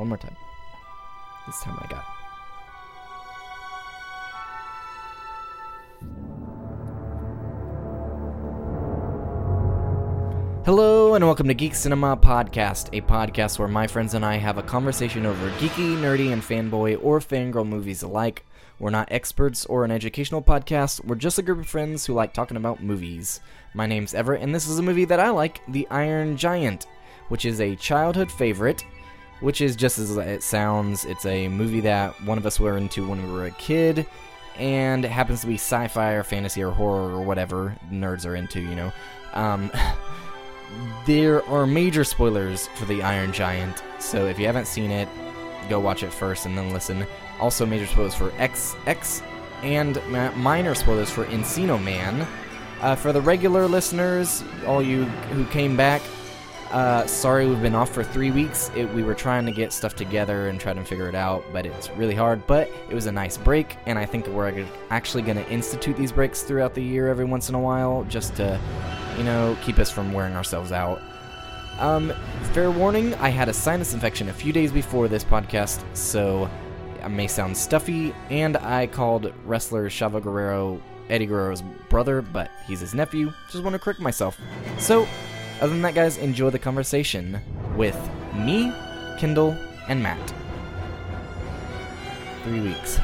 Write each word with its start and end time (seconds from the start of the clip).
one 0.00 0.08
more 0.08 0.16
time. 0.16 0.36
This 1.46 1.60
time 1.60 1.78
I 1.78 1.86
got. 1.88 2.04
Hello 10.64 11.14
and 11.14 11.24
welcome 11.24 11.48
to 11.48 11.54
Geek 11.54 11.74
Cinema 11.74 12.16
Podcast, 12.16 12.88
a 12.96 13.02
podcast 13.02 13.58
where 13.58 13.68
my 13.68 13.86
friends 13.86 14.14
and 14.14 14.24
I 14.24 14.36
have 14.36 14.56
a 14.56 14.62
conversation 14.62 15.26
over 15.26 15.50
geeky, 15.58 15.96
nerdy, 15.96 16.32
and 16.32 16.40
fanboy 16.42 16.98
or 17.02 17.20
fangirl 17.20 17.68
movies 17.68 18.02
alike. 18.02 18.46
We're 18.78 18.88
not 18.88 19.12
experts 19.12 19.66
or 19.66 19.84
an 19.84 19.90
educational 19.90 20.40
podcast, 20.40 21.04
we're 21.04 21.16
just 21.16 21.38
a 21.38 21.42
group 21.42 21.58
of 21.58 21.66
friends 21.66 22.06
who 22.06 22.14
like 22.14 22.32
talking 22.32 22.56
about 22.56 22.82
movies. 22.82 23.40
My 23.74 23.86
name's 23.86 24.14
Everett, 24.14 24.40
and 24.40 24.54
this 24.54 24.66
is 24.66 24.78
a 24.78 24.82
movie 24.82 25.04
that 25.04 25.20
I 25.20 25.28
like, 25.28 25.60
The 25.68 25.86
Iron 25.90 26.38
Giant, 26.38 26.86
which 27.28 27.44
is 27.44 27.60
a 27.60 27.76
childhood 27.76 28.32
favorite, 28.32 28.84
which 29.40 29.60
is 29.60 29.76
just 29.76 29.98
as 29.98 30.16
it 30.16 30.42
sounds. 30.42 31.04
It's 31.04 31.26
a 31.26 31.48
movie 31.48 31.80
that 31.80 32.20
one 32.22 32.38
of 32.38 32.46
us 32.46 32.60
were 32.60 32.76
into 32.76 33.08
when 33.08 33.22
we 33.22 33.32
were 33.32 33.46
a 33.46 33.50
kid, 33.52 34.06
and 34.56 35.04
it 35.04 35.10
happens 35.10 35.40
to 35.42 35.46
be 35.46 35.54
sci 35.54 35.88
fi 35.88 36.12
or 36.12 36.22
fantasy 36.22 36.62
or 36.62 36.70
horror 36.70 37.12
or 37.12 37.22
whatever 37.22 37.76
nerds 37.90 38.26
are 38.26 38.36
into, 38.36 38.60
you 38.60 38.74
know. 38.74 38.92
Um, 39.32 39.70
there 41.06 41.44
are 41.46 41.66
major 41.66 42.04
spoilers 42.04 42.68
for 42.68 42.84
the 42.84 43.02
Iron 43.02 43.32
Giant, 43.32 43.82
so 43.98 44.26
if 44.26 44.38
you 44.38 44.46
haven't 44.46 44.66
seen 44.66 44.90
it, 44.90 45.08
go 45.68 45.80
watch 45.80 46.02
it 46.02 46.12
first 46.12 46.46
and 46.46 46.56
then 46.56 46.72
listen. 46.72 47.06
Also, 47.38 47.64
major 47.64 47.86
spoilers 47.86 48.14
for 48.14 48.32
X 48.36 48.76
X, 48.86 49.22
and 49.62 50.00
ma- 50.08 50.32
minor 50.32 50.74
spoilers 50.74 51.10
for 51.10 51.24
Encino 51.26 51.82
Man. 51.82 52.26
Uh, 52.80 52.94
for 52.94 53.12
the 53.12 53.20
regular 53.20 53.66
listeners, 53.66 54.42
all 54.66 54.82
you 54.82 55.04
who 55.04 55.44
came 55.46 55.76
back, 55.76 56.00
uh, 56.70 57.06
sorry 57.06 57.46
we've 57.46 57.60
been 57.60 57.74
off 57.74 57.92
for 57.92 58.04
three 58.04 58.30
weeks. 58.30 58.70
It, 58.76 58.92
we 58.94 59.02
were 59.02 59.14
trying 59.14 59.44
to 59.46 59.52
get 59.52 59.72
stuff 59.72 59.94
together 59.96 60.48
and 60.48 60.60
try 60.60 60.72
to 60.72 60.84
figure 60.84 61.08
it 61.08 61.14
out, 61.14 61.44
but 61.52 61.66
it's 61.66 61.90
really 61.90 62.14
hard. 62.14 62.46
But 62.46 62.70
it 62.88 62.94
was 62.94 63.06
a 63.06 63.12
nice 63.12 63.36
break, 63.36 63.76
and 63.86 63.98
I 63.98 64.06
think 64.06 64.26
we're 64.28 64.66
actually 64.90 65.22
going 65.22 65.36
to 65.36 65.48
institute 65.50 65.96
these 65.96 66.12
breaks 66.12 66.42
throughout 66.42 66.74
the 66.74 66.82
year 66.82 67.08
every 67.08 67.24
once 67.24 67.48
in 67.48 67.54
a 67.54 67.60
while, 67.60 68.04
just 68.04 68.36
to, 68.36 68.58
you 69.18 69.24
know, 69.24 69.56
keep 69.62 69.78
us 69.78 69.90
from 69.90 70.12
wearing 70.12 70.34
ourselves 70.34 70.72
out. 70.72 71.02
Um, 71.78 72.12
fair 72.52 72.70
warning, 72.70 73.14
I 73.14 73.30
had 73.30 73.48
a 73.48 73.54
sinus 73.54 73.94
infection 73.94 74.28
a 74.28 74.32
few 74.32 74.52
days 74.52 74.70
before 74.70 75.08
this 75.08 75.24
podcast, 75.24 75.82
so 75.96 76.48
I 77.02 77.08
may 77.08 77.26
sound 77.26 77.56
stuffy, 77.56 78.14
and 78.28 78.56
I 78.58 78.86
called 78.86 79.32
wrestler 79.44 79.88
Chavo 79.88 80.22
Guerrero 80.22 80.80
Eddie 81.08 81.26
Guerrero's 81.26 81.62
brother, 81.88 82.22
but 82.22 82.50
he's 82.66 82.80
his 82.80 82.94
nephew. 82.94 83.32
Just 83.50 83.64
want 83.64 83.74
to 83.74 83.78
correct 83.78 84.00
myself. 84.00 84.38
So, 84.78 85.06
other 85.60 85.72
than 85.72 85.82
that, 85.82 85.94
guys, 85.94 86.16
enjoy 86.16 86.50
the 86.50 86.58
conversation 86.58 87.40
with 87.76 87.96
me, 88.34 88.72
Kendall, 89.18 89.56
and 89.88 90.02
Matt. 90.02 90.34
Three 92.44 92.60
weeks. 92.60 92.98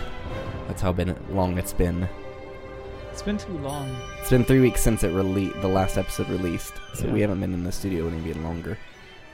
That's 0.66 0.80
how 0.80 0.92
been 0.92 1.16
long 1.30 1.58
it's 1.58 1.72
been. 1.72 2.08
It's 3.12 3.22
been 3.22 3.38
too 3.38 3.56
long. 3.58 3.94
It's 4.20 4.30
been 4.30 4.44
three 4.44 4.60
weeks 4.60 4.80
since 4.82 5.02
it 5.04 5.12
rele- 5.12 5.58
the 5.60 5.68
last 5.68 5.96
episode 5.96 6.28
released, 6.28 6.74
so 6.94 7.06
Yeah. 7.06 7.12
we 7.12 7.20
haven't 7.20 7.40
been 7.40 7.54
in 7.54 7.64
the 7.64 7.72
studio 7.72 8.08
any 8.08 8.20
bit 8.20 8.36
longer. 8.42 8.78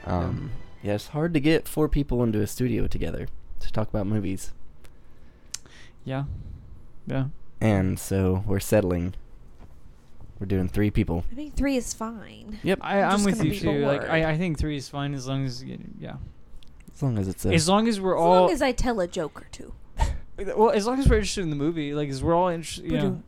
Um, 0.07 0.51
yeah, 0.83 0.95
it's 0.95 1.09
hard 1.09 1.33
to 1.35 1.41
get 1.41 1.67
four 1.69 1.89
people 1.89 2.23
into 2.23 2.41
a 2.41 2.47
studio 2.47 2.87
together 2.87 3.29
to 3.61 3.73
talk 3.73 3.89
about 3.89 4.07
movies, 4.07 4.53
Yeah. 6.05 6.25
Yeah. 7.07 7.27
and 7.61 7.99
so 7.99 8.43
we're 8.47 8.61
settling. 8.61 9.15
We're 10.43 10.47
doing 10.47 10.67
three 10.67 10.91
people. 10.91 11.25
I 11.31 11.37
think 11.37 11.55
three 11.55 11.77
is 11.77 11.95
fine. 11.95 12.59
Yep. 12.65 12.81
I, 12.83 13.01
I'm 13.01 13.13
I'm 13.13 13.25
with 13.25 13.45
you 13.45 13.51
be 13.51 13.61
too. 13.61 13.87
Like. 13.87 14.03
I, 14.09 14.33
I 14.33 14.37
think 14.37 14.59
three 14.59 14.77
is 14.77 14.89
fine 14.89 15.15
as 15.15 15.29
long 15.29 15.45
as 15.45 15.63
yeah. 15.63 16.17
As 16.93 17.01
long 17.01 17.17
as 17.17 17.29
it's 17.29 17.47
a 17.47 17.55
As 17.55 17.69
long 17.69 17.87
as 17.87 18.01
we're 18.01 18.17
As 18.17 18.21
all 18.21 18.41
long 18.41 18.51
as 18.51 18.61
I 18.61 18.73
tell 18.73 18.99
a 18.99 19.07
joke 19.07 19.41
or 19.41 19.47
two. 19.53 19.73
well, 20.57 20.71
as 20.71 20.85
long 20.85 20.99
as 20.99 21.09
we're 21.09 21.19
interested 21.19 21.43
in 21.43 21.51
the 21.51 21.57
movie, 21.57 21.95
like 21.95 22.09
as 22.09 22.25
we're 22.25 22.35
all 22.35 22.49
interested. 22.49 22.91
You 22.91 22.99
know. 22.99 23.23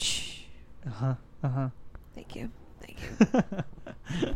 Uh 0.85 0.91
huh. 0.91 1.15
Uh 1.45 1.49
huh. 1.49 1.69
Thank 2.17 2.35
you. 2.35 2.51
Thank 2.81 2.99
you. 3.01 3.45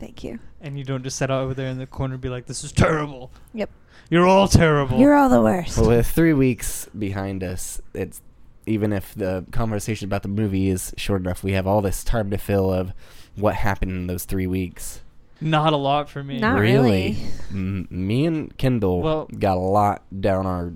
Thank 0.00 0.24
you. 0.24 0.38
and 0.62 0.78
you 0.78 0.84
don't 0.84 1.02
just 1.02 1.18
sit 1.18 1.30
out 1.30 1.42
over 1.42 1.52
there 1.52 1.68
in 1.68 1.76
the 1.76 1.86
corner 1.86 2.14
and 2.14 2.22
be 2.22 2.30
like, 2.30 2.46
"This 2.46 2.64
is 2.64 2.72
terrible." 2.72 3.30
Yep. 3.52 3.68
You're 4.08 4.26
all 4.26 4.48
terrible. 4.48 4.98
You're 4.98 5.14
all 5.14 5.28
the 5.28 5.42
worst. 5.42 5.76
Well, 5.76 5.90
with 5.90 6.06
three 6.06 6.32
weeks 6.32 6.88
behind 6.98 7.44
us, 7.44 7.82
it's 7.92 8.22
even 8.70 8.92
if 8.92 9.14
the 9.14 9.44
conversation 9.50 10.06
about 10.06 10.22
the 10.22 10.28
movie 10.28 10.68
is 10.68 10.94
short 10.96 11.20
enough, 11.22 11.42
we 11.44 11.52
have 11.52 11.66
all 11.66 11.80
this 11.82 12.02
time 12.04 12.30
to 12.30 12.38
fill 12.38 12.72
of 12.72 12.92
what 13.36 13.54
happened 13.56 13.92
in 13.92 14.06
those 14.06 14.24
three 14.24 14.46
weeks. 14.46 15.00
Not 15.40 15.72
a 15.72 15.76
lot 15.76 16.08
for 16.10 16.22
me. 16.22 16.38
Not 16.38 16.58
really. 16.58 17.16
M- 17.50 17.88
me 17.90 18.26
and 18.26 18.56
Kendall 18.58 19.00
Well- 19.02 19.26
got 19.38 19.56
a 19.56 19.60
lot 19.60 20.02
down 20.20 20.46
our 20.46 20.72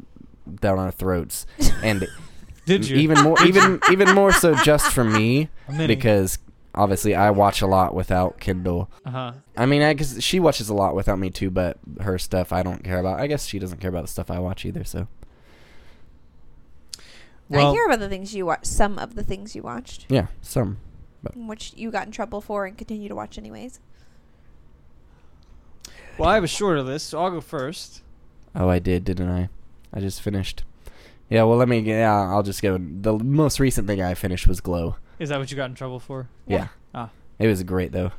down 0.61 0.79
our 0.79 0.91
throats, 0.91 1.47
and 1.83 2.07
Did 2.67 2.87
you? 2.89 2.97
even 2.97 3.23
more 3.23 3.43
even 3.45 3.81
even 3.93 4.15
more 4.15 4.33
so 4.33 4.55
just 4.57 4.91
for 4.93 5.05
me 5.05 5.49
Many. 5.69 5.87
because 5.87 6.39
obviously 6.75 7.15
I 7.15 7.31
watch 7.31 7.63
a 7.63 7.67
lot 7.67 7.95
without 7.95 8.41
Kendall. 8.41 8.91
Uh 9.07 9.11
huh. 9.11 9.33
I 9.57 9.67
mean, 9.67 9.83
I 9.83 9.93
guess 9.95 10.21
she 10.23 10.41
watches 10.41 10.69
a 10.69 10.75
lot 10.75 10.95
without 10.95 11.19
me 11.19 11.31
too, 11.31 11.51
but 11.51 11.79
her 12.01 12.19
stuff 12.19 12.53
I 12.53 12.63
don't 12.63 12.83
care 12.85 12.99
about. 12.99 13.21
I 13.21 13.27
guess 13.27 13.47
she 13.47 13.59
doesn't 13.59 13.81
care 13.81 13.91
about 13.91 14.03
the 14.03 14.09
stuff 14.09 14.31
I 14.31 14.39
watch 14.39 14.65
either. 14.65 14.85
So 14.85 15.09
Well, 17.49 17.71
I 17.71 17.73
hear 17.73 17.85
about 17.87 18.01
the 18.01 18.09
things 18.09 18.35
you 18.35 18.47
watch. 18.47 18.65
Some 18.65 18.99
of 18.99 19.15
the 19.15 19.23
things 19.23 19.55
you 19.55 19.63
watched, 19.63 20.07
yeah, 20.09 20.27
some. 20.41 20.79
But. 21.23 21.37
which 21.37 21.73
you 21.77 21.91
got 21.91 22.07
in 22.07 22.13
trouble 22.13 22.41
for 22.41 22.67
and 22.67 22.77
continue 22.77 23.09
to 23.09 23.15
watch 23.15 23.39
anyways. 23.39 23.81
well, 26.19 26.29
I 26.29 26.35
have 26.35 26.45
a 26.45 26.49
shorter 26.49 26.83
list, 26.83 27.09
so 27.09 27.21
I'll 27.23 27.31
go 27.31 27.41
first. 27.41 28.03
Oh, 28.55 28.69
I 28.69 28.79
did, 28.79 29.05
didn't 29.05 29.31
I? 29.31 29.49
I 29.93 30.01
just 30.01 30.23
finished. 30.23 30.65
Yeah, 31.29 31.43
well, 31.45 31.57
let 31.59 31.69
me. 31.69 31.79
Yeah, 31.81 32.13
I'll 32.13 32.43
just 32.43 32.63
go. 32.63 32.79
The 32.79 33.15
most 33.19 33.59
recent 33.59 33.87
thing 33.87 34.01
I 34.03 34.15
finished 34.15 34.47
was 34.47 34.61
Glow. 34.61 34.97
Is 35.19 35.29
that 35.31 35.39
what 35.39 35.51
you 35.51 35.57
got 35.57 35.71
in 35.71 35.75
trouble 35.75 35.99
for? 36.01 36.29
Yeah, 36.47 36.69
Ah. 36.95 37.11
it 37.39 37.47
was 37.47 37.63
great 37.63 37.93
though. 37.93 38.13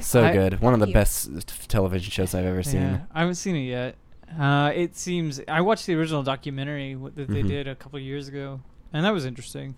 So 0.00 0.24
I- 0.24 0.32
good. 0.32 0.60
One 0.60 0.74
of 0.74 0.80
the 0.80 0.86
Thank 0.86 0.94
you. 1.26 1.34
best 1.40 1.68
television 1.68 2.10
shows 2.10 2.34
I've 2.34 2.44
ever 2.44 2.62
seen. 2.62 2.82
Yeah, 2.82 2.98
I 3.14 3.20
haven't 3.20 3.34
seen 3.36 3.56
it 3.56 3.60
yet. 3.64 3.96
Uh, 4.38 4.72
it 4.74 4.96
seems 4.96 5.40
I 5.48 5.60
watched 5.60 5.86
the 5.86 5.94
original 5.94 6.22
documentary 6.22 6.94
that 6.94 7.28
they 7.28 7.42
Mhm. 7.42 7.48
did 7.48 7.68
a 7.68 7.74
couple 7.74 7.96
of 7.98 8.02
years 8.02 8.28
ago, 8.28 8.60
and 8.92 9.04
that 9.04 9.12
was 9.12 9.24
interesting. 9.24 9.76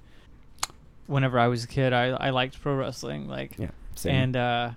Whenever 1.06 1.38
I 1.38 1.48
was 1.48 1.64
a 1.64 1.66
kid, 1.68 1.92
I 1.92 2.08
I 2.10 2.30
liked 2.30 2.60
pro 2.60 2.74
wrestling, 2.74 3.28
like, 3.28 3.56
Yeah, 3.58 3.70
same. 3.94 4.14
and 4.14 4.36
uh, 4.36 4.70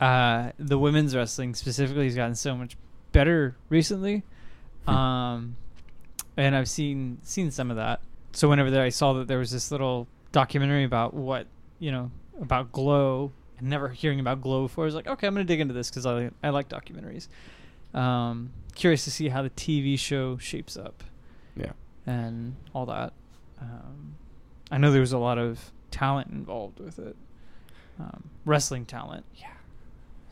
uh, 0.00 0.52
the 0.58 0.78
women's 0.78 1.14
wrestling 1.14 1.54
specifically 1.54 2.04
has 2.04 2.14
gotten 2.16 2.34
so 2.34 2.56
much 2.56 2.76
better 3.12 3.56
recently. 3.68 4.22
Hmm. 4.86 4.90
Um, 4.94 5.56
and 6.36 6.56
I've 6.56 6.68
seen 6.68 7.18
seen 7.22 7.50
some 7.50 7.70
of 7.70 7.76
that. 7.76 8.00
So 8.32 8.48
whenever 8.48 8.70
there, 8.70 8.82
I 8.82 8.88
saw 8.90 9.12
that 9.14 9.28
there 9.28 9.38
was 9.38 9.50
this 9.50 9.70
little 9.70 10.06
documentary 10.32 10.84
about 10.84 11.12
what 11.12 11.46
you 11.78 11.90
know 11.92 12.10
about 12.40 12.72
Glow, 12.72 13.32
and 13.58 13.68
never 13.68 13.88
hearing 13.90 14.20
about 14.20 14.40
Glow 14.40 14.62
before, 14.62 14.84
I 14.84 14.86
was 14.86 14.94
like, 14.94 15.06
okay, 15.08 15.26
I'm 15.26 15.34
gonna 15.34 15.44
dig 15.44 15.60
into 15.60 15.74
this 15.74 15.90
because 15.90 16.06
I 16.06 16.30
I 16.42 16.50
like 16.50 16.68
documentaries. 16.68 17.28
Um, 17.94 18.52
curious 18.74 19.04
to 19.04 19.10
see 19.10 19.28
how 19.28 19.42
the 19.42 19.50
TV 19.50 19.98
show 19.98 20.36
shapes 20.38 20.76
up 20.76 21.02
yeah, 21.56 21.72
and 22.06 22.56
all 22.74 22.86
that. 22.86 23.12
Um, 23.60 24.14
I 24.70 24.78
know 24.78 24.90
there 24.92 25.00
was 25.00 25.12
a 25.12 25.18
lot 25.18 25.38
of 25.38 25.72
talent 25.90 26.30
involved 26.30 26.78
with 26.78 26.98
it, 26.98 27.16
um, 27.98 28.30
wrestling 28.44 28.86
talent. 28.86 29.24
Yeah. 29.36 29.48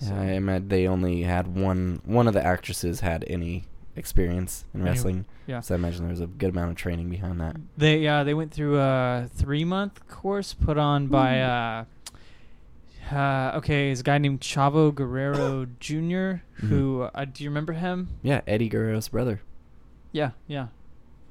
yeah. 0.00 0.20
I 0.20 0.24
imagine 0.32 0.68
they 0.68 0.86
only 0.86 1.22
had 1.22 1.48
one. 1.48 2.00
One 2.04 2.26
of 2.28 2.34
the 2.34 2.44
actresses 2.44 3.00
had 3.00 3.24
any 3.28 3.64
experience 3.96 4.64
in 4.72 4.80
Any- 4.80 4.90
wrestling. 4.90 5.26
yeah. 5.48 5.60
So 5.60 5.74
I 5.74 5.76
imagine 5.76 6.02
there 6.02 6.10
was 6.10 6.20
a 6.20 6.26
good 6.28 6.50
amount 6.50 6.70
of 6.70 6.76
training 6.76 7.10
behind 7.10 7.40
that. 7.40 7.56
They 7.76 8.06
uh 8.06 8.22
they 8.24 8.34
went 8.34 8.52
through 8.52 8.78
a 8.78 9.28
three 9.34 9.64
month 9.64 10.06
course 10.08 10.54
put 10.54 10.78
on 10.78 11.08
by 11.08 11.40
uh, 11.40 11.84
uh 13.12 13.52
okay, 13.56 13.90
it's 13.90 14.00
a 14.00 14.04
guy 14.04 14.18
named 14.18 14.40
Chavo 14.40 14.94
Guerrero 14.94 15.66
Jr. 15.80 16.42
Who 16.66 17.02
uh, 17.14 17.24
do 17.24 17.44
you 17.44 17.50
remember 17.50 17.72
him? 17.72 18.08
Yeah, 18.22 18.40
Eddie 18.46 18.68
Guerrero's 18.68 19.08
brother. 19.08 19.40
Yeah, 20.12 20.30
yeah, 20.46 20.68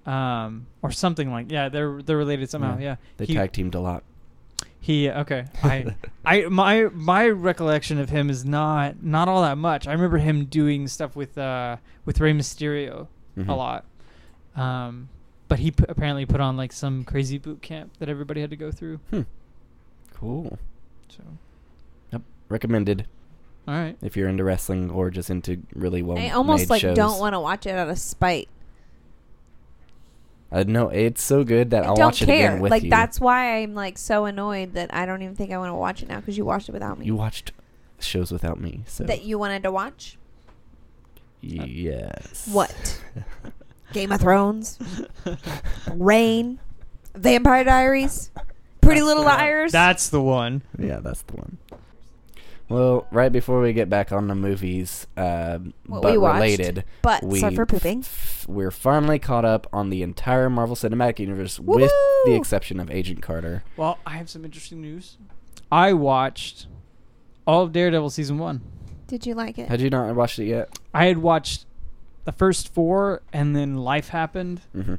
um 0.06 0.68
or 0.81 0.92
something 0.92 1.31
like 1.31 1.52
yeah 1.52 1.69
they're 1.69 2.02
they're 2.02 2.18
related 2.18 2.50
somehow. 2.50 2.78
Yeah. 2.78 2.84
Yeah, 2.84 2.96
They 3.18 3.25
he, 3.25 3.34
tag 3.34 3.52
teamed 3.52 3.75
a 3.75 3.80
lot. 3.80 4.04
he 4.80 5.10
okay. 5.10 5.46
I 5.63 5.96
I 6.25 6.42
my 6.44 6.84
my 6.94 7.28
recollection 7.30 8.00
of 8.00 8.10
him 8.10 8.30
is 8.30 8.46
not 8.46 9.04
not 9.04 9.28
all 9.28 9.42
that 9.42 9.57
much. 9.57 9.88
I 9.88 9.92
remember 9.94 10.18
him 10.19 10.46
doing 10.46 10.88
stuff 10.88 11.16
with 11.16 11.38
uh 11.38 11.78
with 12.06 12.19
Rey 12.19 12.34
Mysterio 12.34 13.07
Mhm. 13.38 13.50
a 13.50 13.54
lot. 13.54 13.86
Um, 14.56 15.10
but 15.48 15.60
he 15.60 15.69
p- 15.72 15.86
apparently 15.88 16.25
put 16.25 16.42
on 16.42 16.57
like 16.57 16.72
some 16.72 17.04
crazy 17.04 17.38
boot 17.38 17.62
camp 17.62 17.92
that 18.00 18.10
everybody 18.10 18.42
had 18.42 18.50
to 18.50 18.56
go 18.56 18.72
through. 18.72 18.98
Hmm. 19.12 19.22
Cool. 20.16 20.57
So. 21.10 21.24
Recommended 22.50 23.08
all 23.68 23.74
right. 23.74 23.98
if 24.02 24.16
you're 24.16 24.30
into 24.30 24.44
wrestling 24.44 24.90
or 24.90 25.10
just 25.10 25.30
into 25.30 25.62
really 25.74 26.02
well. 26.02 26.18
I 26.18 26.30
almost 26.30 26.64
made 26.64 26.70
like 26.70 26.82
shows. 26.82 26.96
don't 26.96 27.20
want 27.20 27.34
to 27.34 27.40
watch 27.40 27.66
it 27.66 27.72
out 27.72 27.90
of 27.90 28.00
spite. 28.00 28.48
Uh, 30.50 30.64
no, 30.66 30.88
it's 30.88 31.22
so 31.22 31.44
good 31.44 31.72
that 31.72 31.84
I 31.84 31.88
I'll 31.88 31.96
don't 31.96 32.06
watch 32.06 32.22
it 32.22 32.28
care. 32.28 32.52
again 32.52 32.62
with 32.62 32.72
like 32.72 32.84
you. 32.84 32.90
that's 32.90 33.20
why 33.20 33.58
I'm 33.58 33.76
like 33.76 33.98
so 33.98 34.24
annoyed 34.26 34.74
that 34.76 34.94
I 34.94 35.06
don't 35.06 35.22
even 35.22 35.36
think 35.36 35.52
I 35.52 35.58
want 35.58 35.72
to 35.72 35.76
watch 35.76 36.02
it 36.02 36.08
now 36.08 36.22
because 36.22 36.38
you 36.38 36.46
watched 36.46 36.70
it 36.70 36.72
without 36.72 36.98
me. 36.98 37.06
you 37.06 37.16
watched 37.16 37.52
shows 38.00 38.32
without 38.32 38.60
me, 38.62 38.84
so 38.88 39.04
that 39.04 39.24
you 39.24 39.38
wanted 39.38 39.64
to 39.64 39.72
watch. 39.72 40.18
Yes. 41.42 42.48
What? 42.52 43.02
Game 43.94 44.12
of 44.12 44.22
Thrones, 44.22 44.80
Reign, 45.94 46.60
Vampire 47.16 47.64
Diaries, 47.64 48.32
Pretty 48.82 49.02
Little 49.02 49.24
Liars. 49.24 49.72
That's 49.72 50.10
the 50.10 50.22
one. 50.22 50.62
Yeah, 50.78 51.00
that's 51.00 51.22
the 51.24 51.36
one. 51.36 51.58
Well, 52.69 53.08
right 53.12 53.31
before 53.31 53.62
we 53.62 53.72
get 53.72 53.90
back 53.90 54.12
on 54.12 54.28
the 54.28 54.36
movies, 54.36 55.08
um, 55.16 55.74
What 55.86 56.02
but 56.02 56.12
we 56.12 56.18
watched. 56.18 56.36
related, 56.42 56.84
but 57.02 57.24
we 57.24 57.40
for 57.40 57.66
pooping, 57.66 58.00
f- 58.00 58.46
we're 58.50 58.72
finally 58.72 59.19
caught 59.19 59.46
up 59.46 59.68
on 59.72 59.90
the 59.90 60.04
entire 60.04 60.50
Marvel 60.50 60.75
Cinematic 60.75 61.19
Universe, 61.19 61.60
with 61.60 61.92
the 62.25 62.36
exception 62.36 62.80
of 62.81 62.92
Agent 62.92 63.22
Carter. 63.22 63.64
Well, 63.78 64.00
I 64.06 64.18
have 64.18 64.30
some 64.30 64.44
interesting 64.44 64.81
news. 64.81 65.18
I 65.72 65.94
watched 65.94 66.68
all 67.46 67.64
of 67.64 67.72
Daredevil 67.72 68.10
season 68.10 68.38
one. 68.38 68.62
Did 69.08 69.25
you 69.25 69.34
like 69.34 69.58
it? 69.58 69.69
Had 69.69 69.80
you 69.80 69.90
not 69.90 70.14
watched 70.14 70.38
it 70.40 70.48
yet? 70.48 70.78
I 70.94 71.06
had 71.06 71.19
watched 71.19 71.66
the 72.25 72.34
first 72.34 72.74
four, 72.74 73.22
and 73.31 73.56
then 73.56 73.78
life 73.78 74.10
happened, 74.10 74.62
hmm 74.74 74.96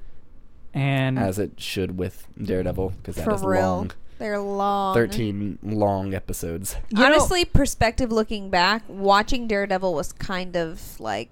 and 0.74 1.18
As 1.18 1.38
it 1.38 1.52
should 1.60 1.98
with 1.98 2.26
Daredevil, 2.42 2.90
because 2.98 3.16
that 3.16 3.30
is 3.32 3.42
real. 3.42 3.60
long. 3.62 3.90
They're 4.18 4.38
long. 4.38 4.94
Thirteen 4.94 5.58
long 5.62 6.12
episodes. 6.14 6.76
You 6.90 6.98
know- 6.98 7.06
Honestly, 7.06 7.44
perspective 7.44 8.10
looking 8.12 8.50
back, 8.50 8.82
watching 8.88 9.46
Daredevil 9.46 9.94
was 9.94 10.12
kind 10.12 10.56
of 10.56 10.98
like, 11.00 11.30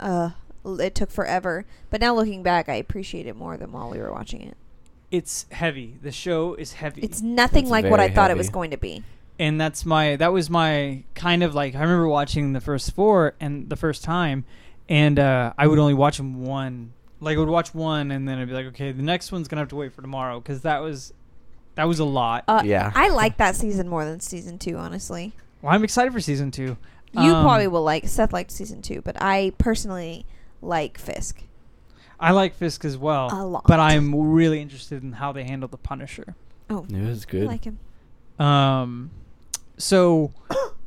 uh, 0.00 0.30
it 0.64 0.94
took 0.94 1.10
forever. 1.10 1.64
But 1.90 2.00
now 2.00 2.14
looking 2.14 2.42
back, 2.42 2.68
I 2.68 2.74
appreciate 2.74 3.26
it 3.26 3.36
more 3.36 3.56
than 3.56 3.72
while 3.72 3.90
we 3.90 3.98
were 3.98 4.12
watching 4.12 4.42
it. 4.42 4.56
it's 5.10 5.46
heavy. 5.50 5.96
The 6.02 6.12
show 6.12 6.54
is 6.54 6.74
heavy. 6.74 7.00
It's 7.02 7.22
nothing 7.22 7.64
It's 7.64 7.70
like 7.70 7.86
what 7.86 7.98
I 7.98 8.04
very 8.08 8.14
thought 8.14 8.30
it 8.30 8.36
was 8.36 8.50
going 8.50 8.70
to 8.72 8.76
be. 8.76 9.02
and 9.38 9.58
that's 9.60 9.86
my 9.86 10.16
that 10.16 10.32
was 10.32 10.50
my 10.50 11.02
kind 11.14 11.42
of 11.42 11.54
like 11.54 11.74
I 11.74 11.80
remember 11.80 12.08
watching 12.08 12.52
the 12.52 12.60
first 12.60 12.92
four 12.94 13.34
and 13.40 13.68
the 13.70 13.76
first 13.76 14.04
time, 14.04 14.44
and 14.88 15.18
uh, 15.18 15.52
I 15.56 15.66
would 15.66 15.78
only 15.78 15.94
watch 15.94 16.18
them 16.18 16.44
one. 16.44 16.92
Like 17.20 17.36
I 17.36 17.40
would 17.40 17.48
watch 17.48 17.74
one, 17.74 18.10
and 18.12 18.28
then 18.28 18.38
I'd 18.38 18.46
be 18.48 18.52
like, 18.54 18.66
okay, 18.66 18.92
the 18.92 19.02
next 19.02 19.32
one's 19.32 19.48
gonna 19.48 19.60
have 19.62 19.70
to 19.70 19.76
wait 19.76 19.92
for 19.94 20.02
tomorrow 20.02 20.40
because 20.40 20.60
that 20.62 20.82
was 20.82 21.12
that 21.78 21.86
was 21.88 21.98
a 22.00 22.04
lot. 22.04 22.44
Uh, 22.48 22.62
Yeah. 22.64 22.92
I 22.94 23.08
like 23.08 23.36
that 23.38 23.54
season 23.56 23.88
more 23.88 24.04
than 24.04 24.20
season 24.20 24.58
two, 24.58 24.76
honestly. 24.76 25.32
well, 25.62 25.72
I'm 25.72 25.84
excited 25.84 26.12
for 26.12 26.20
season 26.20 26.50
two. 26.50 26.76
You 27.12 27.34
Um, 27.34 27.42
probably 27.44 27.68
will 27.68 27.82
like 27.84 28.06
Seth 28.08 28.32
liked 28.32 28.50
season 28.50 28.82
two, 28.82 29.00
but 29.02 29.16
I 29.22 29.52
personally 29.58 30.26
like 30.60 30.98
Fisk 30.98 31.42
I 32.20 32.32
like 32.32 32.54
Fisk 32.56 32.84
as 32.84 32.98
well, 32.98 33.28
a 33.32 33.46
lot. 33.46 33.64
but 33.68 33.78
I'm 33.78 34.12
really 34.32 34.60
interested 34.60 35.04
in 35.04 35.12
how 35.12 35.30
they 35.30 35.44
handle 35.44 35.68
the 35.68 35.76
Punisher. 35.78 36.34
oh, 36.68 36.84
It 36.90 37.00
was 37.06 37.24
good. 37.24 37.44
I 37.44 37.46
like 37.46 37.64
him. 37.64 37.78
Um, 38.44 39.10
so 39.76 40.32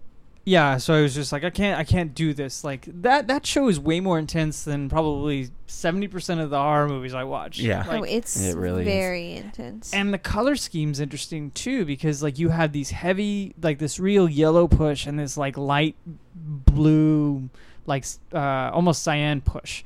yeah, 0.44 0.78
so 0.78 0.94
I 0.96 1.02
was 1.02 1.14
just 1.14 1.32
like, 1.32 1.44
I 1.44 1.50
can't, 1.52 1.80
I 1.80 1.84
can't 1.84 2.16
do 2.16 2.34
this. 2.34 2.64
Like 2.64 2.88
that, 3.02 3.28
that 3.28 3.46
show 3.46 3.68
is 3.68 3.80
way 3.80 4.00
more 4.00 4.18
intense 4.18 4.64
than 4.64 4.90
probably 4.90 5.50
seventy 5.68 6.08
percent 6.08 6.40
of 6.42 6.50
the 6.50 6.58
horror 6.58 6.88
movies 6.90 7.14
I 7.14 7.24
watch. 7.26 7.60
Yeah. 7.60 7.86
oh, 7.88 8.04
it's 8.04 8.42
It 8.42 8.58
really 8.58 8.82
is. 8.82 8.88
very 8.88 9.34
intense. 9.34 9.94
and 9.94 10.14
the 10.14 10.18
color 10.18 10.56
scheme's 10.56 11.00
interesting 11.00 11.52
too 11.52 11.86
because 11.86 12.24
like 12.24 12.40
you 12.40 12.50
have 12.50 12.72
these 12.72 12.90
heavy, 12.90 13.54
like 13.62 13.78
this 13.80 14.00
real 14.00 14.28
yellow 14.28 14.68
push 14.68 15.06
and 15.06 15.20
this 15.20 15.38
like 15.38 15.58
light 15.58 15.96
blue, 16.36 17.50
like 17.86 18.04
s- 18.04 18.20
uh, 18.34 18.72
almost 18.74 19.04
cyan 19.04 19.42
push. 19.42 19.84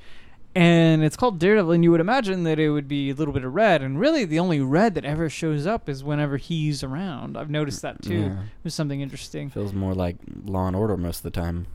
And 0.56 1.04
it's 1.04 1.18
called 1.18 1.38
Daredevil, 1.38 1.74
and 1.74 1.84
you 1.84 1.92
would 1.92 2.00
imagine 2.00 2.44
that 2.44 2.60
it 2.60 2.70
would 2.70 2.88
be 2.88 3.10
a 3.10 3.14
little 3.14 3.34
bit 3.34 3.44
of 3.44 3.54
red. 3.54 3.82
And 3.82 4.00
really, 4.00 4.24
the 4.24 4.40
only 4.40 4.62
red 4.62 4.96
that 4.96 5.04
ever 5.04 5.30
shows 5.30 5.68
up 5.68 5.90
is 5.90 6.02
whenever 6.02 6.38
he's 6.38 6.82
around. 6.82 7.38
I've 7.38 7.50
noticed 7.50 7.82
that 7.82 8.02
too. 8.02 8.14
Yeah. 8.22 8.40
It 8.44 8.64
was 8.64 8.74
something 8.74 9.02
interesting. 9.02 9.50
Feels 9.50 9.74
more 9.74 9.94
like 9.94 10.16
Law 10.46 10.68
and 10.68 10.76
Order 10.76 10.96
most 10.96 11.18
of 11.18 11.24
the 11.24 11.32
time. 11.32 11.68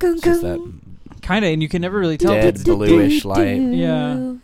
Just 0.00 0.42
that. 0.42 0.72
Kind 1.22 1.46
of, 1.46 1.50
and 1.52 1.62
you 1.62 1.68
can 1.70 1.80
never 1.80 1.98
really 1.98 2.18
tell. 2.18 2.32
if 2.34 2.42
Dead 2.42 2.54
it's, 2.56 2.64
bluish 2.64 3.24
light. 3.24 3.56
Yeah. 3.56 4.34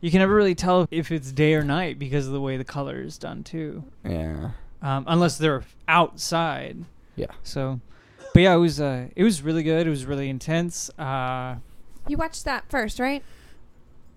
you 0.00 0.10
can 0.10 0.18
never 0.18 0.34
really 0.34 0.56
tell 0.56 0.88
if 0.90 1.12
it's 1.12 1.30
day 1.30 1.54
or 1.54 1.62
night 1.62 2.00
because 2.00 2.26
of 2.26 2.32
the 2.32 2.40
way 2.40 2.56
the 2.56 2.64
color 2.64 3.00
is 3.00 3.16
done 3.16 3.44
too. 3.44 3.84
yeah. 4.04 4.50
Um, 4.82 5.04
unless 5.06 5.38
they're 5.38 5.62
outside. 5.86 6.84
Yeah. 7.14 7.26
So, 7.44 7.80
but 8.34 8.40
yeah, 8.40 8.54
it 8.54 8.58
was 8.58 8.80
uh, 8.80 9.06
it 9.14 9.22
was 9.22 9.40
really 9.42 9.62
good. 9.62 9.86
It 9.86 9.90
was 9.90 10.04
really 10.04 10.28
intense. 10.28 10.90
Uh, 10.98 11.56
You 12.08 12.16
watched 12.16 12.44
that 12.44 12.64
first, 12.68 12.98
right? 12.98 13.22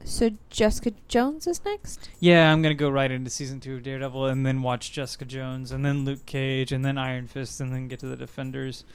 So 0.03 0.31
Jessica 0.49 0.91
Jones 1.07 1.45
is 1.45 1.63
next. 1.65 2.09
yeah, 2.19 2.51
I'm 2.51 2.61
gonna 2.61 2.73
go 2.73 2.89
right 2.89 3.11
into 3.11 3.29
season 3.29 3.59
two 3.59 3.75
of 3.75 3.83
Daredevil, 3.83 4.25
and 4.27 4.45
then 4.45 4.61
watch 4.61 4.91
Jessica 4.91 5.25
Jones, 5.25 5.71
and 5.71 5.85
then 5.85 6.05
Luke 6.05 6.25
Cage, 6.25 6.71
and 6.71 6.83
then 6.83 6.97
Iron 6.97 7.27
Fist, 7.27 7.61
and 7.61 7.71
then 7.71 7.87
get 7.87 7.99
to 7.99 8.07
the 8.07 8.15
Defenders. 8.15 8.85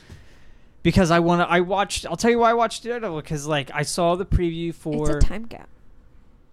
Because 0.82 1.10
I 1.10 1.20
want 1.20 1.40
to, 1.40 1.50
I 1.50 1.60
watched. 1.60 2.04
I'll 2.06 2.16
tell 2.16 2.30
you 2.30 2.40
why 2.40 2.50
I 2.50 2.54
watched 2.54 2.82
Daredevil. 2.82 3.22
Because 3.22 3.46
like 3.46 3.70
I 3.72 3.82
saw 3.82 4.16
the 4.16 4.26
preview 4.26 4.74
for. 4.74 5.16
it's 5.16 5.24
a 5.24 5.28
time 5.28 5.44
gap. 5.44 5.68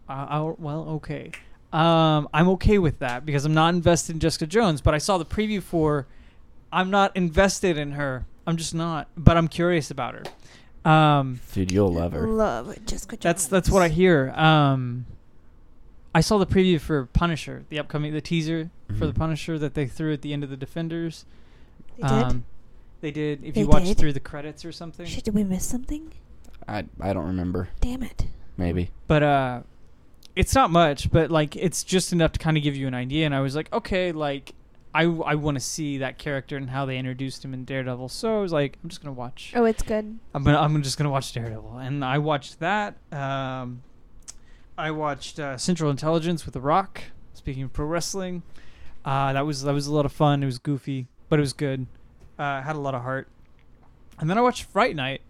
Uh, 0.07 0.27
I'll, 0.29 0.55
well, 0.59 0.87
okay. 0.89 1.31
Um, 1.73 2.27
I'm 2.33 2.49
okay 2.49 2.77
with 2.77 2.99
that 2.99 3.25
because 3.25 3.45
I'm 3.45 3.53
not 3.53 3.73
invested 3.73 4.13
in 4.13 4.19
Jessica 4.19 4.45
Jones, 4.45 4.81
but 4.81 4.93
I 4.93 4.97
saw 4.99 5.17
the 5.17 5.25
preview 5.25 5.61
for. 5.61 6.07
I'm 6.71 6.89
not 6.89 7.15
invested 7.15 7.77
in 7.77 7.91
her. 7.93 8.25
I'm 8.47 8.57
just 8.57 8.73
not, 8.73 9.07
but 9.17 9.37
I'm 9.37 9.47
curious 9.47 9.91
about 9.91 10.15
her. 10.15 10.23
Um, 10.83 11.39
Dude, 11.53 11.71
you'll 11.71 11.93
love 11.93 12.13
her. 12.13 12.27
Love 12.27 12.75
Jessica 12.85 13.15
Jones. 13.17 13.21
that's 13.23 13.47
that's 13.47 13.69
what 13.69 13.81
I 13.83 13.87
hear. 13.89 14.31
Um, 14.31 15.05
I 16.13 16.21
saw 16.21 16.37
the 16.37 16.45
preview 16.47 16.79
for 16.79 17.05
Punisher, 17.07 17.63
the 17.69 17.79
upcoming 17.79 18.13
the 18.13 18.21
teaser 18.21 18.69
for 18.97 19.05
the 19.05 19.13
Mhm. 19.13 19.17
Punisher 19.17 19.59
that 19.59 19.75
they 19.75 19.87
threw 19.87 20.11
at 20.13 20.21
the 20.21 20.33
end 20.33 20.43
of 20.43 20.49
the 20.49 20.57
Defenders. 20.57 21.25
They 21.97 22.03
did. 22.03 22.11
Um, 22.11 22.45
they 23.01 23.11
did. 23.11 23.43
If 23.43 23.53
They 23.55 23.61
you 23.61 23.67
watched 23.67 23.85
did? 23.85 23.97
through 23.97 24.13
the 24.13 24.19
credits 24.19 24.65
or 24.65 24.71
something, 24.71 25.05
Shit, 25.05 25.23
did 25.25 25.33
we 25.35 25.43
miss 25.43 25.65
something? 25.65 26.11
I 26.67 26.85
I 26.99 27.13
don't 27.13 27.25
remember. 27.27 27.69
Damn 27.79 28.03
it. 28.03 28.25
Maybe. 28.57 28.89
but 29.07 29.23
uh 29.23 29.61
it's 30.35 30.53
not 30.55 30.69
much 30.71 31.09
but 31.11 31.29
like 31.31 31.55
it's 31.55 31.83
just 31.83 32.13
enough 32.13 32.31
to 32.33 32.39
kind 32.39 32.55
of 32.57 32.63
give 32.63 32.75
you 32.75 32.85
an 32.87 32.93
idea 32.93 33.25
and 33.25 33.33
i 33.35 33.39
was 33.41 33.53
like 33.55 33.71
okay 33.73 34.11
like 34.13 34.53
i 34.93 35.03
i 35.03 35.35
want 35.35 35.55
to 35.55 35.59
see 35.61 35.97
that 35.99 36.17
character 36.17 36.57
and 36.57 36.69
how 36.69 36.85
they 36.85 36.97
introduced 36.97 37.43
him 37.43 37.53
in 37.53 37.63
daredevil 37.65 38.09
so 38.09 38.37
i 38.37 38.41
was 38.41 38.51
like 38.51 38.77
i'm 38.83 38.89
just 38.89 39.01
gonna 39.01 39.13
watch. 39.13 39.53
Oh, 39.55 39.65
it's 39.65 39.83
good. 39.83 40.19
i'm 40.33 40.43
gonna 40.43 40.59
i'm 40.59 40.81
just 40.83 40.97
gonna 40.97 41.09
watch 41.09 41.31
daredevil. 41.33 41.77
And 41.77 42.03
i 42.03 42.17
watched 42.17 42.59
that 42.59 42.97
um 43.11 43.83
i 44.77 44.91
watched 44.91 45.39
uh, 45.39 45.57
central 45.57 45.89
intelligence 45.89 46.45
with 46.45 46.53
the 46.53 46.61
rock 46.61 47.01
speaking 47.33 47.63
of 47.63 47.73
pro 47.73 47.85
wrestling. 47.85 48.43
Uh 49.05 49.33
that 49.33 49.45
was 49.45 49.63
that 49.63 49.73
was 49.73 49.87
a 49.87 49.93
lot 49.93 50.05
of 50.05 50.11
fun. 50.11 50.43
It 50.43 50.45
was 50.45 50.59
goofy 50.59 51.07
but 51.29 51.39
it 51.39 51.41
was 51.41 51.53
good. 51.53 51.87
Uh 52.37 52.61
had 52.61 52.75
a 52.75 52.79
lot 52.79 52.93
of 52.93 53.01
heart. 53.01 53.27
And 54.19 54.29
then 54.29 54.37
i 54.37 54.41
watched 54.41 54.63
fright 54.63 54.95
night. 54.95 55.21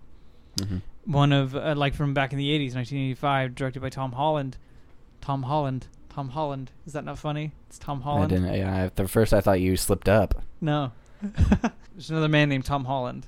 Hmm 0.60 0.78
one 1.06 1.32
of 1.32 1.56
uh, 1.56 1.74
like 1.76 1.96
from 1.96 2.14
back 2.14 2.32
in 2.32 2.38
the 2.38 2.48
80s 2.50 2.76
1985 2.76 3.56
directed 3.56 3.80
by 3.82 3.90
tom 3.90 4.12
holland. 4.14 4.58
Tom 5.20 5.44
holland 5.44 5.88
tom 6.14 6.30
holland 6.30 6.72
is 6.86 6.94
that 6.94 7.06
not 7.06 7.18
funny 7.18 7.52
it's 7.68 7.80
tom 7.80 8.02
Holland. 8.02 8.32
I 8.32 8.36
didn't. 8.36 8.54
Yeah. 8.54 8.76
At 8.84 8.98
the 8.98 9.08
first, 9.08 9.34
I 9.34 9.40
thought 9.40 9.62
you 9.62 9.78
slipped 9.78 10.10
up. 10.10 10.44
no 10.60 10.92
there's 11.22 12.10
another 12.10 12.28
man 12.28 12.50
named 12.50 12.66
tom 12.66 12.86
holland 12.86 13.28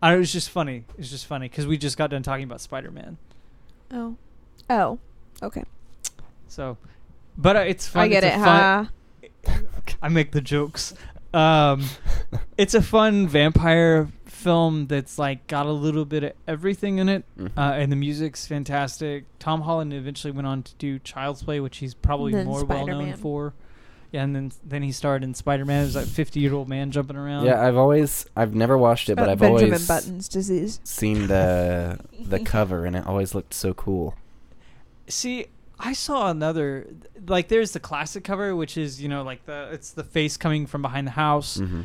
I, 0.00 0.14
it 0.14 0.18
was 0.18 0.32
just 0.32 0.50
funny 0.50 0.84
it 0.90 0.98
was 0.98 1.10
just 1.10 1.26
funny 1.26 1.48
because 1.48 1.66
we 1.66 1.76
just 1.78 1.96
got 1.96 2.10
done 2.10 2.22
talking 2.22 2.44
about 2.44 2.60
spider-man 2.60 3.18
Oh. 3.94 4.16
Oh. 4.70 4.98
Okay. 5.42 5.64
so 6.48 6.76
but 7.36 7.56
uh, 7.56 7.60
it's 7.60 7.86
fun 7.88 8.02
I 8.02 8.08
get 8.08 8.24
it's 8.24 8.36
it, 8.36 8.40
a 8.40 8.44
fun, 8.44 8.90
huh? 9.46 9.58
i 10.02 10.08
make 10.08 10.32
the 10.32 10.40
jokes 10.40 10.94
um 11.34 11.84
it's 12.56 12.74
a 12.74 12.82
fun 12.82 13.26
vampire 13.26 14.08
film 14.42 14.86
that's 14.86 15.18
like 15.18 15.46
got 15.46 15.66
a 15.66 15.72
little 15.72 16.04
bit 16.04 16.24
of 16.24 16.32
everything 16.48 16.98
in 16.98 17.08
it 17.08 17.24
Mhm. 17.38 17.50
Uh, 17.56 17.60
and 17.74 17.90
the 17.92 17.96
music's 17.96 18.46
fantastic. 18.46 19.24
Tom 19.38 19.62
Holland 19.62 19.92
eventually 19.92 20.30
went 20.32 20.46
on 20.46 20.62
to 20.62 20.74
do 20.76 20.98
Child's 20.98 21.42
Play, 21.42 21.60
which 21.60 21.78
he's 21.78 21.94
probably 21.94 22.32
Then 22.32 22.46
more 22.46 22.64
well 22.64 22.86
known 22.86 23.14
for. 23.14 23.54
Yeah, 24.10 24.24
and 24.24 24.36
then 24.36 24.52
then 24.62 24.82
he 24.82 24.92
starred 24.92 25.24
in 25.24 25.32
Spider 25.32 25.64
Man. 25.64 25.80
It 25.82 25.84
was 25.86 25.94
that 25.94 26.06
fifty 26.06 26.40
year 26.40 26.52
old 26.52 26.68
man 26.68 26.90
jumping 26.90 27.16
around. 27.16 27.46
yeah, 27.46 27.66
I've 27.66 27.78
always, 27.78 28.26
I've 28.36 28.54
never 28.54 28.76
watched 28.76 29.08
it, 29.08 29.14
but 29.16 29.22
About 29.22 29.32
I've 29.32 29.38
Benjamin 29.38 29.72
always 29.72 29.88
Button's 29.88 30.28
disease. 30.28 30.80
seen 30.84 31.28
the 31.28 31.98
the 32.20 32.40
cover, 32.40 32.84
and 32.84 32.94
it 32.94 33.06
always 33.06 33.34
looked 33.34 33.54
so 33.54 33.72
cool. 33.72 34.14
See, 35.08 35.46
I 35.78 35.94
saw 35.94 36.30
another 36.30 36.86
like 37.26 37.48
there's 37.48 37.72
the 37.72 37.80
classic 37.80 38.22
cover, 38.22 38.54
which 38.54 38.76
is 38.76 39.00
you 39.02 39.08
know 39.08 39.22
like 39.22 39.46
the 39.46 39.70
it's 39.72 39.92
the 39.92 40.04
face 40.04 40.36
coming 40.36 40.66
from 40.66 40.82
behind 40.82 41.06
the 41.06 41.12
house. 41.12 41.56
hmm 41.58 41.82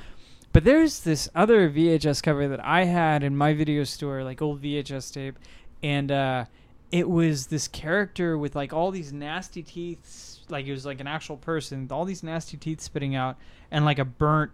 But 0.54 0.63
there's 0.63 1.01
this 1.01 1.30
other 1.36 1.70
VHS 1.70 2.22
cover 2.24 2.48
that 2.48 2.63
I 2.66 2.86
had 2.86 3.24
in 3.24 3.36
my 3.38 3.54
video 3.54 3.84
store, 3.84 4.24
like 4.24 4.42
old 4.42 4.62
VHS 4.62 5.13
tape, 5.13 5.38
and 5.84 6.12
uh, 6.12 6.46
it 6.92 7.10
was 7.10 7.48
this 7.48 7.68
character 7.68 8.38
with 8.38 8.56
like 8.56 8.74
all 8.74 8.89
these 8.92 9.13
nasty 9.13 9.62
teeth, 9.62 10.39
like 10.50 10.66
it 10.66 10.72
was 10.72 10.86
like 10.86 11.00
an 11.00 11.08
actual 11.08 11.38
person, 11.38 11.88
all 11.92 12.06
these 12.06 12.24
nasty 12.24 12.58
teeth 12.58 12.82
spitting 12.82 13.13
out, 13.16 13.38
and 13.70 13.86
like 13.86 14.00
a 14.00 14.06
burnt 14.06 14.51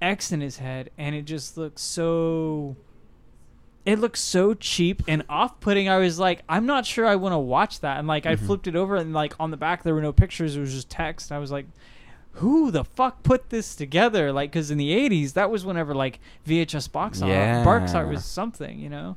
X 0.00 0.32
in 0.32 0.40
his 0.40 0.58
head, 0.58 0.90
and 0.96 1.14
it 1.14 1.22
just 1.22 1.56
looked 1.58 1.78
so. 1.78 2.76
It 3.84 3.98
looked 3.98 4.18
so 4.18 4.54
cheap 4.54 5.02
and 5.08 5.24
off-putting. 5.28 5.88
I 5.88 5.98
was 5.98 6.16
like, 6.16 6.42
I'm 6.48 6.66
not 6.66 6.86
sure 6.86 7.04
I 7.04 7.16
want 7.16 7.32
to 7.32 7.38
watch 7.38 7.80
that. 7.80 7.98
And 7.98 8.06
like, 8.06 8.26
I 8.26 8.36
Mhm. 8.36 8.38
flipped 8.38 8.68
it 8.68 8.76
over, 8.76 8.94
and 8.94 9.12
like 9.12 9.34
on 9.40 9.50
the 9.50 9.56
back 9.56 9.82
there 9.82 9.92
were 9.92 10.00
no 10.00 10.12
pictures; 10.12 10.56
it 10.56 10.60
was 10.60 10.72
just 10.72 10.88
text. 10.88 11.32
I 11.32 11.38
was 11.38 11.50
like, 11.50 11.66
who 12.36 12.70
the 12.70 12.84
fuck 12.84 13.22
put 13.22 13.50
this 13.50 13.74
together? 13.76 14.32
Like, 14.32 14.50
because 14.52 14.70
in 14.70 14.78
the 14.78 14.90
'80s, 14.90 15.34
that 15.34 15.50
was 15.50 15.64
whenever 15.64 15.94
like 15.94 16.18
VHS 16.46 16.90
box 16.90 17.20
art, 17.22 17.30
Yeah. 17.30 17.64
box 17.64 17.94
art 17.94 18.08
was 18.08 18.24
something, 18.24 18.78
you 18.78 18.88
know. 18.88 19.16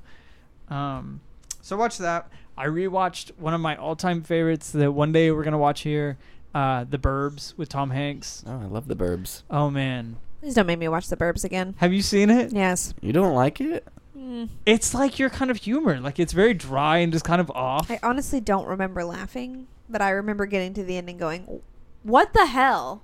Um, 0.70 1.22
so 1.62 1.78
watch 1.78 1.98
that. 2.00 2.28
I 2.58 2.68
rewatched 2.68 3.32
one 3.38 3.54
of 3.54 3.62
my 3.62 3.76
all-time 3.76 4.22
favorites 4.24 4.72
that 4.72 4.92
one 4.92 5.12
day 5.12 5.30
we're 5.32 5.44
gonna 5.44 5.58
watch 5.58 5.82
here, 5.82 6.18
uh, 6.54 6.86
The 6.90 6.98
Burbs 6.98 7.58
with 7.58 7.70
Tom 7.70 7.90
Hanks. 7.90 8.44
Oh, 8.48 8.62
I 8.62 8.66
love 8.66 8.88
the 8.88 8.96
Burbs. 8.96 9.44
Oh 9.50 9.70
man, 9.70 10.18
Please 10.42 10.54
don't 10.54 10.68
make 10.68 10.80
me 10.80 10.88
watch 10.88 11.08
the 11.08 11.18
Burbs 11.18 11.44
again. 11.44 11.76
have 11.80 11.92
you 11.92 12.02
seen 12.02 12.30
it? 12.30 12.54
Yes. 12.54 12.94
You 13.02 13.12
don't 13.14 13.34
like 13.34 13.60
it? 13.60 13.86
Mm. 14.18 14.50
It's 14.66 14.94
like 14.94 15.20
your 15.20 15.30
kind 15.30 15.52
of 15.52 15.58
humor. 15.58 16.00
Like 16.00 16.20
it's 16.20 16.34
very 16.34 16.54
dry 16.54 16.98
and 17.00 17.12
just 17.12 17.26
kind 17.26 17.42
of 17.42 17.52
off. 17.52 17.92
I 17.92 18.00
honestly 18.02 18.40
don't 18.40 18.66
remember 18.68 19.04
laughing, 19.04 19.68
but 19.90 20.02
I 20.02 20.12
remember 20.12 20.46
getting 20.46 20.74
to 20.76 20.84
the 20.84 20.98
end 20.98 21.10
and 21.10 21.20
going, 21.20 21.62
"What 22.04 22.32
the 22.34 22.46
hell? 22.46 23.02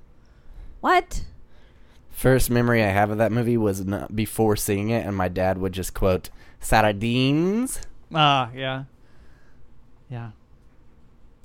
What?" 0.81 1.23
First 2.09 2.49
memory 2.51 2.83
I 2.83 2.87
have 2.89 3.09
of 3.09 3.17
that 3.17 3.31
movie 3.31 3.57
was 3.57 3.83
not 3.85 4.15
before 4.15 4.55
seeing 4.55 4.89
it, 4.89 5.05
and 5.05 5.15
my 5.15 5.27
dad 5.29 5.57
would 5.57 5.73
just 5.73 5.93
quote 5.93 6.29
"sardines." 6.59 7.79
Ah, 8.13 8.49
yeah, 8.53 8.83
yeah, 10.09 10.31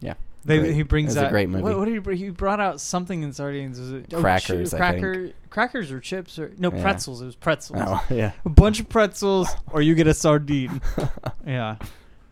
Yeah. 0.00 0.14
They, 0.45 0.59
Great. 0.61 0.75
he 0.75 0.83
brings 0.83 1.16
It 1.16 1.21
was 1.21 1.26
a 1.28 1.31
great 1.31 1.49
movie. 1.49 1.64
What, 1.64 1.76
what 1.78 1.85
did 1.87 1.95
he 1.95 1.99
bring? 1.99 2.19
He 2.19 2.31
brought 2.31 2.61
out 2.61 2.81
something 2.81 3.23
in 3.23 3.33
sardines. 3.33 3.81
Was 3.81 3.93
it 3.93 4.14
oh, 4.14 4.21
Crackers, 4.21 4.71
chi- 4.73 4.76
I 4.76 4.90
think. 4.93 5.02
cracker, 5.02 5.33
crackers 5.50 5.90
or 5.90 5.99
chips 6.00 6.38
or 6.38 6.52
no 6.59 6.73
Yeah. 6.73 6.83
pretzels? 6.83 7.21
It 7.21 7.26
was 7.26 7.35
pretzels. 7.37 7.81
Oh, 7.85 8.05
yeah. 8.11 8.33
A 8.45 8.49
bunch 8.49 8.78
of 8.78 8.88
pretzels, 8.88 9.49
or 9.73 9.83
you 9.83 9.95
get 9.97 10.07
a 10.07 10.14
sardine. 10.14 10.81
yeah, 11.47 11.76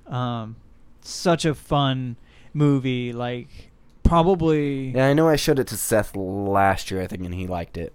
um, 0.07 0.55
such 1.01 1.45
a 1.45 1.55
fun 1.55 2.17
movie. 2.53 3.13
Like 3.13 3.71
probably, 4.05 4.91
Yeah, 4.91 5.09
I 5.09 5.13
know 5.15 5.29
I 5.29 5.37
showed 5.37 5.59
it 5.59 5.67
to 5.69 5.77
Seth 5.77 6.15
last 6.15 6.91
year, 6.91 7.01
I 7.03 7.07
think, 7.09 7.25
and 7.25 7.35
he 7.35 7.47
liked 7.47 7.77
it. 7.77 7.93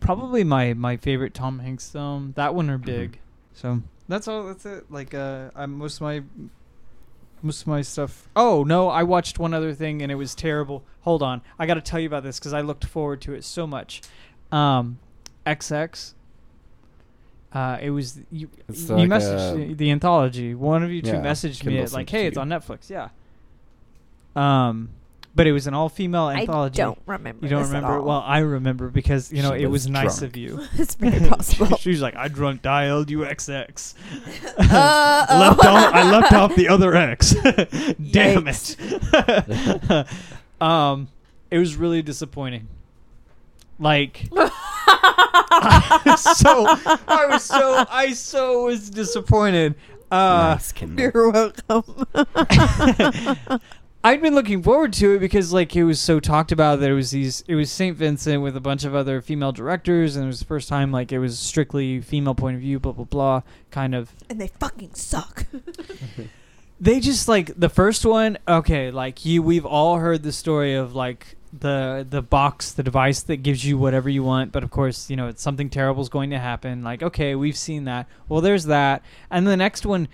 probably 0.00 0.42
my 0.42 0.72
my 0.74 0.96
favorite 0.96 1.34
Tom 1.34 1.58
Hanks 1.60 1.88
film. 1.90 2.32
That 2.36 2.54
one 2.54 2.68
or 2.70 2.78
Mhm. 2.78 2.84
Big. 2.86 3.18
So 3.52 3.82
that's 4.08 4.26
all. 4.26 4.46
That's 4.46 4.64
it. 4.66 4.90
Like 4.90 5.14
uh, 5.14 5.50
I'm 5.54 5.78
most 5.78 5.96
of 5.96 6.00
my 6.02 6.22
most 7.42 7.62
of 7.62 7.66
my 7.68 7.82
stuff. 7.82 8.28
Oh 8.34 8.64
no, 8.64 8.88
I 8.88 9.02
watched 9.04 9.38
one 9.38 9.52
other 9.54 9.74
thing 9.74 10.00
and 10.02 10.10
it 10.10 10.16
was 10.16 10.34
terrible. 10.34 10.82
Hold 11.02 11.22
on, 11.22 11.40
I 11.58 11.66
got 11.66 11.74
to 11.74 11.80
tell 11.80 12.00
you 12.00 12.06
about 12.06 12.22
this 12.24 12.38
because 12.38 12.52
I 12.52 12.60
looked 12.62 12.84
forward 12.84 13.20
to 13.22 13.34
it 13.34 13.44
so 13.44 13.66
much. 13.66 14.00
Um, 14.50 14.98
XX. 15.46 16.14
Uh, 17.52 17.78
it 17.82 17.90
was 17.90 18.18
you. 18.30 18.48
It's 18.68 18.88
you 18.88 18.96
like 18.96 19.08
messaged 19.10 19.72
a- 19.72 19.74
the 19.74 19.90
anthology. 19.90 20.54
One 20.54 20.82
of 20.82 20.90
you 20.90 21.02
two 21.02 21.08
Yeah, 21.10 21.22
messaged 21.22 21.64
me 21.64 21.72
Kendall 21.74 21.84
at 21.84 21.92
like, 21.92 22.08
"Hey, 22.10 22.26
it's 22.26 22.36
you. 22.36 22.40
on 22.42 22.48
Netflix." 22.48 22.88
Yeah. 22.88 23.08
Um, 24.34 24.88
but 25.34 25.46
it 25.46 25.52
was 25.52 25.66
an 25.66 25.74
all-female 25.74 26.30
anthology. 26.30 26.82
I 26.82 26.86
don't 26.86 26.98
remember. 27.06 27.46
You 27.46 27.50
don't 27.50 27.62
this 27.62 27.70
at 27.70 27.74
remember? 27.74 27.98
all. 27.98 28.04
Well, 28.04 28.22
I 28.26 28.38
remember 28.38 28.88
because 28.88 29.32
you 29.32 29.42
know 29.42 29.54
She 29.56 29.62
it 29.62 29.66
was 29.66 29.84
was 29.84 29.90
nice 29.90 30.22
of 30.22 30.36
you. 30.36 30.60
it's 30.74 30.94
very 30.94 31.28
possible. 31.28 31.76
She's 31.78 32.02
like, 32.02 32.16
I 32.16 32.28
drunk 32.28 32.62
dialed 32.62 33.10
you 33.10 33.18
XX. 33.18 33.94
Uh-oh. 34.58 35.38
left 35.38 35.64
off, 35.64 35.94
I 35.94 36.10
left 36.10 36.32
off 36.32 36.54
the 36.54 36.68
other 36.68 36.94
X. 36.94 37.34
Damn 38.10 38.46
it. 38.48 38.76
um, 40.60 41.08
it 41.50 41.58
was 41.58 41.76
really 41.76 42.02
disappointing. 42.02 42.68
Like, 43.78 44.28
I 44.34 46.00
was 46.04 46.38
so 46.38 46.66
I 47.08 47.26
was 47.26 47.42
so 47.42 47.84
I 47.90 48.12
so 48.12 48.64
was 48.66 48.90
disappointed. 48.90 49.74
Uh, 50.10 50.58
nice 50.58 50.72
You're 50.98 51.30
welcome. 51.30 52.06
I'd 54.04 54.20
been 54.20 54.34
looking 54.34 54.64
forward 54.64 54.92
to 54.94 55.14
it 55.14 55.20
because 55.20 55.52
like 55.52 55.76
it 55.76 55.84
was 55.84 56.00
so 56.00 56.18
talked 56.18 56.50
about 56.50 56.80
that 56.80 56.90
it 56.90 56.94
was 56.94 57.12
these 57.12 57.44
it 57.46 57.54
was 57.54 57.70
St. 57.70 57.96
Vincent 57.96 58.42
with 58.42 58.56
a 58.56 58.60
bunch 58.60 58.84
of 58.84 58.96
other 58.96 59.20
female 59.20 59.52
directors 59.52 60.16
and 60.16 60.24
it 60.24 60.26
was 60.26 60.40
the 60.40 60.44
first 60.44 60.68
time 60.68 60.90
like 60.90 61.12
it 61.12 61.20
was 61.20 61.38
strictly 61.38 62.00
female 62.00 62.34
point 62.34 62.56
of 62.56 62.60
view 62.60 62.80
blah 62.80 62.92
blah 62.92 63.04
blah 63.04 63.42
kind 63.70 63.94
of 63.94 64.12
and 64.28 64.40
they 64.40 64.48
fucking 64.48 64.94
suck. 64.94 65.46
they 66.80 66.98
just 66.98 67.28
like 67.28 67.52
the 67.56 67.68
first 67.68 68.04
one 68.04 68.38
okay 68.48 68.90
like 68.90 69.24
you 69.24 69.40
we've 69.40 69.66
all 69.66 69.98
heard 69.98 70.24
the 70.24 70.32
story 70.32 70.74
of 70.74 70.96
like 70.96 71.36
the 71.52 72.04
the 72.08 72.22
box 72.22 72.72
the 72.72 72.82
device 72.82 73.22
that 73.22 73.36
gives 73.36 73.64
you 73.64 73.78
whatever 73.78 74.08
you 74.08 74.24
want 74.24 74.50
but 74.50 74.64
of 74.64 74.70
course 74.70 75.08
you 75.10 75.14
know 75.14 75.28
it's 75.28 75.42
something 75.42 75.70
terrible 75.70 76.02
is 76.02 76.08
going 76.08 76.30
to 76.30 76.38
happen 76.40 76.82
like 76.82 77.04
okay 77.04 77.36
we've 77.36 77.56
seen 77.56 77.84
that 77.84 78.08
well 78.28 78.40
there's 78.40 78.64
that 78.64 79.00
and 79.30 79.46
the 79.46 79.56
next 79.56 79.86
one 79.86 80.08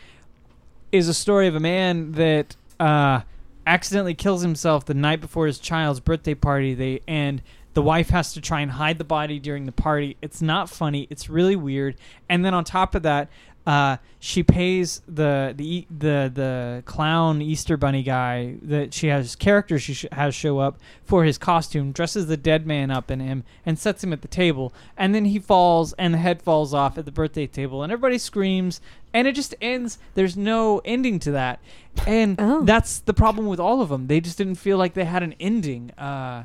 is 0.92 1.09
a 1.09 1.14
story 1.14 1.47
of 1.47 1.54
a 1.54 1.61
man 1.61 2.12
that 2.12 2.54
uh 2.80 3.21
accidentally 3.68 4.14
kills 4.14 4.40
himself 4.40 4.87
the 4.87 4.94
night 4.94 5.20
before 5.20 5.46
his 5.46 5.58
child's 5.58 6.00
birthday 6.00 6.34
party 6.34 6.75
they 6.75 7.00
and 7.06 7.42
the 7.75 7.82
wife 7.82 8.08
has 8.08 8.32
to 8.32 8.40
try 8.40 8.60
and 8.60 8.72
hide 8.72 8.98
the 8.98 9.04
body 9.04 9.38
during 9.38 9.66
the 9.66 9.72
party. 9.72 10.16
It's 10.20 10.42
not 10.42 10.68
funny. 10.68 11.06
It's 11.10 11.30
really 11.30 11.54
weird. 11.54 11.94
And 12.28 12.44
then 12.44 12.52
on 12.52 12.64
top 12.64 12.96
of 12.96 13.02
that 13.02 13.28
uh, 13.68 13.98
she 14.18 14.42
pays 14.42 15.02
the 15.06 15.52
the 15.54 15.87
the 15.90 16.30
the 16.34 16.82
clown 16.87 17.42
Easter 17.42 17.76
bunny 17.76 18.02
guy 18.02 18.54
that 18.62 18.94
she 18.94 19.08
has 19.08 19.37
character 19.37 19.78
she 19.78 19.92
sh- 19.92 20.06
has 20.10 20.34
show 20.34 20.58
up 20.58 20.78
for 21.04 21.25
his 21.25 21.37
costume, 21.37 21.92
dresses 21.92 22.26
the 22.28 22.37
dead 22.38 22.66
man 22.66 22.90
up 22.90 23.10
in 23.10 23.20
him, 23.20 23.44
and 23.66 23.78
sets 23.78 24.02
him 24.02 24.12
at 24.12 24.22
the 24.22 24.28
table. 24.28 24.72
And 24.96 25.14
then 25.14 25.26
he 25.26 25.38
falls, 25.38 25.92
and 25.98 26.14
the 26.14 26.18
head 26.18 26.40
falls 26.40 26.72
off 26.72 26.96
at 26.96 27.04
the 27.04 27.12
birthday 27.12 27.46
table, 27.46 27.82
and 27.82 27.92
everybody 27.92 28.16
screams, 28.16 28.80
and 29.12 29.28
it 29.28 29.34
just 29.34 29.54
ends. 29.60 29.98
There's 30.14 30.37
no 30.37 30.80
ending 30.87 31.18
to 31.20 31.30
that, 31.32 31.60
and 32.06 32.37
Oh. 32.40 32.62
that's 32.64 33.00
the 33.00 33.14
problem 33.14 33.46
with 33.48 33.60
all 33.60 33.82
of 33.82 33.90
them. 33.90 34.06
They 34.06 34.20
just 34.20 34.38
didn't 34.38 34.54
feel 34.56 34.78
like 34.78 34.94
they 34.94 35.04
had 35.04 35.22
an 35.22 35.34
ending. 35.38 35.90
Uh, 35.98 36.44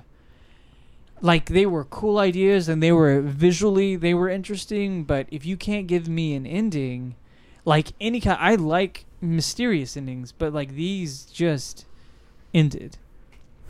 like 1.24 1.46
they 1.46 1.66
were 1.66 1.86
cool 1.86 2.20
ideas 2.20 2.68
and 2.68 2.84
they 2.84 2.92
were 2.92 3.22
visually 3.22 3.96
they 3.96 4.14
were 4.14 4.30
interesting 4.30 5.04
but 5.06 5.26
if 5.32 5.46
you 5.46 5.58
can't 5.58 5.88
give 5.88 6.08
me 6.08 6.36
an 6.36 6.46
ending 6.46 7.16
like 7.66 7.94
any 8.00 8.20
kind 8.20 8.38
i 8.40 8.54
like 8.54 9.06
mysterious 9.22 9.98
endings 9.98 10.32
but 10.32 10.54
like 10.54 10.76
these 10.76 11.24
just 11.26 11.86
ended. 12.54 12.98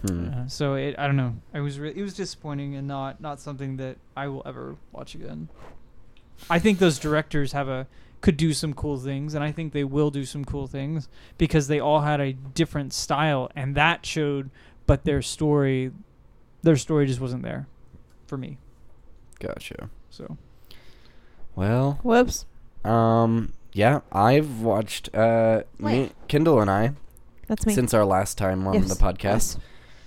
Hmm. 0.06 0.30
uh, 0.34 0.48
so 0.48 0.74
it 0.74 0.96
i 0.98 1.06
don't 1.08 1.16
know. 1.16 1.36
I 1.54 1.62
was 1.62 1.80
re- 1.80 1.94
it 1.96 2.02
was 2.02 2.14
disappointing 2.14 2.76
and 2.76 2.88
not 2.88 3.22
not 3.22 3.40
something 3.40 3.78
that 3.78 3.98
i 4.18 4.28
will 4.28 4.42
ever 4.46 4.76
watch 4.92 5.16
again. 5.16 5.48
I 6.50 6.60
think 6.60 6.80
those 6.80 7.00
directors 7.00 7.54
have 7.54 7.70
a 7.70 7.88
could 8.20 8.36
do 8.36 8.54
some 8.54 8.74
cool 8.74 8.98
things 8.98 9.36
and 9.36 9.44
i 9.44 9.52
think 9.52 9.74
they 9.74 9.84
will 9.84 10.10
do 10.10 10.24
some 10.26 10.44
cool 10.44 10.66
things 10.66 11.08
because 11.38 11.68
they 11.68 11.80
all 11.80 12.02
had 12.02 12.20
a 12.20 12.34
different 12.34 12.94
style 12.94 13.52
and 13.54 13.76
that 13.76 14.06
showed 14.06 14.50
but 14.88 15.04
their 15.04 15.22
story 15.22 15.92
their 16.64 16.76
story 16.78 17.06
just 17.06 17.20
wasn't 17.22 17.44
there 17.44 17.68
for 18.28 18.38
me 18.38 18.58
Gotcha. 19.40 19.90
so 20.10 20.38
Well, 21.56 22.00
Whoops. 22.04 22.46
um, 22.86 23.54
yeah, 23.74 24.00
I've 24.12 24.62
watched 24.62 25.14
uh, 25.16 25.64
me, 25.78 25.86
Wait. 26.04 26.12
Kendall 26.28 26.62
and 26.62 26.70
I 26.72 26.94
That's 27.48 27.66
me. 27.66 27.74
since 27.74 27.94
our 27.94 28.06
last 28.06 28.38
time 28.38 28.66
on 28.68 28.74
Yes. 28.76 28.88
the 28.98 29.04
podcast. 29.04 29.24
Yes. 29.24 29.58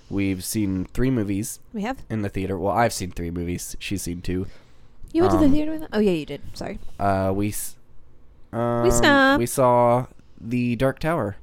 We've 0.09 0.43
seen 0.43 0.85
three 0.93 1.11
movies 1.11 1.59
We 1.73 1.81
have. 1.83 1.97
in 2.09 2.21
the 2.21 2.29
theater. 2.29 2.57
Well, 2.57 2.71
I've 2.73 2.93
seen 2.93 3.11
three 3.11 3.29
movies. 3.31 3.75
She's 3.79 4.01
seen 4.01 4.21
two. 4.21 4.47
You 5.13 5.21
went 5.23 5.31
to 5.33 5.37
Um, 5.37 5.43
the 5.43 5.49
theater 5.49 5.71
with 5.71 5.81
them? 5.81 5.89
Oh 5.93 5.99
yeah, 5.99 6.11
you 6.11 6.25
did. 6.25 6.41
Sorry. 6.53 6.79
Uh, 6.99 7.31
we 7.35 7.49
s- 7.49 7.75
um, 8.53 8.89
saw- 8.91 9.37
we 9.37 9.45
saw 9.45 10.05
the 10.39 10.75
Dark 10.77 10.99
Tower, 10.99 11.35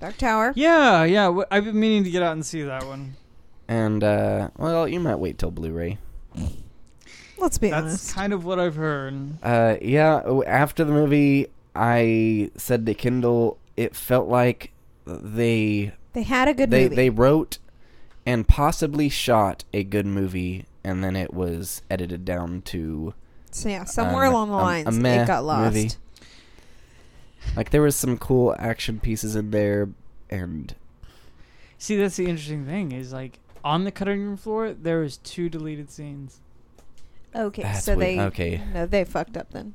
Dark 0.00 0.16
Tower. 0.18 0.52
yeah 0.56 1.04
yeah 1.04 1.24
w- 1.26 1.46
i've 1.50 1.64
been 1.64 1.78
meaning 1.78 2.02
to 2.04 2.10
get 2.10 2.20
out 2.22 2.32
and 2.32 2.44
see 2.44 2.62
that 2.62 2.84
one 2.84 3.14
and 3.68 4.02
uh, 4.04 4.50
well, 4.56 4.86
you 4.88 5.00
might 5.00 5.16
wait 5.16 5.38
till 5.38 5.50
Blu-ray. 5.50 5.98
Let's 7.38 7.58
be 7.58 7.70
that's 7.70 7.84
honest. 7.84 8.14
kind 8.14 8.32
of 8.32 8.44
what 8.44 8.58
i've 8.58 8.76
heard 8.76 9.42
Uh, 9.42 9.76
yeah. 9.82 10.20
w- 10.20 10.44
After 10.44 10.84
the 10.84 10.92
movie, 10.92 11.48
I 11.74 12.50
said 12.56 12.86
to 12.86 12.94
Kendall, 12.94 13.58
it 13.76 13.94
felt 13.96 14.28
like 14.28 14.72
they 15.06 15.92
they 16.12 16.22
had 16.22 16.48
a 16.48 16.54
good 16.54 16.70
they 16.70 16.84
movie. 16.84 16.96
they 16.96 17.10
wrote 17.10 17.58
and 18.24 18.46
possibly 18.48 19.08
shot 19.08 19.64
a 19.74 19.82
good 19.84 20.06
movie, 20.06 20.64
and 20.84 21.02
then 21.04 21.16
it 21.16 21.34
was 21.34 21.82
edited 21.90 22.24
down 22.24 22.62
to 22.62 23.12
so 23.50 23.68
yeah, 23.68 23.84
somewhere 23.84 24.24
um, 24.26 24.32
along 24.34 24.48
the 24.50 24.54
a- 24.54 24.58
a 24.58 24.62
lines, 24.62 24.98
meh 24.98 25.22
it 25.22 25.26
got 25.26 25.44
lost. 25.44 25.74
movie. 25.74 25.90
like 27.56 27.70
there 27.70 27.82
was 27.82 27.96
some 27.96 28.16
cool 28.16 28.54
action 28.58 29.00
pieces 29.00 29.36
in 29.36 29.50
there, 29.50 29.90
and 30.30 30.74
see 31.78 31.96
that's 31.96 32.16
the 32.16 32.26
interesting 32.26 32.64
thing 32.64 32.92
is 32.92 33.12
like 33.12 33.38
on 33.64 33.84
the 33.84 33.90
cutting 33.90 34.20
room 34.22 34.36
floor 34.36 34.72
there 34.72 35.00
was 35.00 35.16
two 35.18 35.48
deleted 35.48 35.90
scenes 35.90 36.40
Okay, 37.36 37.62
That's 37.62 37.84
so 37.84 37.96
weird. 37.96 38.18
they 38.18 38.20
Okay. 38.26 38.62
no, 38.72 38.86
they 38.86 39.02
fucked 39.04 39.36
up 39.36 39.50
then. 39.50 39.74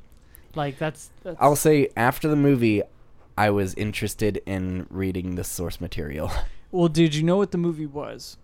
like 0.55 0.77
that's, 0.77 1.11
that's 1.23 1.35
I'll 1.41 1.57
say 1.57 1.89
after 1.97 2.29
the 2.29 2.37
movie, 2.37 2.81
I 3.37 3.49
was 3.49 3.73
interested 3.73 4.41
in 4.45 4.87
reading 4.89 5.35
the 5.35 5.43
source 5.43 5.81
material. 5.81 6.31
well 6.71 6.87
did 6.87 7.13
you 7.15 7.23
know 7.23 7.35
what 7.35 7.51
the 7.51 7.57
movie 7.57 7.85
was 7.85 8.37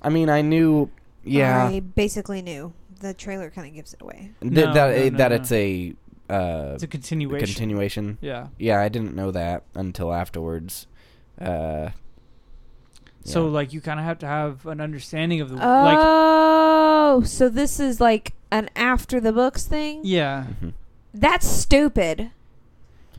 I 0.00 0.08
mean, 0.10 0.28
I 0.28 0.42
knew, 0.42 0.90
yeah, 1.24 1.66
I 1.68 1.80
basically 1.80 2.42
knew. 2.42 2.72
The 3.00 3.14
trailer 3.14 3.50
kind 3.50 3.66
of 3.68 3.74
gives 3.74 3.94
it 3.94 4.00
away. 4.02 4.30
th- 4.40 4.52
No, 4.52 4.72
that 4.72 4.74
no, 4.74 5.08
no, 5.10 5.16
that 5.18 5.28
no. 5.30 5.34
it's 5.36 5.50
a 5.52 5.94
uh, 6.30 6.70
it's 6.74 6.82
a 6.84 6.86
continuation 6.86 7.46
continuation. 7.46 8.18
yeah 8.20 8.46
Yeah, 8.58 8.80
I 8.80 8.88
didn't 8.88 9.14
know 9.16 9.30
that 9.32 9.64
until 9.74 10.12
afterwards. 10.12 10.86
Uh, 11.40 11.90
So 13.24 13.46
Yeah. 13.46 13.52
like 13.52 13.72
you 13.72 13.80
kind 13.80 14.00
of 14.00 14.06
have 14.06 14.18
to 14.20 14.26
have 14.26 14.66
an 14.66 14.80
understanding 14.80 15.40
of 15.40 15.48
the 15.50 15.56
like. 15.56 15.98
Oh, 16.00 17.22
so 17.24 17.48
this 17.48 17.78
is 17.80 18.00
like 18.00 18.34
an 18.50 18.68
after 18.76 19.20
the 19.20 19.32
books 19.32 19.64
thing? 19.66 20.00
Yeah. 20.04 20.46
Mhm. 20.62 20.72
That's 21.14 21.46
stupid. 21.46 22.30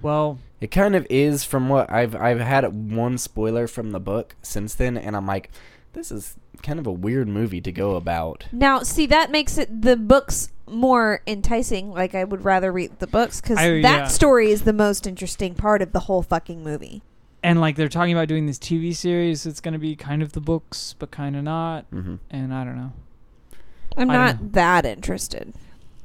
Well, 0.01 0.39
It 0.60 0.72
kind 0.72 0.95
of 0.95 1.05
is 1.10 1.43
from 1.43 1.67
what 1.69 1.91
I've 1.91 2.15
I've 2.15 2.39
had 2.39 2.91
one 2.93 3.17
spoiler 3.17 3.67
from 3.67 3.91
the 3.91 4.00
book 4.00 4.36
since 4.41 4.74
then, 4.75 4.98
and 4.98 5.15
I'm 5.15 5.25
like, 5.27 5.50
this 5.93 6.10
is 6.12 6.36
kind 6.62 6.79
of 6.79 6.88
a 6.88 6.91
weird 6.91 7.27
movie 7.27 7.60
to 7.62 7.72
go 7.72 7.95
about. 7.98 8.45
Now, 8.51 8.81
see, 8.83 9.05
that 9.07 9.29
makes 9.29 9.57
it 9.57 9.81
the 9.81 9.98
books 9.98 10.50
more 10.65 11.22
enticing. 11.27 11.91
Like, 11.91 12.15
I 12.15 12.24
would 12.24 12.45
rather 12.45 12.72
read 12.72 13.00
the 13.00 13.07
books 13.07 13.41
because 13.41 13.57
that 13.57 13.81
yeah. 13.81 14.07
story 14.07 14.51
is 14.51 14.62
the 14.63 14.72
most 14.74 15.05
interesting 15.05 15.53
part 15.53 15.81
of 15.81 15.91
the 15.91 16.01
whole 16.01 16.22
fucking 16.24 16.63
movie. 16.63 17.03
And 17.43 17.59
like 17.62 17.75
they're 17.75 17.89
talking 17.89 18.13
about 18.13 18.27
doing 18.27 18.45
this 18.45 18.57
TV 18.57 18.95
series. 18.95 19.45
It's 19.45 19.59
gonna 19.62 19.79
be 19.79 19.95
kind 19.95 20.21
of 20.23 20.31
the 20.33 20.41
books, 20.41 20.95
but 20.97 21.12
kind 21.12 21.35
of 21.35 21.43
not. 21.43 21.85
hmm 21.91 22.15
And 22.31 22.53
I 22.53 22.63
don't 22.63 22.77
know. 22.77 22.93
I'm 23.97 24.09
I 24.09 24.13
don't 24.13 24.25
not 24.25 24.41
know. 24.41 24.50
that 24.53 24.85
interested. 24.85 25.53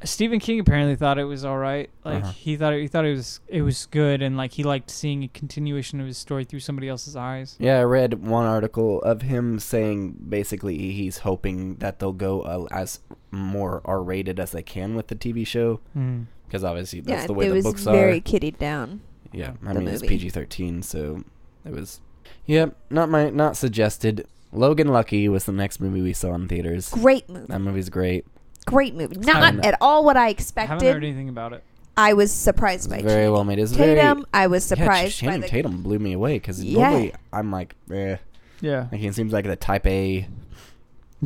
Stephen 0.05 0.39
King 0.39 0.61
apparently 0.61 0.95
thought 0.95 1.19
it 1.19 1.25
was 1.25 1.45
all 1.45 1.59
right. 1.59 1.91
Like 2.05 2.23
Uh-huh. 2.23 2.33
he 2.33 2.57
thought 2.57 2.73
it, 2.73 2.81
he 2.83 2.87
thought 2.87 3.05
it 3.05 3.11
was 3.17 3.41
it 3.49 3.63
was 3.63 3.87
good, 3.87 4.23
and 4.23 4.37
like 4.37 4.53
he 4.53 4.63
liked 4.63 4.91
seeing 4.91 5.25
a 5.25 5.29
continuation 5.29 6.01
of 6.01 6.07
his 6.07 6.17
story 6.19 6.45
through 6.45 6.61
somebody 6.61 6.89
else's 6.89 7.17
eyes. 7.17 7.57
Yeah, 7.59 7.81
I 7.81 7.83
read 7.83 8.25
one 8.25 8.45
article 8.47 9.03
of 9.03 9.23
him 9.23 9.59
saying 9.59 10.17
basically 10.29 10.93
he's 10.93 11.19
hoping 11.19 11.77
that 11.77 11.99
they'll 11.99 12.13
go 12.13 12.43
uh, 12.43 12.67
as 12.71 13.01
more 13.33 13.81
R-rated 13.85 14.39
as 14.39 14.53
they 14.53 14.63
can 14.63 14.95
with 14.95 15.09
the 15.09 15.17
TV 15.17 15.45
show 15.45 15.81
Mm. 15.97 16.27
because 16.47 16.63
obviously 16.63 17.01
that's 17.01 17.23
yeah, 17.23 17.27
the 17.27 17.35
way 17.35 17.47
it 17.47 17.49
the 17.49 17.55
was 17.57 17.65
books 17.65 17.83
very 17.85 18.19
are. 18.19 18.21
kiddied 18.21 18.59
down. 18.61 19.01
Yeah, 19.33 19.53
I 19.67 19.73
the 19.75 19.81
mean 19.81 19.89
it's. 19.89 20.03
PG-13, 20.03 20.83
so 20.85 21.23
it 21.65 21.73
was. 21.73 22.01
Yep, 22.47 22.77
not 22.91 23.09
my 23.11 23.31
not 23.31 23.57
suggested. 23.57 24.27
Logan 24.53 24.89
Lucky 24.89 25.29
was 25.29 25.45
the 25.45 25.53
next 25.53 25.81
movie 25.81 26.01
we 26.01 26.13
saw 26.15 26.35
in 26.35 26.49
theaters. 26.49 26.89
Great 26.89 27.29
movie. 27.29 27.47
That 27.49 27.61
movie's 27.61 27.91
great. 27.91 28.25
Great 28.67 28.95
movie. 28.95 29.17
haven't- 29.27 29.65
at 29.65 29.77
all 29.81 30.05
what 30.05 30.17
I 30.17 30.21
I 30.21 30.23
haven't 30.29 30.39
expected. 30.41 30.93
heard 30.93 31.05
anything 31.05 31.29
about 31.29 31.53
it. 31.53 31.63
I 31.97 32.13
was 32.15 32.33
surprised 32.33 32.87
It's 32.87 32.95
by 32.95 33.03
very 33.03 33.15
Channing 33.23 33.33
well 33.33 33.45
made. 33.45 33.59
It's 33.59 33.73
Tatum. 33.73 34.17
very. 34.19 34.25
I 34.33 34.47
was 34.47 34.65
yeah, 34.71 34.77
surprised 34.77 35.17
Channing 35.19 35.41
by 35.41 35.47
the 35.47 35.51
Tatum 35.51 35.83
blew 35.83 35.99
me 35.99 36.13
away 36.13 36.35
because 36.35 36.63
Yeah. 36.65 36.89
normally 36.91 37.13
I'm 37.33 37.51
like, 37.51 37.75
eh. 37.93 38.17
Yeah, 38.61 38.87
Like 38.93 39.01
he 39.01 39.11
seems 39.13 39.33
like 39.33 39.45
the 39.47 39.57
type 39.57 39.87
A. 39.87 40.27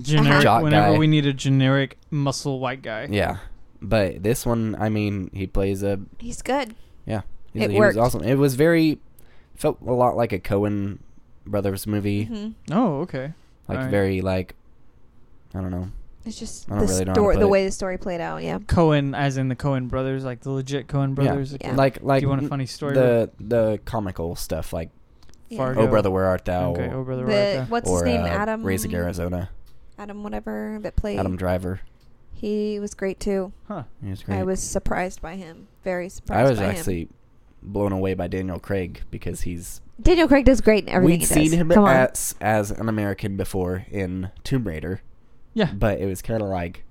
generic. 0.01 0.43
Jock 0.43 0.63
whenever 0.63 0.93
guy. 0.93 0.99
we 0.99 1.07
need 1.07 1.27
a 1.27 1.33
generic 1.33 1.99
muscle 2.11 2.59
white 2.61 2.83
guy. 2.83 3.07
Yeah, 3.11 3.39
but 3.81 4.23
this 4.23 4.45
one, 4.47 4.77
I 4.79 4.89
mean, 4.89 5.31
he 5.33 5.47
plays 5.47 5.83
a. 5.83 6.01
He's 6.19 6.43
good. 6.43 6.75
He's, 7.07 7.23
It 7.55 7.71
he 7.71 7.79
worked. 7.79 7.97
was 7.97 8.07
awesome. 8.15 8.23
It 8.25 8.37
was 8.37 8.55
very. 8.55 8.99
Felt 9.55 9.79
a 9.87 9.93
lot 9.93 10.17
like 10.17 10.33
a 10.33 10.39
Coen 10.39 10.99
brothers 11.47 11.87
movie. 11.87 12.25
hmm 12.25 12.49
Oh, 12.71 13.01
okay. 13.03 13.33
Like 13.69 13.79
Alright. 13.79 13.91
very 13.91 14.21
like. 14.23 14.55
I 15.55 15.61
don't 15.61 15.71
know. 15.71 15.91
It's 16.25 16.39
just 16.39 16.71
I 16.71 16.77
don't 16.79 16.87
the 16.87 16.93
really 16.93 17.05
know 17.05 17.11
how 17.11 17.15
to 17.15 17.21
story, 17.21 17.35
put 17.35 17.41
the 17.41 17.47
it. 17.47 17.51
way 17.51 17.65
the 17.67 17.71
story 17.73 17.99
played 17.99 18.21
out. 18.21 18.43
Yeah. 18.43 18.59
Coen, 18.61 19.17
as 19.17 19.37
in 19.37 19.49
the 19.49 19.57
Coen 19.57 19.89
brothers, 19.89 20.25
like 20.25 20.41
the 20.41 20.51
legit 20.51 20.87
Coen 20.87 21.15
brothers. 21.15 21.57
Yeah. 21.61 21.75
Like 21.75 22.03
like 22.03 22.21
Do 22.21 22.27
you 22.27 22.31
want 22.31 22.45
a 22.45 22.49
funny 22.49 22.67
story? 22.67 22.95
the 22.95 23.31
the 23.41 23.81
comical 23.85 24.35
stuff 24.37 24.73
like 24.73 24.91
Yeah. 25.49 25.59
Fargo. 25.59 25.83
Oh 25.83 25.87
brother 25.89 26.11
where 26.11 26.25
art 26.27 26.45
thou 26.45 26.71
okay, 26.73 26.89
oh 26.93 27.03
brother, 27.05 27.23
The- 27.27 27.29
right 27.29 27.35
there. 27.35 27.65
what's 27.67 27.91
or 27.91 27.99
his 27.99 28.15
name? 28.15 28.23
uh, 28.23 28.27
Adam. 28.29 28.63
Raising 28.63 28.95
Arizona 28.95 29.51
Adam, 29.99 30.23
whatever 30.23 30.79
that 30.83 30.97
played. 30.97 31.19
Adam 31.19 31.37
Driver 31.37 31.81
He 32.33 32.79
was 32.81 32.95
great 32.95 33.19
too. 33.21 33.53
Huh. 33.69 33.83
he 34.03 34.11
was 34.11 34.23
great 34.23 34.39
I 34.39 34.43
was 34.45 34.61
surprised 34.63 35.21
by 35.21 35.35
him. 35.37 35.67
Very 35.85 36.09
surprised. 36.09 36.47
I 36.47 36.49
was 36.51 36.59
by 36.61 36.65
actually 36.67 37.09
blown 37.63 37.93
away 37.93 38.15
by 38.15 38.27
Daniel 38.29 38.59
Craig 38.59 39.03
because 39.11 39.43
he's. 39.43 39.81
Daniel 40.01 40.27
Craig 40.29 40.45
does 40.45 40.61
great 40.61 40.85
in 40.85 40.91
everything 40.91 41.21
we'd 41.21 41.21
he 41.21 41.27
seen 41.27 41.45
does. 41.51 41.53
him 41.55 41.69
Come 41.71 41.85
on. 41.85 41.97
as 41.97 42.35
as 42.41 42.71
an 42.71 42.89
American 42.89 43.37
before 43.37 43.85
in 43.91 44.31
Tomb 44.43 44.65
Raider 44.67 45.01
Yeah. 45.55 45.73
but 45.73 46.01
it 46.01 46.07
was 46.07 46.23
kind 46.23 46.43
of 46.43 46.49
like 46.49 46.85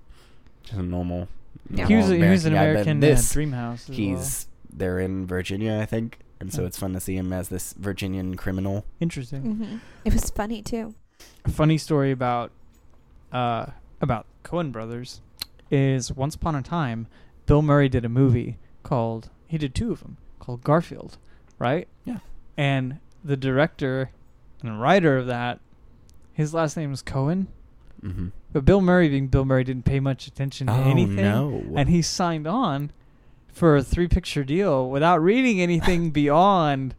just 0.63 0.77
a 0.79 0.83
normal. 0.83 1.27
Yeah. 1.69 1.87
He 1.87 1.95
was 1.95 2.07
normal 2.09 2.25
he 2.25 2.31
was 2.31 2.45
an 2.45 2.53
guy, 2.53 2.59
but 2.59 2.69
American 2.69 2.97
uh, 2.97 3.01
This 3.01 3.33
Dreamhouse. 3.33 3.89
As 3.89 3.95
he's 3.95 4.47
they're 4.71 4.99
in 4.99 5.25
Virginia, 5.27 5.79
I 5.81 5.85
think, 5.85 6.19
and 6.39 6.53
so 6.53 6.61
Yeah. 6.61 6.67
it's 6.67 6.79
fun 6.79 6.93
to 6.93 6.99
see 7.01 7.17
him 7.17 7.33
as 7.33 7.49
this 7.49 7.73
Virginian 7.73 8.35
criminal. 8.35 8.73
well. 8.73 8.85
interesting. 9.01 9.41
hmm 9.41 9.77
It 10.05 10.13
was 10.13 10.29
funny 10.29 10.61
too. 10.61 10.95
A 11.45 11.49
funny 11.51 11.77
story 11.77 12.11
about 12.11 12.51
uh 13.33 13.65
about 13.99 14.25
Coen 14.43 14.71
brothers 14.71 15.21
is 15.69 16.11
once 16.11 16.35
upon 16.35 16.55
a 16.55 16.61
time 16.61 17.07
Bill 17.45 17.61
Murray 17.61 17.89
did 17.89 18.05
a 18.05 18.09
movie 18.09 18.57
called 18.83 19.29
he 19.47 19.57
did 19.57 19.75
two 19.75 19.91
of 19.91 19.99
them 20.01 20.17
called 20.41 20.63
Garfield, 20.63 21.17
right? 21.57 21.87
Yeah. 22.03 22.17
And 22.57 22.99
the 23.23 23.37
director 23.37 24.11
and 24.61 24.81
writer 24.81 25.17
of 25.17 25.27
that 25.27 25.59
his 26.33 26.53
last 26.53 26.75
name 26.75 26.91
is 26.91 27.01
Cohen, 27.01 27.47
Mm-hmm. 28.03 28.29
but 28.51 28.65
Bill 28.65 28.81
Murray 28.81 29.09
being 29.09 29.27
Bill 29.27 29.45
Murray 29.45 29.63
didn't 29.63 29.85
pay 29.85 29.99
much 29.99 30.25
attention 30.25 30.65
to 30.67 30.73
Oh 30.73 30.89
anything. 30.89 31.17
no! 31.17 31.63
and 31.75 31.87
he 31.87 32.01
signed 32.01 32.47
on 32.47 32.91
for 33.47 33.75
a 33.75 33.83
three 33.83 34.07
picture 34.07 34.43
deal 34.43 34.89
without 34.89 35.21
reading 35.21 35.61
anything 35.61 36.09
beyond 36.21 36.95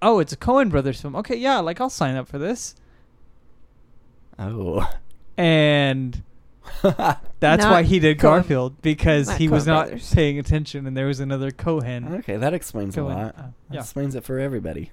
oh 0.00 0.20
it's 0.20 0.32
a 0.32 0.36
coen 0.36 0.70
brothers 0.70 1.00
film 1.00 1.16
okay 1.16 1.34
yeah 1.34 1.58
like 1.58 1.80
i'll 1.80 1.90
sign 1.90 2.14
up 2.14 2.28
for 2.28 2.38
this 2.38 2.76
oh. 4.38 4.88
and 5.36 6.22
that's 6.82 7.62
Not 7.62 7.70
why 7.70 7.82
he 7.82 7.98
did 7.98 8.18
Coen- 8.18 8.22
garfield 8.22 8.80
because 8.82 9.28
not 9.28 9.38
he 9.38 9.48
was 9.48 9.64
Coen 9.64 9.66
not 9.68 9.86
brothers. 9.88 10.12
paying 10.14 10.38
attention 10.38 10.86
and 10.86 10.96
there 10.96 11.06
was 11.06 11.20
another 11.20 11.50
cohen 11.50 12.14
okay, 12.16 12.36
that 12.36 12.54
explains 12.54 12.94
Cohen, 12.94 13.12
a 13.12 13.16
lot. 13.24 13.34
uh, 13.38 13.42
That 13.42 13.52
yeah 13.70 13.80
explains 13.80 14.14
it 14.14 14.24
for 14.24 14.38
everybody. 14.38 14.90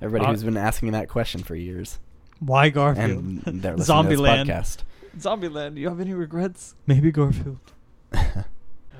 Everybody 0.00 0.26
Uh, 0.28 0.32
who's 0.32 0.44
been 0.44 0.56
asking 0.56 0.92
that 0.92 1.08
question 1.08 1.42
for 1.42 1.54
years, 1.56 1.98
why 2.40 2.68
garfield 2.68 3.24
and 3.46 3.62
they're 3.62 3.76
listening 3.76 4.04
to 4.04 4.08
this 4.10 4.20
Zombieland. 4.20 4.46
podcast. 4.46 4.78
zombieland 5.18 5.74
do 5.74 5.80
you 5.80 5.88
have 5.88 6.00
any 6.00 6.12
regrets 6.14 6.74
maybe 6.86 7.10
garfield 7.10 7.58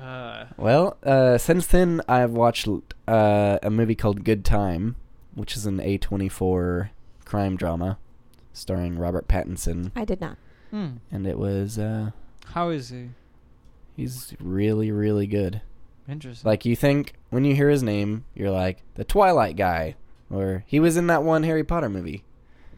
uh, 0.01 0.45
Well, 0.57 0.97
uh, 1.03 1.37
since 1.37 1.67
then 1.67 2.01
I've 2.07 2.31
watched 2.31 2.67
uh, 3.07 3.59
a 3.61 3.69
movie 3.69 3.95
called 3.95 4.23
Good 4.23 4.43
Time, 4.43 4.95
which 5.35 5.55
is 5.55 5.65
an 5.65 5.77
A24 5.79 6.89
crime 7.25 7.55
drama 7.55 7.97
starring 8.53 8.97
Robert 8.97 9.27
Pattinson, 9.27 9.91
I 9.95 10.03
did 10.05 10.19
not. 10.19 10.37
Hmm. 10.71 10.87
and 11.11 11.27
it 11.27 11.37
was 11.37 11.77
uh, 11.77 12.11
how 12.53 12.69
is 12.69 12.89
he 12.89 13.09
he's 13.95 14.33
really 14.39 14.91
really 14.91 15.27
good. 15.27 15.61
interesting 16.07 16.47
Like 16.47 16.65
you 16.65 16.75
think 16.75 17.13
when 17.29 17.45
you 17.45 17.55
hear 17.55 17.69
his 17.69 17.83
name, 17.83 18.25
you're 18.33 18.51
like 18.51 18.83
the 18.95 19.03
Twilight 19.03 19.55
guy, 19.55 19.95
or 20.29 20.63
he 20.67 20.79
was 20.79 20.97
in 20.97 21.07
that 21.07 21.23
one 21.23 21.43
Harry 21.43 21.63
Potter 21.63 21.89
movie. 21.89 22.23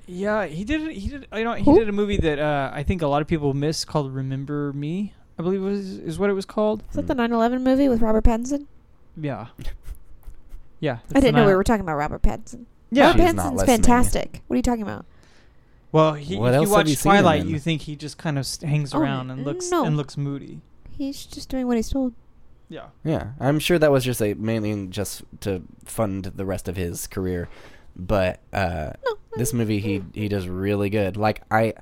Yeah, 0.07 0.45
he 0.45 0.63
did. 0.63 0.91
He 0.91 1.09
did. 1.09 1.27
You 1.33 1.43
know, 1.43 1.53
he 1.53 1.63
Who? 1.63 1.79
did 1.79 1.87
a 1.87 1.93
movie 1.93 2.17
that 2.17 2.39
uh, 2.39 2.71
I 2.73 2.83
think 2.83 3.01
a 3.01 3.07
lot 3.07 3.21
of 3.21 3.27
people 3.27 3.53
miss 3.53 3.85
called 3.85 4.13
"Remember 4.13 4.73
Me." 4.73 5.13
I 5.39 5.43
believe 5.43 5.61
was 5.61 5.97
is 5.97 6.19
what 6.19 6.29
it 6.29 6.33
was 6.33 6.45
called. 6.45 6.83
Is 6.89 6.95
that 6.95 7.07
the 7.07 7.15
9/11 7.15 7.61
movie 7.61 7.87
with 7.87 8.01
Robert 8.01 8.23
Pattinson? 8.23 8.67
Yeah. 9.15 9.47
Yeah. 10.81 10.97
I 11.13 11.19
didn't 11.19 11.35
know 11.35 11.45
we 11.45 11.53
were 11.53 11.63
talking 11.63 11.81
about 11.81 11.95
Robert 11.95 12.23
Pattinson. 12.23 12.65
Yeah. 12.89 13.11
Robert 13.11 13.21
She's 13.21 13.33
Pattinson's 13.33 13.63
fantastic. 13.63 14.41
What 14.47 14.55
are 14.55 14.57
you 14.57 14.63
talking 14.63 14.81
about? 14.81 15.05
Well, 15.91 16.13
he, 16.13 16.37
What 16.37 16.49
if 16.49 16.55
else 16.55 16.63
you 16.63 16.69
have 16.69 16.77
watch 16.85 16.89
you 16.89 16.95
seen 16.95 17.11
him 17.11 17.21
Twilight, 17.23 17.41
in? 17.41 17.49
you 17.49 17.59
think 17.59 17.81
he 17.81 17.95
just 17.95 18.17
kind 18.17 18.39
of 18.39 18.45
st- 18.45 18.69
hangs 18.69 18.93
Oh, 18.93 18.99
around 18.99 19.29
and 19.29 19.43
looks 19.43 19.69
no. 19.69 19.83
and 19.85 19.97
looks 19.97 20.15
moody. 20.17 20.61
He's 20.97 21.25
just 21.25 21.49
doing 21.49 21.67
what 21.67 21.75
he's 21.77 21.89
told. 21.89 22.13
Yeah. 22.69 22.87
Yeah, 23.03 23.31
I'm 23.39 23.59
sure 23.59 23.77
that 23.77 23.91
was 23.91 24.05
just 24.05 24.21
a 24.21 24.33
mainly 24.35 24.87
just 24.87 25.23
to 25.41 25.63
fund 25.83 26.25
the 26.35 26.45
rest 26.45 26.69
of 26.69 26.77
his 26.77 27.07
career, 27.07 27.49
but 27.97 28.39
uh, 28.53 28.91
No. 29.05 29.15
this 29.35 29.51
movie 29.53 29.79
he 29.79 30.03
he 30.13 30.29
does 30.29 30.47
really 30.47 30.89
good. 30.89 31.17
Like 31.17 31.41
I, 31.51 31.73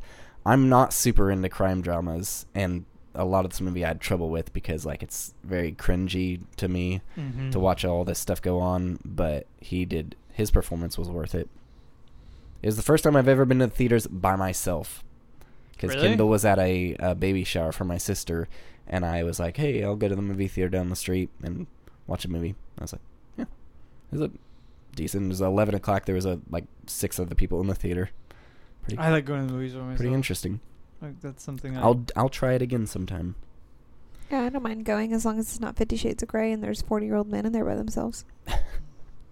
I'm 0.45 0.67
not 0.69 0.91
super 0.93 1.30
into 1.30 1.48
crime 1.50 1.82
dramas, 1.84 2.48
and 2.56 2.86
a 3.13 3.26
lot 3.26 3.45
of 3.45 3.52
this 3.52 3.62
movie 3.62 3.84
I 3.86 3.89
had 3.89 4.02
trouble 4.02 4.30
with 4.32 4.52
because 4.54 4.84
like 4.86 5.04
it's 5.04 5.36
very 5.43 5.74
cringy 5.74 6.41
to 6.58 6.67
me 6.67 7.02
Mm-hmm. 7.17 7.52
to 7.52 7.60
watch 7.60 7.86
all 7.86 8.04
this 8.04 8.17
stuff 8.17 8.41
go 8.41 8.60
on. 8.60 8.98
But 9.06 9.45
he 9.60 9.86
did 9.86 10.15
his 10.34 10.50
performance 10.50 10.98
was 10.98 11.10
worth 11.10 11.36
it. 11.36 11.50
It 12.62 12.65
was 12.67 12.76
the 12.76 12.84
first 12.84 13.04
time 13.04 13.15
I've 13.15 13.28
ever 13.28 13.45
been 13.45 13.60
to 13.60 13.67
the 13.67 13.74
theaters 13.74 14.08
by 14.08 14.36
myself. 14.36 15.04
Because 15.72 15.95
Really? 15.95 16.10
Kendall 16.10 16.28
was 16.28 16.43
at 16.43 16.60
a, 16.60 16.95
a 17.00 17.15
baby 17.15 17.43
shower 17.45 17.72
for 17.72 17.86
my 17.86 17.98
sister, 17.98 18.50
and 18.86 19.06
I 19.06 19.24
was 19.24 19.39
like, 19.39 19.56
"Hey, 19.58 19.82
I'll 19.84 19.95
go 19.95 20.10
to 20.10 20.15
the 20.15 20.22
movie 20.22 20.48
theater 20.50 20.69
down 20.69 20.89
the 20.89 20.95
street 20.95 21.30
and 21.41 21.67
watch 22.06 22.26
a 22.26 22.30
movie." 22.30 22.56
I 22.78 22.82
was 22.82 22.91
like, 22.93 23.02
"Yeah, 23.38 23.45
it 24.12 24.19
was 24.19 24.22
a 24.22 24.32
decent." 24.93 25.26
It 25.26 25.30
was 25.30 25.39
eleven 25.41 25.74
o'clock. 25.76 26.06
There 26.06 26.15
was 26.15 26.26
a 26.26 26.41
like 26.50 26.65
six 26.86 27.17
other 27.17 27.34
people 27.34 27.62
in 27.62 27.67
the 27.67 27.76
theater. 27.76 28.10
Pretty, 28.84 28.98
I 28.98 29.10
like 29.10 29.24
going 29.24 29.41
to 29.41 29.48
the 29.48 29.54
movies 29.54 29.74
by 29.74 29.80
myself. 29.80 29.98
pretty 30.00 30.13
interesting. 30.13 30.60
Like 31.02 31.22
that's 31.22 31.41
something. 31.43 31.78
I, 31.78 31.82
I'll 31.82 32.04
I'll 32.17 32.28
try 32.30 32.54
it 32.54 32.62
again 32.62 32.86
sometime. 32.86 33.36
Yeah, 34.30 34.41
I 34.41 34.50
don't 34.50 34.62
mind 34.62 34.84
going 34.84 35.13
as 35.13 35.24
long 35.26 35.39
as 35.39 35.45
it's 35.48 35.60
not 35.62 35.78
Fifty 35.78 35.95
Shades 35.95 36.22
of 36.22 36.28
Grey 36.30 36.52
and 36.52 36.62
there's 36.62 36.82
40 36.82 37.06
year 37.06 37.15
old 37.15 37.30
men 37.30 37.45
in 37.45 37.54
there 37.54 37.63
by 37.65 37.76
themselves. 37.76 38.26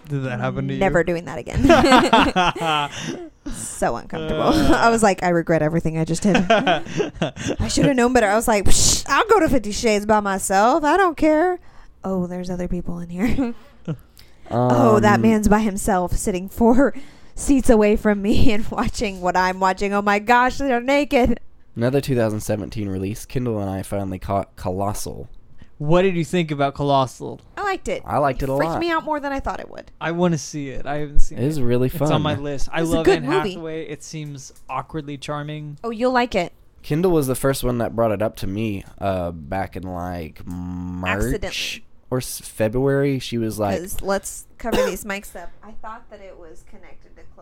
Did 0.10 0.24
that 0.24 0.40
happen 0.40 0.68
to 0.68 0.74
you? 0.74 0.80
Never 0.80 1.04
doing 1.04 1.26
that 1.26 1.38
again. 1.40 1.64
so 3.54 3.96
uncomfortable. 3.96 4.42
I 4.74 4.90
was 4.90 5.04
like, 5.04 5.24
I 5.24 5.30
regret 5.30 5.62
everything 5.62 5.98
I 5.98 6.06
just 6.06 6.24
did. 6.24 6.36
I 6.50 7.68
should 7.68 7.86
have 7.86 7.96
known 7.96 8.14
better. 8.14 8.28
I 8.28 8.36
was 8.36 8.48
like, 8.48 8.66
Psh, 8.66 9.06
I'll 9.08 9.28
go 9.28 9.40
to 9.40 9.50
Fifty 9.50 9.72
Shades 9.72 10.06
by 10.06 10.20
myself. 10.20 10.84
I 10.84 10.98
don't 10.98 11.18
care. 11.18 11.60
Oh, 12.04 12.28
there's 12.28 12.50
other 12.50 12.68
people 12.68 13.00
in 13.00 13.10
here. 13.10 13.54
oh, 14.52 15.00
that 15.00 15.16
Um, 15.16 15.22
man's 15.22 15.48
by 15.48 15.60
himself, 15.60 16.14
sitting 16.14 16.48
four, 16.48 16.94
seats 17.36 17.70
away 17.70 17.96
from 17.96 18.22
me 18.22 18.52
and 18.54 18.66
watching 18.70 19.20
what 19.22 19.36
I'm 19.36 19.60
watching. 19.60 19.94
Oh 19.94 20.02
my 20.02 20.20
gosh, 20.20 20.58
they're 20.58 20.80
naked. 20.80 21.40
Another 21.76 22.02
2017 22.02 22.90
release. 22.90 23.26
Kendall 23.26 23.60
and 23.60 23.70
I 23.70 23.84
finally 23.84 24.20
caught 24.20 24.56
Colossal. 24.56 25.30
What 25.78 26.02
did 26.02 26.16
you 26.16 26.26
think 26.26 26.50
about 26.52 26.74
Colossal? 26.74 27.40
I 27.56 27.64
liked 27.64 27.88
it. 27.88 28.02
I 28.06 28.18
liked 28.18 28.42
it 28.42 28.50
a 28.50 28.52
lot. 28.54 28.58
Freaked 28.60 28.72
lot. 28.74 28.80
me 28.80 28.90
out 28.92 29.04
more 29.04 29.20
than 29.20 29.32
I 29.32 29.40
thought 29.40 29.60
it 29.60 29.70
would. 29.70 29.92
I 30.02 30.12
want 30.12 30.34
to 30.34 30.38
see 30.40 30.70
it. 30.70 30.86
I 30.88 30.98
haven't 30.98 31.20
seen 31.20 31.38
It 31.38 31.44
it. 31.44 31.48
is 31.48 31.62
really 31.62 31.90
fun. 31.90 32.04
It's 32.04 32.12
on 32.12 32.22
my 32.24 32.34
list. 32.36 32.70
I 32.72 32.82
It's 32.82 32.90
a 32.90 32.96
love 32.96 33.06
good 33.06 33.24
Anne 33.24 33.30
movie. 33.30 33.50
Hathaway. 33.52 33.86
It 33.88 34.02
seems 34.04 34.54
awkwardly 34.70 35.18
charming. 35.18 35.78
Oh, 35.84 35.92
you'll 35.92 36.12
like 36.14 36.34
it. 36.34 36.52
Kendall 36.82 37.12
was 37.12 37.28
the 37.28 37.36
first 37.36 37.64
one 37.64 37.78
that 37.80 37.96
brought 37.96 38.12
it 38.12 38.22
up 38.22 38.38
to 38.38 38.48
me 38.48 38.86
uh, 39.00 39.32
back 39.32 39.76
in 39.76 39.84
like 39.84 40.42
March 40.48 41.18
Accidentally. 41.26 41.86
or 42.10 42.18
s- 42.20 42.40
February. 42.40 43.20
She 43.20 43.38
was 43.38 43.60
like, 43.60 43.76
Because 43.76 44.02
let's 44.02 44.48
cover 44.58 44.78
these 44.86 45.04
mics 45.06 45.36
up. 45.36 45.52
I 45.64 45.72
thought 45.74 46.10
that 46.10 46.22
it 46.22 46.40
was 46.40 46.64
connected 46.70 47.16
to 47.18 47.22
Cloverfield 47.22 47.37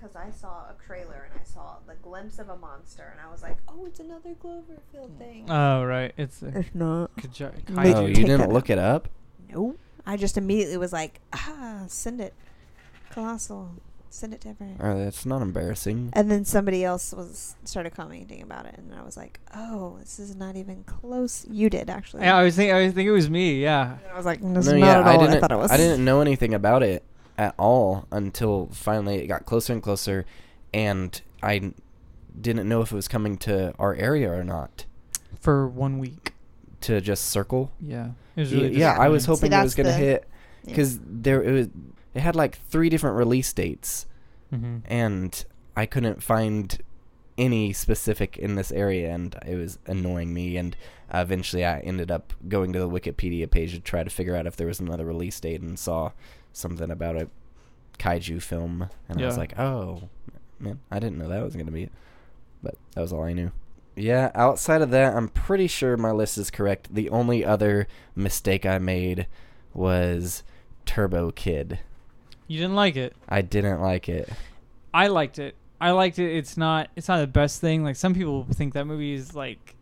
because 0.00 0.16
I 0.16 0.30
saw 0.30 0.64
a 0.68 0.74
trailer 0.86 1.28
and 1.30 1.40
I 1.40 1.44
saw 1.44 1.76
the 1.86 1.94
glimpse 1.94 2.38
of 2.38 2.48
a 2.48 2.56
monster 2.56 3.08
and 3.12 3.20
I 3.20 3.30
was 3.30 3.42
like, 3.42 3.58
oh, 3.68 3.84
it's 3.86 4.00
another 4.00 4.30
Cloverfield 4.42 5.18
thing. 5.18 5.50
Oh 5.50 5.84
right, 5.84 6.12
it's 6.16 6.42
a 6.42 6.58
it's 6.58 6.74
not. 6.74 7.14
kaiju. 7.16 7.68
Maybe 7.70 7.90
"Oh, 7.90 7.94
kaiju. 7.94 8.08
you 8.08 8.14
take 8.14 8.26
didn't 8.26 8.40
that 8.40 8.52
look 8.52 8.70
it 8.70 8.78
up." 8.78 9.08
Nope. 9.52 9.78
I 10.06 10.16
just 10.16 10.38
immediately 10.38 10.76
was 10.76 10.92
like, 10.92 11.20
ah, 11.32 11.84
send 11.86 12.20
it. 12.20 12.34
Colossal. 13.10 13.72
Send 14.12 14.34
it 14.34 14.40
to 14.40 14.48
everyone. 14.48 14.76
Oh, 14.80 14.98
that's 15.04 15.24
not 15.24 15.40
embarrassing. 15.40 16.10
And 16.14 16.28
then 16.30 16.44
somebody 16.44 16.82
else 16.84 17.12
was 17.12 17.54
started 17.64 17.94
commenting 17.94 18.42
about 18.42 18.66
it, 18.66 18.74
and 18.76 18.92
I 18.92 19.04
was 19.04 19.16
like, 19.16 19.38
"Oh, 19.54 19.98
this 20.00 20.18
is 20.18 20.34
not 20.34 20.56
even 20.56 20.82
close." 20.82 21.46
You 21.48 21.70
did 21.70 21.88
actually. 21.88 22.24
Yeah, 22.24 22.36
I 22.36 22.42
was 22.42 22.56
think 22.56 22.72
I 22.72 22.84
was 22.86 22.92
think 22.92 23.06
it 23.06 23.12
was 23.12 23.30
me. 23.30 23.62
Yeah. 23.62 23.98
And 24.02 24.12
I 24.12 24.16
was 24.16 24.26
like, 24.26 24.40
"That's 24.42 24.66
no, 24.66 24.72
not 24.72 24.78
yeah, 24.78 24.98
at 24.98 25.06
I 25.06 25.12
all 25.12 25.18
what 25.18 25.26
didn't. 25.26 25.36
I 25.36 25.40
thought 25.40 25.52
it 25.52 25.58
was." 25.58 25.70
I 25.70 25.76
didn't 25.76 26.04
know 26.04 26.20
anything 26.20 26.54
about 26.54 26.82
it 26.82 27.04
at 27.40 27.54
all 27.58 28.06
until 28.12 28.68
finally 28.72 29.16
it 29.16 29.26
got 29.26 29.46
closer 29.46 29.72
and 29.72 29.82
closer, 29.82 30.26
and 30.74 31.20
I 31.42 31.72
didn't 32.38 32.68
know 32.68 32.82
if 32.82 32.92
it 32.92 32.94
was 32.94 33.08
coming 33.08 33.36
to 33.38 33.74
our 33.78 33.94
area 33.94 34.30
or 34.30 34.44
not. 34.44 34.84
For 35.40 35.66
one 35.66 35.98
week. 35.98 36.34
To 36.82 37.00
just 37.00 37.26
circle. 37.26 37.72
Yeah. 37.78 38.10
It 38.36 38.40
was 38.40 38.54
really 38.54 38.76
yeah, 38.76 38.96
I 38.98 39.08
was 39.08 39.24
See, 39.24 39.26
hoping 39.32 39.52
it 39.52 39.62
was 39.62 39.74
gonna 39.74 39.90
the- 39.90 39.94
hit 39.96 40.28
Yeah. 40.64 40.70
because 40.70 40.98
there 41.04 41.42
it 41.42 41.52
was. 41.52 41.68
It 42.14 42.20
had 42.20 42.34
like 42.34 42.56
three 42.68 42.88
different 42.88 43.16
release 43.16 43.52
dates, 43.52 44.06
hmm 44.50 44.78
and 44.86 45.44
I 45.76 45.84
couldn't 45.86 46.22
find 46.22 46.76
any 47.38 47.72
specific 47.74 48.36
in 48.38 48.54
this 48.54 48.72
area, 48.72 49.10
and 49.14 49.34
it 49.46 49.56
was 49.56 49.78
annoying 49.86 50.32
me. 50.34 50.56
And 50.56 50.74
uh, 51.12 51.18
eventually, 51.18 51.64
I 51.66 51.80
ended 51.80 52.10
up 52.10 52.32
going 52.48 52.72
to 52.72 52.78
the 52.78 52.88
Wikipedia 52.88 53.50
page 53.50 53.72
to 53.72 53.80
try 53.80 54.02
to 54.02 54.10
figure 54.10 54.34
out 54.34 54.46
if 54.46 54.56
there 54.56 54.66
was 54.66 54.80
another 54.80 55.04
release 55.04 55.38
date, 55.38 55.60
and 55.60 55.78
saw 55.78 56.12
something 56.52 56.90
about 56.90 57.16
a 57.16 57.28
kaiju 57.98 58.40
film, 58.42 58.88
and 59.08 59.20
I 59.22 59.26
was 59.26 59.36
like, 59.38 59.58
"Oh, 59.58 60.08
man, 60.58 60.80
I 60.90 60.98
didn't 60.98 61.18
know 61.18 61.28
that 61.28 61.42
was 61.42 61.56
gonna 61.56 61.70
be 61.70 61.84
it." 61.84 61.92
But 62.62 62.74
that 62.94 63.00
was 63.00 63.12
all 63.12 63.22
I 63.24 63.32
knew. 63.32 63.52
Yeah, 63.96 64.30
outside 64.34 64.82
of 64.82 64.90
that, 64.90 65.14
I'm 65.14 65.28
pretty 65.28 65.66
sure 65.66 65.96
my 65.96 66.10
list 66.12 66.38
is 66.38 66.50
correct. 66.50 66.94
The 66.94 67.10
only 67.10 67.44
other 67.44 67.86
mistake 68.14 68.64
I 68.64 68.78
made 68.78 69.26
was 69.74 70.42
Turbo 70.86 71.30
Kid. 71.32 71.80
You 72.46 72.58
didn't 72.58 72.76
like 72.76 72.96
it. 72.96 73.14
I 73.28 73.42
didn't 73.42 73.80
like 73.80 74.08
it. 74.08 74.28
I 74.92 75.06
liked 75.08 75.38
it. 75.38 75.54
I 75.80 75.92
liked 75.92 76.18
it. 76.18 76.34
It's 76.36 76.56
not. 76.56 76.88
It's 76.96 77.08
not 77.08 77.18
the 77.20 77.26
best 77.26 77.60
thing. 77.60 77.84
Like 77.84 77.96
some 77.96 78.14
people 78.14 78.46
think 78.52 78.74
that 78.74 78.86
movie 78.86 79.12
is 79.12 79.34
like, 79.34 79.74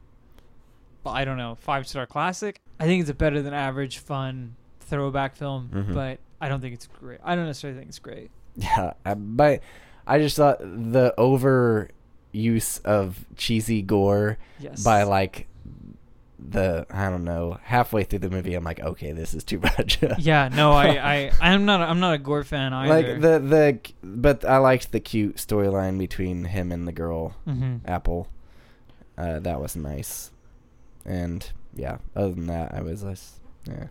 I 1.06 1.24
don't 1.24 1.38
know, 1.38 1.56
five 1.60 1.86
star 1.88 2.06
classic. 2.06 2.60
I 2.78 2.84
think 2.84 3.00
it's 3.00 3.10
a 3.10 3.14
better 3.14 3.40
than 3.42 3.54
average, 3.54 3.98
fun 3.98 4.56
throwback 4.80 5.36
film. 5.36 5.70
Mhm. 5.72 5.94
But 5.94 6.18
I 6.40 6.48
don't 6.48 6.60
think 6.60 6.74
it's 6.74 6.86
great. 6.86 7.20
I 7.24 7.34
don't 7.34 7.46
necessarily 7.46 7.78
think 7.78 7.88
it's 7.88 7.98
great. 7.98 8.30
Yeah, 8.56 8.92
but 9.16 9.60
I 10.06 10.18
just 10.18 10.36
thought 10.36 10.58
the 10.60 11.14
over 11.18 11.90
use 12.32 12.78
of 12.78 13.24
cheesy 13.36 13.82
gore 13.82 14.38
Yes. 14.60 14.82
by 14.82 15.02
like 15.04 15.46
the 16.38 16.86
I 16.90 17.10
don't 17.10 17.24
know 17.24 17.58
halfway 17.64 18.04
through 18.04 18.20
the 18.20 18.30
movie, 18.30 18.54
I'm 18.54 18.62
like, 18.64 18.80
okay, 18.80 19.12
this 19.12 19.34
is 19.34 19.42
too 19.44 19.58
much. 19.78 19.98
yeah. 20.18 20.48
No, 20.48 20.72
I. 20.72 20.86
I. 21.16 21.32
I'm 21.40 21.64
not. 21.64 21.80
I'm 21.80 21.98
not 22.00 22.14
a 22.14 22.18
gore 22.18 22.44
fan 22.44 22.72
either. 22.72 22.94
like 23.12 23.20
the 23.20 23.38
the 23.40 23.78
but 24.02 24.44
I 24.44 24.58
liked 24.58 24.92
the 24.92 25.00
cute 25.00 25.36
storyline 25.36 25.98
between 25.98 26.44
him 26.44 26.70
and 26.72 26.86
the 26.86 26.92
girl 26.92 27.34
hmm 27.44 27.76
Apple. 27.84 28.28
Uh, 29.16 29.40
that 29.40 29.60
was 29.60 29.74
nice, 29.74 30.30
and 31.04 31.50
yeah. 31.74 31.98
Other 32.14 32.30
than 32.34 32.46
that, 32.46 32.72
I 32.72 32.82
was 32.82 33.02
less. 33.02 33.40
Yeah. 33.66 33.88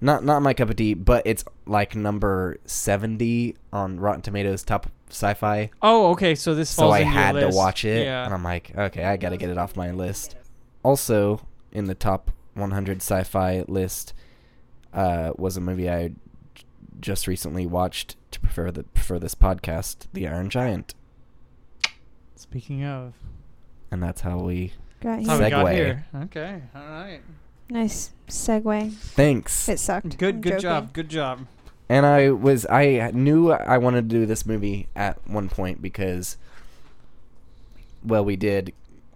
Not 0.00 0.24
not 0.24 0.40
my 0.42 0.54
cup 0.54 0.70
of 0.70 0.76
tea, 0.76 0.94
but 0.94 1.22
it's 1.26 1.44
like 1.66 1.94
number 1.94 2.58
seventy 2.64 3.56
on 3.72 4.00
Rotten 4.00 4.22
Tomatoes 4.22 4.62
top 4.62 4.86
sci-fi. 5.10 5.70
Oh, 5.82 6.10
okay. 6.12 6.34
So 6.34 6.54
this 6.54 6.70
so 6.70 6.88
I 6.90 7.00
in 7.00 7.06
your 7.06 7.12
had 7.14 7.32
to 7.32 7.48
watch 7.50 7.84
it, 7.84 8.04
Yeah. 8.04 8.24
and 8.24 8.32
I'm 8.32 8.42
like, 8.44 8.72
okay, 8.76 9.04
I 9.04 9.16
got 9.16 9.30
to 9.30 9.36
get 9.36 9.50
it 9.50 9.58
off 9.58 9.76
my 9.76 9.90
list. 9.90 10.36
Also, 10.82 11.46
in 11.72 11.84
the 11.86 11.94
top 11.94 12.30
100 12.54 12.98
sci-fi 13.02 13.64
list, 13.68 14.14
uh, 14.94 15.32
was 15.36 15.56
a 15.56 15.60
movie 15.60 15.90
I 15.90 16.08
j- 16.54 16.64
just 17.00 17.26
recently 17.26 17.66
watched 17.66 18.16
to 18.30 18.40
prefer 18.40 18.70
the 18.70 18.84
for 18.94 19.18
this 19.18 19.34
podcast, 19.34 20.06
The 20.14 20.26
Iron 20.28 20.48
Giant, 20.48 20.94
Speaking 22.36 22.84
of, 22.84 23.14
and 23.90 24.02
that's 24.02 24.22
how 24.22 24.38
we. 24.38 24.72
Got 25.00 25.16
that's 25.18 25.28
how 25.28 25.38
we 25.44 25.50
got 25.50 25.66
Segue. 25.66 25.74
here. 25.74 26.06
Okay. 26.24 26.62
All 26.74 26.80
right. 26.82 27.20
Nice 27.70 28.10
segue. 28.28 28.92
Thanks. 28.92 29.68
It 29.68 29.78
sucked. 29.78 30.18
Good. 30.18 30.36
I'm 30.36 30.40
Good 30.40 30.50
joking. 30.52 30.62
job. 30.62 30.92
Good 30.92 31.08
job. 31.08 31.46
And 31.88 32.06
I 32.06 32.30
was 32.30 32.66
I 32.66 33.10
knew 33.12 33.50
I 33.52 33.78
wanted 33.78 34.08
to 34.10 34.14
do 34.20 34.26
this 34.26 34.46
movie 34.46 34.88
at 34.94 35.26
one 35.28 35.48
point 35.48 35.82
because 35.82 36.36
well 38.04 38.24
we 38.24 38.36
did 38.36 38.72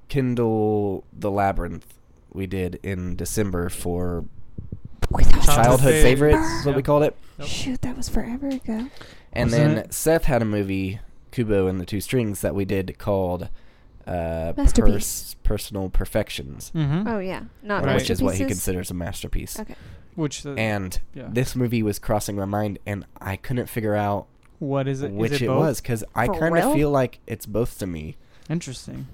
Kendall 0.08 1.04
the 1.12 1.30
Labyrinth 1.30 1.94
we 2.32 2.46
did 2.46 2.80
in 2.82 3.14
December 3.16 3.68
for 3.68 4.24
Wait, 5.10 5.26
childhood 5.42 5.92
favorites 6.02 6.38
is 6.60 6.66
what 6.66 6.74
we 6.74 6.82
called 6.82 7.04
it. 7.04 7.16
Yep. 7.38 7.48
Shoot, 7.48 7.82
that 7.82 7.96
was 7.96 8.08
forever 8.08 8.48
ago. 8.48 8.88
And 9.32 9.50
Wasn't 9.50 9.74
then 9.74 9.78
it? 9.78 9.94
Seth 9.94 10.24
had 10.24 10.42
a 10.42 10.44
movie 10.44 10.98
Kubo 11.30 11.66
and 11.68 11.80
the 11.80 11.86
Two 11.86 12.00
Strings 12.00 12.40
that 12.40 12.54
we 12.54 12.64
did 12.64 12.98
called 12.98 13.48
uh 14.06 14.52
Masterpiece. 14.56 15.36
Personal 15.42 15.88
Perfections, 15.90 16.72
Mm-hmm. 16.74 17.06
Oh 17.08 17.18
yeah, 17.18 17.44
not 17.62 17.84
Right. 17.84 17.96
which 17.96 18.10
is 18.10 18.22
what 18.22 18.34
he 18.36 18.44
considers 18.44 18.90
a 18.90 18.94
masterpiece. 18.94 19.58
Okay. 19.60 19.74
Which 20.14 20.42
the, 20.42 20.50
And 20.52 20.98
yeah. 21.12 21.28
this 21.30 21.54
movie 21.56 21.82
was 21.82 21.98
crossing 21.98 22.36
my 22.36 22.44
mind 22.44 22.78
and 22.86 23.04
I 23.20 23.36
couldn't 23.36 23.66
figure 23.68 23.94
out 23.94 24.26
what 24.60 24.86
is 24.88 25.02
it, 25.02 25.10
which 25.12 25.32
it, 25.32 25.42
it, 25.42 25.46
both? 25.48 25.58
was 25.58 25.80
because 25.80 26.04
I 26.14 26.28
kind 26.28 26.56
of 26.56 26.72
feel 26.72 26.90
like 26.90 27.18
it's 27.26 27.44
both 27.46 27.78
to 27.80 27.86
me. 27.86 28.16
Interesting. 28.48 29.06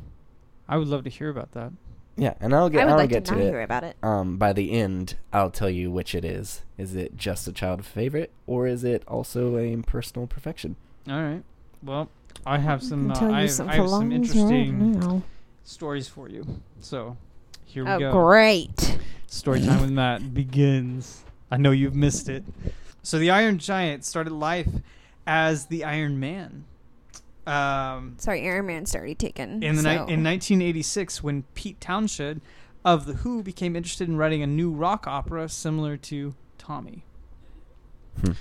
I 0.69 0.77
would 0.77 0.87
love 0.89 1.03
to 1.05 1.11
hear 1.11 1.31
about 1.31 1.53
that. 1.53 1.73
Yeah, 2.17 2.35
and 2.41 2.55
I'll 2.55 2.69
get 2.69 2.83
I 2.83 2.85
would 2.85 2.91
I'll 2.93 2.97
like 2.99 3.11
get 3.11 3.25
to 3.27 3.31
to, 3.33 3.37
not 3.39 3.45
it. 3.45 3.49
hear 3.51 3.63
about 3.63 3.83
it. 3.85 3.97
Um, 4.03 4.37
by 4.37 4.53
the 4.53 4.73
end, 4.73 5.17
I'll 5.33 5.51
tell 5.51 5.71
you 5.71 5.91
which 5.91 6.15
it 6.15 6.25
is. 6.25 6.63
Is 6.77 6.95
it 6.95 7.17
just 7.17 7.49
a 7.49 7.53
child 7.53 7.85
favorite, 7.87 8.31
or 8.47 8.67
is 8.67 8.85
it 8.85 9.03
also 9.09 9.57
a 9.57 9.75
personal 9.79 10.27
perfection? 10.27 10.77
All 11.09 11.23
right. 11.23 11.43
Well, 11.83 12.11
I 12.47 12.59
have 12.59 12.83
some. 12.83 13.11
I 13.11 13.15
Uh, 13.15 13.19
can 13.19 13.31
I 13.35 13.41
have, 13.43 13.51
some 13.51 13.69
I 13.69 13.77
have 13.77 13.89
some 13.91 14.13
interesting 14.13 15.01
right 15.01 15.23
stories 15.65 16.09
for 16.09 16.29
you. 16.29 16.47
So, 16.81 17.17
here 17.65 17.85
we 17.85 17.91
Oh, 17.91 17.99
go. 17.99 18.13
great. 18.13 18.99
Story 19.27 19.61
time 19.61 19.81
with 19.83 19.91
Matt 19.91 20.35
begins. 20.35 21.23
I 21.51 21.57
know 21.57 21.71
you've 21.71 21.95
missed 21.95 22.29
it. 22.29 22.45
So 23.03 23.19
the 23.19 23.31
Iron 23.31 23.59
Giant 23.59 24.05
started 24.05 24.33
life 24.33 24.69
as 25.27 25.67
the 25.67 25.85
Iron 25.85 26.19
Man. 26.21 26.65
Um, 27.47 28.15
Sorry, 28.19 28.47
Iron 28.49 28.67
Man's 28.67 28.95
already 28.95 29.15
taken. 29.15 29.63
in 29.63 29.77
the 29.77 29.83
so. 29.83 29.89
ni- 29.89 30.13
in 30.13 30.23
1986, 30.23 31.23
when 31.23 31.45
Pete 31.55 31.81
Townshend 31.81 32.41
of 32.85 33.07
the 33.07 33.15
Who 33.15 33.43
became 33.43 33.75
interested 33.77 34.09
in 34.09 34.17
writing 34.17 34.43
a 34.43 34.47
new 34.47 34.71
rock 34.71 35.07
opera 35.07 35.49
similar 35.49 35.97
to 35.99 36.35
Tommy. 36.59 37.05
Hmm. 38.25 38.33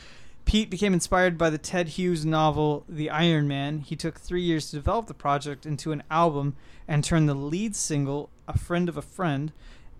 Pete 0.49 0.71
became 0.71 0.95
inspired 0.95 1.37
by 1.37 1.51
the 1.51 1.59
Ted 1.59 1.89
Hughes 1.89 2.25
novel 2.25 2.83
The 2.89 3.11
Iron 3.11 3.47
Man. 3.47 3.81
He 3.81 3.95
took 3.95 4.19
three 4.19 4.41
years 4.41 4.71
to 4.71 4.77
develop 4.77 5.05
the 5.05 5.13
project 5.13 5.63
into 5.63 5.91
an 5.91 6.01
album 6.09 6.55
and 6.87 7.03
turned 7.03 7.29
the 7.29 7.35
lead 7.35 7.75
single, 7.75 8.31
A 8.47 8.57
Friend 8.57 8.89
of 8.89 8.97
a 8.97 9.03
Friend, 9.03 9.51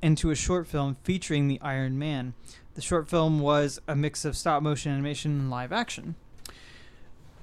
into 0.01 0.31
a 0.31 0.35
short 0.35 0.65
film 0.65 0.97
featuring 1.03 1.47
the 1.47 1.61
Iron 1.61 1.99
Man. 1.99 2.33
The 2.73 2.81
short 2.81 3.07
film 3.07 3.39
was 3.39 3.79
a 3.87 3.95
mix 3.95 4.25
of 4.25 4.35
stop 4.35 4.63
motion 4.63 4.91
animation 4.91 5.39
and 5.39 5.51
live 5.51 5.71
action. 5.71 6.15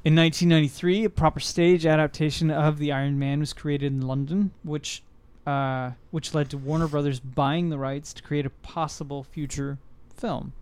In 0.04 0.16
1993, 0.16 1.04
a 1.04 1.08
proper 1.08 1.38
stage 1.38 1.86
adaptation 1.86 2.50
of 2.50 2.78
The 2.78 2.90
Iron 2.90 3.20
Man 3.20 3.38
was 3.38 3.52
created 3.52 3.92
in 3.92 4.00
London, 4.00 4.50
which 4.64 5.04
uh, 5.46 5.92
which 6.10 6.34
led 6.34 6.50
to 6.50 6.58
Warner 6.58 6.88
Brothers 6.88 7.20
buying 7.20 7.68
the 7.70 7.78
rights 7.78 8.12
to 8.14 8.22
create 8.24 8.46
a 8.46 8.50
possible 8.50 9.22
future 9.22 9.78
film. 10.12 10.54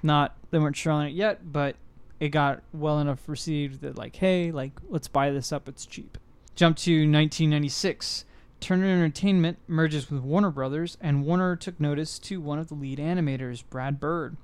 Not 0.00 0.36
they 0.56 0.62
weren't 0.62 0.74
sure 0.74 0.92
on 0.92 1.04
it 1.04 1.12
yet, 1.12 1.52
but 1.52 1.76
it 2.18 2.30
got 2.30 2.62
well 2.72 2.98
enough 2.98 3.28
received 3.28 3.82
that 3.82 3.98
like, 3.98 4.16
hey, 4.16 4.50
like 4.50 4.72
let's 4.88 5.06
buy 5.06 5.30
this 5.30 5.52
up. 5.52 5.68
It's 5.68 5.84
cheap. 5.84 6.16
Jump 6.54 6.78
to 6.78 6.92
1996. 6.92 8.24
Turner 8.58 8.86
Entertainment 8.86 9.58
merges 9.68 10.10
with 10.10 10.22
Warner 10.22 10.50
Brothers, 10.50 10.96
and 10.98 11.26
Warner 11.26 11.56
took 11.56 11.78
notice 11.78 12.18
to 12.20 12.40
one 12.40 12.58
of 12.58 12.68
the 12.68 12.74
lead 12.74 12.98
animators, 12.98 13.64
Brad 13.68 14.00
Bird, 14.00 14.38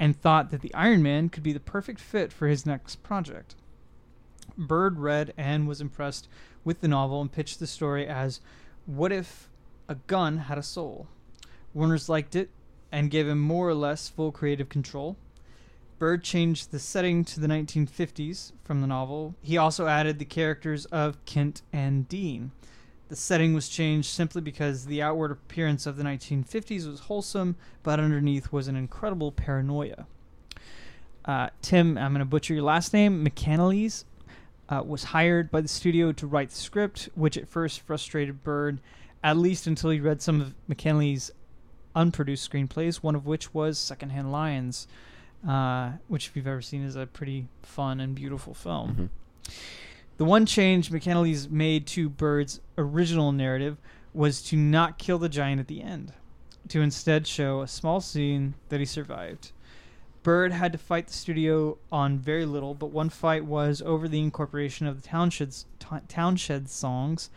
and 0.00 0.20
thought 0.20 0.50
that 0.50 0.62
the 0.62 0.74
Iron 0.74 1.00
Man 1.00 1.28
could 1.28 1.44
be 1.44 1.52
the 1.52 1.60
perfect 1.60 2.00
fit 2.00 2.32
for 2.32 2.48
his 2.48 2.66
next 2.66 3.04
project. 3.04 3.54
Bird 4.58 4.98
read 4.98 5.32
and 5.36 5.68
was 5.68 5.80
impressed 5.80 6.26
with 6.64 6.80
the 6.80 6.88
novel 6.88 7.20
and 7.20 7.30
pitched 7.30 7.60
the 7.60 7.68
story 7.68 8.04
as 8.04 8.40
What 8.84 9.12
if 9.12 9.48
a 9.88 9.94
gun 9.94 10.38
had 10.38 10.58
a 10.58 10.62
soul? 10.64 11.06
Warner's 11.72 12.08
liked 12.08 12.34
it 12.34 12.50
and 12.90 13.10
gave 13.10 13.26
him 13.26 13.38
more 13.38 13.68
or 13.68 13.74
less 13.74 14.08
full 14.08 14.32
creative 14.32 14.68
control. 14.68 15.16
Bird 16.02 16.24
changed 16.24 16.72
the 16.72 16.80
setting 16.80 17.24
to 17.26 17.38
the 17.38 17.46
1950s 17.46 18.50
from 18.64 18.80
the 18.80 18.88
novel. 18.88 19.36
He 19.40 19.56
also 19.56 19.86
added 19.86 20.18
the 20.18 20.24
characters 20.24 20.84
of 20.86 21.24
Kent 21.26 21.62
and 21.72 22.08
Dean. 22.08 22.50
The 23.08 23.14
setting 23.14 23.54
was 23.54 23.68
changed 23.68 24.08
simply 24.08 24.42
because 24.42 24.86
the 24.86 25.00
outward 25.00 25.30
appearance 25.30 25.86
of 25.86 25.96
the 25.96 26.02
1950s 26.02 26.90
was 26.90 26.98
wholesome, 26.98 27.54
but 27.84 28.00
underneath 28.00 28.50
was 28.50 28.66
an 28.66 28.74
incredible 28.74 29.30
paranoia. 29.30 30.08
Uh, 31.24 31.50
Tim, 31.62 31.96
I'm 31.96 32.10
going 32.10 32.18
to 32.18 32.24
butcher 32.24 32.54
your 32.54 32.64
last 32.64 32.92
name, 32.92 33.24
McCanalese, 33.24 34.02
uh, 34.70 34.82
was 34.84 35.04
hired 35.04 35.52
by 35.52 35.60
the 35.60 35.68
studio 35.68 36.10
to 36.10 36.26
write 36.26 36.50
the 36.50 36.56
script, 36.56 37.10
which 37.14 37.36
at 37.36 37.46
first 37.46 37.78
frustrated 37.78 38.42
Bird, 38.42 38.80
at 39.22 39.36
least 39.36 39.68
until 39.68 39.90
he 39.90 40.00
read 40.00 40.20
some 40.20 40.40
of 40.40 40.56
McCanally's 40.68 41.30
unproduced 41.94 42.50
screenplays, 42.50 42.96
one 42.96 43.14
of 43.14 43.24
which 43.24 43.54
was 43.54 43.78
Secondhand 43.78 44.32
Lions, 44.32 44.88
uh, 45.46 45.92
which, 46.08 46.28
if 46.28 46.36
you've 46.36 46.46
ever 46.46 46.62
seen, 46.62 46.84
is 46.84 46.96
a 46.96 47.06
pretty 47.06 47.48
fun 47.62 48.00
and 48.00 48.14
beautiful 48.14 48.54
film. 48.54 49.10
Mhm. 49.48 49.52
The 50.18 50.24
one 50.24 50.46
change 50.46 50.90
McCanally's 50.90 51.48
made 51.48 51.86
to 51.88 52.08
Bird's 52.08 52.60
original 52.78 53.32
narrative 53.32 53.78
was 54.14 54.42
to 54.42 54.56
not 54.56 54.98
kill 54.98 55.18
the 55.18 55.28
giant 55.28 55.58
at 55.60 55.66
the 55.68 55.82
end, 55.82 56.12
to 56.68 56.80
instead 56.80 57.26
show 57.26 57.62
a 57.62 57.66
small 57.68 58.00
scene 58.00 58.54
that 58.68 58.78
he 58.78 58.86
survived. 58.86 59.52
Bird 60.22 60.52
had 60.52 60.70
to 60.72 60.78
fight 60.78 61.08
the 61.08 61.12
studio 61.12 61.78
on 61.90 62.18
very 62.18 62.44
little, 62.46 62.74
but 62.74 62.92
one 62.92 63.08
fight 63.08 63.44
was 63.44 63.82
over 63.82 64.06
the 64.06 64.20
incorporation 64.20 64.86
of 64.86 65.02
the 65.02 65.08
Townshed's, 65.08 65.66
t- 65.80 65.86
Townshend 66.06 66.68
songs. 66.68 67.28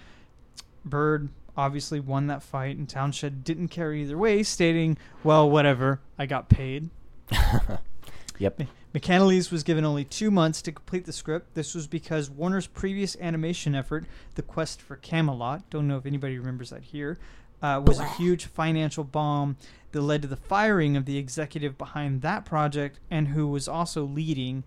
Bird 0.83 1.29
obviously 1.57 1.99
won 1.99 2.27
that 2.27 2.43
fight, 2.43 2.77
and 2.77 2.87
Townshend 2.87 3.43
didn't 3.43 3.69
care 3.69 3.91
either 3.93 4.17
way, 4.17 4.43
stating, 4.43 4.97
Well, 5.23 5.49
whatever, 5.49 6.01
I 6.19 6.27
got 6.27 6.49
paid. 6.49 6.89
Yep. 8.39 8.61
McCanally's 8.93 9.51
was 9.51 9.63
given 9.63 9.83
only 9.85 10.05
two 10.05 10.31
months 10.31 10.61
to 10.61 10.71
complete 10.71 11.05
the 11.05 11.13
script. 11.13 11.53
This 11.53 11.75
was 11.75 11.87
because 11.87 12.29
Warner's 12.29 12.67
previous 12.67 13.17
animation 13.19 13.75
effort, 13.75 14.05
The 14.35 14.41
Quest 14.41 14.81
for 14.81 14.95
Camelot, 14.97 15.69
don't 15.69 15.87
know 15.87 15.97
if 15.97 16.05
anybody 16.05 16.37
remembers 16.37 16.69
that 16.69 16.83
here, 16.83 17.17
uh, 17.61 17.81
was 17.85 17.99
a 17.99 18.07
huge 18.07 18.45
financial 18.45 19.03
bomb 19.03 19.57
that 19.91 20.01
led 20.01 20.21
to 20.21 20.27
the 20.27 20.35
firing 20.35 20.95
of 20.95 21.05
the 21.05 21.17
executive 21.17 21.77
behind 21.77 22.21
that 22.21 22.45
project 22.45 22.99
and 23.09 23.29
who 23.29 23.47
was 23.47 23.67
also 23.67 24.03
leading 24.03 24.63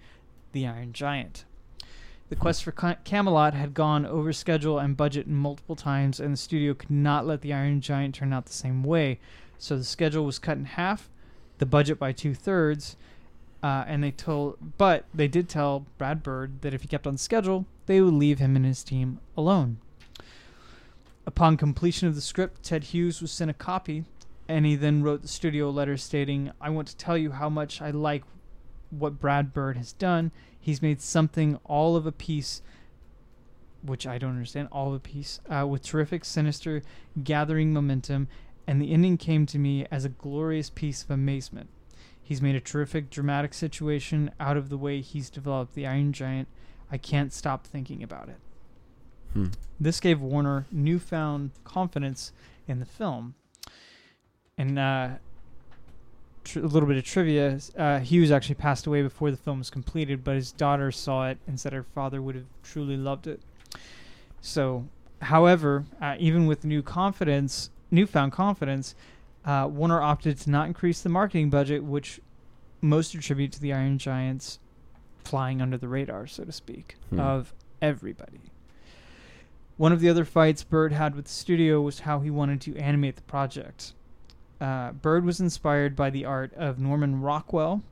The 0.52 0.66
Iron 0.66 0.92
Giant. 0.92 1.44
The 2.28 2.36
Quest 2.36 2.62
for 2.62 2.72
Camelot 2.72 3.54
had 3.54 3.72
gone 3.72 4.04
over 4.04 4.34
schedule 4.34 4.78
and 4.78 4.96
budget 4.96 5.26
multiple 5.26 5.76
times, 5.76 6.20
and 6.20 6.34
the 6.34 6.38
studio 6.38 6.74
could 6.74 6.90
not 6.90 7.26
let 7.26 7.40
The 7.40 7.54
Iron 7.54 7.80
Giant 7.80 8.14
turn 8.14 8.34
out 8.34 8.44
the 8.44 8.52
same 8.52 8.82
way. 8.82 9.18
So 9.56 9.78
the 9.78 9.84
schedule 9.84 10.26
was 10.26 10.38
cut 10.38 10.58
in 10.58 10.66
half, 10.66 11.08
the 11.56 11.66
budget 11.66 11.98
by 11.98 12.12
two 12.12 12.34
thirds, 12.34 12.96
uh, 13.62 13.84
and 13.86 14.02
they 14.02 14.10
told, 14.10 14.56
but 14.78 15.04
they 15.12 15.28
did 15.28 15.48
tell 15.48 15.86
Brad 15.98 16.22
Bird 16.22 16.60
that 16.62 16.74
if 16.74 16.82
he 16.82 16.88
kept 16.88 17.06
on 17.06 17.16
schedule, 17.16 17.66
they 17.86 18.00
would 18.00 18.14
leave 18.14 18.38
him 18.38 18.54
and 18.56 18.64
his 18.64 18.84
team 18.84 19.18
alone. 19.36 19.78
Upon 21.26 21.56
completion 21.56 22.08
of 22.08 22.14
the 22.14 22.20
script, 22.20 22.62
Ted 22.62 22.84
Hughes 22.84 23.20
was 23.20 23.32
sent 23.32 23.50
a 23.50 23.54
copy, 23.54 24.04
and 24.48 24.64
he 24.64 24.76
then 24.76 25.02
wrote 25.02 25.22
the 25.22 25.28
studio 25.28 25.70
letter 25.70 25.96
stating, 25.96 26.52
"I 26.60 26.70
want 26.70 26.88
to 26.88 26.96
tell 26.96 27.18
you 27.18 27.32
how 27.32 27.48
much 27.48 27.82
I 27.82 27.90
like 27.90 28.24
what 28.90 29.20
Brad 29.20 29.52
Bird 29.52 29.76
has 29.76 29.92
done. 29.92 30.30
He's 30.58 30.80
made 30.80 31.00
something 31.00 31.56
all 31.64 31.96
of 31.96 32.06
a 32.06 32.12
piece." 32.12 32.62
Which 33.82 34.06
I 34.06 34.18
don't 34.18 34.32
understand, 34.32 34.68
all 34.72 34.88
of 34.88 34.94
a 34.94 35.00
piece, 35.00 35.40
uh, 35.48 35.66
with 35.66 35.82
terrific, 35.82 36.24
sinister, 36.24 36.82
gathering 37.22 37.72
momentum, 37.72 38.28
and 38.66 38.80
the 38.80 38.92
ending 38.92 39.16
came 39.16 39.46
to 39.46 39.58
me 39.58 39.86
as 39.90 40.04
a 40.04 40.08
glorious 40.08 40.70
piece 40.70 41.02
of 41.02 41.10
amazement. 41.10 41.68
He's 42.28 42.42
made 42.42 42.56
a 42.56 42.60
terrific 42.60 43.08
dramatic 43.08 43.54
situation 43.54 44.30
out 44.38 44.58
of 44.58 44.68
the 44.68 44.76
way 44.76 45.00
he's 45.00 45.30
developed 45.30 45.74
the 45.74 45.86
Iron 45.86 46.12
Giant. 46.12 46.46
I 46.92 46.98
can't 46.98 47.32
stop 47.32 47.66
thinking 47.66 48.02
about 48.02 48.28
it. 48.28 48.36
Hmm. 49.32 49.46
This 49.80 49.98
gave 49.98 50.20
Warner 50.20 50.66
newfound 50.70 51.52
confidence 51.64 52.32
in 52.66 52.80
the 52.80 52.84
film. 52.84 53.34
And 54.58 54.78
uh, 54.78 55.08
tr- 56.44 56.58
a 56.58 56.66
little 56.66 56.86
bit 56.86 56.98
of 56.98 57.04
trivia 57.04 57.60
uh, 57.78 58.00
Hughes 58.00 58.30
actually 58.30 58.56
passed 58.56 58.86
away 58.86 59.00
before 59.00 59.30
the 59.30 59.38
film 59.38 59.60
was 59.60 59.70
completed, 59.70 60.22
but 60.22 60.34
his 60.34 60.52
daughter 60.52 60.92
saw 60.92 61.28
it 61.28 61.38
and 61.46 61.58
said 61.58 61.72
her 61.72 61.82
father 61.82 62.20
would 62.20 62.34
have 62.34 62.44
truly 62.62 62.98
loved 62.98 63.26
it. 63.26 63.40
So, 64.42 64.86
however, 65.22 65.86
uh, 65.98 66.16
even 66.18 66.44
with 66.44 66.66
new 66.66 66.82
confidence, 66.82 67.70
newfound 67.90 68.32
confidence, 68.32 68.94
uh, 69.48 69.66
Warner 69.66 70.00
opted 70.02 70.38
to 70.38 70.50
not 70.50 70.66
increase 70.68 71.00
the 71.00 71.08
marketing 71.08 71.48
budget, 71.50 71.82
which 71.82 72.20
most 72.80 73.14
attribute 73.14 73.50
to 73.52 73.60
the 73.60 73.72
Iron 73.72 73.98
Giants 73.98 74.58
flying 75.24 75.60
under 75.60 75.76
the 75.76 75.88
radar, 75.88 76.26
so 76.26 76.44
to 76.44 76.52
speak, 76.52 76.96
Hmm. 77.10 77.18
of 77.20 77.52
everybody. 77.82 78.40
One 79.76 79.92
of 79.92 80.00
the 80.00 80.08
other 80.08 80.24
fights 80.24 80.64
Bird 80.64 80.92
had 80.92 81.14
with 81.14 81.26
the 81.26 81.30
studio 81.30 81.80
was 81.80 82.00
how 82.00 82.20
he 82.20 82.30
wanted 82.30 82.60
to 82.62 82.76
animate 82.76 83.16
the 83.16 83.22
project. 83.22 83.92
Uh, 84.60 84.92
Bird 84.92 85.24
was 85.24 85.38
inspired 85.40 85.94
by 85.94 86.10
the 86.10 86.24
art 86.24 86.52
of 86.54 86.78
Norman 86.80 87.20
Rockwell, 87.20 87.82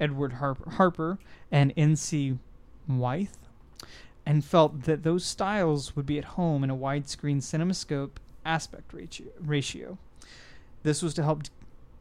Edward 0.00 0.34
Harper, 0.34 0.70
Harper 0.70 1.18
and 1.52 1.72
N.C. 1.76 2.36
Wyeth, 2.88 3.38
and 4.26 4.44
felt 4.44 4.82
that 4.82 5.04
those 5.04 5.24
styles 5.24 5.94
would 5.94 6.06
be 6.06 6.18
at 6.18 6.24
home 6.24 6.64
in 6.64 6.70
a 6.70 6.76
widescreen 6.76 7.36
cinemascope 7.38 8.16
aspect 8.44 8.92
ratio. 9.40 9.98
This 10.84 11.02
was 11.02 11.14
to 11.14 11.22
help 11.22 11.42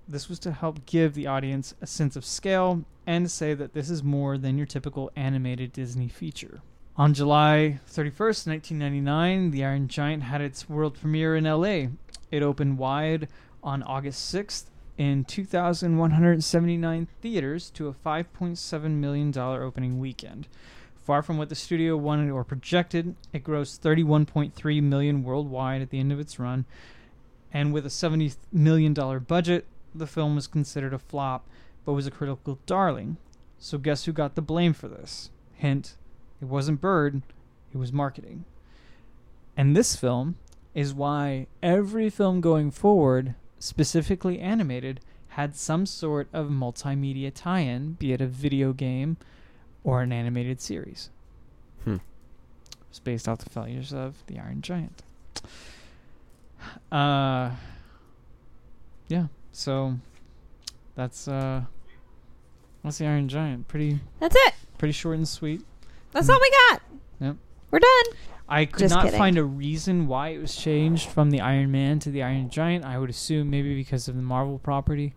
this 0.07 0.27
was 0.27 0.39
to 0.39 0.51
help 0.51 0.85
give 0.85 1.13
the 1.13 1.25
audience 1.25 1.73
a 1.81 1.87
sense 1.87 2.17
of 2.17 2.25
scale 2.25 2.83
and 3.07 3.31
say 3.31 3.53
that 3.53 3.73
this 3.73 3.89
is 3.89 4.03
more 4.03 4.37
than 4.37 4.57
your 4.57 4.67
typical 4.67 5.09
animated 5.15 5.71
Disney 5.71 6.09
feature. 6.09 6.61
On 6.97 7.13
July 7.13 7.79
31st, 7.89 8.45
1999, 8.47 9.51
The 9.51 9.63
Iron 9.63 9.87
Giant 9.87 10.23
had 10.23 10.41
its 10.41 10.67
world 10.67 10.95
premiere 10.99 11.37
in 11.37 11.45
LA. 11.45 11.87
It 12.29 12.43
opened 12.43 12.77
wide 12.77 13.29
on 13.63 13.81
August 13.83 14.35
6th 14.35 14.65
in 14.97 15.23
2,179 15.23 17.07
theaters 17.21 17.69
to 17.69 17.87
a 17.87 17.93
$5.7 17.93 18.91
million 18.91 19.37
opening 19.37 19.99
weekend. 19.99 20.49
Far 20.95 21.21
from 21.21 21.37
what 21.37 21.47
the 21.47 21.55
studio 21.55 21.95
wanted 21.95 22.29
or 22.29 22.43
projected, 22.43 23.15
it 23.31 23.45
grossed 23.45 23.79
31.3 23.79 24.83
million 24.83 25.23
worldwide 25.23 25.81
at 25.81 25.89
the 25.89 25.99
end 25.99 26.11
of 26.11 26.19
its 26.19 26.37
run, 26.37 26.65
and 27.53 27.71
with 27.71 27.85
a 27.85 27.89
70 27.89 28.33
million 28.51 28.93
dollar 28.93 29.19
budget, 29.19 29.65
the 29.93 30.07
film 30.07 30.35
was 30.35 30.47
considered 30.47 30.93
a 30.93 30.99
flop, 30.99 31.47
but 31.85 31.93
was 31.93 32.07
a 32.07 32.11
critical 32.11 32.59
darling. 32.65 33.17
So 33.59 33.77
guess 33.77 34.05
who 34.05 34.11
got 34.11 34.35
the 34.35 34.41
blame 34.41 34.73
for 34.73 34.87
this? 34.87 35.29
Hint: 35.53 35.95
it 36.41 36.45
wasn't 36.45 36.81
Bird, 36.81 37.21
it 37.73 37.77
was 37.77 37.93
marketing. 37.93 38.45
And 39.55 39.75
this 39.75 39.95
film 39.95 40.35
is 40.73 40.93
why 40.93 41.47
every 41.61 42.09
film 42.09 42.41
going 42.41 42.71
forward, 42.71 43.35
specifically 43.59 44.39
animated, 44.39 44.99
had 45.29 45.55
some 45.55 45.85
sort 45.85 46.27
of 46.33 46.47
multimedia 46.47 47.31
tie-in, 47.33 47.93
be 47.93 48.13
it 48.13 48.21
a 48.21 48.27
video 48.27 48.73
game 48.73 49.17
or 49.83 50.01
an 50.01 50.11
animated 50.11 50.59
series. 50.59 51.09
Hmm. 51.83 51.97
It's 52.89 52.99
based 52.99 53.27
off 53.27 53.39
the 53.39 53.49
failures 53.49 53.93
of 53.93 54.23
the 54.27 54.39
Iron 54.39 54.61
Giant. 54.61 55.01
Uh, 56.91 57.51
yeah. 59.07 59.27
So 59.51 59.95
that's 60.95 61.27
uh, 61.27 61.63
that's 62.83 62.97
the 62.97 63.05
Iron 63.07 63.27
Giant. 63.29 63.67
Pretty 63.67 63.99
That's 64.19 64.35
it. 64.35 64.53
pretty 64.77 64.91
short 64.93 65.17
and 65.17 65.27
sweet. 65.27 65.61
That's 66.11 66.29
all 66.29 66.39
we 66.41 66.51
got. 66.69 66.81
Yep. 67.21 67.35
We're 67.71 67.79
done. 67.79 68.03
I 68.47 68.65
could 68.65 68.79
Just 68.81 68.93
not 68.93 69.05
kidding. 69.05 69.17
find 69.17 69.37
a 69.37 69.43
reason 69.43 70.05
why 70.07 70.29
it 70.29 70.37
was 70.39 70.55
changed 70.55 71.09
from 71.09 71.31
the 71.31 71.39
Iron 71.41 71.71
Man 71.71 71.99
to 71.99 72.11
the 72.11 72.21
Iron 72.23 72.49
Giant. 72.49 72.85
I 72.85 72.99
would 72.99 73.09
assume 73.09 73.49
maybe 73.49 73.73
because 73.73 74.07
of 74.07 74.15
the 74.15 74.21
Marvel 74.21 74.59
property 74.59 75.13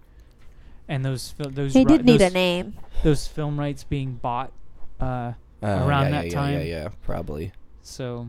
and 0.89 1.05
those 1.05 1.33
fil- 1.33 1.51
those 1.51 1.75
He 1.75 1.81
ri- 1.81 1.85
did 1.99 2.07
need 2.07 2.21
those, 2.21 2.31
a 2.31 2.35
name. 2.35 2.75
those 3.03 3.27
film 3.27 3.59
rights 3.59 3.85
being 3.85 4.15
bought. 4.15 4.53
Uh, 5.01 5.33
Oh, 5.63 5.87
Around 5.89 6.05
yeah, 6.05 6.11
that 6.11 6.27
yeah, 6.27 6.33
time. 6.33 6.53
Yeah, 6.53 6.59
yeah, 6.61 6.83
yeah, 6.83 6.89
probably. 7.03 7.51
so, 7.83 8.29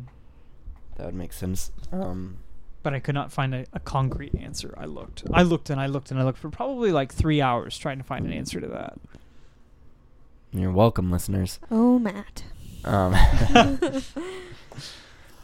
That 0.95 1.07
would 1.07 1.13
make 1.15 1.33
sense. 1.33 1.71
Um, 1.91 2.37
but 2.87 2.93
I 2.93 3.01
could 3.01 3.15
not 3.15 3.33
find 3.33 3.53
a, 3.53 3.65
a 3.73 3.81
concrete 3.81 4.33
answer. 4.33 4.73
I 4.77 4.85
looked, 4.85 5.23
I 5.33 5.41
looked, 5.43 5.69
and 5.69 5.77
I 5.77 5.87
looked, 5.87 6.09
and 6.09 6.17
I 6.17 6.23
looked 6.23 6.37
for 6.37 6.49
probably 6.49 6.93
like 6.93 7.13
three 7.13 7.41
hours 7.41 7.77
trying 7.77 7.97
to 7.97 8.03
find 8.05 8.25
an 8.25 8.31
answer 8.31 8.61
to 8.61 8.67
that. 8.67 8.97
you're 10.53 10.71
welcome, 10.71 11.11
listeners. 11.11 11.59
Oh, 11.69 11.99
Matt. 11.99 12.45
Um, 12.85 13.11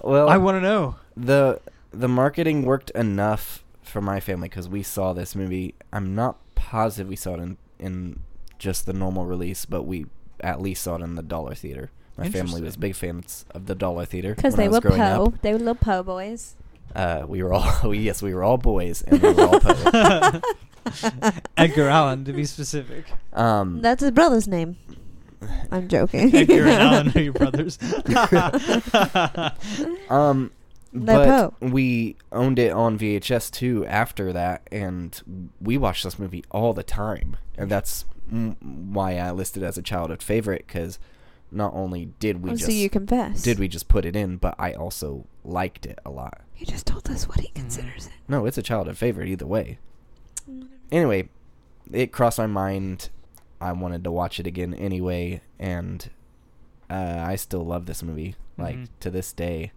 well, 0.02 0.30
I 0.30 0.38
want 0.38 0.56
to 0.56 0.62
know. 0.62 0.96
the 1.18 1.60
the 1.92 2.08
marketing 2.08 2.64
worked 2.64 2.92
enough 2.92 3.66
for 3.82 4.00
my 4.00 4.22
family 4.22 4.48
because 4.48 4.70
we 4.70 4.82
saw 4.82 5.12
this 5.12 5.36
movie. 5.36 5.76
I'm 5.92 6.16
not 6.16 6.38
positive 6.56 7.10
we 7.10 7.18
saw 7.18 7.34
it 7.34 7.42
in 7.42 7.58
in 7.78 8.22
just 8.58 8.86
the 8.86 8.94
normal 8.94 9.26
release, 9.26 9.66
but 9.66 9.84
we 9.84 10.06
at 10.40 10.62
least 10.62 10.82
saw 10.84 10.96
it 10.96 11.02
in 11.02 11.16
the 11.16 11.22
dollar 11.22 11.56
theater. 11.56 11.92
My 12.18 12.30
family 12.30 12.62
was 12.62 12.78
big 12.78 12.96
fans 12.96 13.44
of 13.52 13.66
the 13.66 13.76
Dollar 13.76 14.06
Theater 14.06 14.34
Because 14.36 14.56
when 14.56 14.68
they 14.68 14.70
were 14.70 14.80
growing 14.80 15.02
po. 15.02 15.26
up. 15.26 15.42
They 15.42 15.52
were 15.52 15.58
little 15.58 15.76
po 15.76 16.04
boys. 16.04 16.56
Uh, 16.96 17.24
we 17.28 17.42
were 17.44 17.54
all 17.54 17.94
yes, 17.96 18.22
we 18.22 18.34
were 18.34 18.44
all 18.44 18.58
boys, 18.58 19.02
and 19.04 19.22
we 19.22 19.34
were 19.34 19.48
all 19.48 19.60
po. 19.60 20.42
Edgar 21.58 21.88
Allan, 21.88 22.26
to 22.26 22.34
be 22.34 22.46
specific. 22.46 23.06
Um, 23.34 23.82
That's 23.82 24.02
his 24.02 24.12
brother's 24.12 24.48
name. 24.48 24.78
I'm 25.72 25.88
joking. 25.88 26.34
Edgar 26.36 26.64
and 26.68 26.70
Allan 26.82 27.12
are 27.16 27.22
your 27.22 27.34
brothers. 27.44 27.78
Um, 30.10 30.52
but 30.94 31.26
Poe. 31.28 31.54
we 31.60 32.16
owned 32.32 32.60
it 32.60 32.72
on 32.72 33.00
VHS 33.00 33.50
too 33.52 33.86
after 33.88 34.32
that, 34.34 34.68
and 34.72 35.20
we 35.60 35.78
watched 35.78 36.04
this 36.04 36.20
movie 36.20 36.44
all 36.52 36.74
the 36.74 36.84
time, 36.84 37.38
and 37.58 37.70
that's 37.70 38.06
mm, 38.32 38.56
why 38.62 39.18
I 39.18 39.32
listed 39.32 39.64
it 39.64 39.66
as 39.66 39.78
a 39.78 39.82
childhood 39.82 40.22
favorite 40.22 40.66
because 40.68 41.00
not 41.52 41.74
only 41.74 42.06
did 42.20 42.44
we 42.44 42.52
Oh, 42.52 42.54
just 42.54 42.66
so 42.66 42.72
you 42.72 42.90
confess. 42.90 43.42
did 43.42 43.58
we 43.60 43.68
just 43.68 43.88
put 43.88 44.06
it 44.06 44.16
in, 44.16 44.38
but 44.38 44.56
I 44.60 44.74
also 44.74 45.26
liked 45.44 45.86
it 45.86 45.98
a 46.06 46.12
lot. 46.12 46.42
He 46.64 46.72
just 46.72 46.88
told 46.88 47.10
us 47.10 47.28
what 47.28 47.42
he 47.42 47.48
Mm-hmm. 47.50 47.60
considers 47.60 48.08
it. 48.08 48.14
No, 48.30 48.46
it's 48.46 48.58
a 48.58 48.62
childhood 48.64 48.98
favorite 48.98 49.28
either 49.28 49.46
way. 49.46 49.80
Anyway, 50.94 51.28
it 51.92 52.14
crossed 52.14 52.38
my 52.38 52.48
mind. 52.48 53.10
I 53.60 53.74
wanted 53.74 54.06
to 54.06 54.12
watch 54.12 54.40
it 54.40 54.48
again 54.48 54.74
anyway, 54.74 55.42
and 55.60 56.10
uh, 56.90 57.22
I 57.28 57.36
still 57.36 57.66
love 57.66 57.86
this 57.86 58.02
movie. 58.02 58.36
Like 58.58 58.78
Mhm. 58.78 58.88
to 59.02 59.10
this 59.10 59.34
day, 59.34 59.74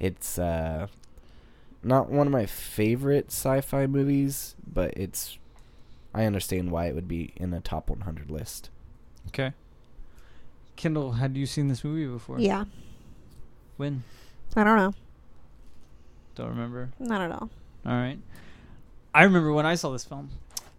it's 0.00 0.38
uh, 0.38 0.86
not 1.82 2.08
one 2.10 2.26
of 2.26 2.32
my 2.32 2.46
favorite 2.46 3.26
sci-fi 3.26 3.86
movies, 3.86 4.54
but 4.66 4.94
it's. 4.96 5.36
I 6.14 6.24
understand 6.24 6.70
why 6.70 6.86
it 6.86 6.94
would 6.94 7.08
be 7.08 7.32
in 7.36 7.52
a 7.52 7.60
top 7.60 7.90
100 7.90 8.30
list. 8.30 8.70
okay. 9.28 9.52
Kendall, 10.76 11.12
had 11.12 11.36
you 11.36 11.44
seen 11.44 11.68
this 11.68 11.84
movie 11.84 12.06
before? 12.06 12.38
Yeah. 12.40 12.64
When? 13.76 14.04
I 14.56 14.64
don't 14.64 14.76
know. 14.78 14.94
Don't 16.34 16.48
remember. 16.48 16.90
Not 16.98 17.20
at 17.20 17.32
all. 17.32 17.50
All 17.86 17.92
right. 17.92 18.18
I 19.14 19.22
remember 19.24 19.52
when 19.52 19.66
I 19.66 19.74
saw 19.74 19.90
this 19.90 20.04
film. 20.04 20.30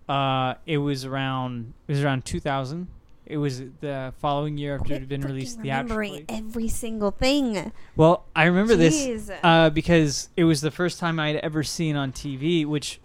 Uh, 0.07 0.55
it 0.65 0.77
was 0.77 1.05
around 1.05 1.73
it 1.87 1.93
was 1.93 2.03
around 2.03 2.25
2000. 2.25 2.87
It 3.25 3.37
was 3.37 3.59
the 3.81 4.13
following 4.19 4.57
year 4.57 4.75
after 4.75 4.93
it 4.93 4.99
had 4.99 5.09
been 5.09 5.21
released 5.21 5.57
fucking 5.57 5.71
remembering 5.71 6.11
theatrically. 6.11 6.37
every 6.37 6.67
single 6.67 7.09
thing. 7.09 7.71
Well, 7.95 8.25
I 8.35 8.45
remember 8.45 8.75
this 8.75 9.31
uh, 9.41 9.71
because 9.71 10.29
it 10.37 10.43
was 10.43 10.61
the 10.61 10.69
first 10.69 10.99
time 10.99 11.19
I'd 11.19 11.37
ever 11.37 11.63
seen 11.63 11.95
on 11.95 12.11
TV, 12.11 12.67
which 12.67 12.99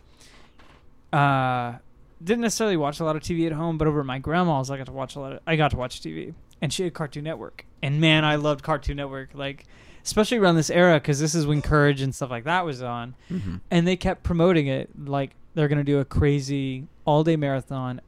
uh, 1.10 1.76
didn't 2.22 2.42
necessarily 2.42 2.76
watch 2.76 3.00
a 3.00 3.04
lot 3.04 3.16
of 3.16 3.22
TV 3.22 3.46
at 3.46 3.52
home, 3.52 3.78
but 3.78 3.88
over 3.88 4.00
at 4.00 4.06
my 4.06 4.18
grandma's, 4.18 4.70
I 4.70 4.76
got 4.76 4.86
to 4.86 4.92
watch 4.92 5.16
a 5.16 5.20
lot. 5.20 5.32
Of, 5.32 5.40
I 5.46 5.56
got 5.56 5.70
to 5.70 5.78
watch 5.78 6.02
TV, 6.02 6.34
and 6.60 6.70
she 6.70 6.82
had 6.84 6.92
Cartoon 6.92 7.24
Network, 7.24 7.64
and 7.82 7.98
man, 7.98 8.22
I 8.22 8.36
loved 8.36 8.62
Cartoon 8.62 8.98
Network, 8.98 9.30
like 9.32 9.64
especially 10.04 10.38
around 10.38 10.56
this 10.56 10.70
era 10.70 10.94
because 11.00 11.18
this 11.20 11.34
is 11.34 11.46
when 11.46 11.62
Courage 11.62 12.00
and 12.00 12.14
stuff 12.14 12.30
like 12.30 12.44
that 12.44 12.64
was 12.64 12.82
on, 12.82 13.14
Mm-hmm. 13.30 13.56
and 13.70 13.86
they 13.86 13.96
kept 13.96 14.22
promoting 14.22 14.66
it 14.66 14.90
like 15.06 15.32
they're 15.54 15.68
gonna 15.68 15.84
do 15.84 15.98
a 15.98 16.04
crazy 16.04 16.86
all-day 17.04 17.36
marathon 17.36 18.00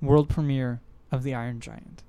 world 0.00 0.28
premiere 0.28 0.80
of 1.12 1.22
the 1.22 1.34
Iron 1.34 1.60
Giant, 1.60 2.02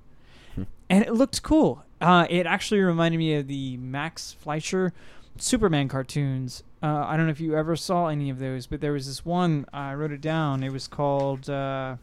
Hmm. 0.55 0.63
and 0.89 1.03
it 1.05 1.13
looked 1.13 1.41
cool. 1.43 1.83
Uh, 1.99 2.27
it 2.29 2.45
actually 2.45 2.79
reminded 2.81 3.17
me 3.17 3.35
of 3.35 3.47
the 3.47 3.77
Max 3.77 4.33
Fleischer 4.33 4.93
Superman 5.37 5.87
cartoons. 5.87 6.63
Uh, 6.83 7.05
I 7.07 7.17
don't 7.17 7.25
know 7.25 7.31
if 7.31 7.39
you 7.39 7.55
ever 7.57 7.75
saw 7.75 8.07
any 8.07 8.29
of 8.29 8.37
those, 8.39 8.67
but 8.67 8.81
there 8.81 8.91
was 8.91 9.07
this 9.07 9.25
one. 9.25 9.65
I 9.73 9.93
wrote 9.95 10.11
it 10.11 10.21
down. 10.21 10.61
It 10.63 10.71
was 10.71 10.87
called 10.87 11.49
uh, 11.49 11.95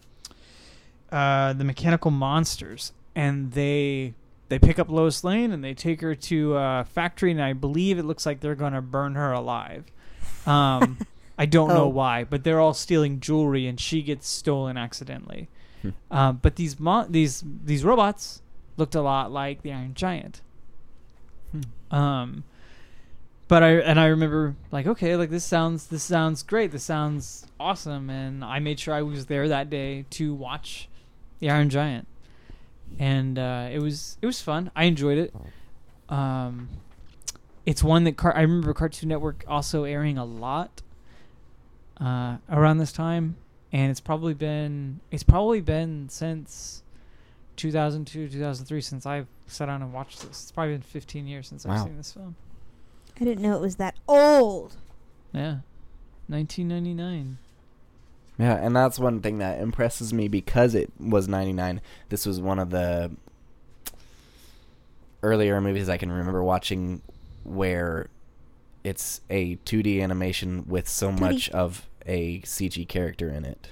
uh, 1.12 1.52
the 1.52 1.64
Mechanical 1.64 2.10
Monsters, 2.10 2.92
and 3.14 3.52
they 3.52 4.14
they 4.48 4.58
pick 4.58 4.78
up 4.78 4.90
Lois 4.90 5.24
Lane 5.24 5.52
and 5.52 5.62
they 5.64 5.74
take 5.74 6.00
her 6.00 6.14
to 6.14 6.56
a 6.56 6.84
factory, 6.84 7.30
and 7.30 7.42
I 7.42 7.52
believe 7.54 7.98
it 7.98 8.04
looks 8.04 8.26
like 8.26 8.40
they're 8.40 8.54
gonna 8.54 8.82
burn 8.82 9.14
her 9.14 9.32
alive. 9.32 9.84
Um, 10.46 10.98
I 11.38 11.46
don't 11.46 11.68
know 11.68 11.84
Oh. 11.84 11.88
why, 11.88 12.24
but 12.24 12.44
they're 12.44 12.60
all 12.60 12.74
stealing 12.74 13.18
jewelry, 13.20 13.66
and 13.66 13.80
she 13.80 14.02
gets 14.02 14.28
stolen 14.28 14.76
accidentally. 14.76 15.48
Hmm. 15.82 15.90
Uh, 16.10 16.32
but 16.32 16.56
these 16.56 16.78
mo- 16.78 17.06
these 17.08 17.42
these 17.64 17.84
robots 17.84 18.40
looked 18.76 18.94
a 18.94 19.02
lot 19.02 19.32
like 19.32 19.62
the 19.62 19.72
Iron 19.72 19.94
Giant. 19.94 20.42
Hmm. 21.52 21.94
Um, 21.96 22.44
but 23.48 23.62
I 23.62 23.70
and 23.78 23.98
I 24.00 24.06
remember 24.06 24.54
like 24.70 24.86
okay, 24.86 25.16
like 25.16 25.30
this 25.30 25.44
sounds 25.44 25.88
this 25.88 26.02
sounds 26.02 26.42
great. 26.42 26.70
This 26.70 26.84
sounds 26.84 27.46
awesome, 27.58 28.10
and 28.10 28.44
I 28.44 28.58
made 28.58 28.78
sure 28.80 28.94
I 28.94 29.02
was 29.02 29.26
there 29.26 29.48
that 29.48 29.68
day 29.70 30.04
to 30.10 30.34
watch 30.34 30.88
the 31.40 31.50
Iron 31.50 31.68
Giant, 31.70 32.06
and 32.98 33.38
uh, 33.38 33.68
it 33.72 33.80
was 33.80 34.18
it 34.22 34.26
was 34.26 34.40
fun. 34.40 34.70
I 34.76 34.84
enjoyed 34.84 35.18
it. 35.18 35.34
Um, 36.08 36.68
it's 37.66 37.82
one 37.82 38.04
that 38.04 38.16
car- 38.16 38.36
I 38.36 38.42
remember 38.42 38.72
Cartoon 38.74 39.08
Network 39.08 39.44
also 39.48 39.84
airing 39.84 40.18
a 40.18 40.24
lot 40.24 40.82
uh, 42.00 42.36
around 42.50 42.78
this 42.78 42.92
time, 42.92 43.36
and 43.72 43.90
it's 43.90 44.00
probably 44.00 44.34
been 44.34 45.00
it's 45.10 45.22
probably 45.22 45.60
been 45.60 46.08
since 46.08 46.82
2002 47.56 48.28
2003 48.28 48.80
since 48.80 49.06
I've 49.06 49.26
sat 49.46 49.66
down 49.66 49.82
and 49.82 49.92
watched 49.92 50.20
this. 50.20 50.42
It's 50.42 50.52
probably 50.52 50.74
been 50.74 50.82
15 50.82 51.26
years 51.26 51.48
since 51.48 51.64
I've 51.64 51.72
Wow. 51.78 51.84
seen 51.84 51.96
this 51.96 52.12
film. 52.12 52.36
I 53.20 53.24
didn't 53.24 53.42
know 53.42 53.54
it 53.54 53.60
was 53.60 53.76
that 53.76 53.94
old. 54.08 54.74
Yeah, 55.32 55.58
1999. 56.28 57.38
Yeah, 58.38 58.54
and 58.54 58.74
that's 58.74 58.98
one 58.98 59.20
thing 59.20 59.38
that 59.38 59.60
impresses 59.60 60.12
me 60.12 60.26
because 60.28 60.74
it 60.74 60.90
was 60.98 61.28
99. 61.28 61.80
This 62.08 62.26
was 62.26 62.40
one 62.40 62.58
of 62.58 62.70
the 62.70 63.12
earlier 65.22 65.60
movies 65.60 65.88
I 65.88 65.96
can 65.96 66.10
remember 66.12 66.42
watching 66.42 67.02
where 67.44 68.08
it's 68.82 69.20
a 69.30 69.56
2D 69.56 70.02
animation 70.02 70.64
with 70.66 70.88
so 70.88 71.10
much 71.10 71.48
of 71.50 71.88
a 72.06 72.40
CG 72.40 72.86
character 72.88 73.30
in 73.30 73.44
it. 73.44 73.68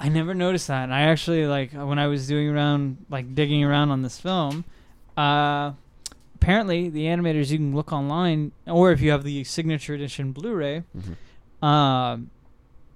I 0.00 0.08
never 0.08 0.34
noticed 0.34 0.68
that. 0.68 0.84
And 0.84 0.94
I 0.94 1.02
actually 1.02 1.46
like 1.46 1.72
when 1.72 1.98
I 1.98 2.06
was 2.06 2.26
doing 2.26 2.48
around 2.48 3.04
like 3.10 3.34
digging 3.34 3.62
around 3.64 3.90
on 3.90 4.02
this 4.02 4.18
film. 4.18 4.64
Uh, 5.16 5.72
apparently, 6.36 6.88
the 6.88 7.04
animators 7.06 7.50
you 7.50 7.58
can 7.58 7.74
look 7.74 7.92
online, 7.92 8.52
or 8.66 8.92
if 8.92 9.00
you 9.00 9.10
have 9.10 9.24
the 9.24 9.42
signature 9.44 9.94
edition 9.94 10.30
Blu-ray, 10.32 10.84
Mm-hmm. 10.96 11.64
um, 11.64 12.30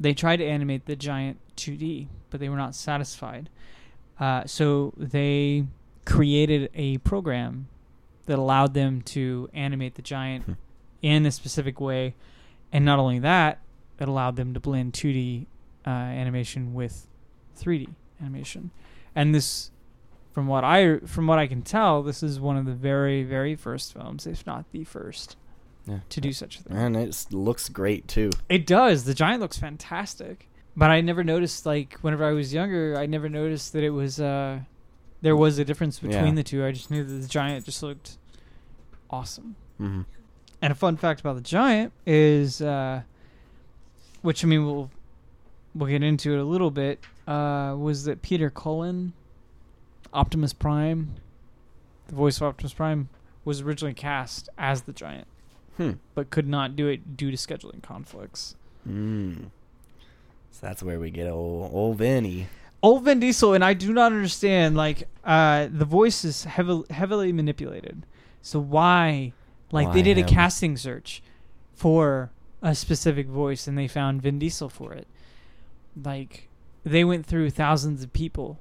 they 0.02 0.14
tried 0.14 0.36
to 0.36 0.44
animate 0.44 0.86
the 0.86 0.96
giant 0.96 1.38
2D, 1.56 2.08
but 2.30 2.40
they 2.40 2.48
were 2.48 2.56
not 2.56 2.74
satisfied. 2.74 3.48
Uh, 4.18 4.44
so 4.46 4.92
they 4.96 5.64
created 6.04 6.70
a 6.74 6.98
program 6.98 7.68
that 8.26 8.38
allowed 8.38 8.74
them 8.74 9.02
to 9.02 9.48
animate 9.52 9.94
the 9.94 10.02
giant 10.02 10.44
Hmm. 10.44 10.52
in 11.02 11.26
a 11.26 11.30
specific 11.30 11.80
way, 11.80 12.14
and 12.72 12.84
not 12.84 12.98
only 12.98 13.18
that, 13.20 13.60
it 13.98 14.08
allowed 14.08 14.36
them 14.36 14.52
to 14.54 14.60
blend 14.60 14.92
2D 14.92 15.46
uh, 15.86 15.90
animation 15.90 16.74
with 16.74 17.06
3D 17.56 17.88
animation. 18.20 18.70
And 19.14 19.34
this, 19.34 19.70
from 20.32 20.46
what 20.46 20.64
I 20.64 20.98
from 21.00 21.26
what 21.26 21.38
I 21.38 21.46
can 21.46 21.62
tell, 21.62 22.02
this 22.02 22.22
is 22.22 22.40
one 22.40 22.56
of 22.56 22.66
the 22.66 22.72
very 22.72 23.22
very 23.24 23.54
first 23.54 23.92
films, 23.92 24.26
if 24.26 24.46
not 24.46 24.64
the 24.72 24.84
first, 24.84 25.36
Yeah. 25.86 25.98
to 26.10 26.20
do 26.20 26.32
such 26.32 26.58
a 26.58 26.62
thing. 26.62 26.76
And 26.76 26.96
it 26.96 27.26
looks 27.30 27.68
great 27.68 28.06
too. 28.08 28.30
It 28.48 28.66
does. 28.66 29.04
The 29.04 29.14
giant 29.14 29.40
looks 29.40 29.58
fantastic. 29.58 30.48
But 30.76 30.90
I 30.90 31.00
never 31.00 31.22
noticed 31.24 31.66
like 31.66 31.98
whenever 32.02 32.24
I 32.24 32.32
was 32.32 32.54
younger, 32.54 32.96
I 32.96 33.06
never 33.06 33.28
noticed 33.28 33.72
that 33.74 33.82
it 33.82 33.90
was 33.90 34.20
uh 34.20 34.60
there 35.20 35.36
was 35.36 35.58
a 35.58 35.64
difference 35.64 35.98
between 35.98 36.26
Yeah. 36.28 36.34
the 36.34 36.42
two. 36.42 36.64
I 36.64 36.72
just 36.72 36.90
knew 36.90 37.04
that 37.04 37.12
the 37.12 37.28
giant 37.28 37.64
just 37.66 37.82
looked 37.82 38.16
awesome. 39.10 39.56
Mm-hmm. 39.80 40.02
And 40.62 40.72
a 40.72 40.74
fun 40.74 40.96
fact 40.96 41.20
about 41.20 41.34
the 41.34 41.40
giant 41.42 41.92
is 42.06 42.62
uh 42.62 43.02
which 44.22 44.44
I 44.44 44.46
mean 44.48 44.64
we'll 44.64 44.90
we'll 45.74 45.88
get 45.90 46.02
into 46.02 46.32
it 46.34 46.38
a 46.38 46.44
little 46.44 46.70
bit, 46.70 47.00
uh 47.26 47.74
was 47.78 48.04
that 48.04 48.22
Peter 48.22 48.48
Cullen, 48.50 49.12
Optimus 50.12 50.52
Prime, 50.52 51.14
the 52.06 52.14
voice 52.14 52.36
of 52.36 52.44
Optimus 52.44 52.72
Prime, 52.72 53.08
was 53.44 53.60
originally 53.62 53.94
cast 53.94 54.48
as 54.56 54.82
the 54.82 54.92
giant, 54.92 55.26
Hmm. 55.76 55.92
but 56.14 56.30
could 56.30 56.46
not 56.46 56.76
do 56.76 56.86
it 56.88 57.16
due 57.16 57.30
to 57.30 57.36
scheduling 57.36 57.82
conflicts. 57.82 58.56
Mm. 58.88 59.46
So 60.50 60.58
that's 60.60 60.82
where 60.82 61.00
we 61.00 61.10
get 61.10 61.28
old, 61.28 61.72
old 61.72 61.98
Vinny. 61.98 62.48
old 62.82 63.04
Vin 63.04 63.20
Diesel, 63.20 63.54
and 63.54 63.64
I 63.64 63.72
do 63.74 63.92
not 63.92 64.12
understand. 64.12 64.76
Like, 64.76 65.08
uh, 65.24 65.68
the 65.70 65.84
voice 65.86 66.24
is 66.24 66.44
heavily 66.44 66.84
heavily 66.90 67.32
manipulated. 67.32 68.04
So 68.42 68.60
why? 68.60 69.32
Like, 69.70 69.88
Why 69.88 69.94
they 69.94 70.02
did 70.02 70.18
a 70.18 70.24
casting 70.24 70.76
search 70.76 71.22
for 71.74 72.30
a 72.60 72.74
specific 72.74 73.26
voice, 73.28 73.66
and 73.66 73.78
they 73.78 73.88
found 73.88 74.20
Vin 74.20 74.38
Diesel 74.38 74.68
for 74.68 74.92
it. 74.92 75.06
Like, 76.04 76.48
they 76.84 77.04
went 77.04 77.24
through 77.24 77.50
thousands 77.50 78.02
of 78.02 78.12
people 78.12 78.58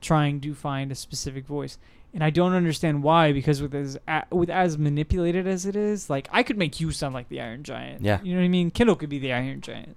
trying 0.00 0.40
to 0.42 0.54
find 0.54 0.92
a 0.92 0.94
specific 0.94 1.46
voice, 1.46 1.78
and 2.14 2.24
I 2.24 2.30
don't 2.30 2.54
understand 2.54 3.02
why. 3.02 3.32
Because 3.32 3.60
with 3.60 3.74
as 3.74 3.98
with 4.30 4.48
as 4.48 4.78
manipulated 4.78 5.46
as 5.46 5.66
it 5.66 5.76
is, 5.76 6.08
like 6.08 6.28
I 6.32 6.42
could 6.42 6.56
make 6.56 6.80
you 6.80 6.90
sound 6.92 7.12
like 7.14 7.28
the 7.28 7.40
Iron 7.42 7.62
Giant. 7.64 8.00
Yeah. 8.02 8.20
you 8.22 8.32
know 8.32 8.40
what 8.40 8.44
I 8.46 8.48
mean. 8.48 8.70
Kendall 8.70 8.96
could 8.96 9.10
be 9.10 9.18
the 9.18 9.32
Iron 9.32 9.60
Giant. 9.60 9.96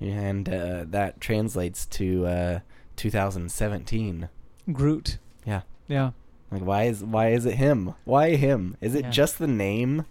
Yeah, 0.00 0.12
And 0.20 0.48
uh, 0.48 0.84
that 0.88 1.20
translates 1.20 1.84
to 1.86 2.24
uh, 2.26 2.58
2017. 2.96 4.28
Groot. 4.72 5.18
Yeah. 5.44 5.62
Yeah. 5.88 6.10
Like 6.50 6.62
why 6.62 6.84
is 6.84 7.02
why 7.04 7.30
is 7.32 7.44
it 7.46 7.54
him? 7.56 7.94
Why 8.04 8.36
him? 8.36 8.76
Is 8.80 8.94
it 8.94 9.04
Yeah. 9.06 9.10
just 9.10 9.38
the 9.38 9.46
name? 9.48 10.04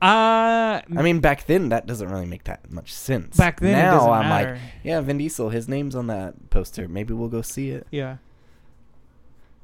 Uh, 0.00 0.82
I 0.96 1.02
mean, 1.02 1.20
back 1.20 1.46
then 1.46 1.68
that 1.68 1.86
doesn't 1.86 2.08
really 2.08 2.26
make 2.26 2.44
that 2.44 2.70
much 2.72 2.92
sense. 2.92 3.36
back 3.36 3.60
then 3.60 3.72
now 3.72 4.08
it 4.08 4.10
I'm 4.16 4.28
matter. 4.28 4.52
like, 4.54 4.60
yeah, 4.82 5.00
Vin 5.00 5.18
Diesel, 5.18 5.50
his 5.50 5.68
name's 5.68 5.94
on 5.94 6.08
that 6.08 6.50
poster. 6.50 6.88
Maybe 6.88 7.14
we'll 7.14 7.28
go 7.28 7.40
see 7.42 7.70
it. 7.70 7.86
yeah. 7.92 8.16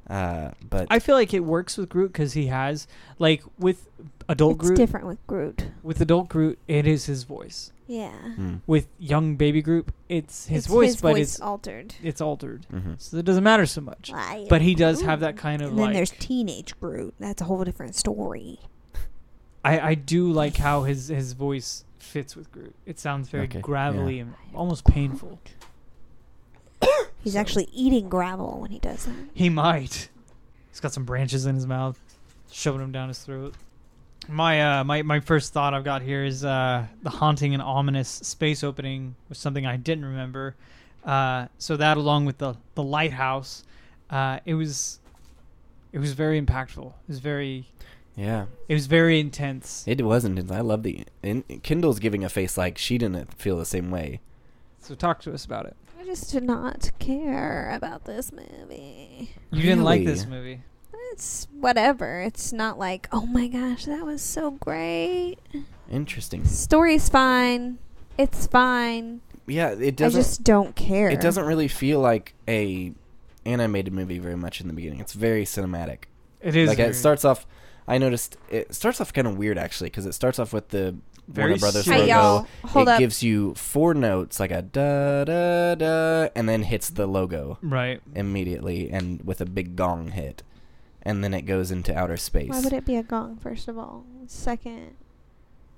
Uh, 0.09 0.51
but 0.69 0.87
I 0.89 0.99
feel 0.99 1.15
like 1.15 1.33
it 1.33 1.41
works 1.41 1.77
with 1.77 1.89
Groot 1.89 2.11
because 2.13 2.33
he 2.33 2.47
has 2.47 2.87
like 3.19 3.43
with 3.59 3.87
adult 4.27 4.55
it's 4.57 4.67
Groot. 4.67 4.77
different 4.77 5.05
with 5.05 5.25
Groot. 5.27 5.67
With 5.83 6.01
adult 6.01 6.29
Groot, 6.29 6.57
it 6.67 6.87
is 6.87 7.05
his 7.05 7.23
voice. 7.25 7.71
Yeah. 7.85 8.11
Hmm. 8.11 8.55
With 8.67 8.87
young 8.99 9.35
baby 9.35 9.61
Groot, 9.61 9.87
it's 10.09 10.47
his 10.47 10.65
It's 10.65 10.67
voice, 10.67 10.91
his 10.93 11.01
but 11.01 11.11
voice 11.13 11.33
it's 11.35 11.39
altered. 11.41 11.95
it's 12.03 12.21
altered, 12.21 12.65
Mhm. 12.71 12.95
so 12.99 13.17
it 13.17 13.25
doesn't 13.25 13.43
matter 13.43 13.65
so 13.65 13.81
much. 13.81 14.11
I 14.13 14.45
But 14.49 14.61
he 14.61 14.71
am 14.71 14.77
does 14.77 15.01
have 15.01 15.19
that 15.21 15.37
kind 15.37 15.61
of 15.61 15.69
And 15.69 15.77
then 15.77 15.85
like. 15.87 15.93
there's 15.95 16.11
teenage 16.11 16.79
Groot. 16.79 17.13
That's 17.19 17.41
a 17.41 17.45
whole 17.45 17.63
different 17.63 17.95
story. 17.95 18.59
I 19.63 19.79
I 19.79 19.93
do 19.95 20.31
like 20.31 20.57
how 20.57 20.83
his 20.83 21.09
his 21.09 21.33
voice 21.33 21.83
fits 21.99 22.35
with 22.35 22.51
Groot. 22.51 22.73
It 22.85 22.97
sounds 22.99 23.29
very 23.29 23.43
Okay, 23.43 23.59
gravelly 23.61 24.19
and 24.19 24.33
almost 24.55 24.85
painful. 24.85 25.39
He's 27.23 27.33
So- 27.33 27.39
actually 27.39 27.67
eating 27.73 28.09
gravel 28.09 28.59
when 28.61 28.71
he 28.71 28.79
does 28.79 29.05
that. 29.05 29.15
He 29.33 29.49
might. 29.49 30.09
He's 30.69 30.79
got 30.79 30.93
some 30.93 31.03
branches 31.05 31.45
in 31.45 31.55
his 31.55 31.67
mouth, 31.67 31.99
shoving 32.51 32.79
them 32.81 32.91
down 32.91 33.07
his 33.09 33.19
throat. 33.19 33.55
My 34.27 34.79
uh, 34.79 34.83
my 34.83 35.01
my 35.01 35.19
first 35.19 35.53
thought 35.53 35.73
I've 35.73 35.83
got 35.83 36.01
here 36.03 36.23
is 36.23 36.45
uh, 36.45 36.85
the 37.01 37.09
haunting 37.09 37.53
and 37.53 37.63
ominous 37.63 38.07
space 38.07 38.63
opening 38.63 39.15
was 39.27 39.37
something 39.39 39.65
I 39.65 39.75
didn't 39.77 40.05
remember. 40.05 40.55
Uh, 41.03 41.47
so 41.57 41.75
that, 41.77 41.97
along 41.97 42.25
with 42.25 42.37
the 42.37 42.55
the 42.75 42.83
lighthouse, 42.83 43.63
uh, 44.11 44.39
it 44.45 44.53
was 44.53 44.99
it 45.91 45.97
was 45.99 46.13
very 46.13 46.39
impactful. 46.39 46.87
It 46.87 47.07
was 47.07 47.19
very 47.19 47.69
yeah, 48.15 48.45
it 48.67 48.73
was 48.75 48.85
very 48.85 49.19
intense. 49.19 49.83
it 49.87 50.05
wasn't. 50.05 50.51
I 50.51 50.61
love 50.61 50.83
the 50.83 51.05
and 51.23 51.43
Kendall's 51.63 51.99
giving 51.99 52.23
a 52.23 52.29
face 52.29 52.55
like 52.57 52.77
she 52.77 52.97
didn't 52.99 53.33
feel 53.33 53.57
the 53.57 53.65
same 53.65 53.89
way. 53.89 54.19
So 54.79 54.93
talk 54.93 55.21
to 55.21 55.33
us 55.33 55.43
about 55.43 55.65
it. 55.65 55.75
I 55.99 56.05
just 56.05 56.31
did 56.31 56.43
not 56.43 56.91
care 56.99 57.69
about 57.73 58.05
this 58.05 58.31
movie. 58.31 59.31
You 59.51 59.61
didn't 59.63 59.83
like 59.83 60.05
this 60.05 60.25
movie. 60.25 60.61
It's 61.11 61.47
whatever. 61.51 62.21
It's 62.21 62.53
not 62.53 62.79
like, 62.79 63.07
oh 63.11 63.25
my 63.25 63.47
gosh, 63.47 63.85
that 63.85 64.05
was 64.05 64.21
so 64.21 64.51
great. 64.51 65.37
Interesting. 65.91 66.45
Story's 66.45 67.09
fine. 67.09 67.79
It's 68.17 68.47
fine. 68.47 69.21
Yeah, 69.47 69.71
it 69.71 69.95
doesn't. 69.95 70.19
I 70.19 70.23
just 70.23 70.43
don't 70.43 70.75
care. 70.75 71.09
It 71.09 71.19
doesn't 71.21 71.45
really 71.45 71.67
feel 71.67 71.99
like 71.99 72.33
a 72.47 72.93
animated 73.45 73.91
movie 73.91 74.19
very 74.19 74.37
much 74.37 74.61
in 74.61 74.67
the 74.67 74.73
beginning. 74.73 74.99
It's 74.99 75.13
very 75.13 75.43
cinematic. 75.45 76.03
It 76.41 76.55
is 76.55 76.69
like 76.69 76.77
very- 76.77 76.91
it 76.91 76.93
starts 76.93 77.25
off. 77.25 77.45
I 77.87 77.97
noticed 77.97 78.37
it 78.49 78.73
starts 78.75 79.01
off 79.01 79.11
kind 79.11 79.27
of 79.27 79.37
weird 79.37 79.57
actually 79.57 79.89
because 79.89 80.05
it 80.05 80.13
starts 80.13 80.37
off 80.37 80.53
with 80.53 80.69
the 80.69 80.95
Very 81.29 81.51
Warner 81.51 81.59
Brothers 81.59 81.85
serious. 81.85 82.01
Logo. 82.01 82.11
y'all. 82.11 82.47
Hold 82.65 82.87
it 82.87 82.91
up. 82.91 82.99
gives 82.99 83.21
you 83.21 83.53
four 83.53 83.93
notes 83.93 84.39
like 84.39 84.51
a 84.51 84.61
da 84.63 85.23
da 85.25 85.75
da, 85.75 86.29
and 86.35 86.49
then 86.49 86.63
hits 86.63 86.89
the 86.89 87.05
logo 87.07 87.59
right. 87.61 88.01
immediately, 88.15 88.89
and 88.89 89.21
with 89.23 89.39
a 89.39 89.45
big 89.45 89.75
gong 89.75 90.09
hit, 90.09 90.41
and 91.03 91.23
then 91.23 91.33
it 91.33 91.43
goes 91.43 91.69
into 91.71 91.95
outer 91.95 92.17
space. 92.17 92.49
Why 92.49 92.61
would 92.61 92.73
it 92.73 92.85
be 92.85 92.95
a 92.95 93.03
gong, 93.03 93.37
first 93.37 93.67
of 93.67 93.77
all? 93.77 94.05
Second, 94.25 94.95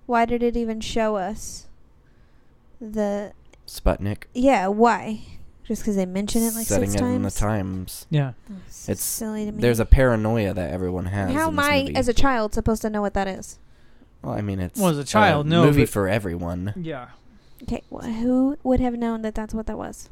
why 0.06 0.26
did 0.26 0.42
it 0.42 0.56
even 0.56 0.80
show 0.80 1.18
us 1.18 1.68
the. 2.80 3.34
Sputnik 3.68 4.24
Yeah, 4.34 4.68
why? 4.68 5.22
Just 5.64 5.84
because 5.84 5.96
they 5.96 6.06
mention 6.06 6.42
it 6.42 6.54
like 6.56 6.66
setting 6.68 6.90
six 6.90 7.02
it 7.02 7.06
in 7.06 7.22
the 7.22 7.30
times? 7.30 7.36
times. 7.36 8.08
Yeah. 8.10 8.34
Oh, 8.50 8.56
It's 8.88 9.04
silly 9.04 9.46
to 9.46 9.52
me. 9.52 9.62
There's 9.62 9.80
a 9.80 9.86
paranoia 9.86 10.54
that 10.54 10.72
everyone 10.72 11.06
has. 11.06 11.32
How 11.32 11.44
in 11.44 11.48
am 11.50 11.56
this 11.58 11.66
I, 11.66 11.82
movie. 11.84 11.96
as 11.96 12.08
a 12.10 12.14
child, 12.14 12.54
supposed 12.54 12.82
to 12.82 12.90
know 12.90 13.02
what 13.02 13.14
that 13.14 13.28
is? 13.28 13.60
Well, 14.22 14.34
I 14.34 14.42
mean, 14.42 14.60
it's 14.60 14.80
Well, 14.80 14.90
as 14.90 14.98
a 14.98 15.04
child, 15.04 15.48
no, 15.48 15.64
movie 15.66 15.82
but- 15.84 15.90
for 15.90 16.08
everyone. 16.08 16.74
Yeah. 16.76 17.10
Okay, 17.64 17.84
wh- 17.94 18.06
who 18.06 18.58
would 18.64 18.80
have 18.80 18.96
known 18.96 19.22
that 19.22 19.36
that's 19.36 19.54
what 19.54 19.68
that 19.68 19.78
was? 19.78 20.10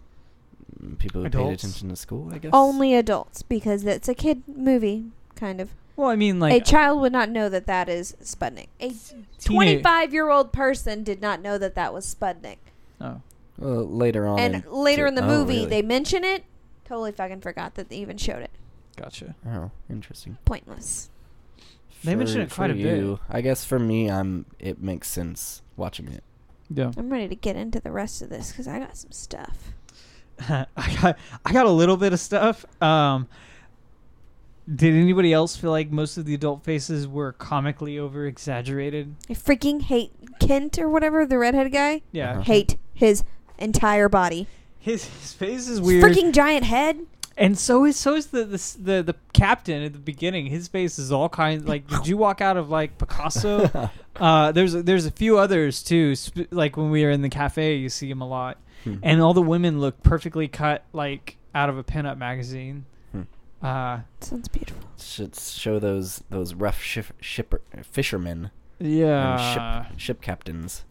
People 0.98 1.24
who 1.24 1.30
paid 1.30 1.36
Adults. 1.40 1.64
attention 1.64 1.90
to 1.90 1.96
school, 1.96 2.32
I 2.34 2.38
guess. 2.38 2.52
Only 2.54 2.96
adults, 2.96 3.42
because 3.42 3.84
it's 3.86 4.08
a 4.08 4.14
kid 4.14 4.44
movie, 4.48 5.06
kind 5.36 5.60
of. 5.60 5.72
Well, 5.96 6.10
I 6.10 6.16
mean, 6.16 6.40
like 6.40 6.62
a 6.62 6.64
child 6.64 7.02
would 7.02 7.12
not 7.12 7.30
know 7.30 7.50
that 7.50 7.66
that 7.66 7.90
is 7.90 8.16
Sputnik. 8.24 8.68
A 8.80 8.90
teenage- 8.90 9.84
25 9.84 10.14
year 10.14 10.30
old 10.30 10.54
person 10.54 11.04
did 11.04 11.22
not 11.22 11.42
know 11.42 11.58
that 11.58 11.76
that 11.76 11.94
was 11.94 12.06
Sputnik. 12.16 12.58
Oh. 13.02 13.22
Well, 13.58 13.84
later 13.86 14.26
on, 14.26 14.40
and 14.40 14.66
later 14.68 15.06
in 15.06 15.16
the 15.16 15.24
oh, 15.24 15.28
movie, 15.28 15.56
really? 15.56 15.66
they 15.70 15.82
mention 15.82 16.24
it. 16.24 16.46
Totally 16.86 17.12
fucking 17.12 17.42
forgot 17.42 17.76
that 17.76 17.90
they 17.90 17.98
even 17.98 18.18
showed 18.18 18.42
it. 18.42 18.52
Gotcha. 18.96 19.36
Oh, 19.46 19.72
interesting. 19.90 20.38
Pointless. 20.46 21.10
They 22.04 22.16
mention 22.16 22.42
it 22.42 22.52
quite 22.52 22.68
for 22.68 22.74
a 22.74 22.82
bit. 22.82 22.98
you, 22.98 23.20
I 23.30 23.42
guess 23.42 23.66
for 23.66 23.80
me, 23.80 24.10
I'm. 24.10 24.46
It 24.60 24.82
makes 24.82 25.10
sense 25.10 25.62
watching 25.76 26.08
it. 26.08 26.24
Yeah. 26.70 26.92
I'm 26.98 27.10
ready 27.10 27.28
to 27.28 27.36
get 27.36 27.56
into 27.56 27.80
the 27.80 27.92
rest 27.92 28.22
of 28.22 28.30
this 28.30 28.52
because 28.52 28.68
I 28.68 28.80
got 28.80 28.96
some 28.98 29.12
stuff. 29.12 29.74
I 30.50 30.66
got 31.02 31.18
I 31.46 31.52
got 31.54 31.66
a 31.66 31.72
little 31.72 31.98
bit 31.98 32.14
of 32.14 32.20
stuff. 32.20 32.66
Um, 32.82 33.28
did 34.74 34.94
anybody 34.94 35.34
else 35.34 35.56
feel 35.56 35.72
like 35.72 35.92
most 35.92 36.18
of 36.18 36.26
the 36.26 36.34
adult 36.36 36.64
faces 36.64 37.08
were 37.08 37.34
comically 37.34 37.98
over 37.98 38.26
exaggerated? 38.28 39.16
I 39.30 39.34
freaking 39.34 39.82
hate 39.82 40.12
Kent 40.40 40.78
or 40.78 40.88
whatever, 40.88 41.26
the 41.26 41.40
redhead 41.40 41.72
guy. 41.72 42.04
Yeah. 42.12 42.34
Uh-huh. 42.34 42.42
Hate 42.42 42.78
his 42.94 43.24
entire 43.58 44.08
body. 44.10 44.48
His 44.78 45.06
his 45.06 45.34
face 45.34 45.62
is 45.62 45.68
His 45.68 45.82
weird. 45.82 46.04
Freaking 46.04 46.32
giant 46.32 46.66
head. 46.66 47.00
And 47.40 47.58
so 47.58 47.86
is 47.86 47.96
so 47.98 48.14
is 48.16 48.28
the, 48.28 48.44
the 48.46 48.58
the 48.80 49.04
the 49.04 49.16
captain 49.34 49.82
at 49.82 49.94
the 49.94 50.00
beginning. 50.00 50.46
His 50.48 50.68
face 50.68 51.00
is 51.00 51.12
all 51.12 51.30
kinds 51.30 51.66
like. 51.68 51.88
Did 51.88 52.06
you 52.08 52.18
walk 52.18 52.42
out 52.42 52.58
of 52.58 52.70
like 52.70 52.98
Picasso? 53.00 53.90
uh, 54.18 54.52
there's 54.52 54.76
a- 54.76 54.84
there's 54.84 55.06
a 55.08 55.12
few 55.12 55.38
others 55.40 55.82
too. 55.82 56.14
Sp- 56.20 56.52
like 56.52 56.78
when 56.78 56.92
we 56.92 57.04
were 57.04 57.12
in 57.12 57.22
the 57.24 57.30
cafe, 57.30 57.76
you 57.76 57.90
see 57.90 58.10
him 58.12 58.22
a 58.22 58.28
lot, 58.28 58.58
Hmm. 58.84 58.96
and 59.02 59.22
all 59.22 59.34
the 59.34 59.42
women 59.42 59.80
look 59.82 60.04
perfectly 60.04 60.48
cut 60.48 60.84
like 60.94 61.38
out 61.56 61.70
of 61.70 61.78
a 61.78 61.84
pinup 61.84 62.18
magazine. 62.18 62.86
Hmm. 63.12 63.22
Uh, 63.66 64.00
Sounds 64.22 64.48
beautiful. 64.50 64.84
Should 65.00 65.36
show 65.36 65.80
those 65.80 66.24
those 66.30 66.54
rough 66.54 66.82
ship, 66.82 67.08
shipper 67.22 67.62
fishermen 67.84 68.52
yeah. 68.80 69.86
ship 69.88 70.00
ship 70.00 70.22
captains. 70.22 70.84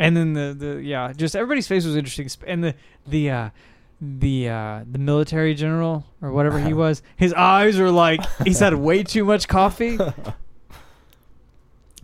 And 0.00 0.16
then 0.16 0.32
the, 0.34 0.54
the 0.56 0.80
yeah, 0.82 1.12
just 1.12 1.34
everybody's 1.34 1.66
face 1.66 1.84
was 1.84 1.96
interesting, 1.96 2.28
and 2.46 2.62
the 2.62 2.74
the 3.06 3.30
uh, 3.30 3.50
the 4.00 4.48
uh, 4.48 4.84
the 4.90 4.98
military 4.98 5.54
general 5.54 6.04
or 6.22 6.30
whatever 6.32 6.58
he 6.60 6.72
was, 6.84 7.02
his 7.16 7.32
eyes 7.34 7.78
are 7.78 7.90
like 7.90 8.20
he's 8.44 8.60
had 8.60 8.74
way 8.88 9.02
too 9.02 9.24
much 9.24 9.48
coffee. 9.48 9.98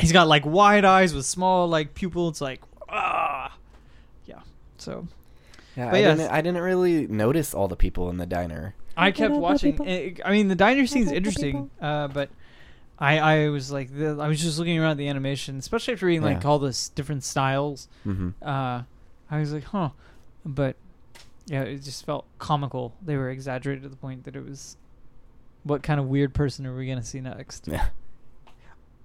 He's 0.00 0.12
got 0.12 0.26
like 0.26 0.44
wide 0.44 0.84
eyes 0.84 1.14
with 1.14 1.24
small 1.24 1.68
like 1.68 1.94
pupils, 1.94 2.40
like 2.40 2.60
ah, 2.88 3.56
yeah. 4.26 4.40
So 4.76 5.06
Yeah, 5.76 5.90
But 5.90 5.96
I 5.96 6.00
yes. 6.00 6.18
didn't. 6.18 6.32
I 6.32 6.40
didn't 6.40 6.62
really 6.62 7.06
notice 7.06 7.54
all 7.54 7.68
the 7.68 7.76
people 7.76 8.10
in 8.10 8.16
the 8.16 8.26
diner. 8.26 8.74
I 8.96 9.10
kept 9.12 9.34
watching. 9.34 9.78
eh, 9.86 10.14
I 10.24 10.32
mean, 10.32 10.48
the 10.48 10.54
diner 10.54 10.86
scene's 10.86 11.12
interesting, 11.12 11.70
uh, 11.80 12.08
but 12.08 12.28
I 12.98 13.18
I 13.18 13.48
was 13.50 13.70
like 13.70 13.96
the, 13.96 14.16
I 14.20 14.26
was 14.28 14.40
just 14.42 14.58
looking 14.58 14.78
around 14.78 14.96
the 14.96 15.08
animation, 15.08 15.58
especially 15.58 15.94
after 15.94 16.06
reading 16.06 16.22
like 16.22 16.42
Yeah. 16.42 16.48
all 16.48 16.58
this 16.58 16.88
different 16.88 17.22
styles. 17.22 17.88
Mm-hmm. 18.04 18.30
uh, 18.42 18.82
I 19.30 19.38
was 19.40 19.52
like, 19.52 19.64
huh. 19.64 19.90
But 20.44 20.76
yeah, 21.46 21.62
it 21.62 21.82
just 21.82 22.04
felt 22.06 22.26
comical. 22.38 22.94
They 23.04 23.16
were 23.16 23.30
exaggerated 23.30 23.82
to 23.84 23.88
the 23.88 23.96
point 23.96 24.24
that 24.24 24.36
it 24.36 24.44
was, 24.44 24.76
what 25.62 25.82
kind 25.82 25.98
of 26.00 26.06
weird 26.06 26.34
person 26.34 26.66
are 26.66 26.74
we 26.76 26.86
gonna 26.86 27.02
see 27.02 27.20
next? 27.20 27.68
Yeah. 27.68 27.86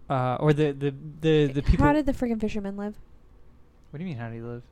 Uh, 0.10 0.38
or 0.40 0.54
the 0.54 0.72
the 0.72 0.94
the 1.22 1.46
the 1.54 1.62
people. 1.62 1.86
How 1.86 1.94
did 1.94 2.06
the 2.06 2.14
freaking 2.14 2.40
fisherman 2.42 2.76
live? 2.78 2.96
what 3.92 3.98
do 3.98 4.04
you 4.04 4.10
mean? 4.10 4.18
How 4.18 4.28
did 4.30 4.36
he 4.36 4.42
live? 4.42 4.64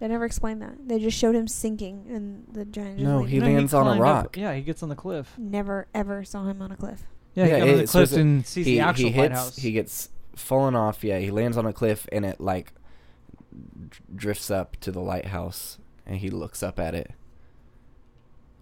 They 0.00 0.06
never 0.08 0.24
explained 0.24 0.62
that. 0.62 0.74
They 0.88 0.98
just 1.00 1.18
showed 1.18 1.34
him 1.34 1.48
sinking 1.48 2.06
and 2.08 2.44
the 2.52 2.64
giant. 2.64 2.98
Just 2.98 3.08
No, 3.08 3.18
leaving. 3.20 3.30
he 3.30 3.40
lands 3.40 3.74
on 3.74 3.82
a 3.82 3.90
climbed 3.96 4.00
up- 4.00 4.24
rock. 4.24 4.36
yeah, 4.36 4.54
he 4.54 4.62
gets 4.62 4.82
on 4.82 4.88
the 4.88 4.94
cliff. 4.96 5.32
Never 5.38 5.86
ever 5.94 6.22
saw 6.24 6.44
him 6.46 6.62
on 6.62 6.70
a 6.72 6.76
cliff. 6.76 7.02
Yeah, 7.34 7.44
he 7.44 7.50
Yeah, 7.50 7.58
got 7.58 7.68
on 7.68 7.74
the 7.76 7.82
it- 7.82 7.88
so 7.88 7.98
cliff 7.98 8.02
is 8.10 8.12
it- 8.16 8.20
and 8.20 8.46
sees 8.46 8.66
he 8.66 8.74
the 8.74 8.80
actual 8.80 9.04
he 9.06 9.10
hits. 9.12 9.30
lighthouse. 9.30 9.56
He 9.56 9.72
gets 9.72 10.08
fallen 10.36 10.74
off. 10.76 11.02
Yeah, 11.04 11.18
he 11.18 11.30
lands 11.32 11.56
on 11.56 11.66
a 11.66 11.72
cliff 11.72 12.06
and 12.12 12.24
it 12.24 12.40
like 12.40 12.72
drifts 14.14 14.50
up 14.50 14.76
to 14.80 14.90
the 14.92 15.00
lighthouse 15.00 15.78
and 16.08 16.16
he 16.18 16.30
looks 16.30 16.62
up 16.62 16.80
at 16.80 16.94
it, 16.94 17.12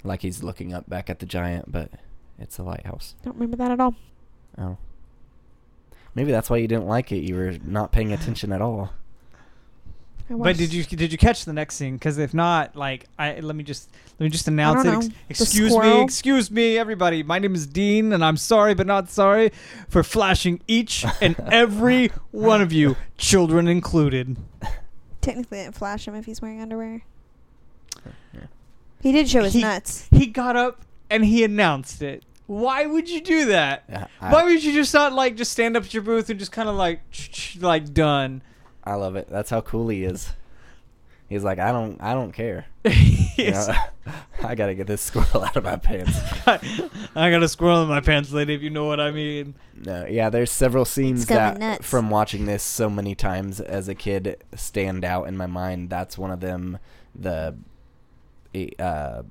like 0.05 0.23
he's 0.23 0.43
looking 0.43 0.75
up 0.75 0.89
back 0.89 1.09
at 1.09 1.21
the 1.21 1.27
giant, 1.27 1.71
but 1.73 1.91
it's 2.39 2.59
a 2.59 2.63
lighthouse. 2.63 3.15
Don't 3.23 3.35
remember 3.35 3.57
that 3.57 3.71
at 3.71 3.81
all. 3.81 3.95
Oh. 4.59 4.77
Maybe 6.15 6.33
that's 6.33 6.49
why 6.51 6.57
you 6.59 6.67
didn't 6.69 6.87
like 6.87 7.13
it. 7.13 7.19
You 7.19 7.35
were 7.37 7.57
not 7.65 7.93
paying 7.93 8.13
attention 8.13 8.53
at 8.53 8.61
all. 8.61 8.91
I 10.29 10.33
but 10.33 10.39
watched- 10.39 10.59
did 10.59 10.73
you 10.73 10.83
did 10.83 11.13
you 11.13 11.19
catch 11.19 11.45
the 11.45 11.53
next 11.53 11.77
scene? 11.77 11.95
Because 11.95 12.19
if 12.19 12.35
not, 12.35 12.75
like, 12.75 13.07
I 13.17 13.39
let 13.39 13.55
me 13.55 13.63
just 13.63 13.91
let 14.19 14.25
me 14.25 14.31
just 14.31 14.49
announce 14.49 14.83
don't 14.83 14.95
it. 14.95 14.97
Ex- 14.97 15.07
know. 15.07 15.15
The 15.29 15.31
excuse 15.45 15.71
me, 15.73 15.79
squirrel? 15.79 16.03
excuse 16.03 16.51
me, 16.51 16.79
everybody. 16.79 17.23
My 17.23 17.39
name 17.39 17.55
is 17.55 17.67
Dean, 17.67 18.13
and 18.13 18.25
I'm 18.25 18.37
sorry, 18.37 18.75
but 18.75 18.89
not 18.89 19.09
sorry 19.09 19.53
for 19.89 20.03
flashing 20.03 20.61
each 20.67 21.05
and 21.21 21.37
every 21.53 22.09
one 22.33 22.61
of 22.61 22.73
you, 22.73 22.97
children 23.19 23.69
included. 23.69 24.37
Technically, 25.21 25.59
didn't 25.59 25.77
flash 25.77 26.09
him 26.09 26.15
if 26.17 26.25
he's 26.25 26.43
wearing 26.43 26.61
underwear. 26.61 27.03
He 29.01 29.13
did 29.13 29.29
show 29.29 29.43
his 29.45 29.53
He- 29.55 29.63
nuts. 29.63 30.09
He 30.11 30.27
got 30.27 30.57
up 30.57 30.83
and 31.11 31.25
he 31.25 31.45
announced 31.45 32.03
it. 32.03 32.25
Why 32.47 32.87
would 32.87 33.09
you 33.11 33.21
do 33.21 33.47
that? 33.47 33.85
Yeah, 33.89 34.07
I, 34.21 34.33
Why 34.33 34.45
would 34.45 34.63
you 34.63 34.73
just 34.73 34.95
not 34.95 35.13
like 35.13 35.37
just 35.37 35.51
stand 35.53 35.77
up 35.77 35.85
at 35.85 35.93
your 35.95 36.03
booth 36.05 36.31
and 36.31 36.39
just 36.39 36.53
kind 36.53 36.69
of 36.69 36.77
like 36.77 37.01
like 37.61 37.93
done? 37.93 38.43
I 38.85 38.95
love 38.95 39.17
it. 39.17 39.29
That's 39.29 39.51
how 39.51 39.61
cool 39.63 39.89
he 39.89 40.05
is. 40.05 40.33
He's 41.29 41.43
like, 41.43 41.59
I 41.59 41.73
don't, 41.73 42.01
I 42.01 42.15
don't 42.15 42.33
care. 42.33 42.67
You 43.37 43.51
know, 43.51 43.75
I 44.43 44.55
gotta 44.55 44.75
get 44.75 44.87
this 44.87 45.03
squirrel 45.03 45.45
out 45.45 45.57
of 45.57 45.65
my 45.65 45.77
pants. 45.77 46.19
I 46.47 47.31
got 47.31 47.43
a 47.43 47.49
squirrel 47.49 47.83
in 47.83 47.89
my 47.91 48.01
pants, 48.01 48.33
lady. 48.33 48.55
If 48.55 48.63
you 48.63 48.71
know 48.71 48.87
what 48.87 48.99
I 48.99 49.11
mean. 49.11 49.57
No, 49.75 50.07
yeah, 50.07 50.31
there's 50.31 50.51
several 50.51 50.87
scenes 50.87 51.27
that 51.27 51.59
nuts. 51.59 51.87
from 51.87 52.09
watching 52.09 52.47
this 52.47 52.63
so 52.63 52.89
many 52.89 53.15
times 53.15 53.61
as 53.61 53.89
a 53.89 53.95
kid 53.95 54.43
stand 54.55 55.05
out 55.05 55.25
in 55.29 55.37
my 55.37 55.45
mind. 55.47 55.91
That's 55.91 56.17
one 56.17 56.31
of 56.31 56.41
them. 56.41 56.79
The 57.15 57.57
uh, 58.79 59.23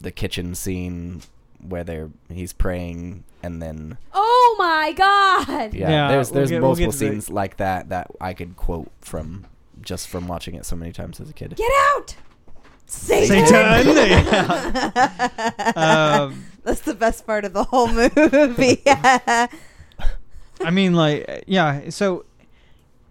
the 0.00 0.10
kitchen 0.10 0.54
scene 0.54 1.22
where 1.66 1.82
they're 1.84 2.10
he's 2.28 2.52
praying 2.52 3.24
and 3.42 3.60
then 3.62 3.96
Oh 4.12 4.54
my 4.58 4.92
god! 4.92 5.72
yeah, 5.74 5.90
Yeah, 5.90 6.08
there's 6.08 6.30
we'll 6.30 6.34
there's 6.34 6.50
get- 6.50 6.60
we'll 6.60 6.70
multiple 6.70 6.92
the- 6.92 6.98
scenes 6.98 7.30
like 7.30 7.56
that 7.58 7.88
that 7.88 8.10
I 8.20 8.34
could 8.34 8.56
quote 8.56 8.90
from 9.00 9.46
just 9.80 10.08
from 10.08 10.28
watching 10.28 10.54
it 10.54 10.64
so 10.66 10.76
many 10.76 10.92
times 10.92 11.20
as 11.20 11.28
a 11.30 11.32
kid. 11.32 11.54
Get 11.56 11.70
out! 11.94 12.16
Satan! 12.86 13.46
Satan! 13.46 13.94
Yeah. 13.96 15.68
um, 16.28 16.44
That's 16.62 16.80
the 16.82 16.94
best 16.94 17.26
part 17.26 17.44
of 17.44 17.52
the 17.54 17.64
whole 17.64 17.88
movie. 17.88 18.82
I 18.86 20.70
mean, 20.70 20.94
like, 20.94 21.44
yeah. 21.46 21.90
So, 21.90 22.24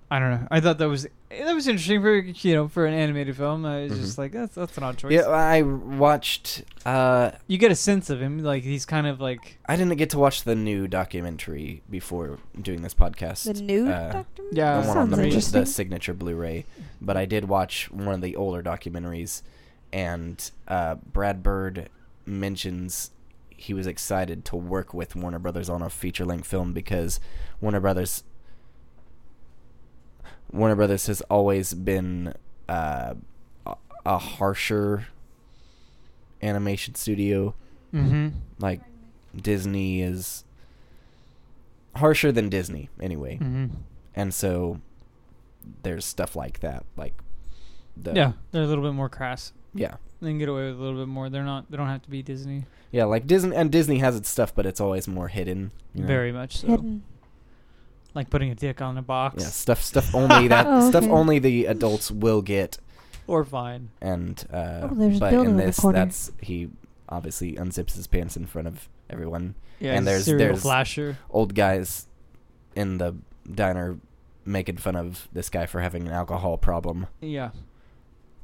I 0.09 0.19
don't 0.19 0.31
know. 0.31 0.47
I 0.51 0.59
thought 0.59 0.77
that 0.77 0.87
was 0.87 1.07
that 1.39 1.53
was 1.53 1.67
interesting 1.67 2.01
for 2.01 2.15
you 2.15 2.53
know 2.55 2.67
for 2.67 2.85
an 2.85 2.93
animated 2.93 3.35
film. 3.37 3.65
I 3.65 3.83
was 3.83 3.97
just 3.99 4.15
Mhm. 4.15 4.17
like, 4.17 4.31
that's 4.33 4.55
that's 4.55 4.77
an 4.77 4.83
odd 4.83 4.97
choice. 4.97 5.11
Yeah, 5.11 5.27
I 5.27 5.61
watched. 5.61 6.63
Uh, 6.85 7.31
You 7.47 7.57
get 7.57 7.71
a 7.71 7.75
sense 7.75 8.09
of 8.09 8.21
him, 8.21 8.39
like 8.43 8.63
he's 8.63 8.85
kind 8.85 9.07
of 9.07 9.19
like 9.21 9.57
I 9.65 9.75
didn't 9.75 9.97
get 9.97 10.09
to 10.11 10.19
watch 10.19 10.43
the 10.43 10.55
new 10.55 10.87
documentary 10.87 11.81
before 11.89 12.39
doing 12.61 12.81
this 12.81 12.93
podcast. 12.93 13.53
the 13.53 13.61
new 13.61 13.87
Uh, 13.89 14.11
Doctor? 14.11 14.43
Yeah, 14.51 14.81
the 14.81 14.87
one 14.87 14.97
on 14.97 15.09
the, 15.09 15.23
interesting. 15.23 15.61
the 15.61 15.65
signature 15.65 16.13
Blu-ray, 16.13 16.65
but 17.01 17.15
I 17.17 17.25
did 17.25 17.45
watch 17.49 17.89
one 17.91 18.13
of 18.15 18.21
the 18.21 18.35
older 18.35 18.61
documentaries, 18.63 19.41
and 19.91 20.51
uh, 20.67 20.95
Brad 20.95 21.41
Bird 21.43 21.89
mentions 22.25 23.11
he 23.49 23.73
was 23.73 23.87
excited 23.87 24.43
to 24.45 24.55
work 24.57 24.93
with 24.93 25.15
Warner 25.15 25.39
Brothers 25.39 25.69
on 25.69 25.81
a 25.81 25.89
feature-length 25.89 26.45
film 26.47 26.73
because 26.73 27.19
Warner 27.61 27.79
Brothers 27.79 28.23
Warner 30.53 30.75
Brothers 30.75 31.07
has 31.07 31.21
always 31.23 31.73
been 31.73 32.33
uh, 32.69 33.15
a, 33.65 33.75
a 34.05 34.17
harsher 34.17 35.07
animation 36.41 36.95
studio. 36.95 37.55
mm-hmm. 37.93 38.29
Like 38.59 38.81
Disney 39.35 40.01
is 40.01 40.43
harsher 41.95 42.31
than 42.31 42.49
Disney 42.49 42.89
anyway 43.01 43.35
Mm-hmm. 43.41 43.67
and 44.15 44.33
so 44.33 44.79
there's 45.83 46.03
stuff 46.05 46.35
like 46.35 46.59
that 46.61 46.83
like 46.97 47.13
the 47.95 48.13
yeah, 48.13 48.31
they're 48.51 48.63
a 48.63 48.67
little 48.67 48.83
bit 48.83 48.93
more 48.93 49.09
crass. 49.09 49.53
yeah 49.75 49.95
They 50.21 50.29
can 50.29 50.39
get 50.39 50.49
away 50.49 50.65
with 50.71 50.79
a 50.79 50.81
little 50.81 50.99
bit 50.99 51.07
more. 51.07 51.29
They're 51.29 51.43
not. 51.43 51.69
They 51.69 51.77
don't 51.77 51.87
have 51.87 52.01
to 52.03 52.09
be 52.09 52.21
Disney. 52.23 52.65
yeah 52.91 53.03
like 53.05 53.27
disney 53.27 53.55
and 53.55 53.71
disney 53.71 53.99
has 53.99 54.15
its 54.15 54.29
stuff 54.29 54.53
but 54.55 54.65
it's 54.65 54.81
always 54.81 55.07
more 55.07 55.27
hidden 55.29 55.71
you 55.93 56.01
know? 56.01 56.07
Very 56.07 56.31
much 56.31 56.57
so. 56.57 56.67
Hidden. 56.67 57.03
Like 58.15 58.29
putting 58.29 58.51
a 58.51 58.55
dick 58.55 58.81
on 58.81 58.97
a 58.97 59.01
box. 59.01 59.43
yeah 59.43 59.49
stuff 59.49 59.81
stuff 59.81 60.13
only 60.13 60.47
that 60.55 60.65
Oh, 60.67 60.89
stuff 60.89 61.05
only 61.09 61.39
the 61.39 61.65
adults 61.65 62.11
will 62.11 62.41
get 62.41 62.77
Or 63.27 63.43
fine. 63.43 63.89
and 64.01 64.43
uh 64.53 64.87
Oh, 64.91 64.95
there's 64.95 65.17
a 65.17 65.19
but 65.19 65.31
building 65.31 65.53
in 65.55 65.59
in 65.59 65.65
this 65.65 65.79
corner. 65.79 65.99
that's 65.99 66.31
he 66.41 66.69
obviously 67.09 67.53
unzips 67.53 67.95
his 67.95 68.07
pants 68.07 68.37
in 68.37 68.45
front 68.45 68.67
of 68.67 68.87
everyone 69.09 69.55
Yeah. 69.79 69.93
And 69.93 70.05
there's- 70.07 70.25
serial 70.25 70.39
there's- 70.39 70.61
flasher. 70.61 71.17
old 71.29 71.55
guys 71.55 72.07
in 72.75 72.97
the 72.97 73.15
diner 73.51 73.97
making 74.45 74.77
fun 74.77 74.95
of 74.95 75.27
this 75.31 75.49
guy 75.49 75.65
for 75.65 75.79
having 75.81 76.07
an 76.07 76.13
alcohol 76.13 76.57
problem 76.57 77.07
Yeah. 77.21 77.29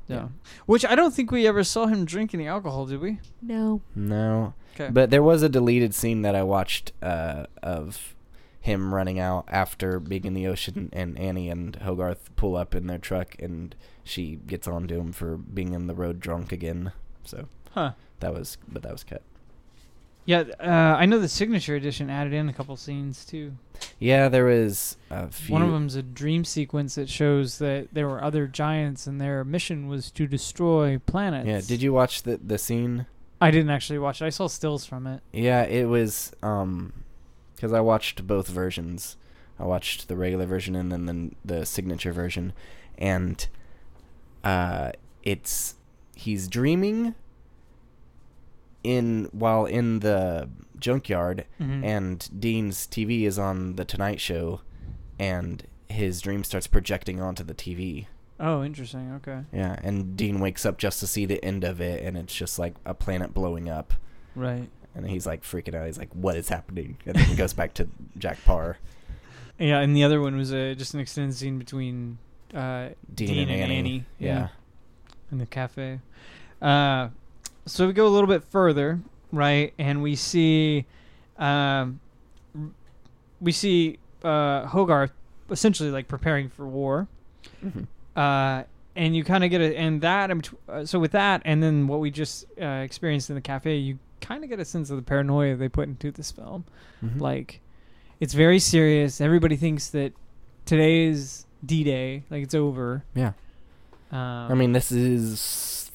yeah. 0.07 0.15
Yeah. 0.15 0.27
Which 0.65 0.83
I 0.85 0.95
don't 0.95 1.13
think 1.13 1.29
we 1.31 1.45
ever 1.47 1.63
saw 1.63 1.85
him 1.85 2.03
drink 2.05 2.33
any 2.33 2.47
alcohol, 2.47 2.87
did 2.87 2.99
we? 2.99 3.19
No. 3.43 3.81
no 3.95 4.53
Okay. 4.73 4.89
But 4.91 5.09
there 5.11 5.21
was 5.21 5.43
a 5.43 5.49
deleted 5.49 5.93
scene 5.93 6.21
that 6.23 6.35
I 6.35 6.41
watched 6.43 6.93
uh, 7.03 7.45
of 7.61 8.15
him 8.59 8.93
running 8.93 9.19
out 9.19 9.45
after 9.47 9.99
being 9.99 10.25
in 10.25 10.33
the 10.33 10.47
ocean, 10.47 10.89
and 10.93 11.17
Annie 11.17 11.49
and 11.49 11.75
Hogarth 11.77 12.35
pull 12.35 12.55
up 12.55 12.75
in 12.75 12.87
their 12.87 12.97
truck, 12.97 13.35
and 13.39 13.75
she 14.03 14.35
gets 14.35 14.67
on 14.67 14.87
to 14.87 14.95
him 14.95 15.11
for 15.11 15.37
being 15.37 15.73
in 15.73 15.87
the 15.87 15.95
road 15.95 16.19
drunk 16.19 16.51
again. 16.51 16.91
So 17.23 17.47
huh. 17.71 17.93
that 18.19 18.33
was, 18.33 18.57
but 18.67 18.83
that 18.83 18.91
was 18.91 19.03
cut. 19.03 19.21
Yeah, 20.25 20.43
uh, 20.59 20.95
I 20.95 21.07
know 21.07 21.17
the 21.17 21.27
signature 21.27 21.75
edition 21.75 22.09
added 22.09 22.33
in 22.33 22.49
a 22.49 22.53
couple 22.53 22.75
scenes 22.77 23.25
too. 23.25 23.53
Yeah, 23.97 24.29
there 24.29 24.45
was 24.45 24.95
a 25.09 25.29
few. 25.29 25.53
One 25.53 25.63
of 25.63 25.71
them's 25.71 25.95
a 25.95 26.03
dream 26.03 26.45
sequence 26.45 26.95
that 26.95 27.09
shows 27.09 27.57
that 27.57 27.87
there 27.93 28.07
were 28.07 28.23
other 28.23 28.45
giants 28.45 29.07
and 29.07 29.19
their 29.19 29.43
mission 29.43 29.87
was 29.87 30.11
to 30.11 30.27
destroy 30.27 30.99
planets. 30.99 31.47
Yeah, 31.47 31.61
did 31.61 31.81
you 31.81 31.93
watch 31.93 32.21
the 32.23 32.37
the 32.37 32.59
scene? 32.59 33.07
I 33.41 33.49
didn't 33.49 33.71
actually 33.71 33.97
watch 33.97 34.21
it. 34.21 34.25
I 34.25 34.29
saw 34.29 34.47
stills 34.47 34.85
from 34.85 35.07
it. 35.07 35.21
Yeah, 35.33 35.63
it 35.63 35.85
was 35.87 36.31
um, 36.43 36.93
because 37.59 37.73
I 37.73 37.81
watched 37.81 38.25
both 38.25 38.47
versions. 38.47 39.17
I 39.59 39.65
watched 39.65 40.07
the 40.07 40.15
regular 40.15 40.45
version 40.45 40.73
and 40.77 40.89
then 40.89 41.05
the, 41.43 41.57
the 41.59 41.65
signature 41.65 42.13
version, 42.13 42.53
and 42.97 43.45
uh, 44.45 44.93
it's 45.23 45.75
he's 46.15 46.47
dreaming 46.47 47.15
in 48.83 49.27
while 49.31 49.65
in 49.65 49.99
the 49.99 50.49
junkyard, 50.79 51.45
Mhm. 51.59 51.83
and 51.83 52.29
Dean's 52.39 52.87
TV 52.87 53.23
is 53.23 53.37
on 53.37 53.75
the 53.75 53.83
Tonight 53.83 54.21
Show, 54.21 54.61
and 55.19 55.65
his 55.89 56.21
dream 56.21 56.45
starts 56.45 56.67
projecting 56.67 57.19
onto 57.21 57.43
the 57.43 57.53
TV. 57.53 58.07
Oh, 58.39 58.63
interesting. 58.63 59.11
Okay. 59.15 59.41
Yeah, 59.51 59.77
and 59.83 60.15
Dean 60.15 60.39
wakes 60.39 60.65
up 60.65 60.77
just 60.77 61.01
to 61.01 61.07
see 61.07 61.25
the 61.25 61.43
end 61.43 61.65
of 61.65 61.81
it, 61.81 62.01
and 62.01 62.15
it's 62.15 62.33
just 62.33 62.57
like 62.57 62.75
a 62.85 62.93
planet 62.93 63.33
blowing 63.33 63.67
up. 63.67 63.93
Right. 64.33 64.69
And 64.95 65.07
he's 65.09 65.25
like 65.25 65.43
freaking 65.43 65.75
out. 65.75 65.85
He's 65.85 65.97
like, 65.97 66.13
"What 66.13 66.35
is 66.35 66.49
happening?" 66.49 66.97
And 67.05 67.15
then 67.15 67.25
he 67.25 67.35
goes 67.35 67.53
back 67.53 67.73
to 67.75 67.87
Jack 68.17 68.43
Paar, 68.43 68.77
Yeah, 69.57 69.79
and 69.79 69.95
the 69.95 70.03
other 70.03 70.19
one 70.19 70.35
was 70.35 70.51
uh, 70.53 70.73
just 70.77 70.93
an 70.93 70.99
extended 70.99 71.35
scene 71.35 71.57
between 71.59 72.17
uh, 72.53 72.89
Dean, 73.13 73.27
Dean, 73.27 73.49
and, 73.49 73.61
and, 73.61 73.71
Annie. 73.71 74.05
Yeah. 74.17 74.49
in 75.31 75.37
the 75.37 75.45
cafe. 75.45 75.99
Uh, 76.61 77.09
so 77.65 77.87
we 77.87 77.93
go 77.93 78.07
a 78.07 78.09
little 78.09 78.27
bit 78.27 78.43
further, 78.43 78.99
right, 79.31 79.73
and 79.77 80.01
we 80.01 80.15
see, 80.15 80.85
um, 81.37 81.99
we 83.39 83.51
see 83.51 83.99
uh, 84.23 84.65
Hogarth 84.65 85.11
essentially 85.51 85.91
like 85.91 86.07
preparing 86.07 86.49
for 86.49 86.67
war. 86.67 87.07
Mhm. 87.63 87.87
Uh, 88.15 88.63
and 88.95 89.15
you 89.15 89.23
kind 89.23 89.43
of 89.43 89.49
get 89.49 89.61
it, 89.61 89.75
and 89.77 90.01
that 90.01 90.29
uh, 90.67 90.83
so 90.85 90.99
with 90.99 91.11
that 91.11 91.41
and 91.45 91.63
then 91.63 91.87
what 91.87 91.99
we 91.99 92.11
just 92.11 92.45
uh, 92.61 92.65
experienced 92.65 93.29
in 93.29 93.35
the 93.35 93.41
cafe, 93.41 93.77
you 93.77 93.97
kind 94.21 94.43
of 94.43 94.49
get 94.49 94.59
a 94.59 94.65
sense 94.65 94.89
of 94.89 94.97
the 94.97 95.03
paranoia 95.03 95.55
they 95.55 95.69
put 95.69 95.87
into 95.87 96.11
this 96.11 96.31
film. 96.31 96.65
Mhm. 97.03 97.19
Like, 97.19 97.61
it's 98.19 98.33
very 98.33 98.59
serious. 98.59 99.21
Everybody 99.21 99.55
thinks 99.55 99.89
that 99.89 100.13
today 100.65 101.05
is 101.05 101.45
D-Day, 101.65 102.23
like 102.29 102.43
it's 102.43 102.55
over. 102.55 103.03
yeah. 103.15 103.33
Um, 104.11 104.17
I 104.51 104.53
mean, 104.55 104.71
this 104.73 104.91
is 104.91 105.91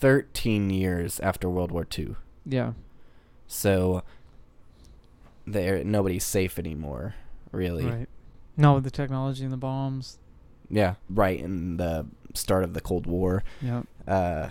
13 0.00 0.68
years 0.70 1.20
after 1.20 1.48
World 1.48 1.70
War 1.70 1.86
II, 1.96 2.16
yeah, 2.44 2.72
so 3.46 4.02
there 5.46 5.84
nobody's 5.84 6.24
safe 6.24 6.58
anymore, 6.58 7.14
really. 7.52 7.84
right. 7.86 8.08
No, 8.56 8.74
with 8.74 8.84
the 8.84 8.90
technology 8.90 9.44
and 9.44 9.52
the 9.52 9.56
bombs. 9.56 10.18
Yeah, 10.70 10.94
right 11.08 11.38
in 11.38 11.76
the 11.76 12.06
start 12.34 12.64
of 12.64 12.74
the 12.74 12.80
Cold 12.80 13.06
War. 13.06 13.44
Yeah. 13.62 13.82
Uh, 14.08 14.50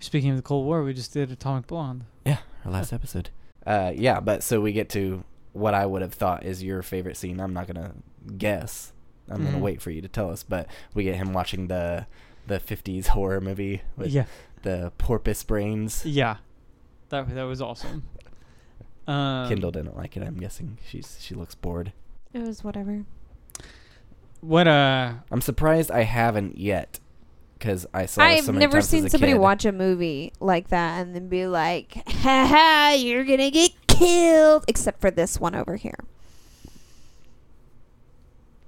Speaking 0.00 0.30
of 0.30 0.36
the 0.36 0.42
Cold 0.42 0.66
War, 0.66 0.82
we 0.82 0.94
just 0.94 1.12
did 1.12 1.30
Atomic 1.30 1.66
Blonde. 1.66 2.04
yeah, 2.24 2.38
our 2.64 2.72
last 2.72 2.92
episode. 2.92 3.30
Uh, 3.66 3.92
yeah, 3.94 4.18
but 4.20 4.42
so 4.42 4.60
we 4.60 4.72
get 4.72 4.88
to 4.90 5.22
what 5.52 5.74
I 5.74 5.84
would 5.86 6.00
have 6.02 6.14
thought 6.14 6.44
is 6.44 6.62
your 6.62 6.82
favorite 6.82 7.16
scene. 7.16 7.38
I'm 7.40 7.52
not 7.52 7.66
gonna 7.66 7.92
guess. 8.38 8.92
I'm 9.28 9.44
gonna 9.44 9.58
Mhm. 9.58 9.62
wait 9.62 9.82
for 9.82 9.90
you 9.90 10.00
to 10.00 10.08
tell 10.08 10.30
us. 10.30 10.42
But 10.42 10.66
we 10.94 11.04
get 11.04 11.16
him 11.16 11.32
watching 11.32 11.68
the 11.68 12.06
the 12.46 12.58
50s 12.58 13.08
horror 13.08 13.40
movie 13.40 13.82
with 13.96 14.08
yeah, 14.10 14.24
the 14.62 14.90
porpoise 14.98 15.44
brains. 15.44 16.04
yeah, 16.06 16.38
that 17.10 17.32
that 17.34 17.42
was 17.44 17.60
awesome. 17.60 18.04
Um, 19.06 19.48
Kendall 19.48 19.70
didn't 19.70 19.96
like 19.96 20.16
it. 20.16 20.22
I'm 20.22 20.36
guessing 20.38 20.78
she's 20.88 21.18
she 21.20 21.34
looks 21.34 21.54
bored. 21.54 21.92
It 22.32 22.40
was 22.40 22.64
whatever. 22.64 23.04
What 24.40 24.66
uh? 24.66 25.14
I'm 25.30 25.40
surprised 25.42 25.90
I 25.90 26.04
haven't 26.04 26.58
yet, 26.58 26.98
because 27.60 27.86
I 27.94 28.06
saw. 28.06 28.22
I've 28.22 28.44
so 28.46 28.52
many 28.52 28.64
never 28.64 28.78
times 28.78 28.88
seen 28.88 29.00
as 29.04 29.06
a 29.06 29.10
somebody 29.10 29.32
kid. 29.34 29.38
watch 29.38 29.64
a 29.64 29.70
movie 29.70 30.32
like 30.40 30.68
that 30.70 31.00
and 31.00 31.14
then 31.14 31.28
be 31.28 31.46
like, 31.46 31.94
"Ha 32.08 32.46
ha, 32.46 32.94
you're 32.98 33.24
gonna 33.24 33.50
get 33.52 33.70
killed," 33.86 34.64
except 34.66 35.00
for 35.00 35.12
this 35.12 35.38
one 35.38 35.54
over 35.54 35.76
here, 35.76 35.98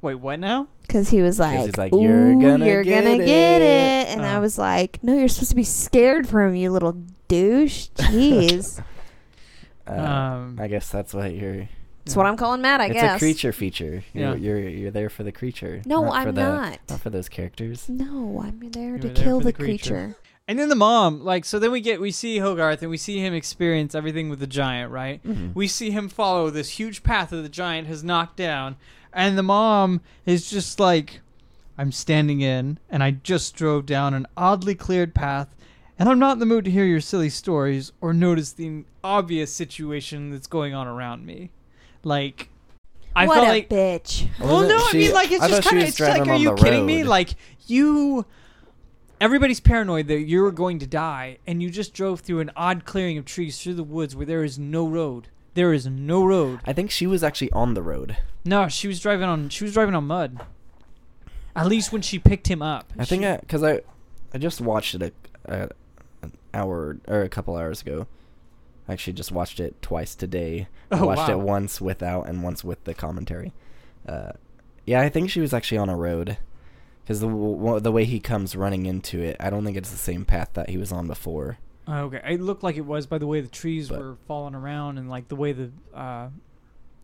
Wait, 0.01 0.16
what 0.16 0.38
now? 0.40 0.66
because 0.82 1.09
he 1.11 1.22
was 1.22 1.38
like, 1.38 1.61
he's 1.61 1.76
like, 1.76 1.93
"You're 1.93 2.34
gonna 2.34 2.66
you're 2.66 2.82
get 2.84 3.05
gonna 3.05 3.18
get 3.18 3.62
it." 3.62 4.09
it," 4.09 4.09
and 4.12 4.22
I 4.26 4.36
Oh. 4.36 4.40
was 4.40 4.59
like, 4.59 4.99
"No, 5.03 5.16
you're 5.16 5.28
supposed 5.28 5.51
to 5.51 5.57
be 5.57 5.64
scared 5.64 6.28
for 6.28 6.43
him, 6.43 6.55
you 6.57 6.70
little 6.70 6.97
douche." 7.28 7.88
Jeez. 7.95 8.82
Uh, 9.86 9.93
Um, 9.93 10.59
I 10.61 10.66
guess 10.68 10.90
that's 10.90 11.14
what 11.14 11.32
you're. 11.34 11.68
That's 12.05 12.17
what 12.17 12.27
I'm 12.27 12.37
calling 12.37 12.61
Matt. 12.63 12.81
I 12.81 12.87
it's 12.87 12.95
guess. 12.95 13.15
It's 13.15 13.23
a 13.23 13.25
creature 13.25 13.53
feature. 13.53 14.05
You're, 14.13 14.31
Yeah. 14.31 14.35
you're 14.35 14.59
you're 14.59 14.91
there 14.91 15.09
for 15.11 15.23
the 15.23 15.33
creature. 15.33 15.83
No, 15.87 16.03
not 16.05 16.15
I'm 16.15 16.35
the, 16.35 16.43
not. 16.43 16.79
Not 16.91 17.01
for 17.01 17.11
those 17.11 17.29
characters. 17.29 17.89
No, 17.89 18.43
I'm 18.45 18.71
there 18.71 18.91
You're 18.91 18.99
to 18.99 19.09
there 19.09 19.25
kill 19.25 19.39
the, 19.39 19.47
the 19.47 19.53
creature. 19.53 20.07
creature. 20.07 20.17
And 20.49 20.59
then 20.59 20.69
the 20.69 20.75
mom, 20.75 21.21
like, 21.23 21.45
so 21.45 21.61
then 21.61 21.71
we 21.71 21.81
get 21.81 22.01
we 22.01 22.11
see 22.11 22.39
Hogarth 22.39 22.83
and 22.83 22.91
we 22.91 22.97
see 22.97 23.19
him 23.25 23.33
experience 23.33 23.95
everything 23.95 24.29
with 24.29 24.41
the 24.41 24.47
giant, 24.49 24.91
right? 24.91 25.23
Mhm. 25.25 25.55
We 25.55 25.69
see 25.69 25.93
him 25.93 26.09
follow 26.09 26.51
this 26.51 26.71
huge 26.71 27.05
path 27.05 27.31
that 27.31 27.37
the 27.43 27.49
giant 27.49 27.87
has 27.87 28.03
knocked 28.03 28.37
down, 28.37 28.75
and 29.13 29.39
the 29.39 29.45
mom 29.45 30.01
is 30.27 30.51
just 30.51 30.81
like, 30.81 31.21
"I'm 31.79 31.93
standing 31.93 32.41
in, 32.41 32.79
and 32.91 33.05
I 33.05 33.13
just 33.13 33.55
drove 33.55 33.87
down 33.87 34.13
an 34.15 34.27
oddly 34.37 34.75
cleared 34.75 35.15
path, 35.15 35.55
and 35.97 36.09
I'm 36.09 36.19
not 36.19 36.33
in 36.33 36.39
the 36.41 36.47
mood 36.47 36.65
to 36.65 36.71
hear 36.73 36.85
your 36.85 37.01
silly 37.01 37.31
stories 37.31 37.93
or 38.01 38.13
notice 38.13 38.51
the 38.53 38.83
obvious 39.05 39.53
situation 39.55 40.31
that's 40.33 40.49
going 40.49 40.75
on 40.75 40.89
around 40.89 41.25
me." 41.25 41.51
Like, 42.05 42.49
I 43.15 43.27
what 43.27 43.35
felt 43.35 43.47
a 43.49 43.51
like 43.51 43.69
bitch. 43.69 44.29
well, 44.41 44.55
Wasn't 44.63 44.71
no, 44.71 44.85
I 44.89 44.93
mean, 44.93 45.13
like, 45.13 45.31
it's 45.31 45.43
I 45.43 45.49
just 45.49 45.69
kind 45.69 45.83
of, 45.83 45.89
it's 45.89 46.01
like, 46.01 46.27
are 46.27 46.37
you 46.37 46.51
the 46.51 46.63
kidding 46.63 46.87
me? 46.87 47.05
Like, 47.05 47.31
you, 47.67 48.25
everybody's 49.21 49.61
paranoid 49.61 50.09
that 50.09 50.21
you're 50.21 50.51
going 50.51 50.79
to 50.81 50.87
die, 50.87 51.39
and 51.47 51.63
you 51.63 51.71
just 51.71 51.93
drove 51.95 52.21
through 52.21 52.41
an 52.41 52.51
odd 52.57 52.85
clearing 52.85 53.19
of 53.19 53.25
trees 53.25 53.61
through 53.63 53.75
the 53.75 53.85
woods 53.85 54.17
where 54.17 54.27
there 54.27 54.43
is 54.45 54.59
no 54.59 54.87
road. 54.87 55.29
There 55.55 55.73
is 55.75 55.87
no 55.87 56.25
road. 56.25 56.61
I 56.65 56.73
think 56.73 56.91
she 56.91 57.07
was 57.07 57.23
actually 57.23 57.53
on 57.53 57.75
the 57.75 57.83
road. 57.83 58.17
No, 58.45 58.69
she 58.69 58.89
was 58.89 58.99
driving 59.01 59.29
on, 59.29 59.51
she 59.51 59.65
was 59.65 59.75
driving 59.75 59.95
on 59.95 60.07
mud. 60.07 60.41
At 61.55 61.67
least 61.67 61.93
when 61.93 62.01
she 62.01 62.19
picked 62.19 62.49
him 62.49 62.63
up. 62.63 62.91
I 62.99 63.05
think 63.05 63.23
She- 63.23 63.29
I 63.29 63.37
because 63.37 63.63
I 63.63 63.81
I 64.33 64.39
just 64.39 64.63
watched 64.63 64.95
it 64.95 65.03
a, 65.03 65.13
a 65.45 65.69
an 66.23 66.33
hour 66.55 66.97
or 67.07 67.21
a 67.21 67.29
couple 67.29 67.55
hours 67.57 67.83
ago. 67.83 68.07
I 68.89 68.93
actually 68.95 69.12
just 69.14 69.33
watched 69.33 69.61
it 69.61 69.80
twice 69.83 70.14
today. 70.14 70.68
Oh, 70.91 71.07
watched 71.07 71.28
wow. 71.28 71.39
it 71.39 71.39
once 71.41 71.80
without 71.80 72.28
and 72.28 72.43
once 72.43 72.62
with 72.64 72.83
the 72.85 72.95
commentary. 72.95 73.53
Uh, 74.07 74.33
yeah, 74.85 75.01
I 75.01 75.09
think 75.09 75.30
she 75.30 75.41
was 75.41 75.55
actually 75.55 75.78
on 75.78 75.89
a 75.89 75.97
road 75.97 76.37
because 77.05 77.20
the 77.20 77.28
w- 77.28 77.80
the 77.80 77.93
way 77.93 78.05
he 78.05 78.20
comes 78.20 78.57
running 78.57 78.87
into 78.87 79.20
it, 79.20 79.37
I 79.41 79.49
don't 79.51 79.64
think 79.64 79.76
it's 79.76 79.91
the 79.91 79.97
same 79.97 80.24
path 80.24 80.51
that 80.55 80.68
he 80.70 80.76
was 80.76 80.93
on 80.93 81.07
before. 81.07 81.59
Oh, 81.89 82.01
okay, 82.05 82.20
it 82.28 82.41
looked 82.41 82.62
like 82.62 82.76
it 82.76 82.85
was 82.85 83.07
by 83.07 83.18
the 83.18 83.26
way 83.26 83.41
the 83.41 83.49
trees 83.49 83.89
But- 83.89 84.01
were 84.01 84.16
falling 84.26 84.55
around 84.55 84.99
and 84.99 85.09
like 85.09 85.28
the 85.28 85.37
way 85.37 85.53
the 85.53 85.70
uh, 85.95 86.28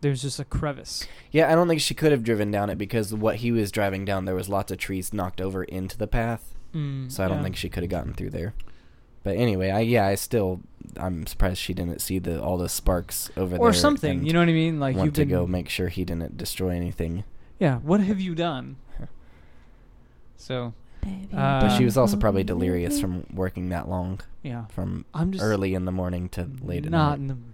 there's 0.01 0.21
just 0.21 0.39
a 0.39 0.45
crevice. 0.45 1.07
Yeah, 1.31 1.51
I 1.51 1.55
don't 1.55 1.67
think 1.67 1.81
she 1.81 1.93
could 1.93 2.11
have 2.11 2.23
driven 2.23 2.51
down 2.51 2.69
it 2.69 2.77
because 2.77 3.13
what 3.13 3.37
he 3.37 3.51
was 3.51 3.71
driving 3.71 4.05
down, 4.05 4.25
there 4.25 4.35
was 4.35 4.47
lots 4.49 4.71
of 4.71 4.77
trees 4.77 5.13
knocked 5.13 5.41
over 5.41 5.63
into 5.63 5.97
the 5.97 6.07
path. 6.07 6.55
Mm, 6.73 7.11
So 7.11 7.23
I 7.23 7.27
don't 7.27 7.37
yeah. 7.37 7.43
think 7.43 7.55
she 7.55 7.67
could 7.69 7.83
have 7.83 7.89
gotten 7.89 8.13
through 8.13 8.29
there. 8.29 8.53
But 9.23 9.35
anyway, 9.37 9.69
I 9.69 9.81
yeah, 9.81 10.07
I 10.07 10.15
still 10.15 10.61
I'm 10.97 11.27
surprised 11.27 11.57
she 11.59 11.73
didn't 11.73 11.99
see 11.99 12.19
the 12.19 12.41
all 12.41 12.57
the 12.57 12.69
sparks 12.69 13.29
over 13.37 13.57
there 13.57 13.59
or 13.65 13.73
something. 13.73 14.25
You 14.25 14.33
know 14.33 14.39
what 14.39 14.49
I 14.49 14.53
mean? 14.53 14.79
Like 14.79 14.95
want 14.95 15.05
you've 15.07 15.13
to 15.15 15.25
go 15.25 15.45
make 15.45 15.69
sure 15.69 15.89
he 15.89 16.03
didn't 16.05 16.37
destroy 16.37 16.69
anything. 16.69 17.23
Yeah, 17.59 17.77
what 17.79 17.99
have 18.01 18.19
you 18.19 18.35
done? 18.35 18.77
So 20.37 20.73
Uh, 21.05 21.61
but 21.61 21.77
she 21.77 21.83
was 21.85 21.97
also 21.97 22.17
probably 22.17 22.43
delirious 22.43 22.99
from 22.99 23.25
working 23.33 23.69
that 23.69 23.87
long, 23.89 24.19
yeah, 24.41 24.65
from 24.67 25.05
I'm 25.13 25.31
just 25.31 25.43
early 25.43 25.73
in 25.73 25.85
the 25.85 25.91
morning 25.91 26.29
to 26.29 26.49
late 26.61 26.85
at 26.85 26.91
not 26.91 27.17
in 27.17 27.27
the 27.27 27.35
mood. 27.35 27.53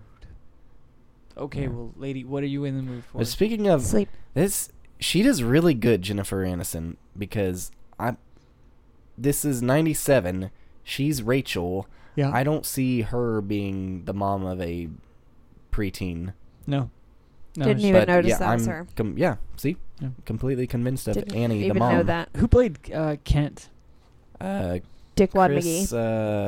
Okay, 1.37 1.63
Yeah. 1.63 1.67
well, 1.69 1.93
lady, 1.97 2.23
what 2.23 2.43
are 2.43 2.47
you 2.47 2.63
in 2.63 2.77
the 2.77 2.83
mood 2.83 3.03
for? 3.05 3.17
But 3.19 3.27
speaking 3.27 3.67
of 3.67 3.81
sleep. 3.81 4.09
this, 4.33 4.69
she 4.99 5.21
does 5.21 5.43
really 5.43 5.73
good, 5.73 6.01
Jennifer 6.01 6.45
Aniston, 6.45 6.95
because 7.17 7.71
I. 7.99 8.15
This 9.17 9.43
is 9.45 9.61
'97. 9.61 10.49
She's 10.87 11.21
Rachel. 11.23 11.87
yeah, 12.15 12.31
I 12.33 12.43
don't 12.43 12.65
see 12.65 13.01
her 13.01 13.41
being 13.41 14.05
the 14.05 14.13
mom 14.13 14.45
of 14.45 14.61
a 14.61 14.87
preteen. 15.71 16.33
no, 16.67 16.89
no. 17.57 17.65
Didn't 17.65 17.81
she- 17.81 17.89
even 17.89 18.07
notice 18.07 18.29
yeah, 18.29 18.37
that 18.37 18.53
was 18.53 18.67
I'm 18.67 18.73
her. 18.73 18.87
Com- 18.95 19.17
yeah, 19.17 19.35
see, 19.57 19.77
Yeah. 19.99 20.09
completely 20.25 20.67
convinced 20.67 21.07
of 21.07 21.15
Didn't 21.15 21.35
Annie 21.35 21.59
even 21.65 21.69
the 21.69 21.79
mom. 21.79 21.93
know 21.93 22.03
that. 22.03 22.29
Who 22.37 22.47
played 22.47 22.77
uh, 22.93 23.17
Kent? 23.23 23.69
Uh, 24.39 24.79
Dickwad 25.15 25.47
Chris, 25.47 25.65
McGee. 25.65 25.93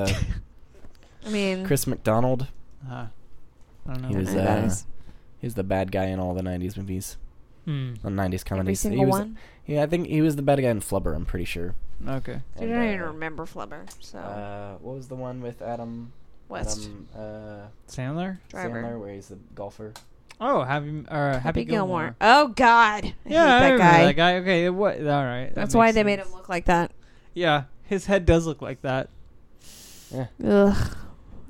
uh, 0.06 0.14
I 1.26 1.30
mean, 1.32 1.66
Chris 1.66 1.88
McDonald. 1.88 2.48
Uh, 2.90 3.08
I 3.88 3.94
don't 3.94 4.02
know. 4.04 4.08
He 4.10 4.16
was, 4.18 4.28
know 4.28 4.34
who 4.34 4.46
that 4.46 4.64
uh, 4.64 4.68
is. 4.68 4.86
He's 5.40 5.54
the 5.56 5.64
bad 5.64 5.92
guy 5.92 6.06
in 6.06 6.20
all 6.20 6.34
the 6.34 6.42
'90s 6.44 6.78
movies, 6.78 7.18
Hmm. 7.66 7.94
the 8.04 8.10
'90s 8.10 8.24
every 8.26 8.40
comedies. 8.40 8.80
single 8.82 9.00
he 9.00 9.06
was, 9.06 9.20
one. 9.20 9.38
Yeah, 9.68 9.84
I 9.84 9.86
think 9.86 10.08
he 10.08 10.22
was 10.22 10.36
the 10.36 10.42
bad 10.42 10.60
guy 10.62 10.70
in 10.70 10.80
Flubber. 10.80 11.16
I'm 11.16 11.26
pretty 11.26 11.46
sure. 11.46 11.76
Okay. 12.08 12.40
I 12.58 12.62
And, 12.64 12.72
don't 12.72 12.84
even 12.88 13.02
uh, 13.02 13.06
remember 13.08 13.46
Flubber. 13.46 13.86
So 14.00 14.18
Uh, 14.18 14.78
what 14.82 14.96
was 14.96 15.08
the 15.10 15.16
one 15.16 15.42
with 15.42 15.62
Adam? 15.62 16.14
West 16.50 16.86
Adam, 16.86 17.08
uh, 17.16 17.68
Sandler. 17.92 18.38
Driver. 18.50 18.82
Sandler, 18.82 19.00
where 19.00 19.14
he's 19.14 19.28
the 19.28 19.38
golfer. 19.54 19.94
Oh, 20.40 20.64
Happy 20.64 21.04
or 21.12 21.32
Happy, 21.34 21.40
Happy 21.44 21.66
Gilmore. 21.66 22.00
Gilmore. 22.02 22.16
Oh 22.22 22.48
God, 22.50 23.04
I 23.06 23.14
Yeah, 23.26 23.44
I 23.44 23.60
hate 23.60 23.60
that 23.60 23.72
remember 23.74 23.78
guy. 23.84 24.06
that 24.06 24.14
guy. 24.16 24.36
Okay, 24.38 24.70
what? 24.70 24.98
All 25.00 25.04
right. 25.26 25.48
that 25.48 25.56
That's 25.56 25.76
why 25.76 25.88
makes 25.88 25.96
they 25.96 26.04
made 26.04 26.20
him 26.20 26.32
look 26.32 26.48
like 26.48 26.66
that. 26.66 26.92
Yeah, 27.34 27.64
his 27.84 28.06
head 28.06 28.26
does 28.26 28.46
look 28.48 28.62
like 28.62 28.82
that. 28.84 29.10
Yeah. 30.14 30.28
Ugh, 30.46 30.96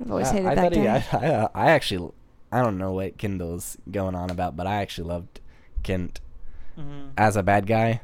I've 0.00 0.10
always 0.10 0.28
I, 0.28 0.32
hated 0.32 0.46
I 0.48 0.54
that 0.56 0.62
thought 0.62 0.76
he, 0.76 0.82
guy. 0.84 1.04
I, 1.12 1.16
I, 1.16 1.34
uh, 1.34 1.48
I 1.54 1.70
actually, 1.70 2.10
I 2.50 2.62
don't 2.62 2.78
know 2.78 2.92
what 2.92 3.18
Kendall's 3.18 3.76
going 3.90 4.14
on 4.16 4.30
about, 4.30 4.56
but 4.56 4.66
I 4.66 4.76
actually 4.76 5.08
loved 5.08 5.40
Kent 5.84 6.20
Mm-hmm. 6.78 7.08
as 7.16 7.34
a 7.36 7.42
bad 7.42 7.66
guy. 7.66 8.00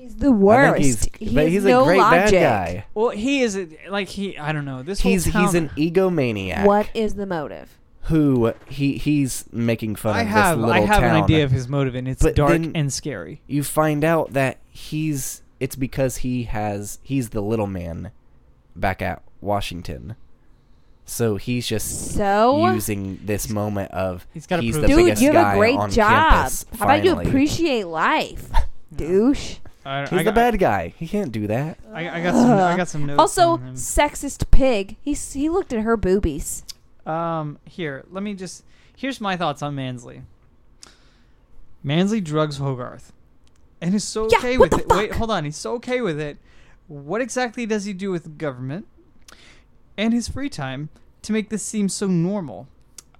He's 0.00 0.16
the 0.16 0.32
worst. 0.32 0.82
he's, 0.82 1.04
he 1.18 1.34
but 1.34 1.44
has 1.44 1.52
he's 1.52 1.64
no 1.64 1.82
a 1.82 1.84
great 1.84 1.98
logic. 1.98 2.32
bad 2.32 2.32
guy. 2.32 2.84
Well, 2.94 3.10
he 3.10 3.42
is 3.42 3.56
a, 3.56 3.68
like 3.90 4.08
he. 4.08 4.38
I 4.38 4.52
don't 4.52 4.64
know. 4.64 4.82
This 4.82 5.00
He's 5.00 5.26
whole 5.30 5.42
he's 5.42 5.52
town- 5.52 5.68
an 5.68 5.68
egomaniac. 5.76 6.64
What 6.64 6.88
is 6.94 7.14
the 7.14 7.26
motive? 7.26 7.76
Who 8.04 8.54
he 8.66 8.96
he's 8.96 9.44
making 9.52 9.96
fun 9.96 10.16
I 10.16 10.22
of 10.22 10.28
have 10.28 10.56
this 10.56 10.64
little 10.66 10.74
I 10.82 10.86
have 10.86 11.00
town. 11.02 11.16
an 11.16 11.22
idea 11.24 11.44
of 11.44 11.50
his 11.50 11.68
motive, 11.68 11.94
and 11.94 12.08
it's 12.08 12.22
But 12.22 12.34
dark 12.34 12.52
then- 12.52 12.72
and 12.74 12.90
scary. 12.92 13.42
you 13.46 13.62
find 13.62 14.02
out 14.04 14.32
that 14.32 14.58
he's 14.70 15.42
it's 15.60 15.76
because 15.76 16.18
he 16.18 16.44
has 16.44 16.98
he's 17.02 17.28
the 17.28 17.42
little 17.42 17.66
man 17.66 18.10
back 18.74 19.02
at 19.02 19.22
Washington. 19.42 20.16
So 21.04 21.36
he's 21.36 21.66
just 21.66 22.12
So, 22.14 22.72
using 22.72 23.18
this 23.24 23.50
moment 23.50 23.90
of 23.90 24.26
He's 24.32 24.46
gotta 24.46 24.62
he's 24.62 24.74
prove 24.76 24.82
the 24.82 24.88
dude, 24.88 24.96
biggest 24.96 25.22
you 25.22 25.32
have 25.32 25.34
guy 25.44 25.54
a 25.54 25.58
great 25.58 25.76
on 25.76 25.90
job. 25.90 26.08
campus. 26.30 26.66
How 26.78 26.84
about 26.86 27.04
you 27.04 27.10
finally. 27.10 27.28
appreciate 27.28 27.86
life, 27.86 28.50
douche? 28.96 29.56
I, 29.84 30.02
He's 30.02 30.12
I 30.12 30.16
the 30.18 30.24
got, 30.24 30.34
bad 30.34 30.58
guy. 30.58 30.92
He 30.98 31.08
can't 31.08 31.32
do 31.32 31.46
that. 31.46 31.78
I, 31.92 32.08
I 32.18 32.22
got 32.22 32.34
some. 32.34 32.50
I 32.50 32.76
got 32.76 32.88
some 32.88 33.06
notes. 33.06 33.18
Also, 33.18 33.52
on 33.52 33.60
him. 33.60 33.74
sexist 33.74 34.50
pig. 34.50 34.96
He 35.02 35.14
he 35.14 35.48
looked 35.48 35.72
at 35.72 35.80
her 35.80 35.96
boobies. 35.96 36.64
Um, 37.06 37.58
here, 37.64 38.04
let 38.10 38.22
me 38.22 38.34
just. 38.34 38.64
Here's 38.96 39.20
my 39.20 39.36
thoughts 39.36 39.62
on 39.62 39.74
Mansley. 39.74 40.22
Mansley 41.82 42.20
drugs 42.20 42.58
Hogarth, 42.58 43.12
and 43.80 43.94
is 43.94 44.04
so 44.04 44.28
Yeah, 44.30 44.38
okay 44.38 44.58
with 44.58 44.70
the 44.72 44.78
it. 44.80 44.88
Wait, 44.88 45.12
hold 45.14 45.30
on. 45.30 45.44
He's 45.44 45.56
so 45.56 45.74
okay 45.76 46.00
with 46.02 46.20
it. 46.20 46.36
What 46.86 47.20
exactly 47.22 47.64
does 47.64 47.84
he 47.84 47.92
do 47.94 48.10
with 48.10 48.24
the 48.24 48.28
government 48.30 48.86
and 49.96 50.12
his 50.12 50.28
free 50.28 50.50
time 50.50 50.90
to 51.22 51.32
make 51.32 51.48
this 51.48 51.62
seem 51.62 51.88
so 51.88 52.06
normal? 52.06 52.68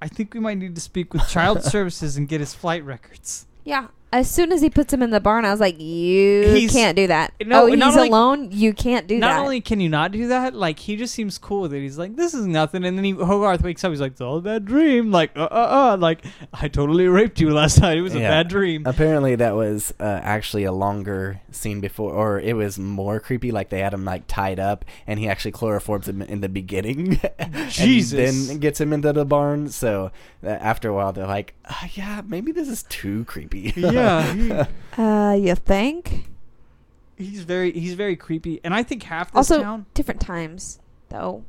I 0.02 0.08
think 0.08 0.34
we 0.34 0.40
might 0.40 0.58
need 0.58 0.74
to 0.74 0.80
speak 0.80 1.14
with 1.14 1.26
Child 1.28 1.62
Services 1.62 2.16
and 2.16 2.28
get 2.28 2.40
his 2.40 2.52
flight 2.54 2.84
records. 2.84 3.46
Yeah. 3.64 3.88
As 4.12 4.28
soon 4.28 4.50
as 4.50 4.61
he 4.61 4.68
puts 4.70 4.92
him 4.92 5.02
in 5.02 5.11
the 5.11 5.20
barn, 5.20 5.44
I 5.44 5.52
was 5.52 5.61
like, 5.61 5.80
"You 5.80 6.42
He's- 6.48 6.72
can't 6.72 6.96
do 6.96 7.06
that." 7.06 7.32
No, 7.46 7.64
oh, 7.64 7.74
not 7.74 7.88
he's 7.90 7.96
only- 7.96 8.08
alone. 8.08 8.48
You 8.50 8.72
can't 8.72 9.06
do 9.06 9.14
that. 9.16 9.20
Not 9.20 9.34
that. 9.34 9.40
only 9.42 9.61
can 9.61 9.78
you 9.78 9.88
not 9.88 10.11
do 10.11 10.26
that, 10.28 10.52
like 10.52 10.80
he 10.80 10.96
just 10.96 11.14
seems 11.14 11.38
cool 11.38 11.61
with 11.62 11.72
it. 11.72 11.80
He's 11.80 11.96
like, 11.96 12.16
"This 12.16 12.34
is 12.34 12.44
nothing," 12.46 12.84
and 12.84 12.96
then 12.98 13.04
he 13.04 13.12
Hogarth 13.12 13.62
wakes 13.62 13.84
up. 13.84 13.90
He's 13.92 14.00
like, 14.00 14.12
"It's 14.12 14.20
all 14.20 14.38
a 14.38 14.40
bad 14.40 14.64
dream." 14.64 15.12
Like, 15.12 15.30
uh, 15.36 15.42
uh, 15.50 15.92
uh, 15.92 15.96
like 15.96 16.24
I 16.52 16.66
totally 16.66 17.06
raped 17.06 17.40
you 17.40 17.50
last 17.50 17.80
night. 17.80 17.98
It 17.98 18.02
was 18.02 18.14
a 18.16 18.20
Yeah. 18.20 18.30
bad 18.30 18.48
dream. 18.48 18.82
Apparently, 18.84 19.36
that 19.36 19.54
was 19.54 19.94
uh, 20.00 20.20
actually 20.24 20.64
a 20.64 20.72
longer 20.72 21.40
scene 21.52 21.80
before, 21.80 22.12
or 22.12 22.40
it 22.40 22.54
was 22.56 22.80
more 22.80 23.20
creepy. 23.20 23.52
Like 23.52 23.68
they 23.68 23.78
had 23.78 23.94
him 23.94 24.04
like 24.04 24.24
tied 24.26 24.58
up, 24.58 24.84
and 25.06 25.20
he 25.20 25.28
actually 25.28 25.52
chloroforms 25.52 26.08
him 26.08 26.20
in 26.20 26.40
the 26.40 26.48
beginning, 26.48 27.20
Jesus. 27.68 28.12
and 28.40 28.48
then 28.48 28.58
gets 28.58 28.80
him 28.80 28.92
into 28.92 29.12
the 29.12 29.24
barn. 29.24 29.68
So 29.68 30.11
uh, 30.44 30.48
after 30.48 30.88
a 30.88 30.94
while, 30.94 31.12
they're 31.12 31.28
like, 31.28 31.54
uh, 31.66 31.86
"Yeah, 31.94 32.22
maybe 32.26 32.50
this 32.50 32.68
is 32.68 32.82
too 32.84 33.24
creepy." 33.26 33.72
Yeah, 34.01 34.66
he- 34.96 35.03
uh, 35.03 35.32
you 35.34 35.55
think? 35.55 36.26
He's 37.16 37.42
very 37.42 37.70
he's 37.72 37.94
very 37.94 38.16
creepy, 38.16 38.61
and 38.64 38.72
I 38.74 38.82
think 38.82 39.03
half 39.03 39.28
this 39.32 39.36
Also, 39.51 39.62
town 39.62 39.86
different 39.94 40.20
times 40.20 40.80
though. 41.11 41.44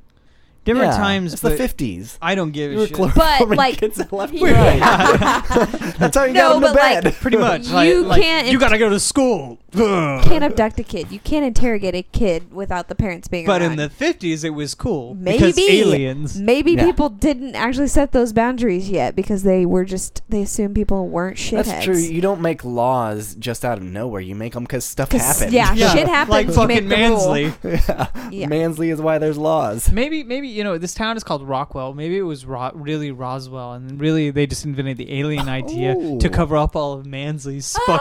Different 0.66 0.92
Yeah, 0.94 0.98
times. 0.98 1.34
It's 1.34 1.42
the 1.42 1.52
fifties. 1.52 2.18
I 2.22 2.36
don't 2.36 2.52
give 2.52 2.72
You 2.72 2.82
a 2.82 2.88
shit. 2.88 2.96
chloroforming 2.98 3.56
like- 3.58 3.78
kids 3.80 4.00
left 4.12 4.32
and 4.34 4.42
Yeah. 4.42 4.80
right. 4.80 5.96
That's 6.00 6.18
how 6.18 6.26
you 6.26 6.34
No, 6.34 6.40
got 6.42 6.54
them 6.54 6.62
to 6.62 6.74
but, 6.80 7.04
like. 7.06 7.16
Pretty 7.20 7.38
much. 7.38 7.68
You 7.68 8.02
like, 8.02 8.08
like, 8.08 8.22
can't 8.22 8.48
You 8.48 8.60
gotta 8.60 8.78
go 8.78 8.90
to 8.90 9.00
school. 9.00 9.58
Can't 9.74 10.44
abduct 10.44 10.80
a 10.80 10.84
kid. 10.84 11.12
You 11.12 11.20
can't 11.20 11.46
interrogate 11.46 11.96
a 11.96 12.04
kid 12.04 12.52
without 12.54 12.90
the 12.90 12.96
parents 12.96 13.28
being 13.30 13.46
But 13.46 13.62
around. 13.62 13.72
in 13.72 13.78
the 13.78 13.90
fifties, 13.90 14.44
it 14.44 14.50
was 14.50 14.76
cool 14.76 15.14
because 15.16 15.56
Maybe. 15.56 15.80
aliens. 15.80 16.38
Maybe 16.40 16.74
Yeah. 16.74 16.86
people 16.86 17.08
didn't 17.10 17.56
actually 17.56 17.88
set 17.88 18.12
those 18.12 18.34
boundaries 18.34 18.90
yet 18.90 19.16
because 19.16 19.44
they 19.44 19.66
were 19.66 19.86
just 19.86 20.22
they 20.30 20.42
assumed 20.42 20.76
people 20.76 21.08
weren't 21.08 21.38
shitheads. 21.38 21.66
That's 21.66 21.86
true. 21.86 21.98
You 21.98 22.22
don't 22.22 22.42
make 22.42 22.66
laws 22.66 23.36
just 23.36 23.64
out 23.64 23.78
of 23.78 23.84
nowhere. 23.86 24.20
You 24.22 24.36
make 24.36 24.54
them 24.54 24.64
because 24.64 24.84
stuff 24.86 25.10
'Cause, 25.10 25.22
happens. 25.22 25.54
yeah, 25.54 25.74
Yeah, 25.74 25.94
shit 25.94 26.08
happens. 26.08 26.32
Like 26.32 26.52
fucking 26.52 26.88
make 26.88 26.90
the 26.90 27.08
rule. 27.10 27.34
Mansley. 27.34 27.54
yeah. 27.88 28.08
Yeah. 28.30 28.48
Mansley 28.48 28.90
is 28.90 29.00
why 29.02 29.18
there's 29.20 29.38
laws. 29.38 29.90
Maybe 29.92 30.24
maybe 30.24 30.50
you 30.52 30.64
know 30.64 30.78
this 30.78 30.94
town 30.94 31.18
is 31.18 31.24
called 31.24 31.42
Rockwell. 31.48 31.94
Maybe 31.94 32.18
it 32.18 32.22
was 32.24 32.46
Ro- 32.46 32.72
really 32.74 33.12
Roswell, 33.12 33.74
and 33.74 34.00
really 34.00 34.30
they 34.32 34.46
just 34.48 34.66
invented 34.66 34.98
the 34.98 35.12
alien 35.20 35.48
idea 35.50 35.96
to 35.96 36.28
Oh. 36.28 36.30
cover 36.30 36.58
up 36.58 36.76
all 36.76 36.94
of 36.94 37.06
Mansley's 37.06 37.76
Ah! 37.88 37.98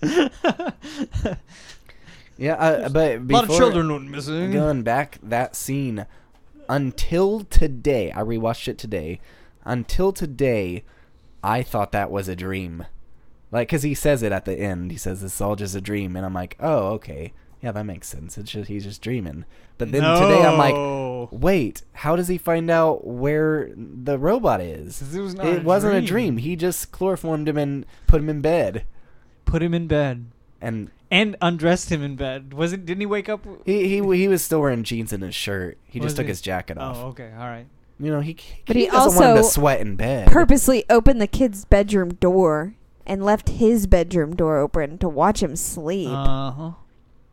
fucking 0.00 0.10
schemes. 1.00 1.36
Yeah, 2.36 2.54
uh, 2.54 2.88
but 2.88 3.16
a 3.16 3.18
before, 3.20 3.42
lot 3.42 3.50
of 3.50 3.56
children 3.56 3.92
went 3.92 4.10
missing. 4.10 4.50
Going 4.50 4.82
back, 4.82 5.18
that 5.22 5.54
scene 5.54 6.04
until 6.68 7.44
today, 7.44 8.10
I 8.10 8.22
rewatched 8.22 8.66
it 8.66 8.76
today. 8.76 9.20
Until 9.64 10.12
today, 10.12 10.82
I 11.44 11.62
thought 11.62 11.92
that 11.92 12.10
was 12.10 12.26
a 12.26 12.34
dream. 12.34 12.86
Like, 13.52 13.68
cause 13.68 13.84
he 13.84 13.94
says 13.94 14.24
it 14.24 14.32
at 14.32 14.46
the 14.46 14.58
end. 14.58 14.90
He 14.90 14.96
says 14.96 15.22
it's 15.22 15.40
all 15.40 15.54
just 15.54 15.76
a 15.76 15.80
dream, 15.80 16.16
and 16.16 16.26
I'm 16.26 16.34
like, 16.34 16.56
oh, 16.58 16.88
okay, 16.94 17.32
yeah, 17.64 17.72
that 17.72 17.84
makes 17.86 18.06
sense. 18.08 18.36
It's 18.36 18.50
just 18.52 18.68
he's 18.68 18.84
just 18.84 19.00
dreaming. 19.02 19.44
But 19.78 19.90
then 19.90 20.02
today, 20.02 20.42
I'm 20.44 20.58
like, 20.58 21.28
wait, 21.32 21.82
how 21.94 22.14
does 22.14 22.28
he 22.28 22.36
find 22.38 22.70
out 22.70 23.06
where 23.06 23.70
the 23.74 24.18
robot 24.18 24.60
is? 24.60 25.14
It 25.14 25.20
was 25.20 25.34
not 25.34 25.46
It 25.46 25.62
a 25.62 25.64
wasn't 25.64 25.94
a 25.94 26.00
dream. 26.00 26.34
dream. 26.34 26.36
He 26.36 26.56
just 26.56 26.92
chloroformed 26.92 27.48
him 27.48 27.56
and 27.56 27.86
put 28.06 28.20
him 28.20 28.28
in 28.28 28.40
bed, 28.42 28.84
put 29.46 29.62
him 29.62 29.72
in 29.74 29.86
bed 29.86 30.26
and 30.60 30.90
and 31.10 31.36
undressed 31.40 31.90
him 31.90 32.02
in 32.02 32.16
bed. 32.16 32.52
Was 32.54 32.72
it? 32.72 32.84
Didn't 32.84 33.00
he 33.00 33.06
wake 33.06 33.28
up? 33.28 33.46
he 33.64 33.88
he 33.88 34.16
he 34.16 34.28
was 34.28 34.42
still 34.42 34.60
wearing 34.60 34.82
jeans 34.84 35.12
and 35.12 35.22
his 35.22 35.34
shirt. 35.34 35.78
He 35.86 35.98
Was 36.00 36.08
just 36.08 36.16
took 36.16 36.26
he? 36.26 36.30
his 36.30 36.40
jacket 36.42 36.76
off. 36.78 36.96
Oh, 36.98 37.06
okay, 37.08 37.32
all 37.32 37.46
right. 37.46 37.66
You 37.98 38.10
know, 38.10 38.20
he 38.20 38.36
But 38.66 38.76
he, 38.76 38.82
he 38.84 38.90
doesn't 38.90 39.14
want 39.22 39.36
to 39.36 39.42
also 39.42 39.48
sweat 39.48 39.80
in 39.80 39.96
bed. 39.96 40.28
Purposely 40.28 40.84
opened 40.90 41.20
the 41.20 41.26
kid's 41.28 41.64
bedroom 41.64 42.14
door 42.14 42.74
and 43.06 43.24
left 43.24 43.48
his 43.50 43.86
bedroom 43.86 44.34
door 44.34 44.58
open 44.58 44.98
to 44.98 45.08
watch 45.08 45.42
him 45.42 45.54
sleep. 45.56 46.08
Uh 46.10 46.50
huh. 46.50 46.70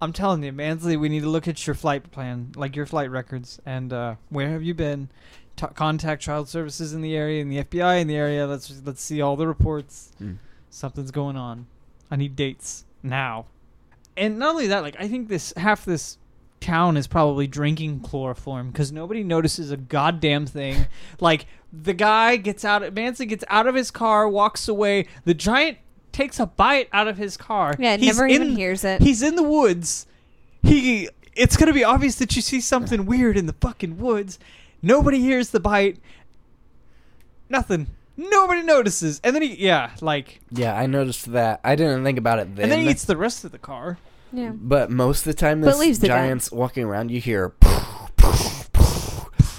I'm 0.01 0.13
telling 0.13 0.43
you, 0.43 0.51
Mansley, 0.51 0.97
we 0.97 1.09
need 1.09 1.21
to 1.21 1.29
look 1.29 1.47
at 1.47 1.67
your 1.67 1.75
flight 1.75 2.09
plan, 2.11 2.51
like 2.55 2.75
your 2.75 2.87
flight 2.87 3.11
records, 3.11 3.59
and 3.65 3.93
uh, 3.93 4.15
where 4.29 4.49
have 4.49 4.63
you 4.63 4.73
been? 4.73 5.09
Ta 5.55 5.67
contact 5.67 6.21
child 6.23 6.49
services 6.49 6.93
in 6.93 7.01
the 7.01 7.15
area 7.15 7.41
and 7.41 7.51
the 7.51 7.63
FBI 7.63 8.01
in 8.01 8.07
the 8.07 8.15
area. 8.15 8.47
Let's 8.47 8.81
let's 8.83 9.01
see 9.01 9.21
all 9.21 9.35
the 9.35 9.47
reports. 9.47 10.11
Mm. 10.19 10.37
Something's 10.71 11.11
going 11.11 11.37
on. 11.37 11.67
I 12.09 12.15
need 12.15 12.35
dates 12.35 12.85
now. 13.03 13.45
And 14.17 14.39
not 14.39 14.51
only 14.51 14.67
that, 14.67 14.81
like 14.81 14.95
I 14.99 15.07
think 15.07 15.27
this 15.27 15.53
half 15.55 15.85
this 15.85 16.17
town 16.61 16.95
is 16.95 17.07
probably 17.07 17.47
drinking 17.47 17.99
chloroform 17.99 18.71
because 18.71 18.91
nobody 18.91 19.23
notices 19.23 19.71
a 19.71 19.77
goddamn 19.77 20.47
thing. 20.47 20.87
like 21.19 21.45
the 21.71 21.93
guy 21.93 22.37
gets 22.37 22.65
out, 22.65 22.93
Mansley 22.93 23.25
gets 23.25 23.43
out 23.49 23.67
of 23.67 23.75
his 23.75 23.91
car, 23.91 24.27
walks 24.27 24.67
away. 24.67 25.07
The 25.25 25.33
giant 25.33 25.77
takes 26.11 26.39
a 26.39 26.45
bite 26.45 26.89
out 26.93 27.07
of 27.07 27.17
his 27.17 27.37
car. 27.37 27.75
yeah, 27.79 27.97
He's 27.97 28.15
never 28.17 28.27
even 28.27 28.55
hears 28.55 28.83
it. 28.83 29.01
He's 29.01 29.21
in 29.21 29.35
the 29.35 29.43
woods. 29.43 30.07
He 30.63 31.09
it's 31.33 31.55
gonna 31.57 31.73
be 31.73 31.83
obvious 31.83 32.15
that 32.15 32.35
you 32.35 32.41
see 32.41 32.59
something 32.61 33.05
weird 33.05 33.37
in 33.37 33.45
the 33.45 33.53
fucking 33.61 33.97
woods. 33.97 34.37
Nobody 34.81 35.19
hears 35.19 35.49
the 35.49 35.59
bite. 35.59 35.97
Nothing. 37.49 37.87
Nobody 38.17 38.61
notices. 38.61 39.19
And 39.23 39.33
then 39.35 39.41
he 39.41 39.55
yeah, 39.55 39.91
like 40.01 40.41
Yeah, 40.51 40.75
I 40.77 40.85
noticed 40.85 41.31
that. 41.31 41.59
I 41.63 41.75
didn't 41.75 42.03
think 42.03 42.17
about 42.17 42.39
it 42.39 42.55
then. 42.55 42.63
and 42.63 42.71
then 42.71 42.79
he 42.81 42.89
eats 42.89 43.05
the 43.05 43.17
rest 43.17 43.43
of 43.45 43.51
the 43.51 43.57
car. 43.59 43.97
yeah. 44.33 44.51
but 44.53 44.91
most 44.91 45.19
of 45.19 45.25
the 45.25 45.39
time, 45.39 45.61
But 45.61 45.67
this 45.71 45.79
leaves 45.79 45.99
the 45.99 46.07
guy. 46.09 46.17
giant's 46.25 46.51
walking 46.51 46.83
around. 46.83 47.09
You 47.11 47.19
hear, 47.21 47.53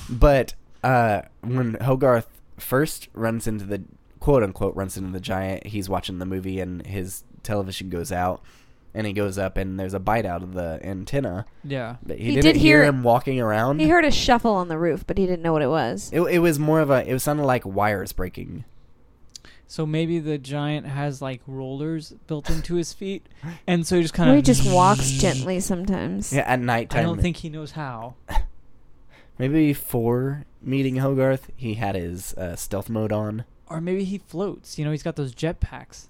but 0.09 0.55
uh, 0.85 1.23
when 1.43 1.75
Hogarth 1.75 2.29
first 2.59 3.09
runs 3.15 3.47
into 3.47 3.65
the 3.65 3.83
quote 4.23 4.45
unquote 4.45 4.77
runs 4.77 4.97
into 4.97 5.11
the 5.11 5.19
giant, 5.21 5.67
he's 5.67 5.89
watching 5.89 6.19
the 6.21 6.25
movie 6.27 6.61
and 6.61 6.87
his 6.87 7.25
television 7.43 7.91
goes 7.91 8.13
out, 8.13 8.41
and 8.95 9.05
he 9.05 9.13
goes 9.13 9.37
up 9.37 9.57
and 9.57 9.81
there's 9.81 9.95
a 9.95 9.99
bite 9.99 10.25
out 10.25 10.45
of 10.45 10.53
the 10.55 10.79
antenna. 10.85 11.45
Yeah. 11.65 11.97
But 12.05 12.19
he, 12.19 12.27
He 12.27 12.31
didn't 12.37 12.45
did 12.45 12.57
hear, 12.57 12.79
hear- 12.83 12.85
him 12.89 13.03
walking 13.03 13.41
around. 13.41 13.81
He 13.81 13.89
heard 13.89 14.05
a 14.05 14.13
shuffle 14.13 14.53
on 14.55 14.69
the 14.69 14.79
roof, 14.79 15.05
but 15.07 15.19
he 15.19 15.27
didn't 15.27 15.43
know 15.43 15.53
what 15.53 15.63
it 15.63 15.69
was. 15.69 16.09
it, 16.13 16.21
it 16.21 16.39
was 16.39 16.59
more 16.61 16.81
of 16.81 16.89
a. 16.91 17.05
It 17.11 17.19
sounded 17.19 17.45
like 17.45 17.67
wires 17.67 18.13
breaking. 18.13 18.65
So 19.67 19.87
maybe 19.87 20.19
the 20.21 20.37
giant 20.39 20.87
has 20.87 21.21
like 21.23 21.41
rollers 21.47 22.13
built 22.29 22.49
into 22.51 22.75
his 22.77 22.93
feet, 22.93 23.27
and 23.67 23.85
so 23.87 23.97
he 23.97 24.03
just 24.03 24.15
kind 24.15 24.31
of 24.31 24.37
he 24.37 24.43
just 24.43 24.71
walks 24.71 25.11
gently 25.25 25.59
sometimes. 25.61 26.33
Yeah, 26.33 26.43
at 26.43 26.61
nighttime. 26.61 27.01
I 27.01 27.03
don't 27.03 27.21
think 27.21 27.39
he 27.39 27.49
knows 27.49 27.73
how. 27.73 28.15
maybe 29.39 29.69
before 29.69 30.45
meeting 30.61 30.97
Hogarth, 30.97 31.51
he 31.57 31.75
had 31.75 31.95
his 31.97 32.35
uh, 32.35 32.55
stealth 32.55 32.89
mode 32.89 33.11
on. 33.13 33.45
Or 33.73 33.81
maybe 33.81 34.05
he 34.05 34.19
floats. 34.19 34.79
You 34.79 34.85
know, 34.85 34.91
he's 34.91 35.03
got 35.03 35.17
those 35.17 35.35
jetpacks. 35.35 36.07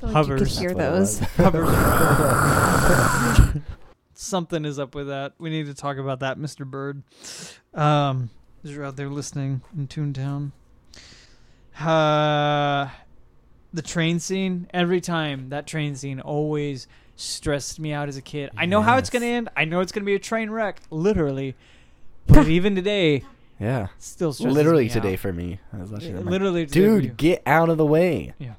Like 0.00 0.10
you 0.10 0.16
Hovers. 0.16 0.40
could 0.40 0.48
hear 0.48 0.74
That's 0.74 1.20
what 1.20 1.28
it 1.28 1.38
those. 1.38 1.62
Hovers. 3.52 3.62
Something 4.14 4.64
is 4.64 4.78
up 4.78 4.94
with 4.94 5.08
that. 5.08 5.34
We 5.38 5.50
need 5.50 5.66
to 5.66 5.74
talk 5.74 5.96
about 5.96 6.20
that, 6.20 6.38
Mr. 6.38 6.64
Bird. 6.66 7.02
Um, 7.74 8.30
if 8.64 8.70
you're 8.70 8.84
out 8.84 8.96
there 8.96 9.08
listening 9.08 9.62
in 9.76 9.88
Toontown. 9.88 10.52
Uh, 11.80 12.88
the 13.72 13.82
train 13.82 14.18
scene. 14.20 14.68
Every 14.72 15.00
time 15.00 15.48
that 15.50 15.66
train 15.66 15.94
scene 15.94 16.20
always 16.20 16.86
stressed 17.16 17.78
me 17.80 17.92
out 17.92 18.08
as 18.08 18.16
a 18.16 18.22
kid. 18.22 18.50
I 18.56 18.66
know 18.66 18.82
how 18.82 18.96
it's 18.98 19.10
gonna 19.10 19.26
end. 19.26 19.48
I 19.56 19.64
know 19.64 19.80
it's 19.80 19.92
gonna 19.92 20.06
be 20.06 20.14
a 20.14 20.18
train 20.20 20.50
wreck, 20.50 20.80
literally. 20.90 21.54
But 22.26 22.48
even 22.48 22.74
today, 22.74 23.24
yeah, 23.62 23.88
still 23.98 24.32
stresses 24.32 24.54
literally 24.54 24.84
me 24.84 24.90
today 24.90 25.12
out. 25.14 25.18
for 25.20 25.32
me. 25.32 25.58
I 25.72 25.78
was 25.78 25.90
watching. 25.90 26.14
it, 26.16 26.18
I'm 26.18 26.24
like, 26.24 26.32
Literally, 26.32 26.66
today 26.66 26.86
for 26.88 26.94
you. 26.96 27.00
dude, 27.02 27.16
get 27.16 27.42
out 27.46 27.68
of 27.68 27.78
the 27.78 27.86
way. 27.86 28.34
Yeah. 28.38 28.54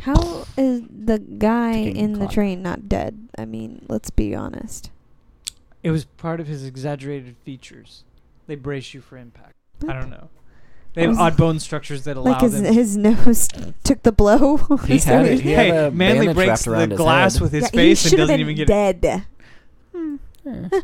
How 0.00 0.46
is 0.56 0.82
the 0.88 1.18
guy 1.18 1.74
Ticking 1.74 1.96
in 1.96 2.12
the 2.14 2.18
clock. 2.20 2.32
train 2.32 2.62
not 2.62 2.88
dead? 2.88 3.28
I 3.38 3.44
mean, 3.44 3.84
let's 3.88 4.08
be 4.10 4.34
honest. 4.34 4.90
It 5.82 5.90
was 5.90 6.04
part 6.06 6.40
of 6.40 6.46
his 6.46 6.64
exaggerated 6.64 7.36
features. 7.44 8.04
They 8.46 8.54
brace 8.54 8.94
you 8.94 9.00
for 9.02 9.16
impact. 9.18 9.54
I 9.86 9.92
don't 9.92 10.10
know. 10.10 10.28
They 10.94 11.02
have 11.02 11.10
Was- 11.10 11.18
odd 11.18 11.36
bone 11.36 11.58
structures 11.60 12.04
that 12.04 12.16
allow 12.16 12.32
Like 12.32 12.40
his 12.42 12.60
them. 12.62 12.72
his 12.74 12.96
nose 12.96 13.48
took 13.84 14.02
the 14.02 14.10
blow. 14.12 14.56
He 14.86 14.94
Is 14.96 15.04
had 15.04 15.26
it- 15.26 15.40
he- 15.40 15.50
he 15.50 15.50
had 15.52 15.66
hey, 15.66 15.86
a 15.86 15.90
Manly 15.90 16.26
bandage 16.26 16.34
breaks 16.34 16.66
wrapped 16.66 16.88
the 16.88 16.94
his 16.94 16.98
glass 16.98 17.32
head. 17.34 17.42
with 17.42 17.52
his 17.52 17.62
Yeah, 17.64 17.68
he 17.70 17.76
face 17.76 18.04
and 18.04 18.10
should 18.10 18.18
have 18.20 18.28
doesn't 18.28 18.34
been 18.34 18.50
even 18.50 18.56
get 18.56 18.70
it. 18.70 19.00
dead. 19.00 19.24
Hmm. 19.94 20.16
Yeah. 20.44 20.68
Hmm, 20.70 20.74
I 20.74 20.80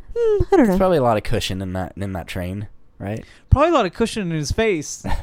don't 0.50 0.59
know. 0.59 0.66
There's 0.66 0.78
probably 0.78 0.98
a 0.98 1.02
lot 1.02 1.16
of 1.16 1.22
cushion 1.22 1.62
in 1.62 1.72
that 1.72 1.92
in 1.96 2.12
that 2.12 2.26
train, 2.26 2.68
right? 2.98 3.24
Probably 3.50 3.70
a 3.70 3.74
lot 3.74 3.86
of 3.86 3.94
cushion 3.94 4.30
in 4.30 4.36
his 4.36 4.52
face. 4.52 5.04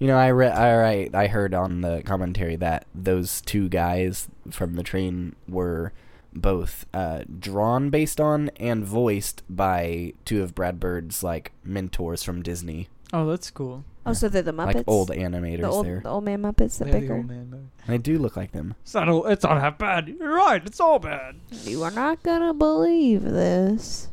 You 0.00 0.06
know, 0.06 0.16
I 0.16 0.30
read, 0.30 0.52
I 0.52 1.10
I 1.12 1.26
heard 1.26 1.54
on 1.54 1.80
the 1.80 2.02
commentary 2.04 2.54
that 2.54 2.86
those 2.94 3.40
two 3.40 3.68
guys 3.68 4.28
from 4.48 4.74
the 4.74 4.84
train 4.84 5.34
were 5.48 5.92
both 6.32 6.86
uh, 6.94 7.22
drawn 7.40 7.90
based 7.90 8.20
on 8.20 8.50
and 8.60 8.84
voiced 8.84 9.42
by 9.50 10.12
two 10.24 10.42
of 10.44 10.54
Brad 10.54 10.78
Bird's 10.78 11.24
like 11.24 11.50
mentors 11.64 12.22
from 12.22 12.42
Disney, 12.42 12.88
oh, 13.12 13.26
that's 13.26 13.50
cool. 13.50 13.82
Oh, 14.08 14.12
so 14.14 14.28
they're 14.28 14.42
the 14.42 14.52
Muppets. 14.52 14.74
like 14.74 14.84
old 14.86 15.10
animators 15.10 15.60
the 15.60 15.68
old, 15.68 15.86
there. 15.86 16.00
the 16.00 16.08
old 16.08 16.24
man 16.24 16.42
Muppets, 16.42 16.78
the 16.78 16.84
They're 16.84 16.94
the 16.94 17.00
bigger. 17.00 17.16
old 17.16 17.28
man 17.28 17.50
movie. 17.50 17.64
And 17.86 17.94
they 17.94 17.98
do 17.98 18.18
look 18.18 18.36
like 18.36 18.52
them. 18.52 18.74
It's 18.82 18.94
not. 18.94 19.08
all- 19.08 19.26
It's 19.26 19.44
not 19.44 19.60
half 19.60 19.78
bad. 19.78 20.08
You're 20.08 20.34
right. 20.34 20.64
It's 20.64 20.80
all 20.80 20.98
bad. 20.98 21.36
You 21.64 21.82
are 21.82 21.90
not 21.90 22.22
gonna 22.22 22.52
believe 22.54 23.22
this. 23.22 24.08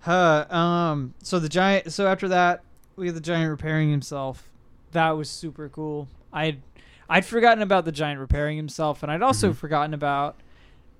Huh. 0.00 0.46
um. 0.50 1.14
So 1.22 1.38
the 1.38 1.48
giant. 1.48 1.92
So 1.92 2.06
after 2.06 2.28
that, 2.28 2.62
we 2.96 3.06
get 3.06 3.14
the 3.14 3.20
giant 3.20 3.50
repairing 3.50 3.90
himself. 3.90 4.48
That 4.92 5.10
was 5.12 5.30
super 5.30 5.68
cool. 5.68 6.08
I'd 6.32 6.60
I'd 7.08 7.24
forgotten 7.24 7.62
about 7.62 7.84
the 7.84 7.92
giant 7.92 8.20
repairing 8.20 8.56
himself, 8.56 9.02
and 9.02 9.12
I'd 9.12 9.22
also 9.22 9.50
Mhm. 9.52 9.56
forgotten 9.56 9.94
about 9.94 10.36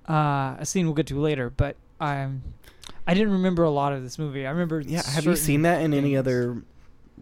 uh, 0.09 0.55
a 0.59 0.65
scene 0.65 0.85
we'll 0.85 0.95
get 0.95 1.07
to 1.07 1.19
later. 1.19 1.49
But 1.49 1.75
I'm 1.99 2.43
I 3.05 3.13
didn't 3.13 3.33
remember 3.33 3.63
a 3.63 3.69
lot 3.69 3.93
of 3.93 4.03
this 4.03 4.17
movie. 4.17 4.45
I 4.47 4.51
remember. 4.51 4.79
Yeah, 4.81 5.01
have 5.03 5.25
you 5.25 5.31
certain 5.31 5.35
seen 5.37 5.61
that 5.63 5.81
in 5.81 5.93
any 5.93 6.09
things. 6.09 6.19
other 6.19 6.61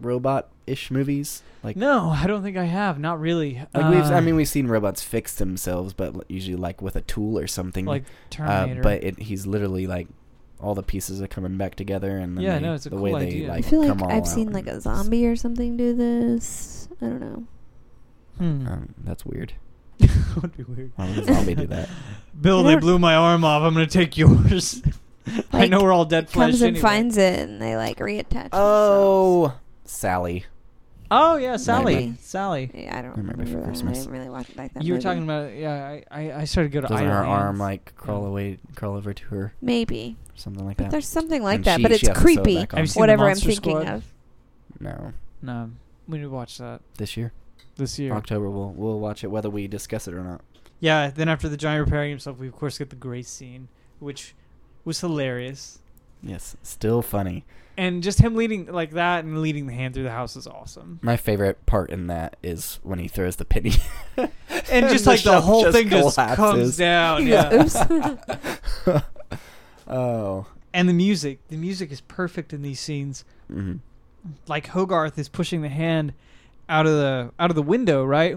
robot-ish 0.02 0.90
movies? 0.90 1.42
Like, 1.62 1.76
No, 1.76 2.10
I 2.10 2.26
don't 2.26 2.42
think 2.42 2.56
I 2.56 2.64
have. 2.64 2.98
Not 2.98 3.20
really. 3.20 3.62
like 3.74 3.90
we've, 3.94 4.02
I 4.04 4.18
Uh, 4.18 4.20
mean, 4.20 4.34
we've 4.36 4.48
seen 4.48 4.66
robots 4.68 5.02
fix 5.02 5.34
themselves, 5.34 5.92
but 5.92 6.28
usually 6.30 6.56
like 6.56 6.82
with 6.82 6.96
a 6.96 7.02
tool 7.02 7.38
or 7.38 7.46
something. 7.46 7.84
like 7.86 8.02
uh, 8.02 8.06
Terminator. 8.30 8.82
but 8.82 9.02
it, 9.04 9.18
he's 9.20 9.46
literally 9.46 9.86
like 9.86 10.08
all 10.60 10.74
the 10.74 10.82
pieces 10.82 11.20
are 11.22 11.26
coming 11.28 11.56
back 11.56 11.74
together, 11.74 12.18
and 12.18 12.36
then 12.36 12.44
Yeah, 12.44 12.54
they- 12.58 12.64
no, 12.64 12.74
it's 12.74 12.86
a 12.86 12.90
the 12.90 12.96
cool 12.96 13.02
way 13.04 13.12
they 13.12 13.26
idea. 13.26 13.52
I 13.52 13.56
I 13.56 13.62
feel 13.62 13.80
like 13.80 13.88
come 13.88 14.02
all 14.02 14.12
I've 14.12 14.26
seen 14.28 14.52
like 14.52 14.66
a 14.66 14.80
zombie 14.80 15.26
or 15.26 15.34
something 15.36 15.76
do 15.76 15.94
this. 15.94 16.88
I 17.00 17.06
don't 17.06 17.20
know. 17.20 17.44
Hmm. 18.38 18.66
Um, 18.68 18.94
that's 19.04 19.24
weird. 19.26 19.54
that 19.98 20.42
would 20.42 20.56
be 20.56 20.62
weird. 20.64 20.92
Why 20.96 21.08
would 21.08 21.18
a 21.28 21.34
zombie 21.34 21.54
do 21.54 21.66
that? 21.68 21.88
Bill, 22.40 22.62
they 22.62 22.76
blew 22.76 22.98
my 22.98 23.14
arm 23.14 23.44
off. 23.44 23.62
I'm 23.62 23.74
gonna 23.74 23.86
take 23.86 24.16
yours. 24.16 24.82
I 25.52 25.66
know 25.68 25.80
we're 25.82 25.92
all 25.92 26.04
dead 26.04 26.28
flesh 26.30 26.50
Comes 26.50 26.62
and 26.62 26.68
anyway. 26.76 26.80
finds 26.82 27.16
it, 27.16 27.38
and 27.40 27.60
they 27.62 27.76
like 27.76 27.98
reattach. 27.98 28.28
themselves. 28.30 28.50
Oh, 28.54 29.54
Sally. 29.92 30.44
Oh 31.10 31.36
yeah, 31.36 31.58
Sally. 31.58 31.94
Maybe. 31.94 32.16
Sally. 32.20 32.70
Yeah, 32.74 32.98
I 32.98 33.02
don't 33.02 33.10
Remember 33.16 33.32
remember, 33.32 33.52
for 33.52 33.58
that. 33.60 33.66
Christmas. 33.66 33.98
I 33.98 34.00
didn't 34.00 34.12
really 34.18 34.30
watch 34.30 34.48
it 34.48 34.56
like 34.56 34.72
that. 34.74 34.82
You 34.82 34.94
were 34.94 34.96
movie. 34.96 35.02
talking 35.04 35.22
about 35.24 35.52
yeah. 35.54 35.84
I, 35.84 36.04
I, 36.10 36.32
I 36.40 36.44
started 36.44 36.70
to 36.72 36.74
go 36.74 36.80
to 36.80 36.86
Doesn't 36.88 37.06
idle 37.06 37.18
her 37.18 37.24
arm 37.24 37.58
like 37.58 37.94
crawl 37.96 38.22
Yeah. 38.22 38.28
away, 38.28 38.58
crawl 38.74 38.96
over 38.96 39.12
to 39.12 39.24
her, 39.26 39.52
maybe, 39.60 40.16
something 40.34 40.64
like 40.64 40.78
but 40.78 40.84
that? 40.84 40.90
there's 40.90 41.06
something 41.06 41.42
like 41.42 41.56
And 41.56 41.64
that. 41.66 41.76
she- 41.76 41.82
but 41.82 41.92
it's 41.92 42.00
has 42.06 42.14
to 42.16 42.20
sew 42.20 42.20
it 42.30 42.36
creepy. 42.36 42.56
back 42.60 42.72
on. 42.72 42.78
Have 42.78 42.84
you 42.84 42.88
seen 42.88 42.94
the 42.94 43.02
Whatever 43.02 43.28
I'm 43.28 43.36
thinking 43.36 43.56
Squad? 43.80 43.88
of. 43.88 44.04
No, 44.80 45.12
No, 45.42 45.70
we 46.08 46.16
need 46.18 46.24
to 46.24 46.30
watch 46.30 46.56
that 46.58 46.80
this 46.96 47.16
year, 47.16 47.32
this 47.76 47.98
year. 47.98 48.12
October. 48.14 48.48
We'll 48.48 48.70
we'll 48.70 48.98
watch 48.98 49.22
it 49.22 49.28
whether 49.30 49.50
we 49.50 49.68
discuss 49.68 50.08
it 50.08 50.14
or 50.14 50.22
not. 50.22 50.40
Yeah. 50.80 51.10
Then 51.10 51.28
after 51.28 51.48
the 51.48 51.56
giant 51.58 51.84
repairing 51.84 52.08
himself, 52.10 52.38
we 52.38 52.48
of 52.48 52.54
course 52.56 52.78
get 52.78 52.88
the 52.90 52.96
grace 52.96 53.28
scene, 53.28 53.68
which 54.00 54.34
was 54.86 55.00
hilarious. 55.00 55.78
Yes, 56.22 56.56
still 56.62 57.02
funny. 57.02 57.44
And 57.76 58.02
just 58.02 58.18
him 58.20 58.34
leading 58.34 58.66
like 58.66 58.90
that 58.92 59.24
and 59.24 59.40
leading 59.40 59.66
the 59.66 59.72
hand 59.72 59.94
through 59.94 60.02
the 60.02 60.10
house 60.10 60.36
is 60.36 60.46
awesome. 60.46 60.98
My 61.02 61.16
favorite 61.16 61.64
part 61.66 61.90
in 61.90 62.06
that 62.08 62.36
is 62.42 62.78
when 62.82 62.98
he 62.98 63.08
throws 63.08 63.36
the 63.36 63.44
penny. 63.44 63.72
And 64.70 64.88
just 64.88 65.04
the 65.04 65.10
like 65.10 65.22
the 65.22 65.30
shelf 65.32 65.44
whole 65.44 65.62
just 65.64 65.76
thing 65.76 65.88
just 65.88 66.16
comes 66.16 66.76
down. 66.78 67.26
Yeah. 67.26 67.66
Yeah. 68.86 69.00
Oh. 69.88 70.46
And 70.74 70.88
the 70.88 70.92
music, 70.94 71.40
the 71.48 71.56
music 71.56 71.90
is 71.92 72.00
perfect 72.02 72.52
in 72.52 72.62
these 72.62 72.80
scenes. 72.80 73.24
hmm 73.48 73.74
Like 74.46 74.68
Hogarth 74.68 75.18
is 75.18 75.28
pushing 75.28 75.62
the 75.62 75.68
hand 75.68 76.12
out 76.68 76.86
of 76.86 76.92
the 76.92 77.30
out 77.38 77.50
of 77.50 77.56
the 77.56 77.62
window, 77.62 78.04
right? 78.04 78.36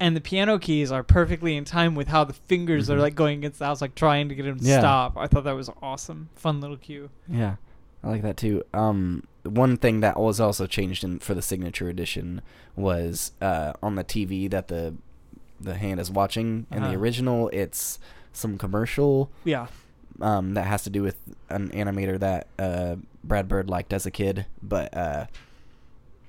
And 0.00 0.16
the 0.16 0.20
piano 0.20 0.58
keys 0.58 0.90
are 0.90 1.02
perfectly 1.02 1.56
in 1.56 1.64
time 1.64 1.94
with 1.94 2.08
how 2.08 2.24
the 2.24 2.32
fingers 2.32 2.90
are 2.90 2.96
Mhm. 2.96 3.00
like 3.02 3.14
going 3.14 3.38
against 3.38 3.58
the 3.60 3.66
house, 3.66 3.80
like 3.80 3.94
trying 3.94 4.28
to 4.28 4.34
get 4.34 4.46
him 4.46 4.58
to 4.58 4.64
Yeah. 4.64 4.80
stop. 4.80 5.16
I 5.16 5.26
thought 5.26 5.44
that 5.44 5.52
was 5.54 5.70
awesome. 5.82 6.28
Fun 6.34 6.60
little 6.60 6.76
cue. 6.76 7.10
Yeah, 7.28 7.56
I 8.06 8.10
like 8.10 8.22
that 8.22 8.36
too. 8.36 8.62
Um, 8.72 9.24
one 9.42 9.76
thing 9.76 10.00
that 10.00 10.16
was 10.18 10.38
also 10.40 10.66
changed 10.66 11.02
in 11.04 11.18
for 11.18 11.34
the 11.34 11.42
signature 11.42 11.88
edition 11.88 12.40
was 12.76 13.32
uh, 13.40 13.72
on 13.82 13.96
the 13.96 14.04
TV 14.04 14.48
that 14.50 14.68
the 14.68 14.94
the 15.60 15.74
hand 15.74 15.98
is 15.98 16.10
watching. 16.10 16.66
In 16.70 16.82
the 16.82 16.88
Uh-huh. 16.88 16.98
original, 16.98 17.48
it's 17.52 17.98
some 18.32 18.58
commercial 18.58 19.30
Yeah. 19.44 19.66
um, 20.20 20.54
that 20.54 20.66
has 20.66 20.84
to 20.84 20.90
do 20.90 21.02
with 21.02 21.16
an 21.48 21.70
animator 21.70 22.18
that 22.20 22.46
uh, 22.58 22.96
Brad 23.24 23.48
Bird 23.48 23.68
liked 23.70 23.92
as 23.92 24.04
a 24.06 24.10
kid, 24.10 24.46
but 24.62 24.94
uh, 24.96 25.26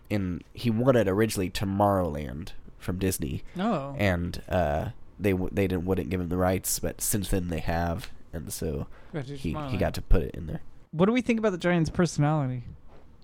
in 0.09 0.41
he 0.53 0.69
wanted 0.69 1.07
originally 1.07 1.49
Tomorrowland 1.49 2.49
from 2.79 2.97
Disney, 2.99 3.43
Oh. 3.59 3.95
and 3.97 4.41
uh, 4.47 4.89
they 5.19 5.31
w- 5.31 5.49
they 5.51 5.67
didn't 5.67 5.85
wouldn't 5.85 6.09
give 6.09 6.21
him 6.21 6.29
the 6.29 6.37
rights, 6.37 6.79
but 6.79 7.01
since 7.01 7.29
then 7.29 7.49
they 7.49 7.59
have, 7.59 8.09
and 8.31 8.51
so 8.53 8.87
he 9.13 9.53
he 9.69 9.77
got 9.77 9.93
to 9.95 10.01
put 10.01 10.23
it 10.23 10.33
in 10.35 10.47
there. 10.47 10.61
What 10.91 11.05
do 11.05 11.11
we 11.11 11.21
think 11.21 11.39
about 11.39 11.51
the 11.51 11.57
giant's 11.57 11.89
personality? 11.89 12.63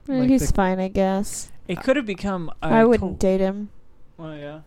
Eh, 0.10 0.14
Like 0.20 0.30
He's 0.30 0.48
the- 0.48 0.54
fine, 0.54 0.80
I 0.80 0.88
guess. 0.90 1.52
It 1.68 1.82
could 1.82 1.96
have 1.96 2.06
become. 2.06 2.52
a 2.62 2.66
I 2.68 2.84
wouldn't 2.86 3.20
to- 3.20 3.26
date 3.26 3.40
him. 3.40 3.70
Well, 4.18 4.36
yeah. 4.36 4.60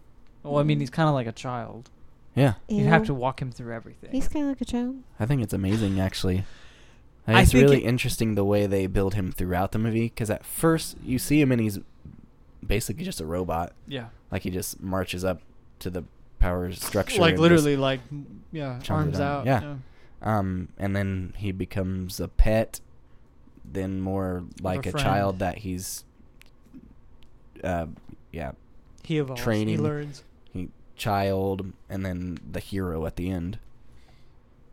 Well, 0.42 0.58
I 0.58 0.62
mean, 0.62 0.80
he's 0.80 0.90
kind 0.90 1.08
of 1.08 1.14
like 1.14 1.26
a 1.26 1.32
child. 1.32 1.90
Yeah, 2.34 2.54
You'd 2.68 2.86
have 2.86 3.06
to 3.06 3.14
walk 3.14 3.40
him 3.40 3.50
through 3.50 3.72
everything. 3.74 4.10
He's 4.12 4.28
kind 4.28 4.44
of 4.44 4.50
like 4.50 4.60
a 4.60 4.64
child. 4.66 4.96
I 5.18 5.24
think 5.26 5.42
it's 5.42 5.54
amazing 5.54 5.98
actually. 5.98 6.44
I 7.26 7.32
I 7.32 7.42
it's 7.42 7.52
think 7.52 7.62
really 7.62 7.82
it- 7.84 7.88
interesting 7.88 8.34
the 8.34 8.44
way 8.44 8.66
they 8.66 8.86
build 8.86 9.14
him 9.14 9.32
throughout 9.32 9.72
the 9.72 9.78
movie 9.78 10.04
because 10.04 10.28
at 10.30 10.44
first 10.44 10.96
you 11.02 11.18
see 11.18 11.40
him 11.40 11.50
and 11.50 11.60
he's 11.62 11.78
basically 12.64 13.04
just 13.04 13.20
a 13.20 13.26
robot. 13.26 13.72
yeah. 13.88 14.08
Like 14.30 14.42
he 14.42 14.50
just 14.50 14.80
marches 14.82 15.24
up 15.24 15.40
to 15.80 15.88
the 15.90 16.04
power 16.38 16.70
structure. 16.72 17.20
Like 17.20 17.32
and 17.34 17.40
literally, 17.42 17.76
like 17.76 18.00
yeah, 18.52 18.78
Chomps 18.80 18.84
it 18.84 18.90
arms 18.90 19.18
down. 19.18 19.38
out. 19.40 19.46
Yeah. 19.46 19.60
just- 19.60 19.80
um, 20.22 20.68
and 20.78 20.94
then 20.96 21.32
he 21.38 21.52
becomes 21.52 22.20
a 22.20 22.28
pet. 22.28 22.80
Then 23.70 24.00
more 24.00 24.44
like 24.60 24.86
a, 24.86 24.90
friend. 24.92 25.04
child 25.04 25.38
that 25.40 25.58
he's, 25.58 26.04
uh, 27.62 27.86
yeah, 28.32 28.52
He 29.02 29.18
evolves. 29.18 29.42
He 29.44 29.76
learns. 29.76 30.24
he 30.52 30.68
child, 30.96 31.72
and 31.88 32.04
then 32.04 32.38
the 32.50 32.60
hero 32.60 33.06
at 33.06 33.16
the 33.16 33.30
end. 33.30 33.58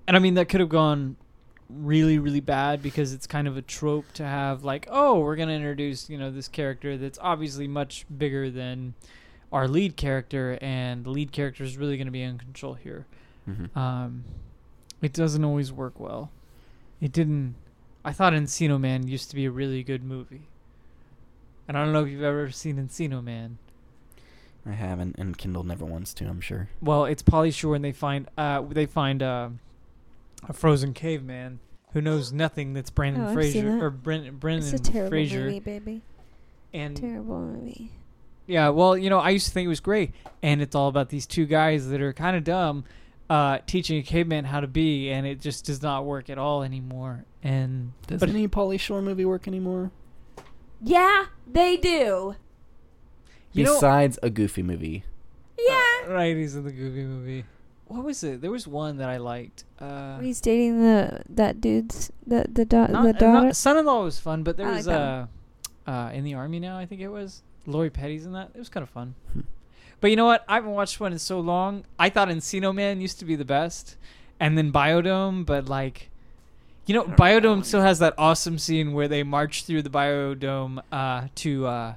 And 0.08 0.16
I 0.18 0.20
mean, 0.20 0.34
that 0.36 0.50
could 0.50 0.60
have 0.60 0.70
gone 0.70 1.16
really, 1.70 2.20
really 2.20 2.40
bad 2.42 2.82
because 2.84 3.14
it's 3.14 3.26
kind 3.26 3.48
of 3.48 3.58
a 3.58 3.62
trope 3.62 4.12
to 4.14 4.24
have 4.24 4.64
like, 4.64 4.88
oh, 4.92 5.20
we're 5.20 5.36
gonna 5.36 5.54
introduce 5.54 6.10
you 6.10 6.18
know 6.18 6.30
this 6.32 6.48
character 6.48 6.98
that's 6.98 7.18
obviously 7.22 7.68
much 7.68 8.06
bigger 8.16 8.50
than 8.50 8.94
our 9.52 9.68
lead 9.68 9.96
character, 9.96 10.58
and 10.62 11.04
the 11.06 11.10
lead 11.10 11.32
character 11.32 11.64
is 11.64 11.78
really 11.78 11.98
gonna 11.98 12.12
be 12.12 12.22
in 12.22 12.38
control 12.38 12.74
here. 12.76 13.06
hmm 13.46 13.78
Um, 13.78 14.24
it 15.02 15.14
doesn't 15.14 15.44
always 15.44 15.72
work 15.72 16.00
well. 16.00 16.32
It 17.02 17.12
didn't. 17.12 17.56
I 18.06 18.12
thought 18.12 18.34
Encino 18.34 18.80
Man 18.80 19.08
used 19.08 19.30
to 19.30 19.36
be 19.36 19.46
a 19.46 19.52
really 19.52 19.84
good 19.84 20.04
movie. 20.04 20.48
And 21.68 21.78
I 21.78 21.84
don't 21.84 21.94
know 21.94 22.04
if 22.04 22.10
you've 22.10 22.24
ever 22.24 22.52
seen 22.52 22.76
Encino 22.78 23.24
Man. 23.24 23.58
I 24.66 24.72
haven't, 24.72 25.16
and 25.18 25.38
Kendall 25.38 25.64
never 25.64 25.86
wants 25.86 26.14
to. 26.16 26.26
I'm 26.26 26.42
sure. 26.42 26.70
Well, 26.82 27.06
it's 27.06 27.22
Pauly 27.24 27.54
Shore, 27.54 27.76
and 27.76 27.84
they 27.84 27.92
find 27.92 28.28
uh 28.38 28.62
they 28.62 28.86
find 28.86 29.22
uh, 29.22 29.50
a 30.48 30.54
frozen 30.54 30.94
caveman 30.94 31.60
who 31.94 32.02
knows 32.02 32.32
nothing. 32.32 32.74
That's 32.74 32.90
Brandon 32.90 33.26
Oh, 33.26 33.34
Fraser 33.34 33.72
that. 33.74 33.84
or 33.84 33.92
Bren- 33.92 34.40
Brendan 34.40 34.74
It's 34.74 34.88
a 34.88 34.92
terrible 34.92 35.10
Fraser, 35.10 35.42
movie, 35.46 35.60
baby. 35.60 36.02
and 36.74 36.96
Terrible 36.96 37.40
movie. 37.42 37.92
yeah, 38.48 38.70
well, 38.70 38.98
you 38.98 39.10
know, 39.10 39.20
I 39.20 39.30
used 39.32 39.48
to 39.48 39.52
think 39.54 39.66
it 39.66 39.70
was 39.70 39.82
great, 39.82 40.12
and 40.42 40.62
it's 40.62 40.76
all 40.76 40.88
about 40.88 41.10
these 41.10 41.26
two 41.28 41.46
guys 41.46 41.90
that 41.90 42.02
are 42.02 42.14
kind 42.14 42.36
of 42.38 42.44
dumb, 42.46 42.86
uh, 43.30 43.60
teaching 43.68 43.98
a 44.00 44.02
caveman 44.04 44.46
how 44.46 44.60
to 44.62 44.68
be, 44.68 45.10
and 45.12 45.28
it 45.28 45.40
just 45.42 45.66
does 45.66 45.82
not 45.82 46.06
work 46.06 46.30
at 46.30 46.38
all 46.38 46.64
anymore. 46.64 47.26
And 47.44 47.92
Does 48.08 48.20
but 48.22 48.30
any 48.30 48.48
Pauly 48.48 48.80
Shore 48.80 49.02
movie 49.02 49.26
work 49.26 49.48
anymore? 49.48 49.92
Yeah, 50.82 51.26
they 51.46 51.78
do. 51.78 52.36
You 53.52 53.66
know- 53.66 53.74
Besides 53.76 54.18
a 54.24 54.30
Goofy 54.30 54.64
movie. 54.64 55.04
Yeah. 55.60 56.08
right, 56.14 56.36
he's 56.36 56.56
in 56.56 56.64
the 56.64 56.72
Goofy 56.72 57.04
movie. 57.04 57.46
What 57.86 58.04
was 58.04 58.24
it? 58.24 58.42
There 58.42 58.50
was 58.52 58.66
one 58.68 58.98
that 58.98 59.10
I 59.10 59.18
liked. 59.18 59.66
Uh, 59.80 60.18
He's 60.20 60.42
dating 60.42 60.82
the 60.82 61.22
that 61.30 61.62
dude's 61.62 62.12
the 62.26 62.46
the 62.52 62.66
da- 62.66 62.88
not- 62.88 63.04
the 63.04 63.10
uh, 63.10 63.12
daughter. 63.34 63.46
not- 63.48 63.56
son-in-law 63.56 64.04
was 64.06 64.20
fun, 64.20 64.44
but 64.44 64.58
there 64.58 64.68
I 64.68 64.78
was 64.78 64.88
like 64.88 64.96
uh, 64.98 65.26
uh, 65.86 66.10
in 66.14 66.24
the 66.24 66.34
army 66.34 66.60
now. 66.60 66.78
I 66.78 66.86
think 66.86 67.02
it 67.02 67.10
was 67.10 67.44
Lori 67.68 67.90
Petty's 67.90 68.26
in 68.26 68.32
that. 68.34 68.50
It 68.56 68.58
was 68.60 68.70
kind 68.70 68.82
of 68.84 68.90
fun. 68.90 69.16
Hmm. 69.34 69.42
But 70.02 70.10
you 70.10 70.16
know 70.16 70.26
what? 70.26 70.44
I 70.48 70.56
haven't 70.56 70.72
watched 70.72 71.00
one 71.00 71.14
in 71.14 71.20
so 71.20 71.40
long. 71.40 71.86
I 72.00 72.10
thought 72.10 72.30
Encino 72.30 72.74
Man 72.74 73.00
used 73.00 73.20
to 73.20 73.26
be 73.26 73.36
the 73.36 73.46
best, 73.46 73.96
and 74.40 74.58
then 74.58 74.72
Biodome. 74.72 75.46
But 75.46 75.70
like, 75.70 76.10
you 76.86 76.94
know, 76.94 77.04
Biodome 77.06 77.64
still 77.64 77.82
has 77.82 78.00
that 78.00 78.14
awesome 78.18 78.58
scene 78.58 78.94
where 78.94 79.08
they 79.08 79.24
march 79.24 79.64
through 79.66 79.84
the 79.84 79.90
Biodome 79.90 80.82
uh, 80.92 81.28
to 81.36 81.66
uh, 81.68 81.94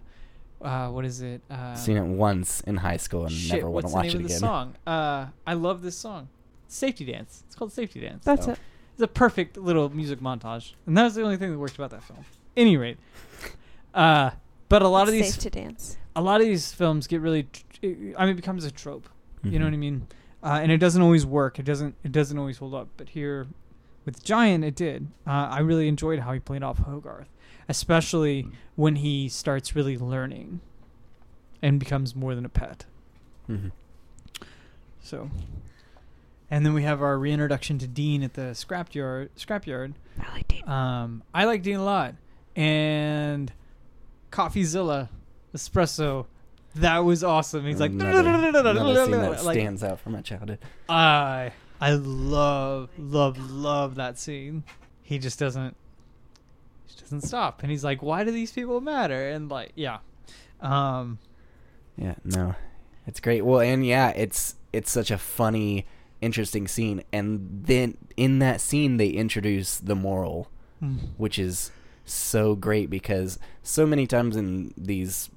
uh, 0.63 0.89
what 0.89 1.05
is 1.05 1.21
it? 1.23 1.43
Uh, 1.51 1.75
Seen 1.75 1.97
it 1.97 2.03
once 2.05 2.61
in 2.63 2.77
high 2.79 2.97
school 2.97 3.23
and 3.25 3.33
shit, 3.33 3.57
never 3.57 3.71
want 3.71 3.75
what's 3.85 3.93
to 3.93 3.97
watch 3.97 4.03
the 4.05 4.09
it 4.11 4.15
name 4.19 4.25
of 4.27 4.31
the 4.31 4.37
song? 4.39 4.75
Uh, 4.87 5.27
I 5.47 5.55
love 5.55 5.83
this 5.83 5.97
song. 5.99 6.29
Safety 6.69 7.05
Dance. 7.05 7.43
It's 7.47 7.55
called 7.55 7.73
Safety 7.73 8.01
Dance. 8.01 8.25
That's 8.25 8.49
Oh. 8.49 8.53
it. 8.53 8.59
It's 8.95 9.03
a 9.03 9.09
perfect 9.09 9.59
little 9.59 9.91
music 9.91 10.21
montage, 10.21 10.73
and 10.87 10.97
that 10.97 11.05
was 11.05 11.15
the 11.15 11.23
only 11.23 11.37
thing 11.37 11.51
that 11.53 11.59
worked 11.59 11.75
about 11.75 11.91
that 11.91 12.03
film. 12.03 12.25
Any 12.57 12.79
rate, 12.79 12.97
uh, 13.95 14.31
but 14.71 14.81
a 14.83 14.89
lot 14.89 15.07
of 15.07 15.13
these 15.13 15.35
safe 15.35 15.43
to 15.43 15.51
dance. 15.51 15.99
a 16.15 16.23
lot 16.23 16.41
of 16.41 16.47
these 16.47 16.73
films 16.73 17.07
get 17.07 17.21
really 17.21 17.43
tr- 17.45 17.63
I 18.17 18.25
mean 18.25 18.31
it 18.31 18.37
becomes 18.37 18.65
a 18.65 18.71
trope 18.71 19.09
you 19.45 19.59
know 19.59 19.67
what 19.67 19.75
I 19.75 19.77
Mhm. 19.77 19.81
mean 19.81 20.07
uh, 20.43 20.59
and 20.63 20.73
it 20.73 20.79
doesn't 20.79 21.01
always 21.03 21.25
work 21.27 21.59
it 21.59 21.65
doesn't 21.67 21.95
it 22.03 22.11
doesn't 22.11 22.37
always 22.39 22.57
hold 22.59 22.75
up 22.75 22.89
but 22.97 23.11
here 23.11 23.47
with 24.07 24.25
Giant 24.25 24.65
it 24.65 24.75
did 24.75 25.09
uh, 25.27 25.31
I 25.51 25.59
really 25.61 25.87
enjoyed 25.89 26.21
how 26.21 26.33
he 26.33 26.41
played 26.41 26.63
off 26.63 26.79
Hogarth 26.79 27.29
especially 27.69 28.49
when 28.77 28.97
he 28.97 29.29
starts 29.29 29.77
really 29.77 29.99
learning 29.99 30.61
and 31.61 31.79
becomes 31.79 32.15
more 32.17 32.35
than 32.35 32.45
a 32.47 32.49
pet 32.49 32.87
Mhm. 33.51 33.73
so 35.01 35.31
and 36.51 36.65
then 36.65 36.75
we 36.75 36.85
have 36.85 37.03
our 37.03 37.19
reintroduction 37.19 37.79
to 37.79 37.87
Dean 37.89 38.23
at 38.23 38.35
the 38.35 38.53
scrapyard 38.55 39.29
scrapyard 39.37 39.95
I 40.21 40.33
like 40.33 40.49
Dean. 40.49 40.69
um, 40.69 41.23
I 41.35 41.45
like 41.45 41.63
Dean 41.63 41.77
a 41.77 41.85
lot, 41.85 42.15
and 42.55 43.53
CoffeeZilla 44.33 45.09
espresso. 45.55 46.27
That 46.77 46.99
was 47.01 47.23
awesome. 47.25 47.65
He's 47.67 47.81
like, 47.81 47.91
another, 47.91 48.21
another 48.21 49.05
scene 49.05 49.11
that 49.13 49.45
like 49.45 49.55
stands 49.59 49.83
out 49.83 49.99
from 50.01 50.13
my 50.13 50.21
childhood. 50.23 50.59
I, 50.89 51.53
I 51.81 51.93
love, 51.93 52.91
love, 52.99 53.51
love 53.51 53.95
that 53.97 54.19
scene. 54.19 54.65
He 55.03 55.19
just 55.19 55.39
doesn't, 55.39 55.77
he 56.85 56.89
just 56.89 57.01
doesn't 57.01 57.23
stop, 57.23 57.63
and 57.63 57.71
he's 57.71 57.85
like, 57.85 58.03
why 58.03 58.25
do 58.25 58.31
these 58.31 58.53
people 58.53 58.81
matter? 58.81 59.29
And 59.29 59.51
like, 59.51 59.73
yeah, 59.75 59.99
um, 60.61 61.19
Yeah, 61.97 62.15
no, 62.25 62.55
it's 63.07 63.21
great. 63.21 63.45
Well, 63.45 63.61
and 63.61 63.85
yeah, 63.87 64.11
it's 64.11 64.57
it's 64.73 64.91
such 64.91 65.11
a 65.11 65.19
funny, 65.19 65.87
interesting 66.21 66.69
scene. 66.69 67.03
And 67.13 67.63
then 67.65 67.97
in 68.17 68.39
that 68.41 68.61
scene, 68.61 68.97
they 68.97 69.09
introduce 69.09 69.79
the 69.79 69.95
moral, 69.95 70.49
mm, 70.83 70.99
which 71.17 71.39
is 71.39 71.71
so 72.05 72.55
great 72.55 72.91
because 72.91 73.39
so 73.63 73.87
many 73.87 74.07
times 74.07 74.37
in 74.37 74.73
these 74.77 75.31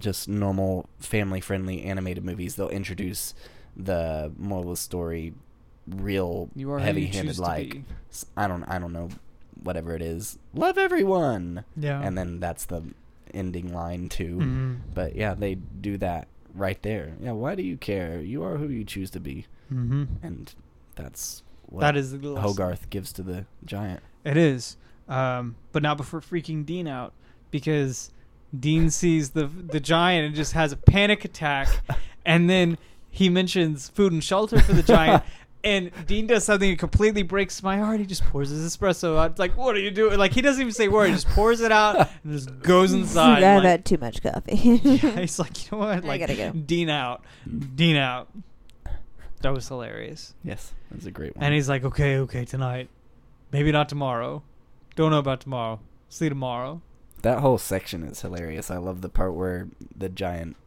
just 0.00 0.28
normal 0.28 0.88
family-friendly 0.98 1.82
animated 1.82 2.24
movies, 2.24 2.56
they'll 2.56 2.68
introduce 2.68 3.34
the 3.76 4.32
moral 4.38 4.64
of 4.64 4.70
the 4.70 4.76
story 4.76 5.34
real 5.86 6.48
you 6.54 6.70
are 6.72 6.78
heavy-handed, 6.78 7.38
like 7.38 7.70
be. 7.72 7.84
s- 8.10 8.26
I 8.36 8.46
don't 8.48 8.64
I 8.64 8.78
don't 8.78 8.92
know 8.92 9.08
whatever 9.62 9.94
it 9.94 10.02
is, 10.02 10.38
love 10.54 10.78
everyone, 10.78 11.64
yeah, 11.76 12.00
and 12.00 12.16
then 12.18 12.40
that's 12.40 12.64
the 12.66 12.82
ending 13.32 13.72
line 13.72 14.08
too. 14.08 14.36
Mhm. 14.38 14.76
But 14.94 15.14
yeah, 15.16 15.34
they 15.34 15.54
do 15.56 15.96
that 15.98 16.28
right 16.54 16.80
there. 16.82 17.14
Yeah, 17.20 17.32
why 17.32 17.54
do 17.54 17.62
you 17.62 17.76
care? 17.76 18.20
You 18.20 18.42
are 18.44 18.56
who 18.58 18.68
you 18.68 18.84
choose 18.84 19.10
to 19.10 19.20
be, 19.20 19.46
Mhm. 19.72 20.06
and 20.22 20.54
that's 20.94 21.42
what 21.66 21.80
that 21.80 21.96
is 21.96 22.12
the. 22.12 22.18
Hogarth 22.40 22.88
gives 22.90 23.12
to 23.14 23.22
the 23.22 23.46
giant. 23.64 24.00
It 24.24 24.36
is, 24.36 24.76
um, 25.08 25.56
but 25.72 25.82
not 25.82 25.96
before 25.96 26.20
freaking 26.20 26.64
Dean 26.64 26.86
out 26.86 27.12
because 27.50 28.10
Dean 28.58 28.88
sees 29.00 29.30
the 29.30 29.46
the 29.46 29.80
giant 29.80 30.26
and 30.26 30.34
just 30.34 30.52
has 30.52 30.72
a 30.72 30.76
panic 30.76 31.24
attack, 31.24 31.68
and 32.26 32.48
then 32.48 32.78
he 33.10 33.28
mentions 33.28 33.88
food 33.90 34.12
and 34.12 34.22
shelter 34.24 34.60
for 34.60 34.72
the 34.72 34.82
giant, 34.82 35.22
And 35.64 35.90
Dean 36.06 36.26
does 36.26 36.44
something 36.44 36.70
that 36.70 36.78
completely 36.78 37.22
breaks 37.22 37.62
my 37.62 37.78
heart. 37.78 37.98
He 37.98 38.06
just 38.06 38.22
pours 38.26 38.50
his 38.50 38.60
espresso 38.76 39.16
out. 39.18 39.30
It's 39.32 39.38
like, 39.40 39.56
what 39.56 39.74
are 39.74 39.80
you 39.80 39.90
doing? 39.90 40.18
Like 40.18 40.32
he 40.34 40.42
doesn't 40.42 40.60
even 40.60 40.72
say 40.74 40.86
a 40.86 40.90
word. 40.90 41.06
He 41.08 41.14
just 41.14 41.28
pours 41.28 41.60
it 41.62 41.72
out 41.72 42.08
and 42.22 42.32
just 42.32 42.60
goes 42.60 42.92
inside. 43.00 43.42
I've 43.42 43.56
like- 43.58 43.64
had 43.64 43.84
too 43.86 43.96
much 43.98 44.22
coffee. 44.22 44.54
yeah, 44.84 44.96
he's 45.20 45.38
like, 45.38 45.64
you 45.64 45.68
know 45.72 45.78
what? 45.86 46.04
I 46.04 46.06
Like, 46.06 46.20
gotta 46.20 46.34
go. 46.36 46.50
Dean 46.52 46.90
out, 46.90 47.24
Dean 47.74 47.96
out. 47.96 48.28
That 49.40 49.52
was 49.54 49.66
hilarious. 49.68 50.34
Yes, 50.44 50.72
that's 50.90 51.06
a 51.06 51.10
great 51.10 51.36
one. 51.36 51.44
And 51.44 51.54
he's 51.54 51.68
like, 51.68 51.84
okay, 51.84 52.16
okay, 52.18 52.44
tonight, 52.44 52.88
maybe 53.52 53.72
not 53.72 53.88
tomorrow. 53.88 54.42
Don't 54.96 55.10
know 55.10 55.18
about 55.18 55.40
tomorrow. 55.40 55.80
See 56.08 56.26
you 56.26 56.28
tomorrow. 56.30 56.80
that 57.22 57.40
whole 57.40 57.58
section 57.58 58.04
is 58.04 58.20
hilarious. 58.20 58.70
I 58.70 58.76
love 58.76 59.00
the 59.00 59.08
part 59.08 59.34
where 59.34 59.68
the 59.96 60.08
giant's 60.08 60.58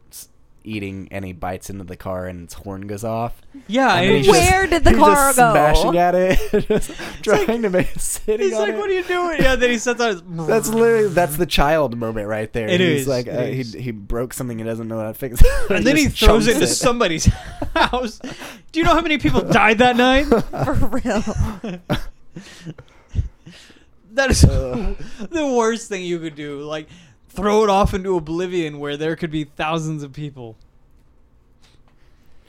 eating 0.64 1.08
and 1.10 1.24
he 1.24 1.32
bites 1.32 1.70
into 1.70 1.84
the 1.84 1.96
car 1.96 2.26
and 2.26 2.44
its 2.44 2.54
horn 2.54 2.86
goes 2.86 3.04
off. 3.04 3.40
Yeah, 3.66 3.94
And 3.94 4.00
and 4.00 4.08
then 4.08 4.16
he's 4.16 4.26
he's 4.26 4.34
just, 4.36 4.50
Where 4.50 4.66
did 4.66 4.84
the 4.84 4.94
car 4.94 5.14
just 5.14 5.36
go? 5.38 5.52
smashing 5.52 5.98
at 5.98 6.14
it, 6.14 6.66
just 6.68 6.90
trying 7.22 7.62
to 7.62 7.70
make 7.70 7.88
sitting 7.98 8.46
he's 8.46 8.54
on 8.54 8.60
like, 8.60 8.74
it. 8.74 8.78
what 8.78 8.90
are 8.90 8.92
you 8.94 9.04
doing? 9.04 9.36
Yeah, 9.42 9.56
then 9.56 9.70
he 9.70 9.78
sets 9.78 10.00
out 10.00 10.10
his. 10.12 10.22
That's 10.46 10.68
literally 10.68 11.08
that's 11.08 11.36
the 11.36 11.46
child 11.46 11.96
moment 11.96 12.28
right 12.28 12.52
there. 12.52 12.68
It 12.68 12.80
He's 12.80 13.02
is, 13.02 13.08
like 13.08 13.26
it 13.26 13.36
uh, 13.38 13.42
is. 13.42 13.72
he 13.72 13.80
he 13.82 13.90
broke 13.90 14.32
something 14.34 14.58
he 14.58 14.64
doesn't 14.64 14.88
know 14.88 14.98
how 15.00 15.06
to 15.08 15.14
fix. 15.14 15.40
it. 15.44 15.70
and 15.70 15.86
then 15.86 15.96
he 15.96 16.06
throws 16.08 16.46
it 16.46 16.52
chunks 16.52 16.62
into 16.62 16.66
somebody's 16.66 17.24
house. 17.74 18.18
Do 18.72 18.80
you 18.80 18.84
know 18.84 18.94
how 18.94 19.00
many 19.00 19.18
people 19.18 19.40
died 19.42 19.78
that 19.78 19.96
night? 19.96 20.24
For 20.64 20.74
real. 20.74 21.22
That 24.12 24.30
is 24.30 24.44
Ugh. 24.44 24.96
the 25.30 25.46
worst 25.46 25.88
thing 25.88 26.02
you 26.04 26.18
could 26.18 26.34
do. 26.34 26.60
Like, 26.62 26.88
throw 27.38 27.62
it 27.64 27.70
off 27.70 27.94
into 27.94 28.16
oblivion 28.16 28.78
where 28.78 28.96
there 28.96 29.14
could 29.16 29.30
be 29.30 29.44
thousands 29.44 30.02
of 30.02 30.12
people. 30.12 30.56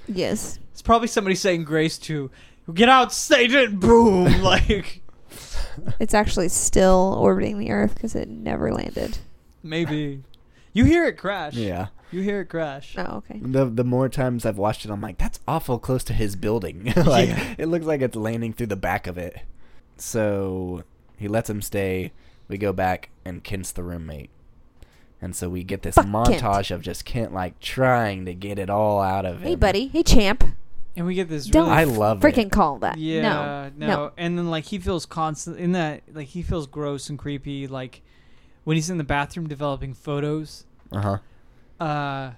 Yes. 0.08 0.60
It's 0.72 0.82
probably 0.82 1.08
somebody 1.08 1.36
saying 1.36 1.64
grace 1.66 1.98
to, 2.00 2.32
get 2.74 2.90
out, 2.90 3.14
Satan, 3.14 3.78
boom. 3.80 4.42
Like, 4.42 5.02
It's 6.00 6.14
actually 6.14 6.50
still 6.50 7.16
orbiting 7.20 7.60
the 7.60 7.72
Earth 7.72 7.94
because 7.94 8.16
it 8.16 8.28
never 8.30 8.72
landed. 8.74 9.18
maybe. 9.64 10.24
You 10.74 10.86
hear 10.86 11.06
it 11.06 11.18
crash. 11.18 11.56
Yeah. 11.56 11.88
You 12.12 12.22
hear 12.22 12.42
it 12.42 12.46
crash. 12.46 12.96
Oh, 12.98 13.18
okay. 13.18 13.40
The 13.42 13.66
the 13.66 13.84
more 13.84 14.08
times 14.08 14.46
I've 14.46 14.58
watched 14.60 14.86
it, 14.86 14.92
I'm 14.92 15.02
like, 15.02 15.18
that's 15.18 15.40
awful 15.48 15.80
close 15.80 16.04
to 16.06 16.14
his 16.14 16.36
building. 16.36 16.94
like 16.96 17.30
Yeah. 17.30 17.56
it 17.58 17.66
looks 17.68 17.86
like 17.86 18.02
it's 18.02 18.16
landing 18.16 18.54
through 18.54 18.68
the 18.68 18.76
back 18.76 19.08
of 19.08 19.18
it. 19.18 19.42
So 19.98 20.84
he 21.18 21.28
lets 21.28 21.50
him 21.50 21.62
stay. 21.64 22.12
We 22.48 22.58
go 22.60 22.72
back 22.72 23.10
and 23.26 23.44
Kent's 23.44 23.72
the 23.72 23.84
roommate. 23.84 24.30
And 25.22 25.36
so 25.36 25.49
we 25.49 25.63
get 25.63 25.82
this 25.82 25.95
Fuck 25.95 26.05
Kent. 26.05 26.15
montage 26.41 26.72
of 26.72 26.82
just 26.82 27.03
Kent 27.05 27.34
like 27.34 27.59
trying 27.59 28.26
to 28.26 28.34
get 28.34 28.57
it 28.57 28.70
all 28.70 29.01
out 29.01 29.26
of 29.26 29.38
him. 29.38 29.43
Hey, 29.43 29.55
buddy. 29.55 29.88
Hey, 29.88 30.01
champ. 30.03 30.43
And 30.95 31.05
we 31.05 31.13
get 31.15 31.30
this 31.30 31.45
Don't 31.45 31.70
really 31.70 31.78
I 31.78 31.84
love 31.86 32.20
freaking 32.20 32.47
it. 32.47 32.51
call 32.51 32.80
that. 32.80 32.97
Yeah, 32.97 33.70
no. 33.78 33.88
no, 33.88 34.11
And 34.17 34.38
then 34.38 34.49
like 34.49 34.65
he 34.65 34.80
feels 34.80 35.05
constant 35.05 35.57
in 35.57 35.74
that 35.74 36.01
like 36.13 36.28
he 36.28 36.41
feels 36.41 36.67
gross 36.67 37.09
and 37.09 37.17
creepy 37.20 37.67
like 37.67 38.01
when 38.63 38.76
he's 38.76 38.89
in 38.89 38.97
the 38.97 39.03
bathroom 39.03 39.47
developing 39.47 39.93
photos. 39.93 40.65
Uh 40.91 41.01
huh. 41.80 41.84
Uh 41.84 42.32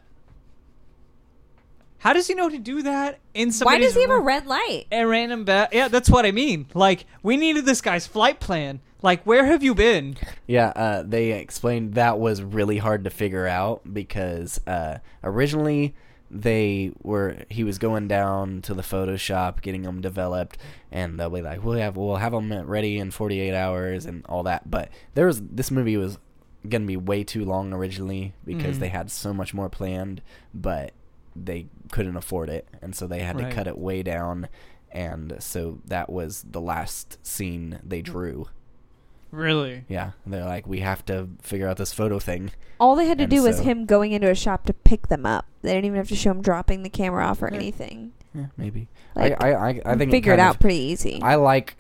How 2.00 2.14
does 2.14 2.28
he 2.28 2.34
know 2.36 2.50
to 2.50 2.58
do 2.60 2.82
that 2.84 3.20
in 3.34 3.52
Why 3.62 3.78
does 3.80 3.96
he 3.96 4.02
have 4.02 4.10
a 4.12 4.20
red 4.20 4.46
light? 4.48 4.86
a 4.92 5.06
random 5.06 5.44
bat. 5.46 5.70
Yeah, 5.72 5.88
that's 5.88 6.10
what 6.10 6.26
I 6.26 6.32
mean. 6.32 6.66
Like 6.74 7.06
we 7.24 7.38
needed 7.38 7.66
this 7.66 7.82
guy's 7.82 8.06
flight 8.08 8.40
plan. 8.40 8.80
Like 9.02 9.24
where 9.24 9.46
have 9.46 9.64
you 9.64 9.74
been? 9.74 10.16
Yeah, 10.48 10.68
uh, 10.76 11.04
they 11.04 11.32
explained 11.32 11.96
that 11.96 12.20
was 12.20 12.42
really 12.44 12.78
hard 12.78 13.04
to 13.06 13.10
figure 13.10 13.48
out 13.48 13.82
because 13.94 14.60
uh, 14.68 15.00
originally 15.24 15.96
they 16.30 16.92
were 17.02 17.38
he 17.50 17.64
was 17.64 17.78
going 17.78 18.08
down 18.08 18.62
to 18.64 18.74
the 18.74 18.84
Photoshop, 18.84 19.62
getting 19.62 19.82
them 19.82 20.02
developed, 20.02 20.58
and 20.92 21.20
they'll 21.20 21.30
be 21.30 21.42
like, 21.42 21.64
"We'll 21.64 21.78
have 21.80 21.98
we'll 21.98 22.16
have 22.18 22.32
them 22.32 22.52
ready 22.68 22.98
in 23.00 23.12
48 23.12 23.54
hours 23.54 24.06
and 24.06 24.26
all 24.28 24.44
that." 24.44 24.70
But 24.70 24.90
there 25.16 25.26
was 25.26 25.42
this 25.42 25.72
movie 25.72 25.98
was 25.98 26.18
gonna 26.70 26.86
be 26.86 26.96
way 26.98 27.24
too 27.24 27.44
long 27.44 27.74
originally 27.74 28.34
because 28.46 28.78
Mhm. 28.78 28.82
they 28.82 28.90
had 28.90 29.10
so 29.10 29.34
much 29.34 29.54
more 29.54 29.68
planned, 29.68 30.22
but 30.54 30.92
they 31.36 31.66
couldn't 31.92 32.18
afford 32.18 32.50
it, 32.50 32.68
and 32.82 32.96
so 32.96 33.08
they 33.08 33.20
had 33.20 33.36
Right. 33.36 33.50
to 33.50 33.56
cut 33.56 33.68
it 33.68 33.78
way 33.80 34.04
down. 34.04 34.48
And 34.92 35.36
so 35.40 35.80
that 35.86 36.10
was 36.12 36.46
the 36.50 36.62
last 36.62 37.18
scene 37.26 37.80
they 37.84 38.02
drew. 38.02 38.48
Really? 39.32 39.86
Yeah, 39.88 40.12
they're 40.26 40.46
like, 40.46 40.68
we 40.68 40.82
have 40.82 41.06
to 41.06 41.30
figure 41.42 41.68
out 41.68 41.78
this 41.78 41.94
photo 41.94 42.20
thing. 42.20 42.52
All 42.80 42.96
they 42.96 43.06
had 43.08 43.18
to 43.20 43.24
And 43.26 43.32
do 43.32 43.44
was 43.44 43.60
him 43.60 43.86
going 43.86 44.12
into 44.12 44.30
a 44.30 44.36
shop 44.36 44.66
to 44.66 44.74
pick 44.74 45.08
them 45.08 45.26
up. 45.26 45.46
They 45.62 45.70
didn't 45.74 45.86
even 45.86 45.98
have 45.98 46.10
to 46.10 46.16
show 46.16 46.32
him 46.32 46.42
dropping 46.42 46.84
the 46.84 46.90
camera 46.90 47.26
off 47.26 47.42
or 47.42 47.50
Yeah. 47.50 47.56
anything. 47.58 48.12
Yeah, 48.34 48.48
maybe. 48.58 48.88
Like, 49.16 49.42
I, 49.44 49.52
I, 49.52 49.70
I, 49.70 49.82
I 49.86 49.96
think 49.96 50.12
figure 50.12 50.34
it 50.34 50.38
kind 50.38 50.48
out 50.48 50.56
of- 50.56 50.60
pretty 50.62 50.78
easy. 50.78 51.20
I 51.22 51.36
like 51.36 51.76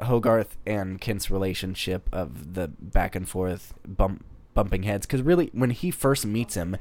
Hogarth 0.00 0.56
and 0.66 1.00
Kent's 1.00 1.30
relationship 1.30 2.08
of 2.12 2.54
the 2.54 2.68
back 2.68 3.14
and 3.14 3.28
forth 3.28 3.74
bump 3.86 4.24
bumping 4.54 4.82
heads 4.82 5.06
because 5.06 5.22
really, 5.22 5.50
when 5.52 5.70
he 5.70 5.90
first 5.90 6.24
meets 6.26 6.54
him, 6.54 6.76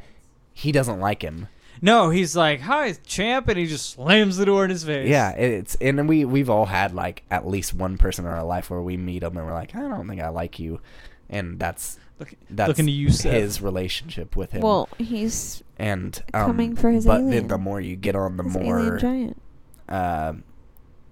he 0.53 0.71
doesn't 0.71 0.99
like 0.99 1.21
him. 1.21 1.47
No, 1.81 2.09
he's 2.09 2.35
like, 2.35 2.61
"Hi, 2.61 2.91
champ," 3.05 3.47
and 3.47 3.57
he 3.57 3.65
just 3.65 3.91
slams 3.91 4.37
the 4.37 4.45
door 4.45 4.63
in 4.65 4.69
his 4.69 4.83
face. 4.83 5.07
Yeah, 5.09 5.31
it's 5.31 5.75
and 5.75 6.07
we 6.09 6.25
we've 6.25 6.49
all 6.49 6.65
had 6.65 6.93
like 6.93 7.23
at 7.31 7.47
least 7.47 7.73
one 7.73 7.97
person 7.97 8.25
in 8.25 8.31
our 8.31 8.43
life 8.43 8.69
where 8.69 8.81
we 8.81 8.97
meet 8.97 9.19
them 9.19 9.37
and 9.37 9.45
we're 9.45 9.53
like, 9.53 9.75
I 9.75 9.79
don't 9.81 10.07
think 10.07 10.21
I 10.21 10.29
like 10.29 10.59
you, 10.59 10.81
and 11.29 11.57
that's 11.59 11.97
Look, 12.19 12.33
that's 12.49 12.67
looking 12.67 12.85
to 12.87 12.91
you, 12.91 13.09
Seth. 13.11 13.31
his 13.31 13.61
relationship 13.61 14.35
with 14.35 14.51
him. 14.51 14.61
well, 14.61 14.89
he's 14.97 15.63
and 15.77 16.21
um, 16.33 16.47
coming 16.47 16.75
for 16.75 16.89
his 16.91 17.05
but 17.05 17.21
alien. 17.21 17.29
then 17.31 17.47
the 17.47 17.57
more 17.57 17.79
you 17.79 17.95
get 17.95 18.15
on, 18.15 18.35
the 18.35 18.43
his 18.43 18.53
more 18.53 18.79
alien 18.79 18.99
giant. 18.99 19.41
uh, 19.87 20.33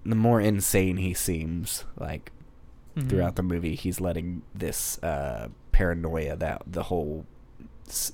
the 0.04 0.14
more 0.14 0.40
insane 0.40 0.98
he 0.98 1.14
seems. 1.14 1.84
Like 1.98 2.30
Mhm. 2.96 3.08
throughout 3.08 3.36
the 3.36 3.42
movie, 3.42 3.74
he's 3.74 4.00
letting 4.00 4.42
this 4.54 5.02
uh, 5.02 5.48
paranoia 5.72 6.36
that 6.36 6.62
the 6.66 6.84
whole 6.84 7.24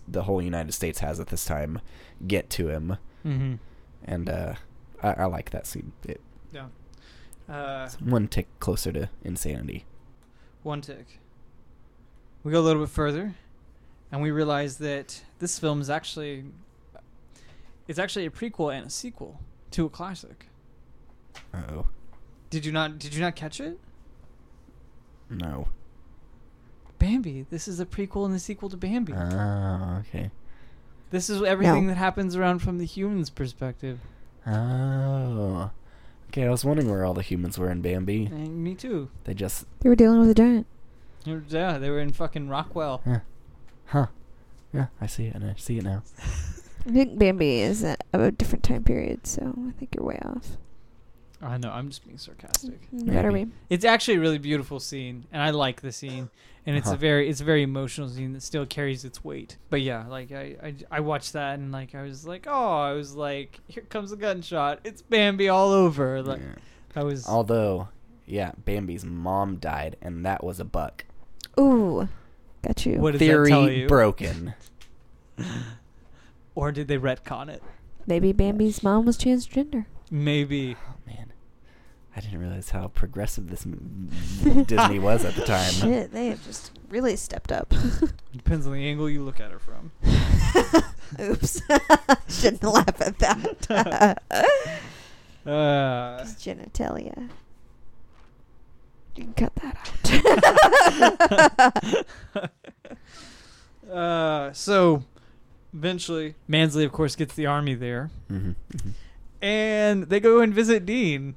the 0.07 0.23
whole 0.25 0.41
United 0.41 0.71
States 0.73 1.01
has 1.01 1.19
at 1.19 1.29
this 1.29 1.45
time 1.45 1.81
get 2.27 2.51
to 2.51 2.69
him, 2.69 2.97
Mhm. 3.25 3.59
and 4.05 4.29
uh, 4.29 4.55
I, 5.03 5.13
I 5.13 5.25
like 5.27 5.51
that 5.51 5.67
scene. 5.67 5.93
It, 6.07 6.21
Yeah. 6.53 6.67
Uh, 7.49 7.85
it's 7.87 8.01
one 8.01 8.27
tick 8.29 8.49
closer 8.61 8.91
to 8.93 9.09
insanity. 9.23 9.85
one 10.63 10.81
tick. 10.81 11.21
We 12.43 12.53
go 12.53 12.61
a 12.61 12.63
little 12.65 12.83
bit 12.83 12.91
further, 12.91 13.35
and 14.11 14.23
we 14.23 14.31
realize 14.31 14.79
that 14.79 15.23
this 15.39 15.59
film 15.59 15.81
is 15.81 15.91
actually 15.91 16.45
it's 17.87 17.99
actually 17.99 18.25
a 18.25 18.31
prequel 18.31 18.75
and 18.75 18.87
a 18.87 18.91
sequel 18.91 19.41
to 19.73 19.85
a 19.85 19.91
classic. 19.91 20.47
Oh 21.53 21.87
Did 22.51 22.65
you 22.65 22.73
not? 22.73 22.99
Did 22.99 23.15
you 23.15 23.21
not 23.21 23.35
catch 23.37 23.61
it? 23.61 23.79
no! 25.29 25.69
Bambi. 26.99 27.45
This 27.51 27.69
is 27.69 27.81
a 27.81 27.87
prequel 27.87 28.25
and 28.27 28.35
a 28.35 28.39
sequel 28.39 28.69
to 28.71 28.77
Bambi. 28.77 29.13
Oh, 29.13 29.97
okay. 30.09 30.31
This 31.15 31.31
is 31.31 31.41
everything 31.43 31.87
No. 31.87 31.93
that 31.95 31.99
happens 31.99 32.37
around 32.37 32.59
from 32.59 32.79
the 32.79 32.85
human's 32.85 33.31
perspective. 33.31 34.01
Oh, 34.47 35.71
okay. 36.29 36.45
I 36.47 36.51
was 36.51 36.65
wondering 36.65 36.91
where 36.91 37.05
all 37.05 37.15
the 37.15 37.23
humans 37.23 37.57
were 37.59 37.71
in 37.71 37.81
Bambi. 37.81 38.27
And 38.27 38.63
me 38.63 38.75
too. 38.75 39.09
They 39.25 39.33
just, 39.35 39.65
They 39.81 39.89
were 39.89 39.97
dealing 39.97 40.21
with 40.21 40.29
a 40.31 40.35
giant. 40.35 40.67
Yeah, 41.25 41.79
they 41.79 41.89
were 41.89 42.01
in 42.01 42.13
fucking 42.13 42.49
Rockwell. 42.49 43.03
huh? 43.87 44.07
Yeah, 44.73 44.87
I 45.01 45.07
see 45.07 45.27
it, 45.27 45.35
and 45.35 45.45
I 45.45 45.55
see 45.57 45.79
it 45.79 45.85
now. 45.85 46.03
I 46.87 46.91
think 46.91 47.19
Bambi 47.19 47.61
is 47.61 47.83
a, 47.85 47.97
of 48.13 48.21
a 48.21 48.31
different 48.31 48.63
time 48.65 48.85
period, 48.85 49.27
so 49.27 49.55
I 49.69 49.73
think 49.79 49.95
you're 49.95 50.05
way 50.05 50.19
off. 50.25 50.59
I 51.43 51.59
know. 51.59 51.71
I'm 51.71 51.89
just 51.89 52.05
being 52.05 52.17
sarcastic. 52.19 52.81
You 52.93 53.05
better 53.13 53.31
Maybe. 53.33 53.47
be. 53.47 53.53
It's 53.69 53.85
actually 53.85 54.17
a 54.17 54.21
really 54.21 54.39
beautiful 54.39 54.81
scene, 54.81 55.27
and 55.33 55.43
I 55.43 55.51
like 55.51 55.81
the 55.83 55.93
scene. 55.93 56.31
And 56.67 56.77
it's 56.77 56.87
Uh-huh. 56.87 56.95
a 56.95 56.99
very, 56.99 57.29
it's 57.29 57.43
a 57.43 57.45
very 57.45 57.63
emotional 57.63 58.09
scene 58.09 58.33
that 58.33 58.43
still 58.43 58.65
carries 58.65 59.05
its 59.05 59.23
weight. 59.23 59.59
But 59.69 59.83
yeah, 59.83 60.07
like 60.07 60.33
I, 60.33 60.57
I, 60.63 60.75
I 60.91 61.01
watched 61.01 61.35
that 61.35 61.59
and 61.59 61.71
like 61.71 61.95
I 61.95 62.03
was 62.03 62.27
like, 62.27 62.47
oh, 62.49 62.79
I 62.81 62.93
was 62.93 63.15
like, 63.15 63.61
here 63.69 63.83
comes 63.91 64.13
a 64.13 64.17
gunshot. 64.17 64.81
It's 64.83 65.03
Bambi 65.03 65.49
all 65.51 65.73
over. 65.73 66.23
Like 66.23 66.41
Yeah. 66.41 66.55
I 66.97 67.03
was. 67.05 67.29
Although, 67.29 67.89
yeah, 68.25 68.53
Bambi's 68.65 69.05
mom 69.05 69.57
died, 69.57 69.97
and 70.01 70.25
that 70.25 70.43
was 70.43 70.59
a 70.59 70.65
buck. 70.65 71.05
Ooh, 71.61 72.09
got 72.63 72.87
you. 72.87 72.99
What 72.99 73.11
does 73.11 73.19
that 73.21 73.27
tell 73.27 73.45
Theory 73.45 73.81
you? 73.81 73.87
broken. 73.87 74.55
Or 76.55 76.71
did 76.71 76.87
they 76.89 76.99
retcon 76.99 77.49
it? 77.49 77.63
Maybe 78.07 78.33
Bambi's 78.33 78.83
mom 78.83 79.05
was 79.07 79.19
transgender. 79.19 79.87
Maybe. 80.15 80.77
Oh 80.89 80.95
man, 81.07 81.33
I 82.15 82.21
didn't 82.21 82.39
realize 82.39 82.71
how 82.71 82.87
progressive 82.87 83.51
this 83.51 83.65
Disney 84.67 85.01
was 85.01 85.25
at 85.25 85.35
the 85.35 85.43
time. 85.45 85.73
Shit, 85.73 86.13
they 86.13 86.29
have 86.29 86.45
just 86.45 86.71
really 86.89 87.17
stepped 87.17 87.51
up. 87.51 87.75
Depends 88.37 88.65
on 88.69 88.75
the 88.75 88.87
angle 88.89 89.11
you 89.11 89.25
look 89.25 89.41
at 89.41 89.51
her 89.51 89.59
from. 89.59 89.91
Oops, 91.21 91.61
shouldn't 92.29 92.63
laugh 92.63 93.01
at 93.01 93.19
that. 93.19 94.23
Uh, 95.45 96.19
It's 96.23 96.35
genitalia. 96.35 97.29
You 99.17 99.25
can 99.25 99.35
cut 99.35 99.53
that 99.57 99.77
out. 103.87 103.93
uh, 103.93 104.53
so 104.53 105.03
eventually, 105.73 106.35
Mansley, 106.49 106.85
of 106.85 106.93
course, 106.93 107.15
gets 107.17 107.35
the 107.35 107.47
army 107.47 107.75
there. 107.75 108.11
hmm 108.29 108.53
hmm 108.81 108.91
and 109.45 110.05
they 110.05 110.21
go 110.21 110.41
and 110.41 110.55
visit 110.55 110.87
Dean. 110.87 111.37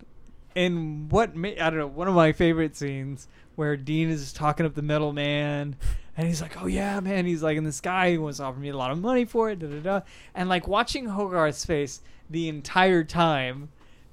And 0.56 1.12
what 1.12 1.36
ma- 1.36 1.50
I 1.50 1.70
don't 1.70 1.78
know, 1.78 1.88
one 1.88 2.08
of 2.08 2.16
my 2.16 2.32
favorite 2.32 2.76
scenes 2.76 3.28
where 3.58 3.76
Dean 3.76 4.10
is 4.10 4.32
talking 4.32 4.66
up 4.66 4.76
the 4.76 4.82
metal 4.82 5.12
man, 5.12 5.76
and 6.16 6.26
he's 6.26 6.42
like, 6.42 6.60
"Oh 6.62 6.68
yeah, 6.68 7.00
man," 7.02 7.26
he's 7.26 7.44
like, 7.44 7.58
"And 7.58 7.68
this 7.68 7.82
guy 7.82 8.16
wants 8.18 8.38
to 8.38 8.46
offer 8.46 8.58
me 8.60 8.70
a 8.70 8.78
lot 8.78 8.92
of 8.92 8.98
money 8.98 9.26
for 9.26 9.50
it." 9.52 9.60
Da 9.60 9.68
da 9.68 9.80
da. 9.82 10.02
And 10.34 10.48
like 10.48 10.68
watching 10.68 11.06
Hogarth's 11.08 11.66
face 11.66 12.02
the 12.30 12.48
entire 12.48 13.04
time 13.04 13.70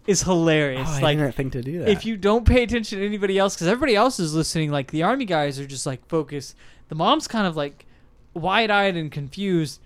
is 0.08 0.22
hilarious. 0.22 0.88
Oh, 0.90 0.96
I 0.96 1.00
like 1.00 1.18
didn't 1.18 1.32
think 1.32 1.52
to 1.52 1.62
do 1.62 1.78
that. 1.78 1.88
if 1.88 2.04
you 2.04 2.16
don't 2.16 2.44
pay 2.46 2.64
attention 2.64 2.98
to 2.98 3.06
anybody 3.06 3.38
else 3.38 3.54
because 3.54 3.68
everybody 3.68 3.94
else 3.94 4.18
is 4.18 4.34
listening 4.34 4.70
like 4.70 4.90
the 4.90 5.02
army 5.04 5.24
guys 5.24 5.58
are 5.58 5.66
just 5.66 5.86
like 5.86 6.04
focused 6.08 6.54
the 6.88 6.94
mom's 6.94 7.26
kind 7.26 7.46
of 7.46 7.56
like 7.56 7.86
wide-eyed 8.34 8.96
and 8.96 9.10
confused 9.10 9.80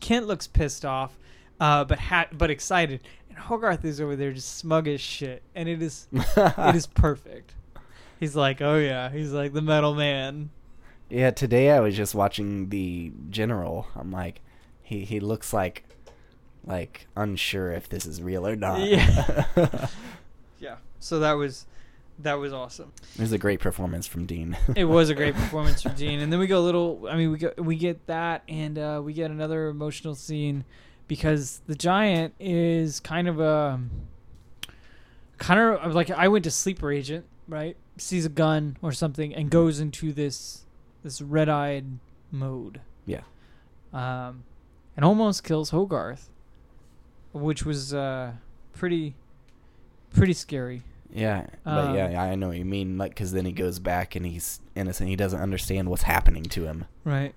kent 0.00 0.26
looks 0.26 0.46
pissed 0.46 0.84
off 0.86 1.18
uh, 1.60 1.84
but 1.84 1.98
ha- 1.98 2.28
but 2.32 2.50
excited 2.50 3.00
and 3.28 3.38
hogarth 3.38 3.84
is 3.84 4.00
over 4.00 4.16
there 4.16 4.32
just 4.32 4.56
smug 4.58 4.86
as 4.88 5.00
shit 5.00 5.42
and 5.54 5.68
it 5.68 5.82
is 5.82 6.06
it 6.12 6.74
is 6.74 6.86
perfect 6.86 7.54
he's 8.20 8.34
like 8.36 8.60
oh 8.60 8.76
yeah 8.76 9.10
he's 9.10 9.32
like 9.32 9.52
the 9.52 9.62
metal 9.62 9.94
man 9.94 10.50
Yeah, 11.10 11.30
today 11.30 11.70
I 11.70 11.80
was 11.80 11.96
just 11.96 12.14
watching 12.14 12.68
the 12.68 13.12
general. 13.30 13.86
I'm 13.96 14.10
like, 14.12 14.42
he 14.82 15.04
he 15.06 15.20
looks 15.20 15.52
like 15.54 15.84
like 16.66 17.06
unsure 17.16 17.72
if 17.72 17.88
this 17.88 18.04
is 18.04 18.20
real 18.20 18.46
or 18.46 18.56
not. 18.56 18.80
Yeah. 18.80 19.46
yeah 20.60 20.76
so 21.00 21.18
that 21.20 21.32
was 21.32 21.66
that 22.18 22.34
was 22.34 22.52
awesome 22.52 22.92
it 23.14 23.20
was 23.20 23.30
a 23.32 23.38
great 23.38 23.60
performance 23.60 24.06
from 24.08 24.26
Dean. 24.26 24.56
it 24.74 24.84
was 24.84 25.08
a 25.08 25.14
great 25.14 25.34
performance 25.42 25.80
from 25.82 25.94
Dean, 25.94 26.20
and 26.20 26.32
then 26.32 26.40
we 26.40 26.46
go 26.46 26.58
a 26.58 26.66
little. 26.66 27.06
I 27.08 27.16
mean, 27.16 27.30
we 27.32 27.38
go 27.38 27.52
we 27.56 27.76
get 27.76 28.06
that, 28.06 28.42
and 28.48 28.76
uh, 28.78 29.00
we 29.02 29.12
get 29.12 29.30
another 29.30 29.68
emotional 29.68 30.14
scene 30.14 30.64
because 31.08 31.60
the 31.66 31.74
giant 31.74 32.34
is 32.38 33.00
kind 33.00 33.26
of 33.26 33.40
a 33.40 33.80
kind 35.38 35.60
of 35.60 35.94
like 35.94 36.10
I 36.10 36.28
went 36.28 36.44
to 36.44 36.50
sleeper 36.50 36.92
agent, 36.92 37.24
right? 37.48 37.76
Sees 37.96 38.24
a 38.26 38.28
gun 38.30 38.76
or 38.82 38.92
something 38.92 39.34
and 39.34 39.50
goes 39.50 39.80
into 39.80 40.12
this 40.12 40.64
this 41.02 41.20
red 41.20 41.48
eyed 41.48 41.86
mode. 42.30 42.80
Yeah. 43.06 43.22
Um, 43.92 44.44
and 44.96 45.04
almost 45.04 45.44
kills 45.44 45.70
Hogarth, 45.70 46.28
which 47.32 47.64
was 47.64 47.94
uh 47.94 48.32
pretty 48.74 49.14
pretty 50.12 50.32
scary. 50.34 50.82
Yeah, 51.10 51.46
but 51.64 51.86
Um, 51.88 51.94
yeah, 51.96 52.22
I 52.22 52.34
know 52.34 52.48
what 52.48 52.58
you 52.58 52.66
mean. 52.66 52.98
Like, 52.98 53.12
because 53.12 53.32
then 53.32 53.46
he 53.46 53.52
goes 53.52 53.78
back 53.78 54.14
and 54.14 54.26
he's 54.26 54.60
innocent. 54.74 55.08
He 55.08 55.16
doesn't 55.16 55.40
understand 55.40 55.88
what's 55.88 56.02
happening 56.02 56.42
to 56.44 56.64
him. 56.64 56.84
Right. 57.02 57.34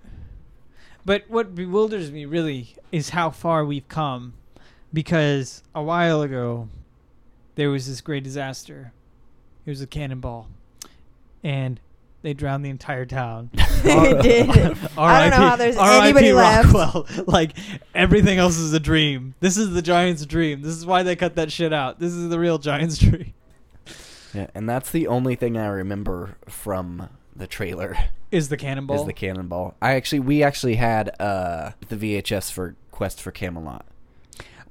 But 1.06 1.26
what 1.30 1.56
bewilders 1.56 2.12
me 2.12 2.26
really 2.26 2.76
is 2.92 3.10
how 3.10 3.30
far 3.30 3.66
we've 3.66 3.88
come. 3.88 4.34
Because 4.94 5.64
a 5.74 5.82
while 5.82 6.22
ago, 6.22 6.68
there 7.56 7.70
was 7.70 7.88
this 7.88 8.02
great 8.02 8.24
disaster. 8.24 8.94
It 9.66 9.70
was 9.70 9.82
a 9.82 9.88
cannonball. 9.88 10.50
And 11.44 11.80
they 12.22 12.34
drowned 12.34 12.64
the 12.66 12.70
entire 12.70 13.06
town. 13.06 13.50
They 13.82 14.14
did. 14.22 14.50
I 14.98 15.22
don't 15.22 15.40
know 15.40 15.48
how 15.48 15.56
there's 15.56 15.76
anybody 15.76 16.34
left. 16.34 16.72
Rockwell. 16.72 17.08
like, 17.26 17.54
everything 17.96 18.38
else 18.38 18.58
is 18.58 18.74
a 18.74 18.80
dream. 18.80 19.34
This 19.40 19.58
is 19.58 19.72
the 19.72 19.82
Giants' 19.82 20.24
dream. 20.28 20.62
This 20.62 20.76
is 20.76 20.86
why 20.86 21.02
they 21.02 21.16
cut 21.16 21.34
that 21.38 21.52
shit 21.52 21.74
out. 21.74 22.00
This 22.00 22.14
is 22.14 22.30
the 22.30 22.38
real 22.38 22.60
Giants' 22.60 23.00
dream. 23.00 23.34
Yeah, 24.36 24.48
and 24.54 24.70
that's 24.70 24.92
the 24.92 25.08
only 25.08 25.34
thing 25.36 25.58
I 25.58 25.66
remember 25.66 26.38
from 26.48 27.10
the 27.36 27.48
trailer 27.48 27.96
Is 28.32 28.50
the 28.50 28.58
cannonball. 28.58 29.00
is 29.00 29.06
the 29.06 29.14
cannonball. 29.14 29.76
I 29.82 29.94
actually, 29.94 30.20
we 30.22 30.44
actually 30.44 30.76
had 30.76 31.10
uh 31.20 31.72
the 31.90 31.96
VHS 31.96 32.52
for 32.52 32.76
Quest 32.92 33.22
for 33.22 33.32
Camelot. 33.32 33.86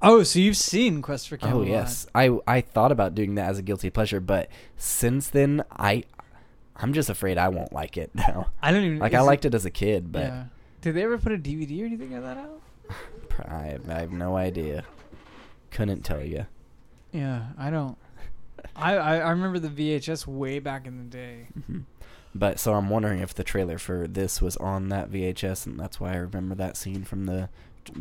oh, 0.02 0.22
so 0.22 0.38
you've 0.38 0.56
seen 0.56 1.02
Quest 1.02 1.28
for 1.28 1.36
Camelot. 1.36 1.66
Oh 1.66 1.70
yes, 1.70 2.06
I 2.14 2.30
I 2.46 2.60
thought 2.60 2.92
about 2.92 3.14
doing 3.14 3.34
that 3.36 3.50
as 3.50 3.58
a 3.58 3.62
guilty 3.62 3.90
pleasure, 3.90 4.20
but 4.20 4.48
since 4.76 5.28
then 5.28 5.64
I 5.70 6.04
I'm 6.76 6.92
just 6.92 7.10
afraid 7.10 7.36
I 7.38 7.48
won't 7.48 7.72
like 7.72 7.96
it 7.96 8.10
now. 8.14 8.52
I 8.62 8.72
don't 8.72 8.84
even 8.84 8.98
Like 8.98 9.14
I 9.14 9.20
liked 9.20 9.44
it 9.44 9.54
as 9.54 9.64
a 9.64 9.70
kid, 9.70 10.12
but 10.12 10.22
yeah. 10.22 10.44
Did 10.80 10.94
they 10.94 11.02
ever 11.02 11.18
put 11.18 11.32
a 11.32 11.36
DVD 11.38 11.82
or 11.82 11.86
anything 11.86 12.14
of 12.14 12.22
that 12.22 12.38
out? 12.38 12.60
I, 13.48 13.58
have, 13.66 13.90
I 13.90 14.00
have 14.00 14.12
no 14.12 14.36
idea. 14.36 14.84
Couldn't 15.70 16.02
tell 16.02 16.24
you. 16.24 16.46
Yeah, 17.12 17.48
I 17.58 17.70
don't. 17.70 17.98
I, 18.76 18.96
I 18.96 19.16
I 19.18 19.30
remember 19.30 19.58
the 19.58 19.68
VHS 19.68 20.26
way 20.26 20.58
back 20.58 20.86
in 20.86 20.96
the 20.98 21.04
day. 21.04 21.48
Mhm. 21.70 21.84
But 22.34 22.60
so 22.60 22.74
I'm 22.74 22.88
wondering 22.90 23.20
if 23.20 23.34
the 23.34 23.42
trailer 23.44 23.76
for 23.78 24.06
this 24.06 24.40
was 24.40 24.56
on 24.58 24.88
that 24.90 25.10
VHS, 25.10 25.66
and 25.66 25.78
that's 25.78 25.98
why 25.98 26.12
I 26.12 26.16
remember 26.16 26.54
that 26.54 26.76
scene 26.76 27.02
from 27.04 27.26
the 27.26 27.48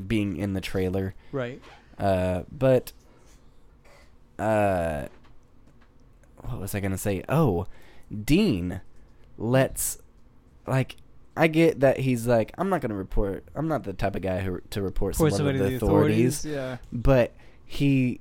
being 0.07 0.37
in 0.37 0.53
the 0.53 0.61
trailer. 0.61 1.15
Right. 1.31 1.61
Uh, 1.97 2.43
but 2.51 2.91
uh, 4.37 5.07
what 6.41 6.59
was 6.59 6.75
I 6.75 6.79
gonna 6.79 6.97
say? 6.97 7.23
Oh, 7.27 7.67
Dean 8.23 8.81
lets 9.37 9.99
like 10.67 10.95
I 11.35 11.47
get 11.47 11.79
that 11.79 11.99
he's 11.99 12.27
like 12.27 12.53
I'm 12.57 12.69
not 12.69 12.81
gonna 12.81 12.95
report. 12.95 13.43
I'm 13.55 13.67
not 13.67 13.83
the 13.83 13.93
type 13.93 14.15
of 14.15 14.21
guy 14.21 14.41
who 14.41 14.61
to 14.69 14.81
report 14.81 15.15
someone 15.15 15.33
to 15.41 15.53
to 15.53 15.63
the 15.69 15.75
authorities, 15.75 16.45
Yeah. 16.45 16.77
but 16.91 17.33
he 17.65 18.19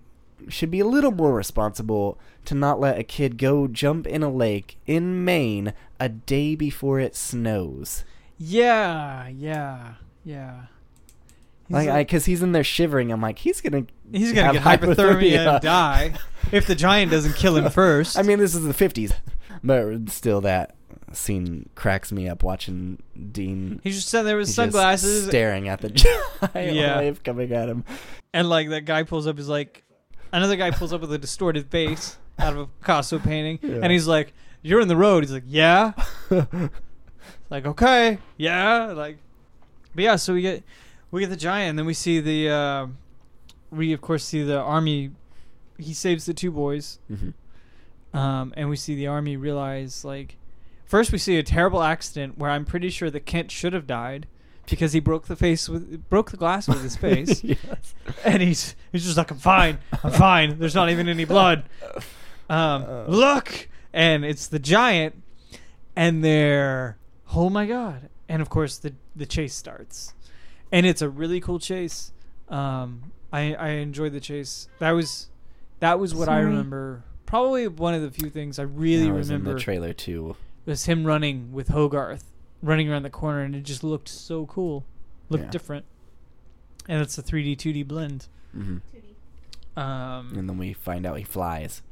should 0.48 0.70
be 0.70 0.80
a 0.80 0.86
little 0.86 1.10
more 1.10 1.34
responsible 1.34 2.18
to 2.44 2.54
not 2.54 2.78
let 2.80 2.98
a 2.98 3.02
kid 3.04 3.36
go 3.38 3.66
jump 3.66 4.06
in 4.06 4.22
a 4.22 4.30
lake 4.30 4.78
in 4.86 5.24
Maine 5.24 5.72
a 6.00 6.08
day 6.08 6.54
before 6.54 7.00
it 7.00 7.14
snows. 7.16 8.04
Yeah. 8.38 9.28
Yeah. 9.28 9.94
Yeah. 10.24 10.62
He's 11.66 11.74
Like, 11.74 11.88
like- 11.88 12.06
because 12.06 12.24
he's 12.24 12.42
in 12.42 12.52
there 12.52 12.64
shivering. 12.64 13.12
I'm 13.12 13.20
like, 13.20 13.38
he's 13.38 13.60
gonna 13.60 13.84
he's 14.12 14.32
gonna 14.32 14.46
have 14.58 14.80
get 14.80 14.80
hypothermia, 14.80 15.54
and 15.54 15.62
die 15.62 16.14
if 16.52 16.66
the 16.66 16.74
giant 16.74 17.10
doesn't 17.10 17.34
kill 17.36 17.56
him 17.56 17.70
first. 17.70 18.18
I 18.18 18.22
mean, 18.22 18.38
this 18.38 18.54
is 18.54 18.64
the 18.64 18.72
50s, 18.72 19.12
but 19.62 20.08
still, 20.10 20.40
that 20.42 20.74
scene 21.12 21.68
cracks 21.74 22.10
me 22.12 22.28
up 22.28 22.42
watching 22.42 23.02
Dean. 23.32 23.80
he's 23.84 23.96
just 23.96 24.08
sitting 24.08 24.26
there 24.26 24.36
with 24.36 24.48
sunglasses, 24.48 25.26
staring 25.26 25.68
at 25.68 25.80
the 25.82 25.88
giant 25.90 26.74
Yeah. 26.74 26.98
wave 26.98 27.22
coming 27.22 27.52
at 27.52 27.68
him. 27.68 27.84
and 28.32 28.48
like 28.48 28.70
that 28.70 28.84
guy 28.86 29.02
pulls 29.02 29.26
up 29.26 29.36
he's 29.36 29.48
like, 29.48 29.84
another 30.32 30.56
guy 30.56 30.70
pulls 30.70 30.92
up 30.92 31.00
with 31.00 31.12
a 31.12 31.18
distorted 31.18 31.66
face 31.70 32.16
out 32.38 32.52
of 32.52 32.58
a 32.60 32.66
Picasso 32.66 33.18
painting, 33.18 33.58
Yeah. 33.62 33.80
and 33.82 33.90
he's 33.92 34.06
like, 34.06 34.32
"You're 34.62 34.80
in 34.80 34.88
the 34.88 34.96
road." 34.96 35.24
He's 35.24 35.32
like, 35.32 35.44
"Yeah." 35.46 35.92
like 37.50 37.64
okay 37.66 38.18
yeah 38.36 38.86
like 38.92 39.16
but 39.94 40.04
yeah 40.04 40.16
so 40.16 40.34
we 40.34 40.42
get 40.42 40.62
we 41.10 41.20
get 41.20 41.30
the 41.30 41.36
giant 41.36 41.70
and 41.70 41.78
then 41.78 41.86
we 41.86 41.94
see 41.94 42.20
the 42.20 42.48
uh 42.50 42.86
we 43.70 43.92
of 43.94 44.00
course 44.02 44.22
see 44.24 44.42
the 44.42 44.58
army 44.58 45.10
he 45.78 45.94
saves 45.94 46.26
the 46.26 46.34
two 46.34 46.50
boys 46.50 46.98
Mhm. 47.10 47.32
um 48.12 48.52
and 48.56 48.68
we 48.68 48.76
see 48.76 48.94
the 48.94 49.06
army 49.06 49.36
realize 49.36 50.04
like 50.04 50.36
first 50.84 51.10
we 51.10 51.16
see 51.18 51.38
a 51.38 51.42
terrible 51.42 51.82
accident 51.82 52.36
where 52.38 52.50
i'm 52.50 52.66
pretty 52.66 52.90
sure 52.90 53.08
that 53.10 53.24
kent 53.24 53.50
should 53.50 53.72
have 53.72 53.86
died 53.86 54.26
because 54.68 54.92
he 54.92 55.00
broke 55.00 55.26
the 55.26 55.36
face 55.36 55.68
with 55.68 56.08
broke 56.08 56.30
the 56.30 56.36
glass 56.36 56.68
with 56.68 56.82
his 56.82 56.96
face. 57.06 57.42
Yes. 57.44 57.94
and 58.24 58.42
he's 58.42 58.74
he's 58.92 59.04
just 59.04 59.16
like 59.16 59.30
i'm 59.30 59.38
fine. 59.38 59.78
I'm 60.04 60.12
fine. 60.12 60.58
There's 60.58 60.74
not 60.74 60.90
even 60.90 61.08
any 61.08 61.24
blood. 61.24 61.64
Um 62.50 62.84
Uh. 62.84 63.04
look. 63.08 63.68
And 63.92 64.24
it's 64.24 64.46
the 64.46 64.58
giant 64.58 65.22
and 65.96 66.22
they're 66.24 66.98
oh 67.34 67.50
my 67.50 67.66
god. 67.66 68.08
And 68.28 68.42
of 68.42 68.48
course 68.50 68.78
the 68.78 68.94
the 69.16 69.26
chase 69.26 69.54
starts. 69.54 70.14
And 70.70 70.84
it's 70.86 71.02
a 71.02 71.08
really 71.08 71.40
cool 71.40 71.58
chase. 71.58 72.12
Um 72.48 73.12
i 73.32 73.54
i 73.54 73.68
enjoyed 73.70 74.12
the 74.12 74.20
chase. 74.20 74.68
That 74.78 74.92
was 74.92 75.28
that 75.80 75.98
was 75.98 76.14
what 76.14 76.28
i 76.28 76.40
remember. 76.40 77.04
Probably 77.26 77.68
one 77.68 77.94
of 77.94 78.02
the 78.02 78.10
few 78.10 78.30
things 78.30 78.58
i 78.58 78.62
really 78.62 79.06
That 79.08 79.14
was 79.14 79.28
in 79.30 79.36
remember 79.36 79.54
the 79.54 79.60
trailer 79.60 79.92
too. 79.92 80.36
was 80.66 80.84
him 80.86 81.04
running 81.04 81.52
with 81.52 81.68
hogarth 81.68 82.24
running 82.62 82.90
around 82.90 83.02
the 83.04 83.10
corner 83.10 83.42
and 83.42 83.54
it 83.54 83.62
just 83.62 83.84
looked 83.84 84.08
so 84.08 84.46
cool 84.46 84.84
looked 85.28 85.44
Yeah. 85.44 85.50
different 85.50 85.84
and 86.88 87.00
it's 87.02 87.16
a 87.18 87.22
3d 87.22 87.56
2d 87.56 87.86
blend 87.86 88.26
hmm 88.52 88.78
um 89.76 90.32
And 90.36 90.48
then 90.48 90.58
we 90.58 90.72
find 90.72 91.06
out 91.06 91.18
he 91.18 91.24
flies. 91.24 91.82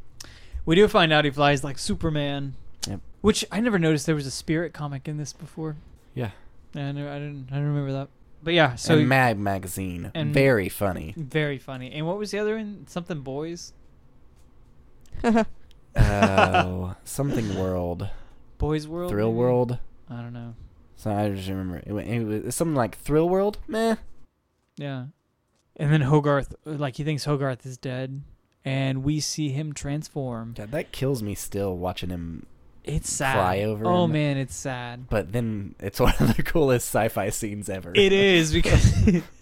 We 0.65 0.75
do 0.75 0.89
find 0.89 1.13
out 1.13 1.25
he 1.25 1.31
flies 1.31 1.63
like 1.63 1.79
Superman. 1.79 2.55
Yep. 2.89 3.01
Which 3.21 3.45
I 3.53 3.61
never 3.61 3.79
noticed 3.79 4.07
there 4.07 4.17
was 4.17 4.27
a 4.27 4.31
spirit 4.33 4.73
comic 4.73 5.07
in 5.07 5.19
this 5.19 5.33
before. 5.33 5.77
Yeah. 6.13 6.31
Yeah, 6.75 6.89
I, 6.89 6.93
never, 6.93 7.09
I 7.09 7.19
didn't. 7.21 7.47
I 7.53 7.55
didn't 7.55 7.69
remember 7.69 7.93
that. 7.93 8.09
But 8.43 8.55
yeah, 8.55 8.75
so 8.75 8.99
and 8.99 9.09
Mag 9.09 9.39
magazine, 9.39 10.11
and- 10.15 10.35
very 10.35 10.69
funny. 10.69 11.15
very 11.17 11.59
funny. 11.59 11.93
And 11.93 12.07
what 12.09 12.19
was 12.19 12.33
the 12.33 12.39
other 12.41 12.57
one? 12.57 12.87
Something 12.89 13.21
boys. 13.21 13.73
Oh, 15.97 16.95
something 17.05 17.57
world, 17.59 18.11
Boys 18.59 18.87
World. 18.87 19.11
Thrill 19.11 19.29
maybe? 19.31 19.39
World. 19.39 19.79
I 20.11 20.17
don't 20.23 20.33
know. 20.33 20.55
So 20.97 21.11
I 21.11 21.29
just 21.31 21.49
remember 21.49 21.77
it, 21.85 21.93
wa- 21.93 21.99
it 21.99 22.45
was 22.45 22.55
something 22.55 22.75
like 22.75 22.97
Thrill 22.97 23.29
World. 23.29 23.59
Meh. 23.69 23.97
Yeah. 24.77 25.07
And 25.77 25.93
then 25.93 26.03
Hogarth, 26.03 26.55
like 26.65 26.97
he 26.97 27.05
thinks 27.05 27.25
Hogarth 27.25 27.67
is 27.67 27.77
dead, 27.77 28.23
and 28.65 29.05
we 29.05 29.21
see 29.21 29.51
him 29.51 29.75
transform. 29.75 30.55
God, 30.57 30.71
that 30.71 30.91
kills 30.93 31.23
me 31.23 31.35
still 31.35 31.77
watching 31.77 32.09
him. 32.09 32.47
It's 32.83 33.11
sad. 33.13 33.35
Fly 33.35 33.61
over 33.63 33.85
Oh 33.85 34.05
him. 34.05 34.13
man, 34.13 34.37
it's 34.39 34.55
sad. 34.55 35.09
But 35.11 35.33
then 35.33 35.75
it's 35.81 36.01
one 36.01 36.15
of 36.21 36.37
the 36.37 36.43
coolest 36.43 36.87
sci-fi 36.89 37.29
scenes 37.31 37.69
ever. 37.69 37.93
It 37.95 38.13
is 38.13 38.53
because 38.53 39.05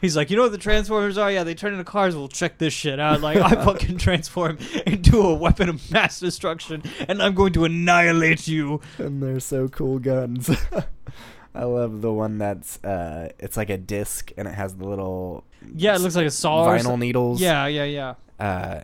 He's 0.00 0.16
like, 0.16 0.30
you 0.30 0.36
know 0.36 0.42
what 0.44 0.52
the 0.52 0.58
Transformers 0.58 1.18
are? 1.18 1.30
Yeah, 1.30 1.44
they 1.44 1.54
turn 1.54 1.72
into 1.72 1.84
cars. 1.84 2.14
We'll 2.16 2.28
check 2.28 2.58
this 2.58 2.72
shit 2.72 2.98
out. 3.00 3.20
Like, 3.20 3.38
I 3.38 3.50
fucking 3.64 3.98
transform 3.98 4.58
into 4.86 5.20
a 5.20 5.34
weapon 5.34 5.68
of 5.68 5.90
mass 5.90 6.20
destruction, 6.20 6.82
and 7.08 7.22
I'm 7.22 7.34
going 7.34 7.52
to 7.54 7.64
annihilate 7.64 8.46
you. 8.48 8.80
and 8.98 9.22
they're 9.22 9.40
so 9.40 9.68
cool 9.68 9.98
guns. 9.98 10.50
I 11.54 11.64
love 11.64 12.00
the 12.00 12.12
one 12.12 12.38
that's 12.38 12.82
uh, 12.84 13.30
it's 13.40 13.56
like 13.56 13.70
a 13.70 13.76
disc 13.76 14.30
and 14.36 14.46
it 14.46 14.54
has 14.54 14.76
the 14.76 14.86
little 14.86 15.42
Yeah, 15.74 15.96
it 15.96 16.00
looks 16.00 16.14
like 16.14 16.26
a 16.26 16.30
saw. 16.30 16.68
vinyl 16.68 16.96
needles. 16.96 17.40
Yeah, 17.40 17.66
yeah, 17.66 17.84
yeah. 17.84 18.14
Uh, 18.38 18.82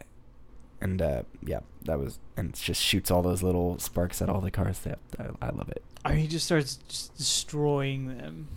and 0.80 1.00
uh, 1.00 1.22
yeah, 1.44 1.60
that 1.84 1.98
was 2.00 2.18
and 2.36 2.50
it 2.50 2.56
just 2.56 2.82
shoots 2.82 3.10
all 3.10 3.22
those 3.22 3.42
little 3.42 3.78
sparks 3.78 4.20
at 4.20 4.28
all 4.28 4.40
the 4.40 4.50
cars. 4.50 4.80
That 4.80 4.98
I, 5.16 5.46
I 5.46 5.50
love 5.50 5.68
it. 5.68 5.84
I 6.04 6.10
mean, 6.10 6.18
he 6.18 6.26
just 6.26 6.44
starts 6.46 6.76
just 6.88 7.16
destroying 7.16 8.08
them. 8.08 8.48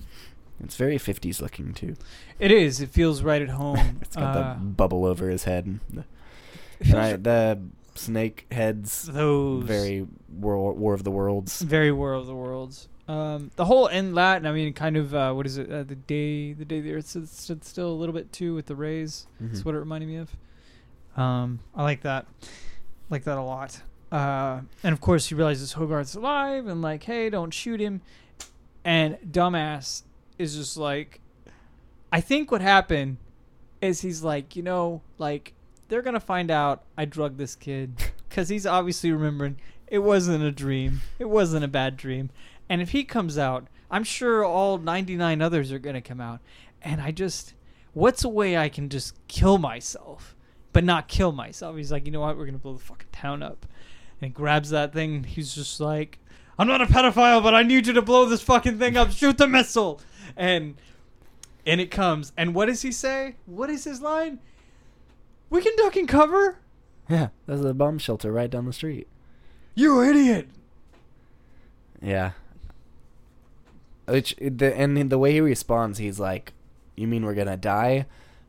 It's 0.64 0.76
very 0.76 0.98
50s 0.98 1.42
looking 1.42 1.74
too. 1.74 1.96
It 2.40 2.52
is. 2.52 2.82
It 2.82 2.90
feels 2.90 3.22
right 3.24 3.42
at 3.42 3.50
home. 3.50 4.00
It's 4.02 4.16
got 4.16 4.36
Uh, 4.38 4.54
the 4.54 4.60
bubble 4.60 5.06
over 5.06 5.30
his 5.30 5.44
head. 5.46 5.66
And 5.66 5.80
the, 5.90 6.04
and 6.92 6.96
I, 7.00 7.16
the 7.16 7.60
snake 7.96 8.46
heads. 8.52 9.04
those 9.04 9.64
Very 9.66 10.08
War, 10.30 10.74
War 10.74 10.94
of 10.94 11.04
the 11.04 11.12
Worlds. 11.12 11.62
very 11.62 11.92
War 11.92 12.14
of 12.14 12.28
the 12.28 12.36
Worlds. 12.36 12.88
Um, 13.08 13.50
the 13.56 13.66
whole 13.66 13.88
end 13.90 14.14
Latin. 14.14 14.46
I 14.46 14.52
mean, 14.52 14.72
kind 14.74 14.96
of. 14.96 15.16
Uh, 15.16 15.34
what 15.34 15.46
is 15.48 15.58
it? 15.58 15.72
Uh, 15.72 15.84
the 15.84 15.96
day, 15.96 16.54
the 16.54 16.66
day 16.66 16.80
the 16.80 16.94
Earth 16.94 17.08
stood, 17.28 17.64
still 17.64 17.90
a 17.90 17.98
little 17.98 18.14
bit 18.14 18.32
too 18.32 18.54
with 18.54 18.68
the 18.68 18.76
rays. 18.76 19.26
That's 19.40 19.62
Mhm. 19.62 19.66
what 19.66 19.76
it 19.76 19.80
reminded 19.80 20.08
me 20.08 20.18
of. 20.18 20.36
Um, 21.18 21.60
I 21.76 21.84
like 21.84 22.02
that. 22.02 22.28
Like 23.10 23.24
that 23.24 23.38
a 23.38 23.42
lot. 23.42 23.82
Uh, 24.12 24.62
and 24.84 24.94
of 24.94 25.02
course, 25.02 25.28
he 25.28 25.36
realizes 25.36 25.74
Hogarth's 25.74 26.16
alive, 26.16 26.68
and 26.68 26.82
like, 26.84 27.04
hey, 27.04 27.30
don't 27.32 27.52
shoot 27.54 27.80
him. 27.80 28.02
And 28.86 29.18
dumbass 29.28 30.04
is 30.40 30.56
just 30.56 30.78
like, 30.78 31.20
I 32.12 32.22
think 32.22 32.52
what 32.52 32.62
happened 32.62 33.18
is 33.82 34.02
he's 34.02 34.24
like, 34.24 34.56
you 34.56 34.64
know, 34.64 35.02
like 35.20 35.54
they're 35.90 36.02
gonna 36.02 36.20
find 36.20 36.50
out 36.50 36.84
I 36.98 37.06
drugged 37.06 37.38
this 37.38 37.56
kid. 37.56 37.94
Because 38.30 38.50
he's 38.50 38.68
obviously 38.68 39.12
remembering 39.12 39.58
it 39.88 39.98
wasn't 39.98 40.44
a 40.44 40.52
dream, 40.52 41.02
it 41.18 41.28
wasn't 41.28 41.66
a 41.66 41.68
bad 41.68 41.98
dream, 41.98 42.30
and 42.70 42.80
if 42.80 42.92
he 42.92 43.04
comes 43.04 43.40
out, 43.40 43.66
I'm 43.90 44.04
sure 44.04 44.46
all 44.46 44.78
99 44.78 45.42
others 45.42 45.72
are 45.72 45.80
gonna 45.80 46.00
come 46.00 46.22
out, 46.22 46.40
and 46.84 47.02
I 47.02 47.10
just, 47.10 47.56
what's 47.94 48.24
a 48.24 48.30
way 48.30 48.56
I 48.56 48.70
can 48.70 48.88
just 48.88 49.16
kill 49.28 49.58
myself, 49.58 50.36
but 50.74 50.84
not 50.84 51.08
kill 51.08 51.32
myself? 51.32 51.76
He's 51.76 51.92
like, 51.92 52.06
you 52.06 52.12
know 52.12 52.20
what, 52.20 52.38
we're 52.38 52.46
gonna 52.46 52.60
blow 52.60 52.74
the 52.74 52.84
fucking 52.84 53.08
town 53.12 53.42
up, 53.42 53.66
and 54.22 54.32
grabs 54.32 54.70
that 54.70 54.94
thing. 54.94 55.24
He's 55.24 55.56
just 55.56 55.80
like, 55.80 56.20
I'm 56.60 56.68
not 56.68 56.82
a 56.82 56.86
pedophile, 56.86 57.42
but 57.42 57.56
I 57.56 57.64
need 57.64 57.88
you 57.88 57.94
to 57.94 58.02
blow 58.02 58.26
this 58.26 58.42
fucking 58.42 58.78
thing 58.80 58.98
up. 58.98 59.12
Shoot 59.12 59.38
the 59.38 59.48
missile, 59.48 60.02
and 60.36 60.76
and 61.66 61.80
it 61.80 61.90
comes. 61.90 62.34
And 62.36 62.54
what 62.54 62.66
does 62.66 62.82
he 62.82 62.92
say? 62.92 63.36
What 63.46 63.70
is 63.70 63.86
his 63.86 64.02
line? 64.02 64.40
We 65.50 65.62
can 65.62 65.76
duck 65.78 65.96
and 65.96 66.08
cover. 66.08 66.58
Yeah, 67.10 67.30
there's 67.48 67.64
a 67.64 67.74
bomb 67.74 67.98
shelter 67.98 68.32
right 68.32 68.50
down 68.52 68.66
the 68.66 68.74
street. 68.74 69.08
You 69.74 70.04
idiot. 70.04 70.50
Yeah. 72.02 72.32
Which 74.08 74.36
the 74.40 74.76
and 74.76 75.10
the 75.10 75.18
way 75.18 75.32
he 75.34 75.42
responds, 75.42 75.98
he's 75.98 76.20
like, 76.20 76.54
"You 76.96 77.08
mean 77.08 77.26
we're 77.26 77.36
gonna 77.36 77.58
die?" 77.58 78.06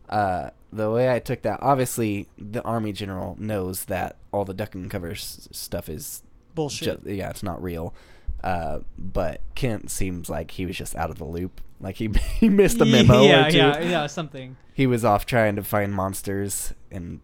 Uh, 0.09 0.51
the 0.73 0.91
way 0.91 1.13
I 1.15 1.21
took 1.21 1.43
that, 1.43 1.61
obviously, 1.63 2.29
the 2.37 2.63
army 2.63 2.93
general 2.93 3.37
knows 3.39 3.85
that 3.85 4.17
all 4.33 4.45
the 4.45 4.55
duck 4.55 4.75
and 4.75 4.91
cover 4.91 5.11
s- 5.13 5.49
stuff 5.53 5.89
is 5.89 6.23
Bullshit. 6.55 7.05
ju- 7.05 7.13
yeah, 7.15 7.31
it's 7.31 7.43
not 7.43 7.63
real. 7.63 7.95
Uh, 8.43 8.81
but 8.99 9.41
Kent 9.55 9.91
seems 9.91 10.31
like 10.31 10.53
he 10.53 10.65
was 10.67 10.77
just 10.77 10.97
out 10.97 11.11
of 11.11 11.19
the 11.19 11.25
loop. 11.25 11.61
Like 11.81 11.97
he 11.97 12.09
he 12.39 12.49
missed 12.49 12.81
a 12.81 12.85
memo 12.85 13.23
Yeah, 13.23 13.47
or 13.47 13.51
two. 13.51 13.57
yeah, 13.59 13.81
yeah, 13.81 14.07
something. 14.07 14.57
He 14.73 14.87
was 14.87 15.05
off 15.05 15.27
trying 15.27 15.57
to 15.57 15.63
find 15.63 15.93
monsters 15.95 16.73
and 16.91 17.21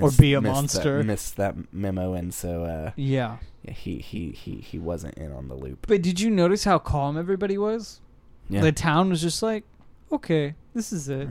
Or 0.00 0.10
be 0.10 0.32
a 0.34 0.40
missed 0.40 0.54
monster. 0.54 0.98
That, 0.98 1.04
missed 1.04 1.36
that 1.36 1.54
memo, 1.72 2.14
and 2.14 2.32
so 2.32 2.64
uh, 2.64 2.92
Yeah. 2.96 3.36
yeah, 3.62 3.72
he 3.74 3.98
he 3.98 4.30
he 4.30 4.56
he 4.56 4.78
wasn't 4.78 5.14
in 5.18 5.32
on 5.32 5.48
the 5.48 5.54
loop. 5.54 5.86
But 5.86 6.00
did 6.02 6.18
you 6.20 6.30
notice 6.30 6.64
how 6.64 6.78
calm 6.78 7.18
everybody 7.18 7.58
was? 7.58 8.00
Yeah. 8.48 8.62
The 8.62 8.72
town 8.72 9.10
was 9.10 9.20
just 9.22 9.42
like, 9.42 9.64
okay, 10.10 10.54
this 10.74 10.92
is 10.92 11.08
it. 11.08 11.28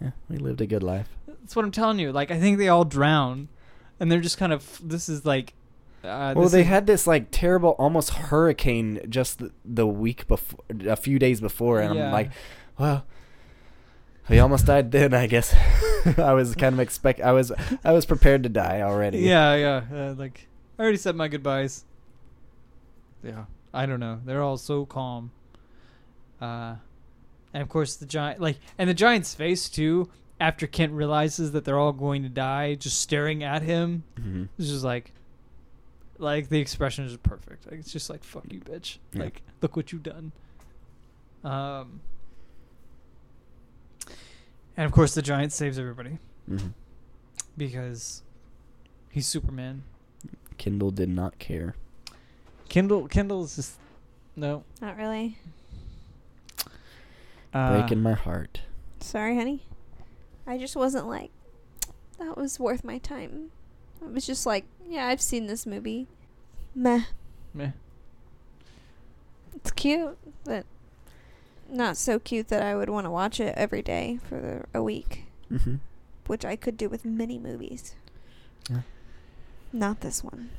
Yeah, 0.00 0.10
we 0.28 0.36
lived 0.38 0.60
a 0.60 0.66
good 0.66 0.82
life. 0.82 1.08
That's 1.26 1.54
what 1.54 1.64
I'm 1.64 1.70
telling 1.70 1.98
you. 2.00 2.10
Like, 2.12 2.30
I 2.32 2.38
think 2.40 2.58
they 2.58 2.68
all 2.68 2.84
drown, 2.84 3.48
and 4.00 4.10
they're 4.10 4.20
just 4.20 4.38
kind 4.38 4.52
of. 4.52 4.80
This 4.82 5.08
is 5.08 5.24
like. 5.24 5.54
Uh, 6.04 6.34
well, 6.36 6.48
they 6.48 6.62
is- 6.62 6.66
had 6.66 6.86
this 6.86 7.06
like 7.06 7.28
terrible, 7.30 7.70
almost 7.78 8.10
hurricane 8.10 9.00
just 9.08 9.38
the, 9.38 9.52
the 9.64 9.86
week 9.86 10.26
before, 10.26 10.60
a 10.86 10.96
few 10.96 11.18
days 11.18 11.40
before, 11.40 11.80
and 11.80 11.94
Yeah. 11.94 12.06
I'm 12.06 12.12
like, 12.12 12.30
well, 12.78 13.04
we 14.28 14.38
almost 14.38 14.66
died 14.66 14.90
then. 14.92 15.14
I 15.14 15.26
guess 15.26 15.54
I 16.18 16.32
was 16.32 16.54
kind 16.54 16.74
of 16.74 16.80
expect. 16.80 17.20
I 17.20 17.32
was 17.32 17.52
I 17.84 17.92
was 17.92 18.04
prepared 18.06 18.42
to 18.44 18.48
die 18.48 18.80
already. 18.82 19.18
Yeah, 19.20 19.54
yeah. 19.54 19.82
Uh, 19.92 20.14
like, 20.14 20.48
I 20.78 20.82
already 20.82 20.98
said 20.98 21.14
my 21.16 21.28
goodbyes. 21.28 21.84
Yeah, 23.22 23.44
I 23.72 23.86
don't 23.86 24.00
know. 24.00 24.20
They're 24.24 24.42
all 24.42 24.56
so 24.56 24.84
calm. 24.86 25.30
Uh, 26.40 26.74
and 27.54 27.62
of 27.62 27.68
course 27.68 27.94
the 27.96 28.06
giant, 28.06 28.40
like, 28.40 28.58
and 28.78 28.90
the 28.90 28.94
giant's 28.94 29.34
face 29.34 29.68
too. 29.68 30.08
After 30.40 30.66
Kent 30.66 30.92
realizes 30.92 31.52
that 31.52 31.64
they're 31.64 31.78
all 31.78 31.92
going 31.92 32.24
to 32.24 32.28
die, 32.28 32.74
just 32.74 33.00
staring 33.00 33.44
at 33.44 33.62
him, 33.62 34.02
hmm 34.16 34.44
it's 34.58 34.66
just 34.68 34.82
like, 34.84 35.12
like 36.22 36.48
the 36.48 36.60
expression 36.60 37.04
is 37.04 37.16
perfect. 37.18 37.70
Like 37.70 37.80
it's 37.80 37.92
just 37.92 38.08
like 38.08 38.24
"fuck 38.24 38.44
you, 38.50 38.60
bitch." 38.60 38.98
Yeah. 39.12 39.24
Like, 39.24 39.42
look 39.60 39.76
what 39.76 39.92
you've 39.92 40.02
done. 40.02 40.32
Um, 41.44 42.00
and 44.76 44.86
of 44.86 44.92
course 44.92 45.14
the 45.14 45.22
giant 45.22 45.52
saves 45.52 45.76
everybody 45.78 46.18
hmm 46.46 46.68
because 47.58 48.22
he's 49.10 49.26
Superman. 49.26 49.82
Kendall 50.56 50.90
did 50.92 51.08
not 51.08 51.38
care. 51.38 51.74
Kendall 52.68 53.08
Kendall's 53.08 53.56
just 53.56 53.78
no. 54.36 54.64
Not 54.80 54.96
really. 54.96 55.36
Uh, 57.52 57.80
Breaking 57.80 58.02
my 58.02 58.14
heart. 58.14 58.62
Sorry, 59.00 59.36
honey. 59.36 59.66
I 60.46 60.56
just 60.56 60.74
wasn't 60.74 61.06
like, 61.06 61.30
that 62.18 62.36
was 62.36 62.58
worth 62.58 62.82
my 62.82 62.98
time. 62.98 63.50
I 64.04 64.10
was 64.10 64.26
just 64.26 64.46
like, 64.46 64.64
yeah, 64.88 65.06
I've 65.06 65.22
seen 65.22 65.46
this 65.46 65.66
movie. 65.66 66.06
Meh. 66.74 67.02
meh. 67.54 67.70
It's 69.54 69.70
cute, 69.70 70.18
but 70.44 70.64
not 71.70 71.96
so 71.96 72.18
cute 72.18 72.48
that 72.48 72.62
I 72.62 72.74
would 72.74 72.88
want 72.88 73.06
to 73.06 73.10
watch 73.10 73.40
it 73.40 73.54
every 73.56 73.82
day 73.82 74.18
for 74.28 74.40
the, 74.40 74.64
a 74.78 74.82
week, 74.82 75.24
hmm 75.48 75.76
which 76.28 76.44
I 76.44 76.54
could 76.54 76.76
do 76.76 76.88
with 76.88 77.04
many 77.04 77.36
movies. 77.36 77.96
Yeah. 78.70 78.82
Not 79.72 80.00
this 80.00 80.22
one. 80.22 80.50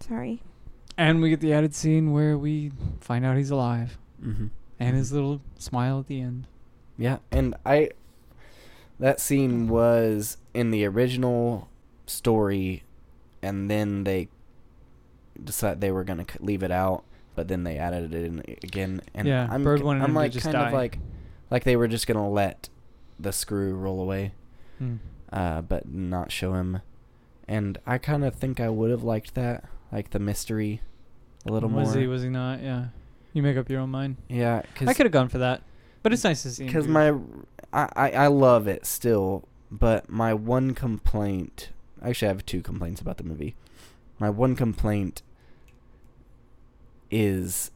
Sorry. 0.00 0.40
And 0.96 1.20
we 1.20 1.30
get 1.30 1.40
the 1.40 1.52
added 1.52 1.74
scene 1.74 2.12
where 2.12 2.38
we 2.38 2.70
find 3.00 3.24
out 3.26 3.36
he's 3.36 3.50
alive 3.50 3.98
hmm 4.22 4.46
and 4.78 4.96
his 4.96 5.12
little 5.12 5.40
smile 5.58 6.00
at 6.00 6.06
the 6.06 6.20
end. 6.20 6.46
Yeah, 6.98 7.18
and 7.30 7.54
I 7.66 7.90
that 9.00 9.20
scene 9.20 9.68
was 9.68 10.36
in 10.54 10.70
the 10.70 10.84
original 10.86 11.68
story, 12.06 12.82
and 13.42 13.70
then 13.70 14.04
they 14.04 14.28
decided 15.42 15.80
they 15.80 15.90
were 15.90 16.04
gonna 16.04 16.26
leave 16.40 16.62
it 16.62 16.70
out, 16.70 17.04
but 17.34 17.48
then 17.48 17.64
they 17.64 17.76
added 17.78 18.14
it 18.14 18.24
in 18.24 18.38
again. 18.62 19.00
And 19.14 19.26
Yeah, 19.26 19.48
I'm 19.50 19.62
Bird 19.64 19.82
wanted 19.82 20.02
I'm 20.02 20.14
like 20.14 20.32
just 20.32 20.44
kind 20.44 20.54
die. 20.54 20.68
of 20.68 20.72
like 20.72 20.98
like 21.50 21.64
they 21.64 21.76
were 21.76 21.88
just 21.88 22.06
gonna 22.06 22.28
let 22.28 22.68
the 23.18 23.32
screw 23.32 23.74
roll 23.74 24.00
away, 24.00 24.32
Hmm. 24.78 24.96
uh, 25.32 25.62
but 25.62 25.88
not 25.88 26.32
show 26.32 26.54
him. 26.54 26.80
And 27.48 27.78
I 27.86 27.98
kind 27.98 28.24
of 28.24 28.34
think 28.34 28.60
I 28.60 28.68
would 28.68 28.90
have 28.90 29.02
liked 29.02 29.34
that, 29.34 29.64
like 29.90 30.10
the 30.10 30.18
mystery, 30.18 30.80
a 31.46 31.52
little 31.52 31.68
was 31.68 31.88
more. 31.92 32.00
he? 32.00 32.06
Was 32.06 32.22
he 32.22 32.28
not? 32.28 32.62
Yeah. 32.62 32.86
You 33.32 33.42
make 33.42 33.56
up 33.56 33.68
your 33.70 33.80
own 33.80 33.90
mind. 33.90 34.16
yeah, 34.28 34.62
I 34.80 34.92
could 34.94 35.06
have 35.06 35.12
gone 35.12 35.28
for 35.28 35.38
that, 35.38 35.62
but 36.02 36.12
it's 36.12 36.24
nice 36.24 36.42
to 36.42 36.50
see. 36.50 36.66
because 36.66 36.86
my 36.86 37.14
I, 37.72 37.88
I 37.96 38.10
I 38.12 38.26
love 38.26 38.66
it 38.68 38.84
still, 38.84 39.48
but 39.70 40.10
my 40.10 40.34
one 40.34 40.74
complaint 40.74 41.70
actually 42.02 42.28
I 42.28 42.32
have 42.32 42.46
two 42.46 42.62
complaints 42.62 43.00
about 43.00 43.16
the 43.18 43.24
movie. 43.24 43.54
My 44.18 44.30
one 44.30 44.54
complaint 44.56 45.22
is 47.10 47.70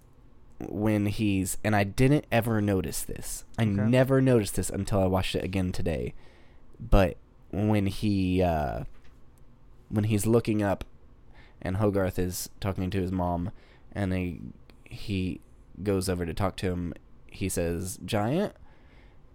when 0.59 1.07
he's 1.07 1.59
and 1.63 1.77
I 1.77 1.85
didn't 1.85 2.25
ever 2.33 2.61
notice 2.61 3.03
this. 3.03 3.45
I 3.59 3.63
Okay. 3.63 3.71
never 3.73 4.21
noticed 4.23 4.57
this 4.57 4.71
until 4.71 5.01
I 5.01 5.07
watched 5.07 5.35
it 5.35 5.45
again 5.45 5.73
today. 5.73 6.15
But 6.81 7.17
when 7.53 7.87
he 7.87 8.43
uh 8.43 8.85
when 9.89 10.05
he's 10.05 10.27
looking 10.27 10.63
up 10.63 10.85
and 11.63 11.77
Hogarth 11.77 12.19
is 12.19 12.49
talking 12.61 12.91
to 12.91 13.01
his 13.01 13.13
mom 13.13 13.51
and 13.93 14.13
he 14.13 14.41
he 14.85 15.41
goes 15.83 16.09
over 16.09 16.25
to 16.25 16.33
talk 16.33 16.57
to 16.57 16.67
him, 16.71 16.95
he 17.27 17.49
says 17.49 17.99
giant 18.05 18.55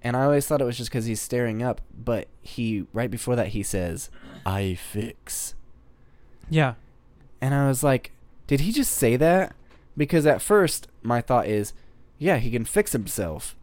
and 0.03 0.15
I 0.17 0.23
always 0.23 0.47
thought 0.47 0.61
it 0.61 0.65
was 0.65 0.77
just 0.77 0.89
because 0.89 1.05
he's 1.05 1.21
staring 1.21 1.61
up, 1.61 1.81
but 1.97 2.27
he 2.41 2.85
right 2.93 3.09
before 3.11 3.35
that 3.35 3.49
he 3.49 3.63
says, 3.63 4.09
"I 4.45 4.75
fix," 4.75 5.55
yeah, 6.49 6.73
and 7.39 7.53
I 7.53 7.67
was 7.67 7.83
like, 7.83 8.11
"Did 8.47 8.61
he 8.61 8.71
just 8.71 8.91
say 8.93 9.15
that?" 9.17 9.55
Because 9.97 10.25
at 10.25 10.41
first 10.41 10.87
my 11.03 11.21
thought 11.21 11.47
is, 11.47 11.73
"Yeah, 12.17 12.37
he 12.37 12.49
can 12.51 12.65
fix 12.65 12.91
himself," 12.93 13.55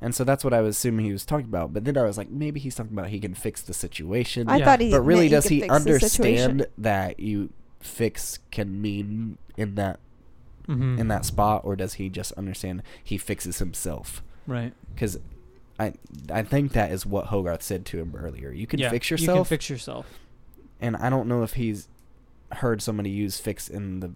And 0.00 0.14
so 0.14 0.22
that's 0.22 0.44
what 0.44 0.54
I 0.54 0.60
was 0.60 0.76
assuming 0.76 1.06
he 1.06 1.12
was 1.12 1.24
talking 1.24 1.46
about. 1.46 1.72
But 1.72 1.84
then 1.84 1.96
I 1.98 2.02
was 2.04 2.16
like, 2.16 2.30
maybe 2.30 2.60
he's 2.60 2.76
talking 2.76 2.92
about 2.92 3.08
he 3.08 3.18
can 3.18 3.34
fix 3.34 3.62
the 3.62 3.74
situation. 3.74 4.48
I 4.48 4.58
Yeah. 4.58 4.64
thought 4.64 4.80
he. 4.80 4.92
but 4.92 5.00
really, 5.00 5.22
meant 5.22 5.30
does 5.42 5.46
he 5.48 5.60
fix 5.62 5.74
the 5.84 5.98
situation. 6.08 6.42
understand 6.50 6.66
that 6.78 7.18
you 7.18 7.50
fix 7.80 8.38
can 8.52 8.80
mean 8.80 9.38
in 9.56 9.74
that 9.74 9.98
Mm-hmm. 10.68 10.98
in 11.00 11.08
that 11.08 11.24
spot, 11.24 11.62
or 11.64 11.74
does 11.76 11.94
he 11.94 12.08
just 12.10 12.30
understand 12.34 12.82
he 13.02 13.16
fixes 13.18 13.58
himself? 13.58 14.22
right. 14.46 14.72
Because 14.94 15.18
I 15.78 15.94
I 16.32 16.42
think 16.42 16.72
that 16.72 16.90
is 16.90 17.06
what 17.06 17.26
Hogarth 17.26 17.62
said 17.62 17.84
to 17.86 17.98
him 17.98 18.14
earlier. 18.16 18.50
You 18.50 18.66
can 18.66 18.80
yeah, 18.80 18.90
fix 18.90 19.10
You 19.10 19.16
can 19.16 19.24
yourself, 19.26 19.48
fix 19.48 19.70
yourself. 19.70 20.06
and 20.80 20.96
I 20.96 21.08
don't 21.10 21.28
know 21.28 21.42
if 21.42 21.54
he's 21.54 21.88
heard 22.52 22.80
somebody 22.82 23.10
use 23.10 23.38
fix 23.38 23.68
in 23.68 24.00
the 24.00 24.10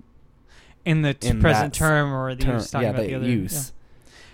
In 0.84 1.02
the 1.02 1.16
In 1.22 1.40
present 1.40 1.72
term 1.74 2.12
or 2.12 2.34
the 2.34 2.42
term. 2.44 2.54
use 2.56 2.72
Yeah, 2.74 2.92
the 2.92 3.14
other 3.14 3.28
use. 3.28 3.72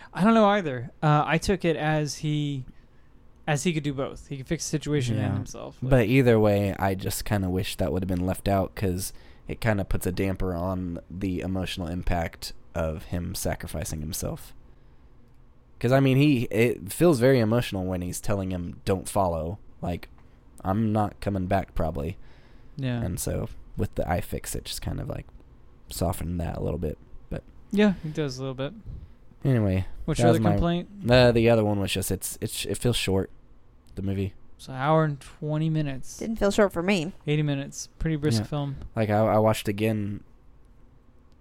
yeah. 0.00 0.10
I 0.14 0.24
don't 0.24 0.34
know 0.34 0.46
either. 0.46 0.90
Uh, 1.02 1.22
I 1.26 1.36
took 1.38 1.64
it 1.66 1.76
as 1.76 2.16
he, 2.16 2.64
as 3.46 3.64
he 3.64 3.72
could 3.74 3.82
do 3.82 3.92
both. 3.92 4.28
He 4.28 4.38
could 4.38 4.46
fix 4.46 4.64
the 4.64 4.70
situation 4.70 5.16
Yeah. 5.16 5.26
and 5.26 5.34
himself. 5.34 5.76
Like, 5.82 5.90
But 5.90 6.06
either 6.06 6.40
way, 6.40 6.74
I 6.78 6.94
just 6.94 7.24
kind 7.26 7.44
of 7.44 7.50
wish 7.50 7.76
that 7.76 7.92
would 7.92 8.02
have 8.02 8.08
been 8.08 8.24
left 8.26 8.48
out 8.48 8.74
because 8.74 9.12
it 9.46 9.60
kind 9.60 9.80
of 9.80 9.88
puts 9.90 10.06
a 10.06 10.12
damper 10.12 10.54
on 10.54 10.98
the 11.10 11.40
emotional 11.40 11.86
impact 11.88 12.54
of 12.74 13.04
him 13.04 13.34
sacrificing 13.34 14.00
himself. 14.00 14.54
Because 15.78 15.92
I 15.92 16.00
mean, 16.00 16.16
he 16.16 16.42
it 16.50 16.92
feels 16.92 17.20
very 17.20 17.38
emotional 17.38 17.84
when 17.84 18.02
he's 18.02 18.20
telling 18.20 18.50
him, 18.50 18.80
"Don't 18.84 19.08
follow." 19.08 19.58
Like, 19.80 20.08
I'm 20.64 20.92
not 20.92 21.20
coming 21.20 21.46
back 21.46 21.74
probably. 21.74 22.16
yeah, 22.76 23.00
And 23.02 23.18
so 23.20 23.48
with 23.76 23.94
the 23.94 24.08
I 24.10 24.20
fix, 24.20 24.54
it 24.56 24.64
just 24.64 24.82
kind 24.82 25.00
of 25.00 25.08
like 25.08 25.26
softened 25.88 26.40
that 26.40 26.56
a 26.58 26.60
little 26.60 26.78
bit. 26.80 26.98
But 27.30 27.42
yeah, 27.70 27.94
he 28.02 28.08
does 28.08 28.38
a 28.38 28.40
little 28.42 28.54
bit. 28.54 28.72
Anyway, 29.44 29.86
What's 30.04 30.18
your 30.18 30.30
other 30.30 30.40
my- 30.40 30.50
complaint? 30.50 30.88
uh, 31.08 31.30
the 31.30 31.48
other 31.48 31.64
one 31.64 31.78
was 31.78 31.92
just 31.92 32.10
it's 32.10 32.36
it's 32.40 32.64
it 32.64 32.76
feels 32.76 32.96
short. 32.96 33.30
The 33.94 34.02
movie, 34.02 34.34
It's 34.56 34.66
an 34.68 34.74
hour 34.74 35.04
and 35.04 35.20
twenty 35.20 35.70
minutes, 35.70 36.18
Didn't 36.18 36.36
feel 36.40 36.50
short 36.50 36.72
for 36.72 36.82
me. 36.82 37.12
eighty 37.28 37.42
minutes. 37.44 37.88
Pretty 38.00 38.16
brisk 38.16 38.42
Yeah. 38.42 38.46
film. 38.48 38.76
like 38.96 39.10
I, 39.10 39.18
I 39.18 39.38
watched 39.38 39.68
again. 39.68 40.24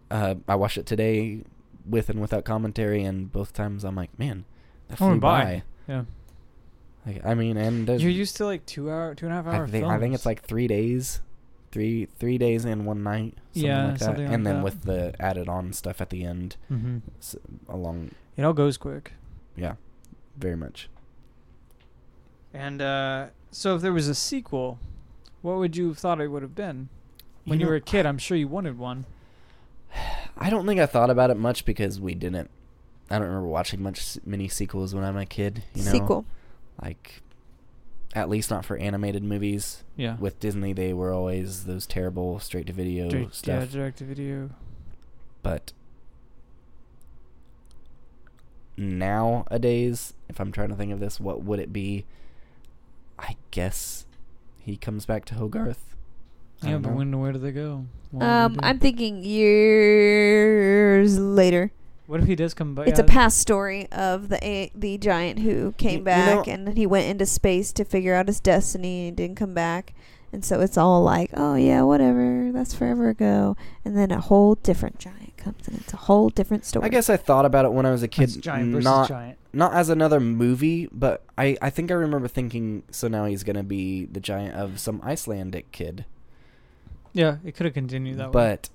Uh, 0.10 0.36
I 0.48 0.56
watched 0.56 0.78
it 0.78 0.86
today 0.86 1.42
with 1.88 2.10
and 2.10 2.20
without 2.22 2.44
commentary, 2.46 3.04
and 3.04 3.32
both 3.32 3.54
times 3.54 3.84
I'm 3.84 3.96
like, 3.96 4.18
man, 4.20 4.46
that 4.88 4.96
Oh, 4.96 5.06
flew 5.06 5.12
and 5.14 5.22
by. 5.22 5.44
by. 5.44 5.64
Yeah, 5.88 6.04
Like, 7.06 7.26
I 7.26 7.34
mean, 7.34 7.56
and 7.58 7.88
there's, 7.88 8.02
you're 8.04 8.12
used 8.12 8.36
to 8.38 8.46
like 8.46 8.66
two 8.66 8.90
hour, 8.92 9.16
two 9.16 9.26
and 9.26 9.34
a 9.34 9.38
half 9.38 9.48
hour 9.48 9.64
I 9.66 9.68
think 9.68 9.84
films. 9.86 9.96
I 9.96 10.00
think 10.00 10.14
it's 10.16 10.26
like 10.26 10.42
three 10.44 10.68
days, 10.68 11.22
three 11.72 12.06
three 12.20 12.38
days 12.38 12.66
and 12.66 12.86
one 12.86 13.04
night, 13.04 13.36
something 13.54 13.70
Yeah, 13.70 13.86
like 13.86 13.94
that. 14.00 14.06
something 14.06 14.26
like 14.26 14.34
and 14.34 14.46
then 14.46 14.56
that. 14.58 14.64
with 14.64 14.82
the 14.84 15.16
added 15.20 15.48
on 15.48 15.72
stuff 15.74 16.02
at 16.02 16.10
the 16.10 16.24
end, 16.24 16.58
hmm 16.68 16.98
s 17.20 17.36
along, 17.70 18.12
It 18.36 18.44
all 18.44 18.54
goes 18.54 18.78
quick. 18.78 19.14
yeah, 19.56 19.76
very 20.38 20.58
much. 20.58 20.90
And 22.54 22.82
uh, 22.82 23.28
so, 23.52 23.76
if 23.76 23.82
there 23.82 23.94
was 23.94 24.08
a 24.08 24.16
sequel, 24.16 24.80
what 25.42 25.58
would 25.58 25.76
you 25.78 25.90
have 25.90 25.98
thought 26.00 26.20
it 26.20 26.28
would 26.30 26.42
have 26.42 26.56
been? 26.56 26.90
When 27.46 27.60
you, 27.60 27.66
know, 27.66 27.70
were 27.70 27.76
a 27.78 27.82
kid, 27.82 28.06
I'm 28.06 28.18
sure 28.18 28.36
you 28.36 28.48
wanted 28.48 28.78
one. 28.78 29.06
I 30.40 30.50
don't 30.50 30.66
think 30.66 30.80
I 30.80 30.86
thought 30.86 31.10
about 31.10 31.30
it 31.32 31.38
much 31.38 31.66
because 31.66 32.00
we 32.00 32.14
didn't. 32.16 32.50
I 33.10 33.18
don't 33.18 33.28
remember 33.28 33.48
watching 33.48 33.82
much 33.82 34.00
s- 34.00 34.20
mini 34.26 34.48
sequels 34.48 34.94
when 34.94 35.04
I 35.04 35.12
was 35.12 35.24
a 35.24 35.26
kid. 35.26 35.64
You 35.74 35.84
know, 35.86 35.92
Sequel. 35.92 36.26
like 36.82 37.22
at 38.14 38.30
least 38.30 38.50
not 38.52 38.66
for 38.66 38.78
animated 38.78 39.24
movies. 39.24 39.84
Yeah. 39.96 40.18
With 40.18 40.40
Disney, 40.40 40.74
they 40.74 40.94
were 40.94 41.12
always 41.14 41.66
those 41.66 41.86
terrible 41.88 42.40
straight 42.40 42.68
to 42.68 42.74
video 42.74 43.10
Direct, 43.10 43.30
yeah, 43.48 43.60
stuff. 43.62 43.72
direct 43.72 43.98
to 44.00 44.04
video. 44.06 44.50
But 45.44 45.74
nowadays, 48.78 50.14
if 50.30 50.40
I'm 50.40 50.52
trying 50.52 50.70
to 50.70 50.76
think 50.76 50.92
of 50.92 51.00
this, 51.00 51.20
what 51.20 51.44
would 51.44 51.60
it 51.60 51.74
be? 51.74 52.06
I 53.20 53.36
guess 53.52 54.06
he 54.62 54.78
comes 54.78 55.06
back 55.06 55.26
to 55.26 55.36
Hogarth. 55.36 55.96
I 56.64 56.70
Yeah, 56.72 56.78
but 56.78 56.90
know. 56.90 56.96
when 56.98 57.20
where 57.20 57.32
do 57.32 57.40
they 57.40 57.52
go? 57.52 57.86
What 58.12 58.26
Um, 58.26 58.54
they? 58.56 58.68
I'm 58.68 58.80
thinking 58.80 59.24
years 59.24 61.18
later. 61.20 61.72
What 62.08 62.22
if 62.22 62.26
he 62.28 62.36
does 62.36 62.54
come 62.54 62.74
back? 62.74 62.88
It's 62.88 63.00
a 63.00 63.04
past 63.04 63.38
story 63.38 63.88
of 63.92 64.30
the 64.30 64.42
a- 64.46 64.72
the 64.74 64.98
giant 64.98 65.40
who 65.40 65.74
came 65.74 66.06
Y- 66.06 66.12
you 66.18 66.26
know- 66.26 66.36
back 66.38 66.48
and 66.48 66.66
then 66.68 66.76
he 66.78 66.86
went 66.86 67.08
into 67.08 67.26
space 67.26 67.72
to 67.74 67.84
figure 67.84 68.14
out 68.16 68.28
his 68.28 68.40
destiny 68.40 69.10
and 69.10 69.18
didn't 69.18 69.36
come 69.36 69.54
back. 69.54 69.94
And 70.32 70.44
so 70.44 70.60
it's 70.62 70.78
all 70.78 71.04
like, 71.04 71.32
oh 71.36 71.56
yeah, 71.56 71.82
whatever, 71.84 72.50
that's 72.54 72.74
forever 72.74 73.10
ago. 73.10 73.56
And 73.86 73.98
then 73.98 74.12
a 74.12 74.20
whole 74.22 74.56
different 74.56 75.00
giant 75.00 75.36
comes 75.38 75.68
and 75.68 75.78
it's 75.80 75.94
a 75.94 75.98
whole 75.98 76.30
different 76.30 76.64
story. 76.66 76.86
I 76.86 76.90
guess 76.90 77.10
I 77.10 77.18
thought 77.18 77.46
about 77.46 77.66
it 77.66 77.74
when 77.74 77.86
I 77.86 77.92
was 77.92 78.04
a 78.04 78.08
kid. 78.08 78.30
That's 78.30 78.38
giant 78.38 78.72
versus 78.72 78.86
not 78.86 79.08
giant. 79.10 79.38
not 79.54 79.74
as 79.74 79.90
another 79.90 80.20
movie, 80.20 80.88
but 80.94 81.24
I, 81.38 81.58
I 81.62 81.70
think 81.70 81.92
I 81.92 81.96
remember 81.96 82.28
thinking, 82.30 82.84
so 82.92 83.08
now 83.08 83.26
he's 83.26 83.44
gonna 83.44 83.64
be 83.64 84.06
the 84.06 84.20
giant 84.22 84.56
of 84.56 84.80
some 84.80 85.02
Icelandic 85.04 85.72
kid. 85.72 86.06
Yeah, 87.18 87.38
it 87.44 87.56
could 87.56 87.66
have 87.66 87.74
continued 87.74 88.18
that 88.20 88.28
way. 88.28 88.32
but 88.34 88.70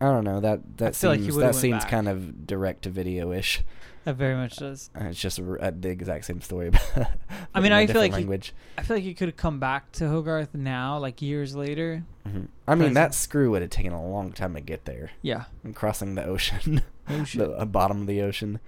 I 0.00 0.06
don't 0.06 0.24
know 0.24 0.40
that 0.40 0.78
that 0.78 0.96
feel 0.96 1.10
like 1.10 1.18
he 1.20 1.26
seems 1.26 1.36
would've 1.36 1.48
that 1.48 1.54
went 1.54 1.60
seems 1.62 1.82
back. 1.84 1.90
kind 1.90 2.08
of 2.08 2.46
direct 2.46 2.82
to 2.82 2.90
video 2.90 3.32
ish. 3.32 3.62
That 4.04 4.16
very 4.16 4.34
much 4.34 4.56
does. 4.56 4.88
It's 4.94 5.20
just 5.20 5.38
a, 5.38 5.44
r- 5.46 5.58
a- 5.60 5.70
the 5.72 5.90
exact 5.90 6.24
same 6.24 6.40
story. 6.40 6.70
but 6.94 7.10
I 7.54 7.60
mean, 7.60 7.66
in 7.66 7.72
a 7.72 7.76
I 7.76 7.86
feel 7.86 7.86
different 7.88 7.96
like 8.00 8.10
he- 8.12 8.14
language. 8.14 8.54
I 8.78 8.82
feel 8.82 8.96
like 8.96 9.04
he 9.04 9.12
could 9.12 9.28
have 9.28 9.36
come 9.36 9.60
back 9.60 9.92
to 9.92 10.08
Hogarth 10.08 10.54
now, 10.54 10.96
like 10.96 11.20
years 11.20 11.54
later. 11.54 12.04
Mhm. 12.26 12.48
I 12.66 12.74
mean, 12.76 12.94
that 12.94 13.12
screw 13.14 13.50
would 13.50 13.60
have 13.60 13.70
taken 13.70 13.92
a 13.92 14.02
long 14.02 14.32
time 14.32 14.54
to 14.54 14.62
get 14.62 14.86
there 14.86 15.10
Yeah. 15.20 15.44
and 15.62 15.76
crossing 15.76 16.14
the 16.14 16.24
ocean, 16.24 16.80
Oh 17.10 17.24
shit. 17.24 17.40
the 17.40 17.50
uh, 17.52 17.66
bottom 17.66 18.00
of 18.00 18.06
the 18.06 18.22
ocean. 18.22 18.58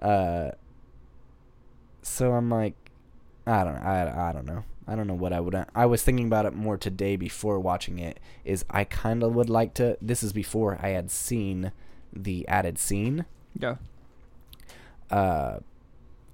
Uh, 0.00 0.52
so 2.02 2.32
I'm 2.34 2.48
like, 2.48 2.74
I 3.48 3.64
don't, 3.64 3.76
I, 3.76 4.28
I 4.28 4.32
don't 4.32 4.46
know. 4.46 4.62
I 4.88 4.96
don't 4.96 5.06
know 5.06 5.14
what 5.14 5.32
I 5.34 5.40
would. 5.40 5.54
I 5.74 5.84
was 5.86 6.02
thinking 6.02 6.26
about 6.26 6.46
it 6.46 6.54
more 6.54 6.78
today 6.78 7.16
before 7.16 7.60
watching 7.60 7.98
it. 7.98 8.18
Is 8.44 8.64
I 8.70 8.84
kind 8.84 9.22
of 9.22 9.34
would 9.34 9.50
like 9.50 9.74
to. 9.74 9.98
This 10.00 10.22
is 10.22 10.32
before 10.32 10.78
I 10.82 10.88
had 10.88 11.10
seen 11.10 11.72
the 12.12 12.48
added 12.48 12.78
scene. 12.78 13.26
yeah. 13.58 13.76
Uh, 15.10 15.58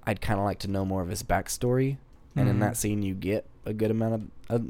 I'd 0.06 0.20
kind 0.20 0.38
of 0.38 0.44
like 0.44 0.58
to 0.60 0.68
know 0.68 0.84
more 0.84 1.00
of 1.02 1.08
his 1.08 1.22
backstory, 1.22 1.96
and 2.36 2.48
in 2.48 2.58
that 2.60 2.76
scene, 2.76 3.02
you 3.02 3.14
get 3.14 3.46
a 3.64 3.72
good 3.72 3.90
amount 3.90 4.14
of. 4.14 4.60
A, 4.60 4.64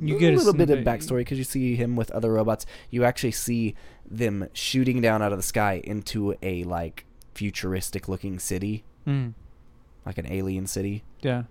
You 0.00 0.16
a 0.16 0.18
get 0.18 0.34
a 0.34 0.36
little 0.36 0.54
bit 0.54 0.70
of 0.70 0.78
backstory 0.84 1.18
because 1.18 1.38
you 1.38 1.44
see 1.44 1.74
him 1.76 1.94
with 1.96 2.10
other 2.12 2.32
robots. 2.32 2.64
You 2.90 3.04
actually 3.04 3.32
see 3.32 3.74
them 4.08 4.48
shooting 4.52 5.00
down 5.00 5.20
out 5.22 5.32
of 5.32 5.38
the 5.38 5.42
sky 5.42 5.80
into 5.84 6.34
a 6.42 6.64
like 6.64 7.04
futuristic 7.34 8.08
looking 8.08 8.38
city, 8.38 8.84
Mm. 9.06 9.34
like 10.06 10.18
an 10.18 10.30
alien 10.30 10.66
city. 10.66 11.02
Yeah. 11.20 11.44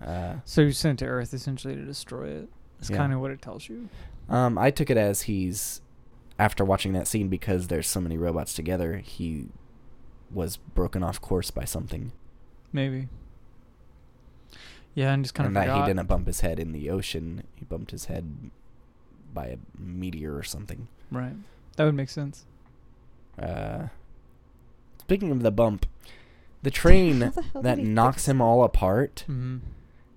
Uh, 0.00 0.36
So 0.44 0.60
you 0.62 0.72
sent 0.72 0.98
to 1.00 1.06
Earth 1.06 1.32
essentially 1.34 1.74
to 1.74 1.84
destroy 1.84 2.28
it. 2.28 2.48
That's 2.78 2.90
Yeah. 2.90 2.96
kind 2.98 3.12
of 3.12 3.20
what 3.20 3.30
it 3.30 3.40
tells 3.42 3.68
you. 3.68 3.88
um, 4.28 4.58
I 4.58 4.70
took 4.70 4.90
it 4.90 4.96
as 4.96 5.22
he's 5.22 5.80
after 6.38 6.64
watching 6.64 6.92
that 6.92 7.06
scene 7.06 7.28
because 7.28 7.68
there's 7.68 7.86
so 7.88 8.00
many 8.00 8.18
robots 8.18 8.52
together. 8.54 8.98
He 8.98 9.48
was 10.30 10.56
broken 10.58 11.02
off 11.02 11.20
course 11.20 11.50
by 11.50 11.64
something, 11.64 12.12
Maybe. 12.72 13.08
Yeah, 14.94 15.12
and 15.12 15.24
just 15.24 15.34
kind 15.34 15.46
and 15.46 15.56
of 15.56 15.62
that 15.62 15.70
forgot. 15.70 15.86
he 15.88 15.94
didn't 15.94 16.08
bump 16.08 16.26
his 16.26 16.40
head 16.40 16.58
in 16.58 16.72
the 16.72 16.90
ocean. 16.90 17.42
He 17.54 17.64
bumped 17.64 17.90
his 17.90 18.06
head 18.06 18.50
by 19.32 19.46
a 19.48 19.56
meteor 19.78 20.34
or 20.36 20.42
something. 20.42 20.88
Right. 21.10 21.34
That 21.76 21.84
would 21.84 21.94
make 21.94 22.08
sense. 22.08 22.46
Uh, 23.38 23.88
speaking 25.02 25.30
of 25.30 25.42
the 25.42 25.50
bump, 25.50 25.86
the 26.62 26.70
train 26.70 27.18
the 27.54 27.60
that 27.62 27.78
knocks 27.78 28.26
him 28.26 28.40
all 28.40 28.64
apart, 28.64 29.24
hmm 29.26 29.58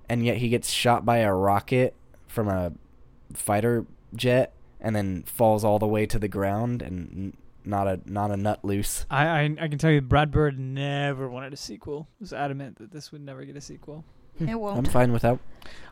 and 0.10 0.26
yet 0.26 0.38
he 0.38 0.50
gets 0.50 0.70
shot 0.72 1.06
by 1.06 1.18
a 1.20 1.34
rocket 1.34 1.94
from 2.28 2.48
a 2.50 2.74
fighter 3.34 3.86
jet, 4.16 4.54
and 4.82 4.96
then 4.96 5.24
falls 5.24 5.64
all 5.64 5.80
the 5.80 5.88
way 5.88 6.06
to 6.08 6.18
the 6.20 6.28
ground, 6.28 6.82
and 6.82 7.36
not 7.64 7.88
a 7.88 8.00
not 8.06 8.32
a 8.32 8.38
nut 8.38 8.60
loose. 8.64 9.06
I, 9.10 9.28
I 9.28 9.56
I 9.62 9.68
can 9.68 9.78
tell 9.78 9.92
you, 9.92 10.02
Brad 10.02 10.32
Bird 10.32 10.58
never 10.60 11.30
wanted 11.30 11.54
a 11.54 11.58
sequel. 11.58 12.08
He 12.18 12.24
was 12.24 12.34
adamant 12.34 12.78
that 12.80 12.92
this 12.92 13.12
would 13.12 13.22
never 13.22 13.44
get 13.46 13.56
a 13.56 13.62
sequel. 13.62 14.04
It 14.40 14.56
won't. 14.60 14.78
I'm 14.78 14.86
fine 14.86 15.12
without. 15.12 15.40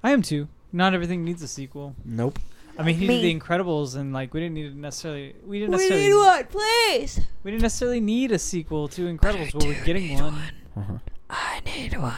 I 0.04 0.12
am 0.12 0.22
too. 0.22 0.48
Not 0.74 0.94
everything 0.94 1.24
needs 1.24 1.42
a 1.44 1.48
sequel. 1.48 1.96
Nope. 2.04 2.40
I 2.80 2.84
mean, 2.84 2.96
he 2.96 3.08
Me. 3.08 3.22
did 3.22 3.24
The 3.24 3.40
Incredibles, 3.40 3.96
and 3.96 4.14
like 4.14 4.34
we 4.34 4.40
didn't 4.40 4.54
need 4.56 4.70
to 4.74 4.78
necessarily. 4.80 5.36
We 5.46 5.60
didn't 5.60 5.72
We 5.76 5.78
necessarily. 5.78 6.08
need 6.10 6.14
one, 6.16 6.46
please. 6.46 7.20
We 7.44 7.52
didn't 7.52 7.64
necessarily 7.64 8.02
need 8.02 8.32
a 8.32 8.38
sequel 8.40 8.88
to 8.90 9.02
Incredibles, 9.12 9.54
but 9.54 9.64
we're 9.66 9.84
getting 9.84 10.08
need 10.10 10.22
one. 10.22 10.42
Uh-huh. 10.76 10.98
I 11.30 11.62
need 11.66 11.98
one. 11.98 12.14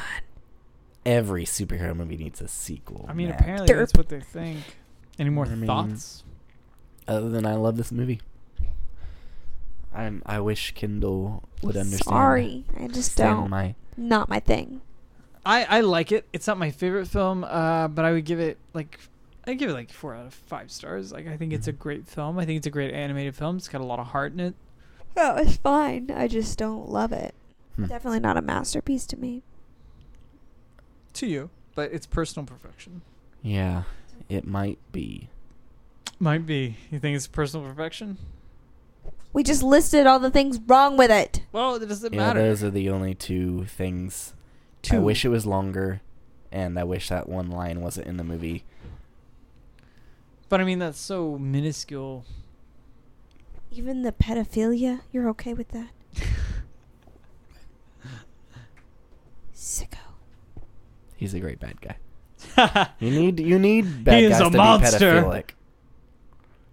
Every 1.09 1.43
superhero 1.45 1.95
movie 1.95 2.17
needs 2.17 2.39
a 2.39 2.47
sequel. 2.47 3.05
I 3.09 3.13
mean, 3.13 3.29
Matt. 3.29 3.41
apparently 3.41 3.73
that's 3.73 3.93
what 3.95 4.09
they 4.09 4.19
think. 4.19 4.59
Any 5.17 5.29
more 5.31 5.45
I 5.47 5.55
mean, 5.55 5.65
thoughts? 5.65 6.23
Other 7.07 7.29
than 7.29 7.45
I 7.45 7.55
love 7.55 7.77
this 7.77 7.91
movie. 7.91 8.21
I'm. 9.93 10.21
I 10.25 10.39
wish 10.39 10.73
Kendall 10.75 11.43
would 11.63 11.75
understand. 11.75 12.03
Sorry, 12.15 12.63
I 12.79 12.87
just 12.87 13.17
don't. 13.17 13.49
my. 13.49 13.73
Not 13.97 14.29
my 14.29 14.39
thing. 14.39 14.81
I 15.45 15.63
I 15.65 15.81
like 15.81 16.11
it. 16.11 16.27
It's 16.31 16.45
not 16.45 16.57
my 16.59 16.69
favorite 16.69 17.07
film, 17.07 17.43
uh, 17.43 17.87
but 17.87 18.05
I 18.05 18.11
would 18.11 18.25
give 18.25 18.39
it 18.39 18.57
like. 18.73 18.99
I 19.47 19.55
give 19.55 19.71
it 19.71 19.73
like 19.73 19.89
four 19.89 20.13
out 20.13 20.27
of 20.27 20.33
five 20.35 20.69
stars. 20.69 21.11
Like 21.11 21.27
I 21.27 21.35
think 21.37 21.53
it's 21.53 21.67
a 21.67 21.73
Mhm. 21.73 21.79
great 21.79 22.07
film. 22.07 22.37
I 22.37 22.45
think 22.45 22.57
it's 22.57 22.67
a 22.67 22.71
great 22.71 22.93
animated 22.93 23.35
film. 23.35 23.57
It's 23.57 23.67
got 23.67 23.81
a 23.81 23.85
lot 23.85 23.97
of 23.99 24.07
heart 24.07 24.31
in 24.33 24.39
it. 24.39 24.53
Oh, 25.17 25.37
it's 25.37 25.57
fine. 25.57 26.11
I 26.15 26.27
just 26.27 26.59
don't 26.59 26.87
love 26.87 27.11
it. 27.11 27.33
Hmm. 27.77 27.85
Definitely 27.85 28.19
not 28.19 28.37
a 28.37 28.41
masterpiece 28.43 29.07
to 29.07 29.17
me. 29.17 29.41
To 31.13 31.27
you, 31.27 31.49
but 31.75 31.91
it's 31.91 32.05
personal 32.05 32.45
perfection. 32.45 33.01
Yeah, 33.41 33.83
it 34.27 34.45
might 34.45 34.79
be. 34.91 35.29
Might 36.19 36.45
be. 36.45 36.77
You 36.91 36.99
think 36.99 37.15
it's 37.15 37.27
personal 37.27 37.65
perfection? 37.67 38.17
We 39.31 39.43
just 39.43 39.63
listed 39.63 40.07
all 40.07 40.19
the 40.19 40.31
things 40.31 40.59
wrong 40.67 40.97
with 40.97 41.11
it. 41.11 41.43
Well, 41.51 41.75
it 41.75 41.85
doesn't 41.87 42.13
yeah, 42.13 42.19
matter. 42.19 42.41
those 42.41 42.63
are 42.63 42.71
the 42.71 42.89
only 42.89 43.13
two 43.13 43.65
things. 43.65 44.33
Two. 44.81 44.97
I 44.97 44.99
wish 44.99 45.23
it 45.23 45.29
was 45.29 45.45
longer, 45.45 46.01
and 46.51 46.79
I 46.79 46.83
wish 46.83 47.09
that 47.09 47.29
one 47.29 47.49
line 47.49 47.81
wasn't 47.81 48.07
in 48.07 48.17
the 48.17 48.23
movie. 48.23 48.63
But 50.47 50.61
I 50.61 50.63
mean, 50.63 50.79
that's 50.79 50.99
so 50.99 51.37
minuscule. 51.37 52.25
Even 53.71 54.01
the 54.01 54.11
pedophilia, 54.11 55.01
you're 55.11 55.29
okay 55.29 55.53
with 55.53 55.69
that? 55.69 55.89
Sicko. 59.53 60.08
He's 61.19 61.33
a 61.33 61.39
great 61.41 61.59
bad 61.59 61.81
guy. 61.81 61.97
You 62.99 63.11
need 63.11 63.39
you 63.41 63.59
need 63.59 64.05
bad 64.05 64.19
He 64.19 64.25
is 64.25 64.31
guys 64.39 64.47
a 64.47 64.51
to 64.51 64.57
monster. 64.57 64.97
be 64.99 65.05
pedophilic. 65.27 65.49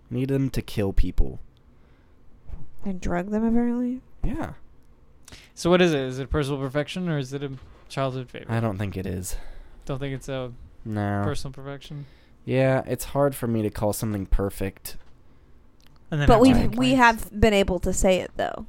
Need 0.08 0.28
them 0.28 0.50
to 0.50 0.62
kill 0.62 0.92
people. 0.92 1.40
And 2.84 3.00
drug 3.00 3.30
them, 3.30 3.44
apparently. 3.44 4.00
Yeah. 4.22 4.52
so 5.54 5.68
what 5.70 5.82
is 5.82 5.92
it? 5.92 6.00
Is 6.00 6.20
it 6.20 6.30
personal 6.30 6.60
perfection 6.60 7.08
or 7.08 7.18
is 7.18 7.32
it 7.32 7.42
a 7.42 7.50
childhood 7.88 8.30
favorite? 8.30 8.54
I 8.54 8.60
don't 8.60 8.78
think 8.78 8.96
it 8.96 9.06
is. 9.06 9.36
Don't 9.84 9.98
think 9.98 10.14
it's 10.14 10.28
a 10.28 10.52
No. 10.84 11.22
personal 11.24 11.52
perfection. 11.52 12.06
Yeah, 12.44 12.82
it's 12.86 13.06
hard 13.06 13.34
for 13.34 13.48
me 13.48 13.62
to 13.62 13.70
call 13.70 13.92
something 13.92 14.26
perfect. 14.26 14.96
And 16.12 16.20
then 16.20 16.28
But 16.28 16.38
we 16.40 16.54
my 16.54 16.68
we 16.68 16.94
have 16.94 17.28
been 17.40 17.52
able 17.54 17.80
to 17.80 17.92
say 17.92 18.20
it 18.20 18.30
though. 18.36 18.66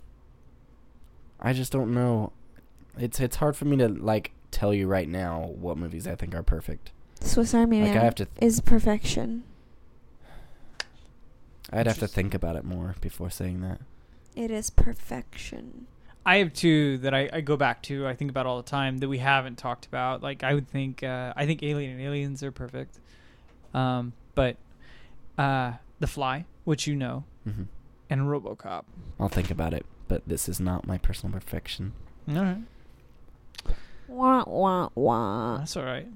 I 1.39 1.53
just 1.53 1.71
don't 1.71 1.93
know. 1.93 2.33
It's 2.97 3.19
it's 3.19 3.35
hard 3.35 3.55
for 3.55 3.65
me 3.65 3.77
to 3.77 3.87
like 3.87 4.31
tell 4.57 4.73
you 4.73 4.87
right 4.87 5.07
now 5.07 5.51
what 5.55 5.77
movies 5.77 6.07
I 6.07 6.15
think 6.15 6.33
are 6.33 6.41
perfect. 6.41 6.89
Swiss 7.21 7.53
Army 7.53 7.81
Like 7.81 7.91
Man 7.93 8.01
I 8.01 8.03
have 8.05 8.15
to 8.15 8.25
th- 8.25 8.37
is 8.41 8.59
perfection. 8.59 9.43
I'd 11.71 11.85
have 11.85 11.99
to 11.99 12.07
think 12.07 12.33
about 12.33 12.55
it 12.55 12.63
more 12.63 12.95
before 12.99 13.29
saying 13.29 13.61
that. 13.61 13.81
It 14.35 14.49
is 14.49 14.71
perfection. 14.71 15.85
I 16.25 16.37
have 16.37 16.53
two 16.53 16.97
that 16.99 17.13
I, 17.13 17.29
I 17.31 17.41
go 17.41 17.55
back 17.55 17.83
to. 17.83 18.07
I 18.07 18.15
think 18.15 18.31
about 18.31 18.47
all 18.47 18.57
the 18.57 18.67
time 18.69 18.97
that 18.97 19.07
we 19.09 19.19
haven't 19.19 19.57
talked 19.57 19.85
about. 19.85 20.23
Like 20.23 20.43
I 20.43 20.55
would 20.55 20.67
think, 20.67 21.03
uh, 21.03 21.33
I 21.35 21.45
think 21.45 21.61
Alien 21.61 21.91
and 21.91 22.01
Aliens 22.01 22.41
are 22.41 22.51
perfect. 22.51 22.99
Um, 23.75 24.13
but 24.33 24.57
uh, 25.37 25.73
The 25.99 26.07
Fly, 26.07 26.45
which 26.63 26.87
you 26.87 26.95
know, 26.95 27.25
hmm 27.43 27.63
and 28.09 28.21
RoboCop. 28.21 28.85
I'll 29.19 29.27
think 29.27 29.51
about 29.51 29.73
it, 29.73 29.85
but 30.07 30.21
this 30.25 30.47
is 30.47 30.59
not 30.61 30.87
my 30.87 30.97
personal 30.97 31.33
perfection. 31.33 31.91
All 32.29 32.35
right, 32.35 32.57
Wah 34.07 34.43
wah 34.47 34.89
wah. 34.95 35.57
that's 35.57 35.75
all 35.77 35.83
right. 35.83 36.07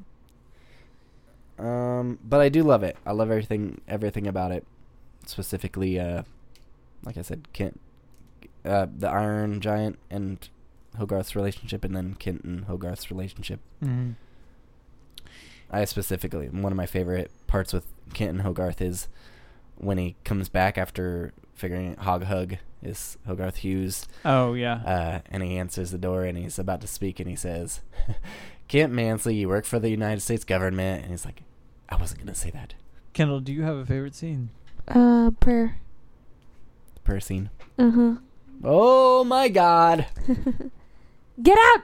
Um, 1.59 2.17
but 2.23 2.41
I 2.41 2.49
do 2.49 2.63
love 2.63 2.83
it. 2.83 2.97
I 3.05 3.11
love 3.11 3.29
everything 3.29 3.81
everything 3.87 4.27
about 4.27 4.51
it. 4.51 4.65
Specifically, 5.25 5.99
uh, 5.99 6.23
like 7.03 7.17
I 7.17 7.21
said, 7.21 7.47
Kent, 7.53 7.79
uh, 8.65 8.87
the 8.97 9.07
Iron 9.07 9.61
Giant 9.61 9.99
and 10.09 10.49
Hogarth's 10.97 11.35
relationship, 11.35 11.83
and 11.83 11.95
then 11.95 12.15
Kent 12.15 12.43
and 12.43 12.65
Hogarth's 12.65 13.11
relationship. 13.11 13.59
Mm-hmm. 13.83 14.11
I 15.69 15.85
specifically 15.85 16.49
one 16.49 16.73
of 16.73 16.77
my 16.77 16.85
favorite 16.85 17.31
parts 17.47 17.71
with 17.73 17.85
Kent 18.13 18.31
and 18.31 18.41
Hogarth 18.41 18.81
is 18.81 19.07
when 19.77 19.97
he 19.97 20.15
comes 20.23 20.49
back 20.49 20.77
after 20.77 21.33
figuring 21.61 21.91
out 21.91 21.99
Hog 21.99 22.23
Hug 22.23 22.57
is 22.81 23.17
Hogarth 23.27 23.57
Hughes, 23.57 24.07
Oh 24.25 24.53
yeah. 24.53 24.81
uh, 24.85 25.19
and 25.29 25.43
he 25.43 25.57
answers 25.57 25.91
the 25.91 25.97
door 25.99 26.23
and 26.25 26.35
he's 26.37 26.57
about 26.57 26.81
to 26.81 26.87
speak 26.87 27.19
and 27.19 27.29
he 27.29 27.35
says, 27.35 27.81
"Kent 28.67 28.91
Mansley, 28.91 29.35
you 29.35 29.47
work 29.47 29.65
for 29.65 29.77
the 29.79 29.89
United 29.89 30.21
States 30.21 30.43
government," 30.43 31.03
and 31.03 31.11
he's 31.11 31.23
like, 31.25 31.43
"I 31.89 31.95
wasn't 31.97 32.21
gonna 32.21 32.33
say 32.35 32.49
that." 32.51 32.73
Kendall, 33.13 33.39
do 33.39 33.53
you 33.53 33.61
have 33.63 33.77
a 33.77 33.85
favorite 33.85 34.15
scene? 34.15 34.49
Uh, 34.87 35.29
prayer. 35.39 35.77
Per 37.03 37.19
scene. 37.19 37.49
Uh 37.77 37.91
huh. 37.91 38.15
Oh 38.63 39.23
my 39.23 39.47
God! 39.49 40.07
Get 41.41 41.57
out! 41.57 41.81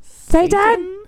Satan! 0.00 1.04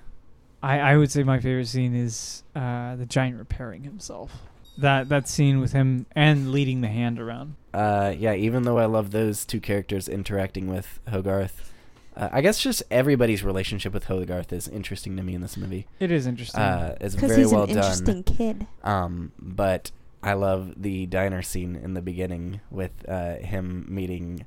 I, 0.63 0.79
I 0.81 0.97
would 0.97 1.11
say 1.11 1.23
my 1.23 1.41
favorite 1.41 1.67
scene 1.69 1.95
is 1.95 2.43
uh, 2.55 2.97
the 2.97 3.07
giant 3.07 3.39
repairing 3.39 3.83
himself. 3.85 4.33
That 4.79 5.09
that 5.09 5.29
scene 5.29 5.61
with 5.61 5.73
him 5.73 6.07
and 6.17 6.51
leading 6.53 6.81
the 6.81 6.89
hand 6.89 7.21
around. 7.21 7.55
Uh, 7.73 8.13
yeah. 8.17 8.35
Even 8.35 8.65
though 8.65 8.79
I 8.79 8.87
love 8.87 9.11
those 9.13 9.45
two 9.45 9.61
characters 9.61 10.09
interacting 10.09 10.69
with 10.69 10.99
Hogarth, 11.09 11.73
uh, 12.17 12.29
I 12.33 12.41
guess 12.41 12.61
just 12.61 12.83
everybody's 12.91 13.43
relationship 13.45 13.93
with 13.93 14.05
Hogarth 14.05 14.53
is 14.53 14.67
interesting 14.69 15.17
to 15.17 15.23
me 15.23 15.35
in 15.35 15.41
this 15.41 15.57
movie. 15.57 15.87
It 16.01 16.11
is 16.11 16.27
interesting. 16.27 16.61
Uh, 16.61 16.97
it's 17.01 17.15
Because 17.15 17.31
very 17.31 17.43
he's 17.43 17.53
well 17.53 17.63
an 17.65 17.69
done. 17.71 17.77
interesting 17.79 18.23
kid. 18.25 18.67
Um, 18.83 19.33
but 19.39 19.91
I 20.23 20.33
love 20.35 20.75
the 20.81 21.07
diner 21.07 21.43
scene 21.43 21.77
in 21.77 21.95
the 21.95 22.03
beginning 22.03 22.61
with 22.71 22.93
uh, 23.09 23.37
him 23.37 23.87
meeting 23.89 24.45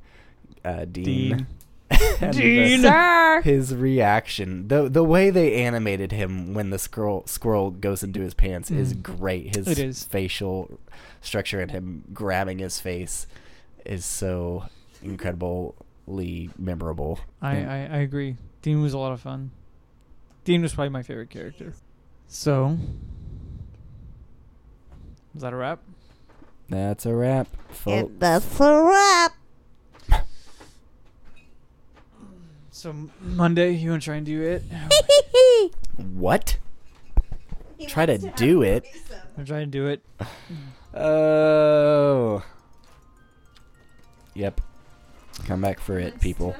uh, 0.65 0.85
Dean. 0.85 1.03
Dean. 1.05 1.47
and 2.21 2.33
the- 2.33 2.41
Dean. 2.41 2.81
Sir! 2.81 3.41
his 3.43 3.73
reaction, 3.75 4.67
the 4.67 4.89
the 4.89 5.03
way 5.03 5.29
they 5.29 5.55
animated 5.55 6.11
him 6.11 6.53
when 6.53 6.69
the 6.69 6.79
squirrel 6.79 7.23
squirrel 7.27 7.71
goes 7.71 8.03
into 8.03 8.21
his 8.21 8.33
pants 8.33 8.69
is 8.71 8.93
Mm. 8.93 9.03
great. 9.03 9.55
His 9.55 9.67
It 9.67 9.79
is. 9.79 10.03
facial 10.03 10.79
structure 11.21 11.59
and 11.61 11.71
him 11.71 12.03
grabbing 12.13 12.59
his 12.59 12.79
face 12.79 13.27
is 13.85 14.03
so 14.05 14.65
incredibly 15.01 16.49
memorable. 16.57 17.19
I, 17.41 17.55
And- 17.55 17.69
I, 17.71 17.97
I 17.97 17.99
agree. 18.01 18.35
Dean 18.61 18.81
was 18.81 18.93
a 18.93 18.97
lot 18.97 19.11
of 19.13 19.21
fun. 19.21 19.51
Dean 20.43 20.61
was 20.61 20.73
probably 20.73 20.89
my 20.89 21.03
favorite 21.03 21.29
character. 21.29 21.73
So, 22.27 22.77
is 25.35 25.41
that 25.41 25.53
a 25.53 25.55
wrap? 25.55 25.79
That's 26.69 27.05
a 27.05 27.13
wrap, 27.15 27.47
folks. 27.69 28.09
And 28.09 28.19
that's 28.19 28.59
a 28.59 28.83
wrap. 28.83 29.33
So 32.87 32.95
Monday, 33.19 33.71
you 33.71 33.89
want 33.89 34.01
to 34.01 34.05
try 34.05 34.15
and 34.15 34.25
do 34.25 34.41
it? 34.43 34.63
what? 36.13 36.57
Try 37.85 38.05
to 38.05 38.17
do 38.17 38.61
it. 38.61 38.85
I'm 39.37 39.43
trying 39.43 39.69
to 39.69 39.71
do 39.71 39.87
it. 39.87 40.01
Oh. 40.93 42.43
Yep. 44.35 44.61
Come 45.45 45.61
back 45.61 45.81
for 45.81 45.99
it, 45.99 46.19
people. 46.21 46.55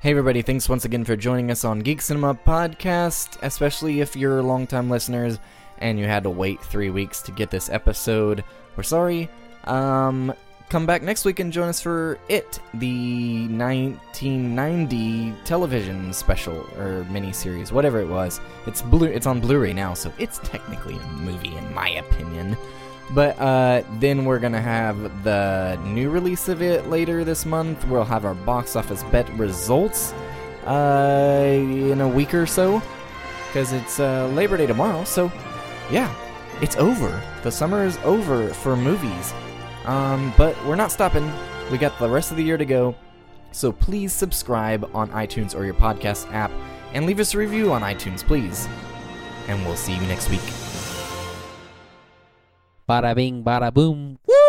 Hey 0.00 0.10
everybody, 0.10 0.42
thanks 0.42 0.68
once 0.68 0.84
again 0.84 1.04
for 1.04 1.16
joining 1.16 1.50
us 1.50 1.64
on 1.64 1.80
Geek 1.80 2.02
Cinema 2.02 2.34
Podcast, 2.34 3.38
especially 3.42 4.00
if 4.00 4.14
you're 4.14 4.42
longtime 4.42 4.90
listeners 4.90 5.38
and 5.78 5.98
you 5.98 6.04
had 6.04 6.22
to 6.24 6.30
wait 6.30 6.60
three 6.62 6.90
weeks 6.90 7.22
to 7.22 7.32
get 7.32 7.50
this 7.50 7.70
episode. 7.70 8.44
We're 8.76 8.82
sorry. 8.84 9.28
Um, 9.64 10.32
come 10.68 10.86
back 10.86 11.02
next 11.02 11.24
week 11.24 11.40
and 11.40 11.52
join 11.52 11.68
us 11.68 11.80
for 11.80 12.18
It, 12.28 12.60
the 12.74 13.46
1990 13.48 15.34
television 15.44 16.12
special 16.12 16.56
or 16.78 17.04
miniseries, 17.10 17.70
whatever 17.72 18.00
it 18.00 18.08
was. 18.08 18.40
It's 18.66 18.82
blue. 18.82 19.06
It's 19.06 19.26
on 19.26 19.40
Blu-ray 19.40 19.72
now, 19.72 19.94
so 19.94 20.12
it's 20.18 20.38
technically 20.38 20.96
a 20.96 21.06
movie 21.18 21.54
in 21.56 21.74
my 21.74 21.88
opinion. 21.90 22.56
But 23.14 23.38
uh, 23.38 23.84
then 24.00 24.24
we're 24.24 24.40
gonna 24.40 24.60
have 24.60 25.22
the 25.22 25.78
new 25.84 26.10
release 26.10 26.48
of 26.48 26.60
it 26.60 26.88
later 26.88 27.22
this 27.22 27.46
month. 27.46 27.86
We'll 27.86 28.04
have 28.04 28.24
our 28.24 28.34
box 28.34 28.74
office 28.74 29.04
bet 29.04 29.28
results 29.38 30.12
uh, 30.66 31.44
in 31.46 32.00
a 32.00 32.08
week 32.08 32.34
or 32.34 32.46
so, 32.46 32.82
because 33.46 33.72
it's 33.72 34.00
uh, 34.00 34.26
Labor 34.34 34.56
Day 34.56 34.66
tomorrow. 34.66 35.04
So, 35.04 35.30
yeah, 35.90 36.12
it's 36.60 36.76
over. 36.76 37.22
The 37.44 37.52
summer 37.52 37.84
is 37.84 37.96
over 37.98 38.48
for 38.48 38.76
movies. 38.76 39.32
Um, 39.86 40.32
but 40.36 40.56
we're 40.66 40.76
not 40.76 40.90
stopping. 40.92 41.30
We 41.70 41.78
got 41.78 41.98
the 41.98 42.08
rest 42.08 42.30
of 42.30 42.36
the 42.36 42.44
year 42.44 42.56
to 42.56 42.64
go. 42.64 42.94
So 43.52 43.72
please 43.72 44.12
subscribe 44.12 44.90
on 44.94 45.08
iTunes 45.10 45.56
or 45.56 45.64
your 45.64 45.74
podcast 45.74 46.30
app, 46.32 46.50
and 46.92 47.06
leave 47.06 47.20
us 47.20 47.34
a 47.34 47.38
review 47.38 47.72
on 47.72 47.82
iTunes, 47.82 48.22
please. 48.22 48.68
And 49.48 49.64
we'll 49.64 49.76
see 49.76 49.94
you 49.94 50.02
next 50.02 50.28
week. 50.28 50.44
Bada 52.88 53.14
bing, 53.14 53.42
bada 53.42 53.72
boom. 53.72 54.18
Woo! 54.26 54.45